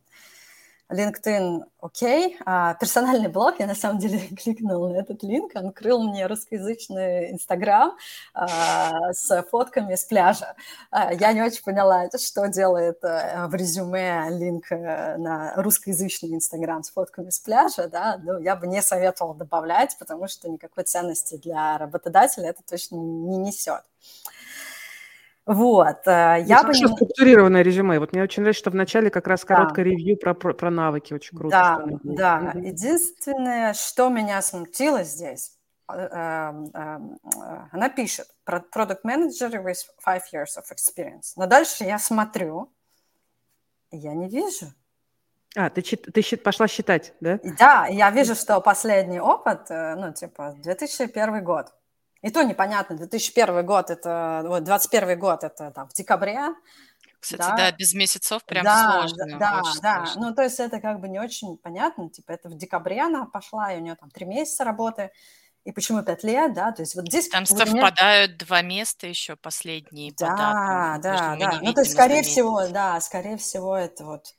LinkedIn 0.91 1.65
окей, 1.81 2.37
а 2.47 2.75
персональный 2.75 3.29
блог, 3.29 3.59
я 3.59 3.67
на 3.67 3.75
самом 3.75 3.99
деле 3.99 4.19
кликнула 4.43 4.89
на 4.89 4.97
этот 4.97 5.23
линк, 5.23 5.53
он 5.55 5.73
крыл 5.73 6.03
мне 6.03 6.27
русскоязычный 6.27 7.31
Инстаграм 7.31 7.97
а, 8.33 9.13
с 9.13 9.43
фотками 9.51 9.95
с 9.95 10.05
пляжа. 10.05 10.57
А, 10.91 11.13
я 11.13 11.33
не 11.33 11.43
очень 11.43 11.63
поняла, 11.63 12.09
что 12.19 12.49
делает 12.49 13.05
а, 13.05 13.49
в 13.49 13.55
резюме 13.55 14.29
линк 14.31 14.73
а, 14.73 15.17
на 15.19 15.55
русскоязычный 15.57 16.35
Инстаграм 16.35 16.83
с 16.83 16.91
фотками 16.91 17.31
с 17.31 17.39
пляжа, 17.39 17.89
да, 17.89 18.19
ну, 18.23 18.39
я 18.39 18.57
бы 18.57 18.67
не 18.67 18.83
советовала 18.83 19.35
добавлять, 19.35 19.97
потому 19.99 20.29
что 20.29 20.49
никакой 20.49 20.85
ценности 20.85 21.37
для 21.37 21.79
работодателя 21.79 22.49
это 22.49 22.63
точно 22.69 22.97
не 22.97 23.37
несет. 23.37 23.83
Вот, 25.47 26.07
э, 26.07 26.45
я 26.47 26.63
бы... 26.63 26.73
Хорошо 26.73 26.89
структурированное 26.89 27.63
резюме. 27.63 27.99
Вот 27.99 28.13
мне 28.13 28.23
очень 28.23 28.43
нравится, 28.43 28.61
что 28.61 28.71
вначале 28.71 29.11
как 29.11 29.27
раз 29.27 29.45
короткое 29.45 29.85
да. 29.85 29.91
ревью 29.91 30.17
про, 30.17 30.33
про, 30.33 30.55
про 30.55 30.71
навыки. 30.71 31.13
Очень 31.13 31.37
круто. 31.37 31.85
Да, 31.85 31.87
да. 32.03 32.53
Угу. 32.55 32.67
Единственное, 32.67 33.75
что 33.75 34.09
меня 34.09 34.41
смутило 34.41 35.03
здесь, 35.03 35.59
э, 35.93 35.97
эм, 35.97 36.71
эм, 36.73 37.19
э, 37.25 37.69
она 37.73 37.91
пишет 37.91 38.29
product 38.49 39.01
manager 39.05 39.63
with 39.63 39.81
five 40.07 40.23
years 40.33 40.57
of 40.57 40.65
experience. 40.73 41.35
Но 41.37 41.47
дальше 41.47 41.85
я 41.85 41.99
смотрю, 41.99 42.73
я 43.91 44.15
не 44.15 44.29
вижу. 44.31 44.73
А, 45.57 45.69
ты, 45.69 45.83
ты 45.83 46.37
пошла 46.39 46.69
считать, 46.69 47.13
да? 47.21 47.39
Да, 47.59 47.87
я 47.87 48.11
вижу, 48.11 48.35
что 48.35 48.61
последний 48.61 49.21
опыт, 49.21 49.67
ну, 49.69 50.13
типа, 50.13 50.57
2001 50.59 51.45
год. 51.45 51.73
И 52.25 52.31
то 52.31 52.43
непонятно, 52.43 52.97
2001 52.97 53.67
год, 53.67 53.91
это, 53.91 54.43
вот, 54.47 54.65
21 54.65 55.19
год, 55.19 55.45
это 55.45 55.71
там 55.73 55.87
в 55.91 55.93
декабре. 55.93 56.55
Кстати, 57.21 57.41
да, 57.41 57.57
да 57.57 57.73
без 57.73 57.93
месяцев 57.93 58.43
прям 58.47 58.65
да, 58.65 58.93
сложно. 58.93 59.39
Да, 59.39 59.63
да, 59.83 60.07
сложно. 60.07 60.29
ну 60.29 60.35
то 60.35 60.43
есть 60.43 60.59
это 60.59 60.81
как 60.81 61.01
бы 61.01 61.09
не 61.09 61.19
очень 61.19 61.59
понятно, 61.59 62.09
типа 62.09 62.33
это 62.33 62.49
в 62.49 62.57
декабре 62.57 63.03
она 63.03 63.27
пошла, 63.27 63.75
и 63.75 63.77
у 63.77 63.81
нее 63.81 63.95
там 63.95 64.09
три 64.09 64.25
месяца 64.25 64.65
работы, 64.65 65.11
и 65.65 65.73
почему 65.73 66.03
пять 66.03 66.25
лет, 66.25 66.55
да, 66.55 66.73
то 66.73 66.81
есть 66.81 66.95
вот 66.95 67.07
здесь... 67.09 67.29
Там 67.29 67.45
совпадают 67.45 68.39
два 68.39 68.63
места 68.63 69.07
еще 69.07 69.37
последние 69.37 70.15
да, 70.19 70.31
по 70.31 70.37
датам. 71.03 71.39
Да, 71.39 71.51
да, 71.51 71.61
ну 71.61 71.75
то 71.75 71.83
есть 71.83 71.93
скорее 71.93 72.23
всего, 72.23 72.67
да, 72.69 72.99
скорее 73.03 73.37
всего 73.37 73.77
это 73.77 74.03
вот 74.05 74.35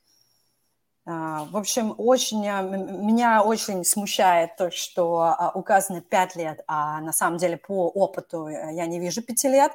в 1.06 1.57
общем, 1.57 1.94
очень, 1.98 2.48
а, 2.48 2.61
меня 2.61 3.44
очень 3.44 3.84
смущает 3.86 4.56
то, 4.56 4.72
что 4.72 5.19
а, 5.19 5.52
указано 5.53 6.02
5 6.02 6.36
лет, 6.36 6.64
а 6.68 6.99
на 7.02 7.14
самом 7.14 7.38
деле 7.38 7.57
по 7.57 7.88
опыту 7.90 8.48
э, 8.48 8.73
я 8.73 8.88
не 8.88 8.99
вижу 8.99 9.22
5 9.22 9.44
лет. 9.45 9.72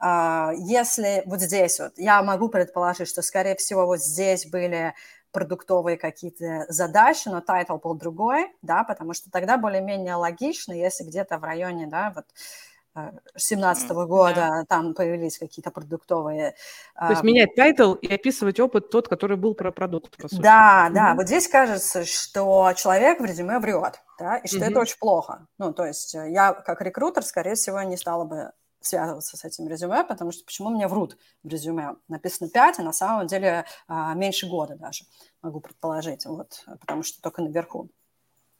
Если 0.00 1.24
вот 1.26 1.40
здесь 1.40 1.80
вот, 1.80 1.92
я 1.96 2.22
могу 2.22 2.48
предположить, 2.48 3.08
что, 3.08 3.20
скорее 3.20 3.56
всего, 3.56 3.84
вот 3.84 3.98
здесь 3.98 4.46
были 4.46 4.94
продуктовые 5.32 5.96
какие-то 5.96 6.66
задачи, 6.68 7.28
но 7.28 7.40
тайтл 7.40 7.76
был 7.76 7.94
другой, 7.94 8.46
да, 8.62 8.84
потому 8.84 9.12
что 9.12 9.30
тогда 9.30 9.56
более-менее 9.58 10.14
логично, 10.14 10.72
если 10.72 11.04
где-то 11.04 11.38
в 11.38 11.44
районе, 11.44 11.88
да, 11.88 12.12
вот 12.14 12.26
2017 13.32 13.90
-го 13.90 14.06
года 14.06 14.34
да. 14.34 14.64
там 14.68 14.94
появились 14.94 15.38
какие-то 15.38 15.70
продуктовые... 15.70 16.54
То 16.98 17.10
есть 17.10 17.22
менять 17.22 17.54
тайтл 17.54 17.94
и 17.94 18.12
описывать 18.12 18.60
опыт 18.60 18.90
тот, 18.90 19.08
который 19.08 19.36
был 19.36 19.54
про 19.54 19.72
продукт, 19.72 20.16
по 20.16 20.28
сути. 20.28 20.40
Да, 20.40 20.90
да. 20.92 21.14
Вот 21.14 21.26
здесь 21.26 21.48
кажется, 21.48 22.04
что 22.04 22.72
человек 22.76 23.20
в 23.20 23.24
резюме 23.24 23.58
врет, 23.58 24.00
да, 24.18 24.36
и 24.36 24.48
что 24.48 24.58
mm 24.58 24.68
это 24.68 24.80
очень 24.80 24.98
плохо. 24.98 25.46
Ну, 25.58 25.72
то 25.72 25.86
есть 25.86 26.14
э, 26.14 26.30
я 26.30 26.52
как 26.52 26.82
рекрутер, 26.82 27.22
скорее 27.22 27.54
всего, 27.54 27.80
не 27.82 27.96
стала 27.96 28.24
бы 28.24 28.52
связываться 28.80 29.36
с 29.36 29.44
этим 29.44 29.68
резюме, 29.68 30.04
потому 30.04 30.32
что 30.32 30.44
почему 30.44 30.70
мне 30.70 30.86
врут 30.88 31.16
в 31.42 31.48
резюме? 31.48 31.96
Написано 32.08 32.48
5, 32.50 32.78
а 32.78 32.82
на 32.82 32.92
самом 32.92 33.26
деле 33.26 33.64
а, 33.86 34.14
меньше 34.14 34.48
года 34.48 34.76
даже, 34.76 35.04
могу 35.42 35.60
предположить, 35.60 36.26
вот, 36.26 36.64
потому 36.80 37.02
что 37.02 37.20
только 37.20 37.42
наверху. 37.42 37.88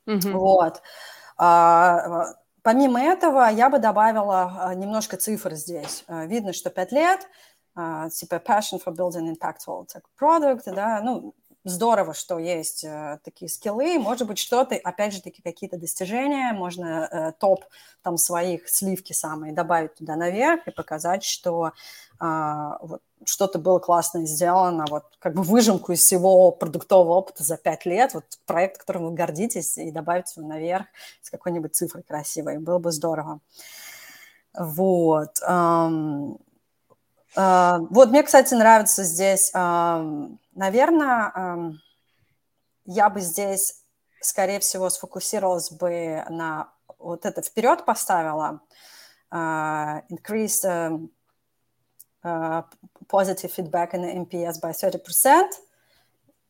mm 0.07 0.33
Вот. 0.33 0.83
А, 1.37 2.35
Помимо 2.63 3.01
этого, 3.01 3.49
я 3.51 3.71
бы 3.71 3.79
добавила 3.79 4.53
а, 4.61 4.75
немножко 4.75 5.17
цифр 5.17 5.55
здесь. 5.55 6.05
А, 6.07 6.27
видно, 6.27 6.53
что 6.53 6.71
5 6.71 6.93
лет, 6.93 7.29
а, 7.75 8.11
типа 8.11 8.37
passion 8.37 8.81
for 8.85 8.95
building 8.95 9.35
impactful 9.35 9.87
product, 10.21 10.73
да, 10.75 11.01
ну, 11.03 11.35
здорово, 11.69 12.15
что 12.15 12.39
есть 12.39 12.85
э, 12.85 13.19
такие 13.25 13.49
скиллы, 13.49 13.99
может 13.99 14.27
быть, 14.27 14.39
что-то, 14.39 14.77
опять 14.77 15.15
же 15.15 15.23
таки, 15.23 15.43
какие-то 15.43 15.79
достижения, 15.79 16.53
можно 16.53 17.09
э, 17.11 17.33
топ 17.39 17.65
там 18.03 18.17
своих 18.17 18.69
сливки 18.69 19.13
самые 19.13 19.53
добавить 19.53 19.95
туда 19.95 20.17
наверх 20.17 20.67
и 20.67 20.71
показать, 20.71 21.25
что 21.25 21.73
э, 22.21 22.71
вот, 22.81 23.03
что-то 23.25 23.59
было 23.59 23.79
классно 23.79 24.27
сделано, 24.27 24.87
вот 24.89 25.05
как 25.19 25.35
бы 25.35 25.43
выжимку 25.43 25.93
из 25.93 26.03
всего 26.03 26.51
продуктового 26.51 27.15
опыта 27.15 27.45
за 27.45 27.57
пять 27.57 27.87
лет, 27.87 28.15
вот 28.15 28.25
проект, 28.47 28.79
которым 28.79 29.07
вы 29.07 29.13
гордитесь, 29.13 29.79
и 29.79 29.91
добавить 29.91 30.37
его 30.37 30.47
наверх 30.47 30.87
с 31.23 31.31
какой-нибудь 31.31 31.75
цифрой 31.75 32.03
красивой, 32.03 32.59
было 32.59 32.79
бы 32.79 32.93
здорово. 32.93 33.41
Вот. 34.55 35.41
Uh, 37.37 37.87
вот 37.91 38.11
мне, 38.11 38.23
кстати, 38.23 38.55
нравится 38.55 39.05
здесь... 39.05 39.53
Наверное, 40.59 41.79
я 42.85 43.11
бы 43.11 43.21
здесь, 43.21 43.85
скорее 44.21 44.59
всего, 44.59 44.91
сфокусировалась 44.91 45.71
бы 45.71 46.25
на 46.29 46.73
вот 46.99 47.27
это 47.27 47.43
вперед 47.43 47.85
поставила, 47.85 48.61
uh, 49.31 50.03
increase 50.11 51.09
uh, 52.25 52.65
positive 53.09 53.53
feedback 53.57 53.95
in 53.95 54.03
the 54.03 54.27
NPS 54.27 54.61
by 54.61 54.73
30%, 54.73 55.51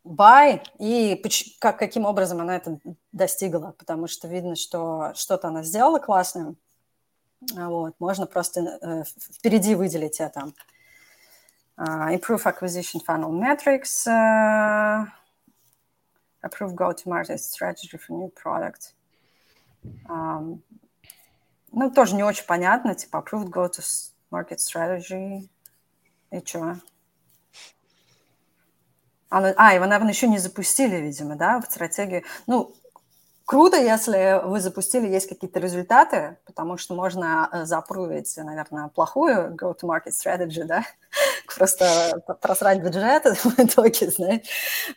by, 0.05 0.62
и 0.78 1.22
как, 1.59 1.78
каким 1.78 2.06
образом 2.06 2.40
она 2.40 2.56
это 2.56 2.78
достигла, 3.12 3.74
потому 3.78 4.06
что 4.06 4.26
видно, 4.26 4.56
что 4.56 5.12
что-то 5.16 5.48
она 5.48 5.62
сделала 5.62 5.98
классное, 5.98 6.55
вот, 7.52 7.94
можно 7.98 8.26
просто 8.26 8.78
uh, 8.80 9.05
впереди 9.35 9.74
выделить 9.74 10.18
это. 10.18 10.40
uh, 10.40 10.52
improve 11.78 12.46
acquisition 12.46 13.00
funnel 13.00 13.32
metrics, 13.32 14.06
uh, 14.06 15.06
approve 16.42 16.74
go-to-market 16.74 17.38
strategy 17.38 17.96
for 17.96 18.12
new 18.12 18.30
product. 18.30 18.94
Um, 20.09 20.62
ну, 21.70 21.90
тоже 21.90 22.16
не 22.16 22.24
очень 22.24 22.46
понятно, 22.46 22.94
типа 22.94 23.18
approved 23.18 23.50
go-to-market 23.50 24.59
strategy. 24.59 25.48
И 26.30 26.44
что? 26.44 26.76
А, 29.30 29.52
а, 29.56 29.74
его, 29.74 29.84
наверное, 29.86 30.12
еще 30.12 30.26
не 30.26 30.38
запустили, 30.38 30.96
видимо, 30.96 31.36
да, 31.36 31.60
в 31.60 31.66
стратегию. 31.66 32.24
Ну, 32.46 32.74
Круто, 33.48 33.78
если 33.78 34.42
вы 34.44 34.60
запустили, 34.60 35.08
есть 35.08 35.26
какие-то 35.26 35.58
результаты, 35.58 36.36
потому 36.44 36.76
что 36.76 36.94
можно 36.94 37.48
э, 37.50 37.64
запрувить, 37.64 38.36
наверное, 38.36 38.88
плохую 38.88 39.56
go-to-market 39.56 40.10
strategy, 40.10 40.64
да, 40.64 40.84
просто 41.56 42.22
просрать 42.42 42.82
бюджет 42.82 43.24
в 43.44 43.58
итоге, 43.58 44.10
знаете. 44.10 44.46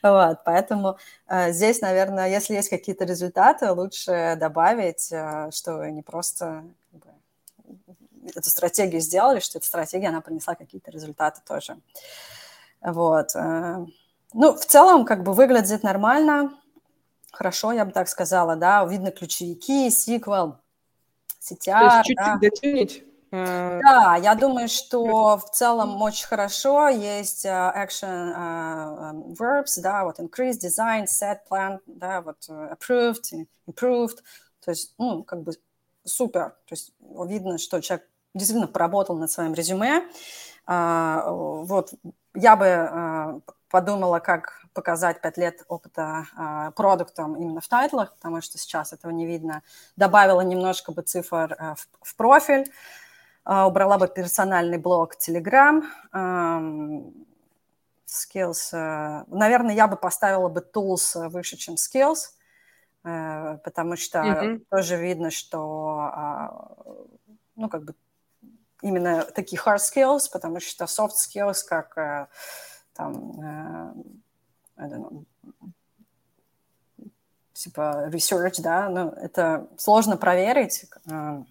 Вот, 0.03 0.39
поэтому 0.43 0.97
э, 1.29 1.53
здесь, 1.53 1.79
наверное, 1.79 2.27
если 2.27 2.53
есть 2.55 2.67
какие-то 2.67 3.05
результаты, 3.05 3.71
лучше 3.71 4.35
добавить, 4.37 5.09
э, 5.13 5.49
что 5.53 5.85
не 5.85 6.01
просто 6.01 6.65
как 6.91 6.99
бы, 6.99 8.31
эту 8.35 8.49
стратегию 8.49 8.99
сделали, 8.99 9.39
что 9.39 9.59
эта 9.59 9.67
стратегия, 9.67 10.09
она 10.09 10.19
принесла 10.19 10.55
какие-то 10.55 10.91
результаты 10.91 11.39
тоже. 11.47 11.77
Вот. 12.81 13.29
Ну, 13.33 14.57
в 14.57 14.65
целом, 14.65 15.05
как 15.05 15.23
бы 15.23 15.33
выглядит 15.33 15.83
нормально, 15.83 16.51
хорошо, 17.31 17.71
я 17.71 17.85
бы 17.85 17.91
так 17.91 18.07
сказала, 18.07 18.55
да, 18.55 18.85
видно 18.85 19.11
ключевики, 19.11 19.89
сиквел, 19.89 20.57
CTR. 21.41 22.03
Чуть-чуть 22.03 22.17
да. 22.17 22.37
дотюнить? 22.41 23.03
Э, 23.31 23.79
да, 23.81 24.17
я 24.17 24.35
думаю, 24.35 24.67
что 24.67 25.37
в 25.37 25.49
целом 25.51 26.01
очень 26.01 26.27
хорошо. 26.27 26.89
Есть 26.89 27.45
uh, 27.45 27.73
action 27.73 28.35
uh, 28.35 29.35
verbs, 29.35 29.81
да, 29.81 30.03
вот 30.03 30.19
increase, 30.19 30.59
design, 30.59 31.05
set, 31.05 31.39
plan, 31.49 31.79
да, 31.85 32.21
вот 32.21 32.37
approved, 32.49 33.47
improved. 33.67 34.17
То 34.63 34.71
есть, 34.71 34.93
ну, 34.97 35.23
как 35.23 35.43
бы 35.43 35.53
супер. 36.03 36.55
То 36.65 36.73
есть 36.73 36.93
видно, 36.99 37.57
что 37.57 37.81
человек 37.81 38.07
действительно 38.33 38.67
поработал 38.67 39.17
над 39.17 39.31
своим 39.31 39.53
резюме. 39.53 40.03
Uh, 40.67 41.63
вот 41.63 41.93
я 42.35 42.55
бы 42.55 43.41
подумала, 43.71 44.19
как 44.19 44.61
показать 44.73 45.21
5 45.21 45.37
лет 45.37 45.65
опыта 45.67 46.25
э, 46.37 46.71
продуктом 46.75 47.35
именно 47.35 47.61
в 47.61 47.67
тайтлах, 47.67 48.13
потому 48.15 48.41
что 48.41 48.57
сейчас 48.57 48.93
этого 48.93 49.11
не 49.11 49.25
видно. 49.25 49.63
Добавила 49.95 50.41
немножко 50.41 50.91
бы 50.91 51.01
цифр 51.01 51.55
э, 51.57 51.75
в, 51.75 51.87
в 52.01 52.15
профиль, 52.15 52.71
э, 53.45 53.61
убрала 53.63 53.97
бы 53.97 54.07
персональный 54.07 54.77
блог 54.77 55.15
Telegram, 55.15 55.83
skills. 58.07 59.25
Наверное, 59.27 59.73
я 59.73 59.87
бы 59.87 59.95
поставила 59.95 60.49
бы 60.49 60.59
tools 60.73 61.29
выше, 61.29 61.55
чем 61.55 61.75
skills, 61.75 62.31
потому 63.03 63.95
что 63.95 64.19
mm-hmm. 64.19 64.65
тоже 64.69 64.97
видно, 64.97 65.31
что 65.31 66.11
ну, 67.55 67.69
как 67.69 67.85
бы 67.85 67.95
именно 68.81 69.23
такие 69.23 69.61
hard 69.61 69.77
skills, 69.77 70.29
потому 70.29 70.59
что 70.59 70.85
soft 70.85 71.13
skills, 71.25 71.59
как 71.65 72.29
там, 72.93 73.93
I 74.77 74.87
don't 74.87 75.01
know, 75.01 75.25
типа 77.61 78.09
research, 78.11 78.61
да, 78.61 78.89
ну, 78.89 79.09
это 79.09 79.67
сложно 79.77 80.17
проверить. 80.17 80.85
Э, 81.09 81.43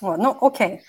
вот, 0.00 0.18
ну, 0.18 0.36
окей. 0.40 0.82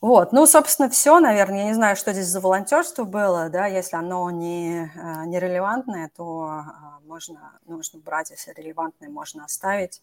Вот, 0.00 0.32
ну, 0.32 0.46
собственно, 0.46 0.88
все, 0.88 1.18
наверное. 1.18 1.58
Я 1.58 1.64
не 1.66 1.74
знаю, 1.74 1.96
что 1.96 2.12
здесь 2.12 2.26
за 2.26 2.40
волонтерство 2.40 3.04
было, 3.04 3.48
да, 3.48 3.66
если 3.66 3.96
оно 3.96 4.30
не, 4.30 4.90
э, 4.94 5.24
не 5.26 5.38
релевантное, 5.38 6.10
то 6.16 6.62
можно, 7.06 7.58
нужно 7.66 7.98
брать, 8.00 8.30
если 8.30 8.52
релевантное, 8.52 9.08
можно 9.08 9.44
оставить. 9.44 10.02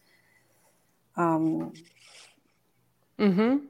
Um... 1.15 1.73
Угу. 3.17 3.61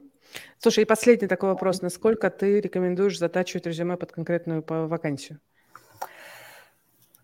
Слушай, 0.58 0.82
и 0.82 0.86
последний 0.86 1.28
такой 1.28 1.50
вопрос. 1.50 1.82
Насколько 1.82 2.30
ты 2.30 2.60
рекомендуешь 2.60 3.18
затачивать 3.18 3.66
резюме 3.66 3.96
под 3.96 4.12
конкретную 4.12 4.64
вакансию? 4.66 5.40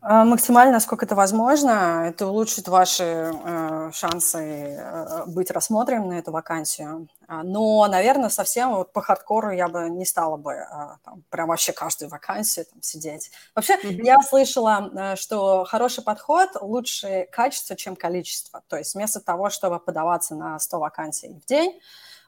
Э, 0.03 0.25
максимально, 0.25 0.73
насколько 0.73 1.05
это 1.05 1.15
возможно, 1.15 2.07
это 2.09 2.27
улучшит 2.27 2.67
ваши 2.67 3.05
э, 3.05 3.91
шансы 3.93 4.39
э, 4.79 5.25
быть 5.27 5.51
рассмотренным 5.51 6.09
на 6.09 6.19
эту 6.19 6.33
вакансию. 6.33 7.09
А, 7.29 7.45
но, 7.45 7.87
наверное, 7.87 8.29
совсем 8.29 8.75
вот 8.75 8.93
по 8.93 9.01
хардкору 9.01 9.51
я 9.51 9.69
бы 9.69 9.89
не 9.89 10.05
стала 10.05 10.37
бы 10.37 10.53
э, 10.53 10.67
там, 11.05 11.23
прям 11.31 11.49
вообще 11.49 11.73
каждую 11.73 12.09
вакансию 12.09 12.67
там, 12.67 12.83
сидеть. 12.83 13.31
Вообще, 13.55 13.77
mm-hmm. 13.77 14.03
я 14.03 14.21
слышала, 14.23 14.91
э, 14.93 15.17
что 15.17 15.65
хороший 15.65 16.03
подход 16.03 16.51
лучше 16.61 17.29
качество, 17.31 17.77
чем 17.77 17.95
количество. 17.95 18.63
То 18.67 18.77
есть 18.77 18.97
вместо 18.97 19.21
того, 19.21 19.51
чтобы 19.51 19.79
подаваться 19.79 20.35
на 20.35 20.59
100 20.59 20.79
вакансий 20.81 21.29
в 21.29 21.47
день, 21.47 21.81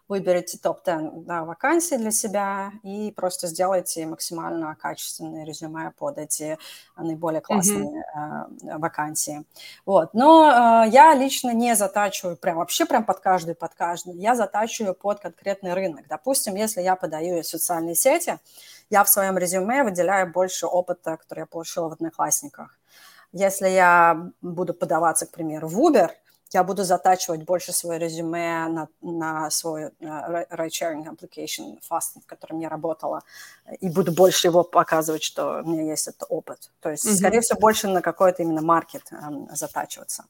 выберите 0.09 0.59
топ-10 0.59 1.25
да, 1.25 1.45
вакансий 1.45 1.97
для 1.97 2.11
себя 2.11 2.73
и 2.83 3.11
просто 3.13 3.47
сделайте 3.47 4.07
максимально 4.07 4.77
качественное 4.77 5.45
резюме 5.45 5.93
под 5.97 6.19
эти 6.19 6.59
наиболее 6.97 7.41
классные 7.41 8.05
mm-hmm. 8.17 8.79
вакансии. 8.79 9.45
Вот. 9.87 10.13
Но 10.13 10.85
э, 10.85 10.91
я 10.91 11.15
лично 11.15 11.55
не 11.55 11.75
затачиваю 11.75 12.37
прям 12.37 12.59
вообще 12.59 12.85
прям 12.85 13.05
под 13.05 13.21
каждый, 13.21 13.55
под 13.55 13.75
каждый. 13.75 14.15
Я 14.15 14.35
затачиваю 14.35 14.95
под 14.95 15.21
конкретный 15.21 15.73
рынок. 15.73 16.07
Допустим, 16.09 16.55
если 16.55 16.83
я 16.83 16.97
подаю 16.97 17.41
в 17.43 17.47
социальные 17.47 17.95
сети, 17.95 18.39
я 18.91 19.05
в 19.05 19.09
своем 19.09 19.39
резюме 19.39 19.83
выделяю 19.83 20.31
больше 20.31 20.67
опыта, 20.67 21.17
который 21.17 21.41
я 21.41 21.47
получила 21.47 21.89
в 21.89 21.93
одноклассниках. 21.93 22.79
Если 23.33 23.69
я 23.69 24.31
буду 24.43 24.75
подаваться, 24.75 25.27
к 25.27 25.31
примеру, 25.31 25.69
в 25.69 25.81
Uber– 25.81 26.11
я 26.55 26.63
буду 26.63 26.85
затачивать 26.85 27.43
больше 27.43 27.73
свое 27.73 27.99
резюме 27.99 28.69
на, 28.69 28.89
на 29.03 29.51
свой 29.51 29.87
uh, 30.01 30.47
ride-sharing 30.51 31.05
application 31.05 31.81
Fast, 31.91 32.21
в 32.23 32.27
котором 32.27 32.61
я 32.61 32.69
работала, 32.69 33.23
и 33.81 33.91
буду 33.91 34.13
больше 34.13 34.47
его 34.47 34.63
показывать, 34.63 35.25
что 35.25 35.63
у 35.65 35.69
меня 35.69 35.83
есть 35.83 36.07
этот 36.07 36.25
опыт. 36.29 36.71
То 36.81 36.91
есть, 36.91 37.07
mm-hmm. 37.07 37.17
скорее 37.17 37.41
всего, 37.41 37.59
больше 37.59 37.89
на 37.89 38.01
какой-то 38.01 38.43
именно 38.43 38.63
маркет 38.63 39.03
um, 39.13 39.49
затачиваться. 39.55 40.27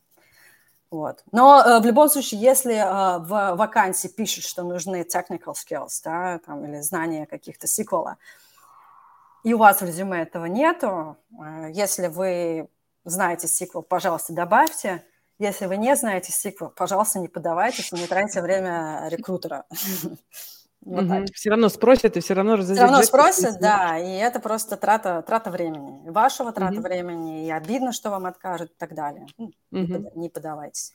Вот. 0.91 1.23
Но 1.31 1.63
uh, 1.65 1.81
в 1.81 1.85
любом 1.85 2.09
случае, 2.09 2.41
если 2.41 2.75
uh, 2.75 3.19
в 3.19 3.57
вакансии 3.57 4.09
пишут, 4.09 4.45
что 4.45 4.63
нужны 4.63 5.03
technical 5.03 5.55
skills, 5.55 6.01
да, 6.03 6.41
там, 6.47 6.65
или 6.65 6.81
знания 6.81 7.27
каких-то 7.27 7.67
сиквела, 7.67 8.17
и 9.43 9.53
у 9.53 9.59
вас 9.59 9.83
в 9.83 9.85
резюме 9.85 10.23
этого 10.23 10.47
нету, 10.47 11.19
uh, 11.39 11.71
если 11.71 12.07
вы 12.07 12.69
знаете 13.05 13.47
сиквел, 13.47 13.83
пожалуйста, 13.83 14.33
добавьте. 14.33 15.05
Если 15.39 15.67
вы 15.67 15.77
не 15.77 15.97
знаете 15.97 16.33
сиквел, 16.33 16.71
пожалуйста, 16.71 17.19
не 17.19 17.29
подавайтесь 17.29 17.93
и 17.93 17.97
не 17.97 18.07
тратите 18.07 18.43
время 18.43 19.09
рекрутера. 19.11 19.65
Вот 20.87 21.05
угу. 21.05 21.25
Все 21.33 21.49
равно 21.49 21.71
спросят 21.71 22.15
и 22.19 22.21
все 22.21 22.35
равно 22.35 22.59
Все 22.59 22.75
равно 22.75 23.03
спросят, 23.03 23.59
да, 23.59 23.99
и 23.99 24.17
это 24.17 24.39
просто 24.39 24.77
трата, 24.77 25.23
трата 25.27 25.51
времени, 25.51 26.11
вашего 26.11 26.53
трата 26.53 26.75
угу. 26.75 26.83
времени, 26.83 27.47
и 27.47 27.51
обидно, 27.51 27.93
что 27.93 28.11
вам 28.11 28.27
откажут 28.27 28.71
и 28.71 28.75
так 28.77 28.95
далее. 28.95 29.27
Угу. 29.39 29.53
Не, 29.71 30.11
не 30.15 30.29
подавайтесь. 30.29 30.93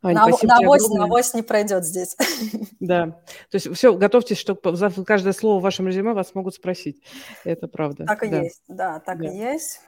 Ань, 0.00 0.14
на, 0.14 0.26
на, 0.26 0.58
авось, 0.58 0.88
на 0.90 1.04
авось 1.04 1.34
не 1.34 1.42
пройдет 1.42 1.84
здесь. 1.84 2.16
Да, 2.80 3.06
то 3.50 3.54
есть 3.54 3.74
все, 3.74 3.92
готовьтесь, 3.94 4.38
что 4.38 4.56
за 4.76 4.90
каждое 5.04 5.32
слово 5.32 5.58
в 5.58 5.62
вашем 5.62 5.88
резюме 5.88 6.12
вас 6.12 6.34
могут 6.34 6.54
спросить. 6.54 7.02
Это 7.44 7.66
правда. 7.66 8.04
Так 8.04 8.22
и 8.22 8.28
да. 8.28 8.42
есть, 8.42 8.62
да, 8.68 9.00
так 9.00 9.18
да. 9.18 9.28
и 9.28 9.36
есть. 9.36 9.80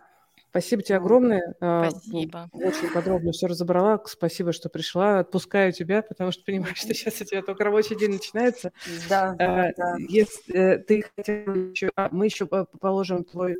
Спасибо 0.50 0.82
тебе 0.82 0.96
огромное. 0.96 1.54
А, 1.60 1.88
Спасибо. 1.90 2.48
Очень 2.52 2.92
подробно 2.92 3.30
все 3.30 3.46
разобрала. 3.46 4.02
Спасибо, 4.04 4.52
что 4.52 4.68
пришла. 4.68 5.20
Отпускаю 5.20 5.72
тебя, 5.72 6.02
потому 6.02 6.32
что 6.32 6.42
понимаю, 6.46 6.74
что 6.74 6.92
сейчас 6.92 7.20
у 7.20 7.24
тебя 7.24 7.42
только 7.42 7.62
рабочий 7.62 7.96
день 7.96 8.12
начинается. 8.12 8.72
Да, 9.08 9.36
а, 9.38 9.72
да. 9.76 9.94
Если 9.98 10.54
э, 10.54 10.78
ты 10.78 11.04
хотел 11.16 11.54
еще... 11.54 11.90
А, 11.94 12.08
мы 12.10 12.26
еще 12.26 12.46
положим 12.46 13.24
твой 13.24 13.56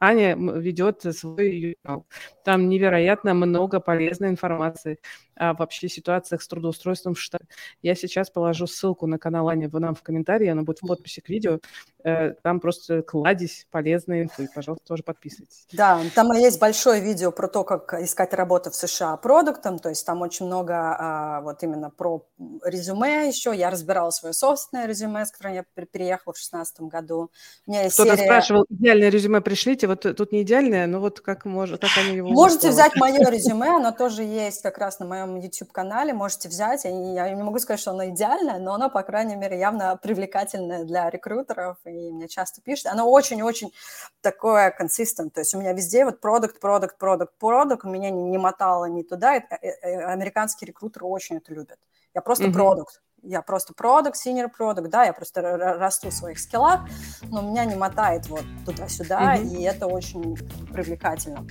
Аня 0.00 0.36
ведет 0.36 1.00
свой 1.00 1.78
канал. 1.82 2.06
Там 2.44 2.68
невероятно 2.68 3.32
много 3.32 3.80
полезной 3.80 4.28
информации 4.28 4.98
о 5.36 5.54
вообще 5.54 5.88
ситуациях 5.88 6.42
с 6.42 6.48
трудоустройством 6.48 7.14
в 7.14 7.20
штате. 7.20 7.46
Я 7.82 7.94
сейчас 7.94 8.30
положу 8.30 8.66
ссылку 8.66 9.06
на 9.06 9.18
канал 9.18 9.48
Ани 9.48 9.66
в 9.66 9.78
нам 9.80 9.94
в 9.94 10.02
комментарии, 10.02 10.48
она 10.48 10.62
будет 10.62 10.80
в 10.82 10.86
подписи 10.86 11.20
к 11.20 11.28
видео. 11.28 11.60
Э, 12.04 12.32
там 12.42 12.60
просто 12.60 13.02
кладезь 13.02 13.66
полезной 13.70 14.22
инфы. 14.22 14.48
Пожалуйста, 14.54 14.86
тоже 14.86 15.02
подписывайтесь. 15.02 15.66
Да, 15.72 15.98
там 16.14 16.32
есть 16.32 16.60
большое 16.60 17.00
видео 17.00 17.32
про 17.32 17.48
то, 17.48 17.64
как 17.64 17.94
искать 17.94 18.34
работу 18.34 18.70
в 18.70 18.74
США 18.74 19.16
продуктом, 19.16 19.78
то 19.78 19.88
есть 19.88 20.04
там 20.04 20.20
очень 20.20 20.44
много 20.46 20.74
а, 20.74 21.40
вот 21.40 21.62
именно 21.62 21.90
про 21.90 22.26
резюме 22.62 23.28
еще. 23.28 23.54
Я 23.54 23.70
разбирала 23.70 24.10
свое 24.10 24.34
собственное 24.34 24.86
резюме, 24.86 25.24
с 25.24 25.30
которым 25.30 25.54
я 25.54 25.64
переехала 25.92 26.34
в 26.34 26.36
2016 26.36 26.80
году. 26.82 27.30
Кто-то 27.64 27.90
серия... 27.90 28.16
спрашивал, 28.16 28.66
идеальное 28.68 29.08
резюме 29.08 29.40
пришлите, 29.40 29.86
вот 29.86 30.00
тут 30.02 30.32
не 30.32 30.42
идеальное, 30.42 30.86
но 30.86 31.00
вот 31.00 31.20
как, 31.20 31.46
может, 31.46 31.80
как 31.80 31.90
они 31.98 32.16
его... 32.16 32.28
Можете 32.28 32.68
взять 32.68 32.96
мое 32.96 33.18
резюме, 33.30 33.76
оно 33.76 33.92
тоже 33.92 34.22
есть 34.22 34.60
как 34.62 34.76
раз 34.76 34.98
на 34.98 35.06
моем 35.06 35.23
YouTube-канале, 35.36 36.12
можете 36.12 36.48
взять. 36.48 36.84
Я 36.84 37.30
не 37.30 37.42
могу 37.42 37.58
сказать, 37.58 37.80
что 37.80 37.90
оно 37.90 38.06
идеальное, 38.08 38.58
но 38.58 38.74
оно, 38.74 38.90
по 38.90 39.02
крайней 39.02 39.36
мере, 39.36 39.58
явно 39.58 39.96
привлекательное 39.96 40.84
для 40.84 41.10
рекрутеров 41.10 41.76
и 41.84 42.10
мне 42.10 42.28
часто 42.28 42.60
пишут, 42.60 42.86
оно 42.86 43.10
очень-очень 43.10 43.72
такое 44.20 44.70
консистент, 44.70 45.34
то 45.34 45.40
есть 45.40 45.54
у 45.54 45.60
меня 45.60 45.72
везде 45.72 46.04
вот 46.04 46.20
продукт, 46.20 46.60
продукт, 46.60 46.98
продукт, 46.98 47.32
продукт, 47.38 47.84
меня 47.84 48.10
не, 48.10 48.22
не 48.22 48.38
мотало 48.38 48.86
ни 48.86 49.02
туда, 49.02 49.36
и, 49.36 49.40
и, 49.40 49.66
и, 49.66 49.94
американские 49.94 50.68
рекрутеры 50.68 51.06
очень 51.06 51.36
это 51.36 51.52
любят. 51.52 51.78
Я 52.14 52.20
просто 52.20 52.50
продукт, 52.50 52.96
mm-hmm. 52.96 53.28
я 53.28 53.42
просто 53.42 53.74
продукт, 53.74 54.16
senior 54.16 54.48
продукт, 54.48 54.88
да, 54.88 55.04
я 55.04 55.12
просто 55.12 55.42
расту 55.42 56.10
в 56.10 56.14
своих 56.14 56.38
скиллах, 56.38 56.80
но 57.24 57.42
меня 57.42 57.64
не 57.64 57.76
мотает 57.76 58.28
вот 58.28 58.44
туда-сюда, 58.64 59.36
mm-hmm. 59.36 59.56
и 59.56 59.62
это 59.62 59.86
очень 59.86 60.36
привлекательно. 60.72 61.46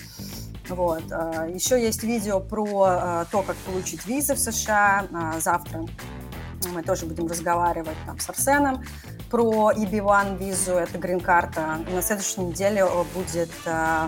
Вот. 0.70 1.04
А, 1.12 1.48
Еще 1.48 1.82
есть 1.82 2.04
видео 2.04 2.40
про 2.40 2.84
а, 2.84 3.26
то, 3.32 3.42
как 3.42 3.56
получить 3.58 4.06
визы 4.06 4.36
в 4.36 4.40
США 4.40 5.06
а, 5.14 5.40
завтра. 5.40 5.86
Мы 6.72 6.82
тоже 6.82 7.06
будем 7.06 7.28
разговаривать 7.28 7.98
там 8.06 8.20
с 8.20 8.30
Арсеном 8.30 8.84
про 9.34 9.72
EB1 9.72 10.38
визу, 10.38 10.74
это 10.74 11.00
грин-карта. 11.00 11.80
На 11.92 12.04
следующей 12.04 12.42
неделе 12.42 12.86
будет 13.16 13.50
э, 13.66 14.08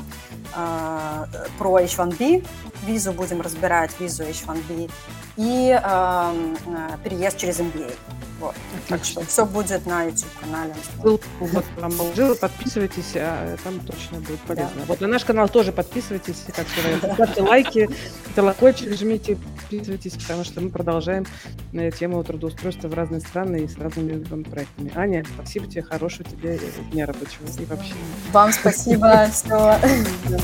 э, 0.56 1.26
про 1.58 1.80
H1B 1.80 2.48
визу, 2.86 3.12
будем 3.12 3.42
разбирать 3.42 4.00
визу 4.00 4.22
H1B 4.22 4.92
и 5.38 5.78
э, 5.82 6.56
э, 6.68 6.98
переезд 7.04 7.38
через 7.38 7.60
MBA. 7.60 7.94
Вот. 8.40 8.56
Так 8.90 9.04
что 9.04 9.22
все 9.22 9.46
будет 9.46 9.86
на 9.86 10.04
YouTube-канале. 10.04 10.74
Ссылку 11.02 11.26
вот 11.40 11.66
там 11.80 11.92
положила, 11.94 12.36
подписывайтесь, 12.36 13.14
а 13.16 13.56
там 13.64 13.80
точно 13.80 14.20
будет 14.20 14.40
полезно. 14.42 14.72
Да. 14.76 14.84
Вот 14.88 15.02
на 15.02 15.08
наш 15.08 15.24
канал 15.24 15.48
тоже 15.48 15.72
подписывайтесь, 15.72 16.44
как 16.54 16.68
всегда, 16.68 17.14
ставьте 17.14 17.42
лайки, 17.42 17.90
колокольчик 18.36 18.94
жмите, 18.94 19.38
подписывайтесь, 19.56 20.14
потому 20.14 20.44
что 20.44 20.60
мы 20.62 20.70
продолжаем 20.70 21.26
на 21.72 21.90
тему 21.92 22.24
трудоустройства 22.24 22.90
в 22.90 22.94
разные 22.94 23.22
страны 23.22 23.58
и 23.64 23.68
с 23.68 23.78
разными 23.78 24.22
проектами. 24.44 24.92
Аня, 24.96 25.26
спасибо 25.34 25.68
тебе, 25.68 25.84
хорошего 25.84 26.30
тебе 26.30 26.60
дня 26.92 27.06
рабочего 27.06 27.46
и 27.60 27.66
вообще. 27.66 27.94
Вам 28.32 28.52
спасибо, 28.52 29.28
все. 29.32 29.80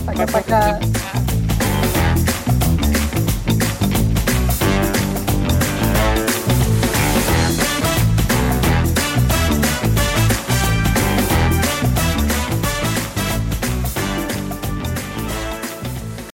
Пока-пока. 0.05 0.79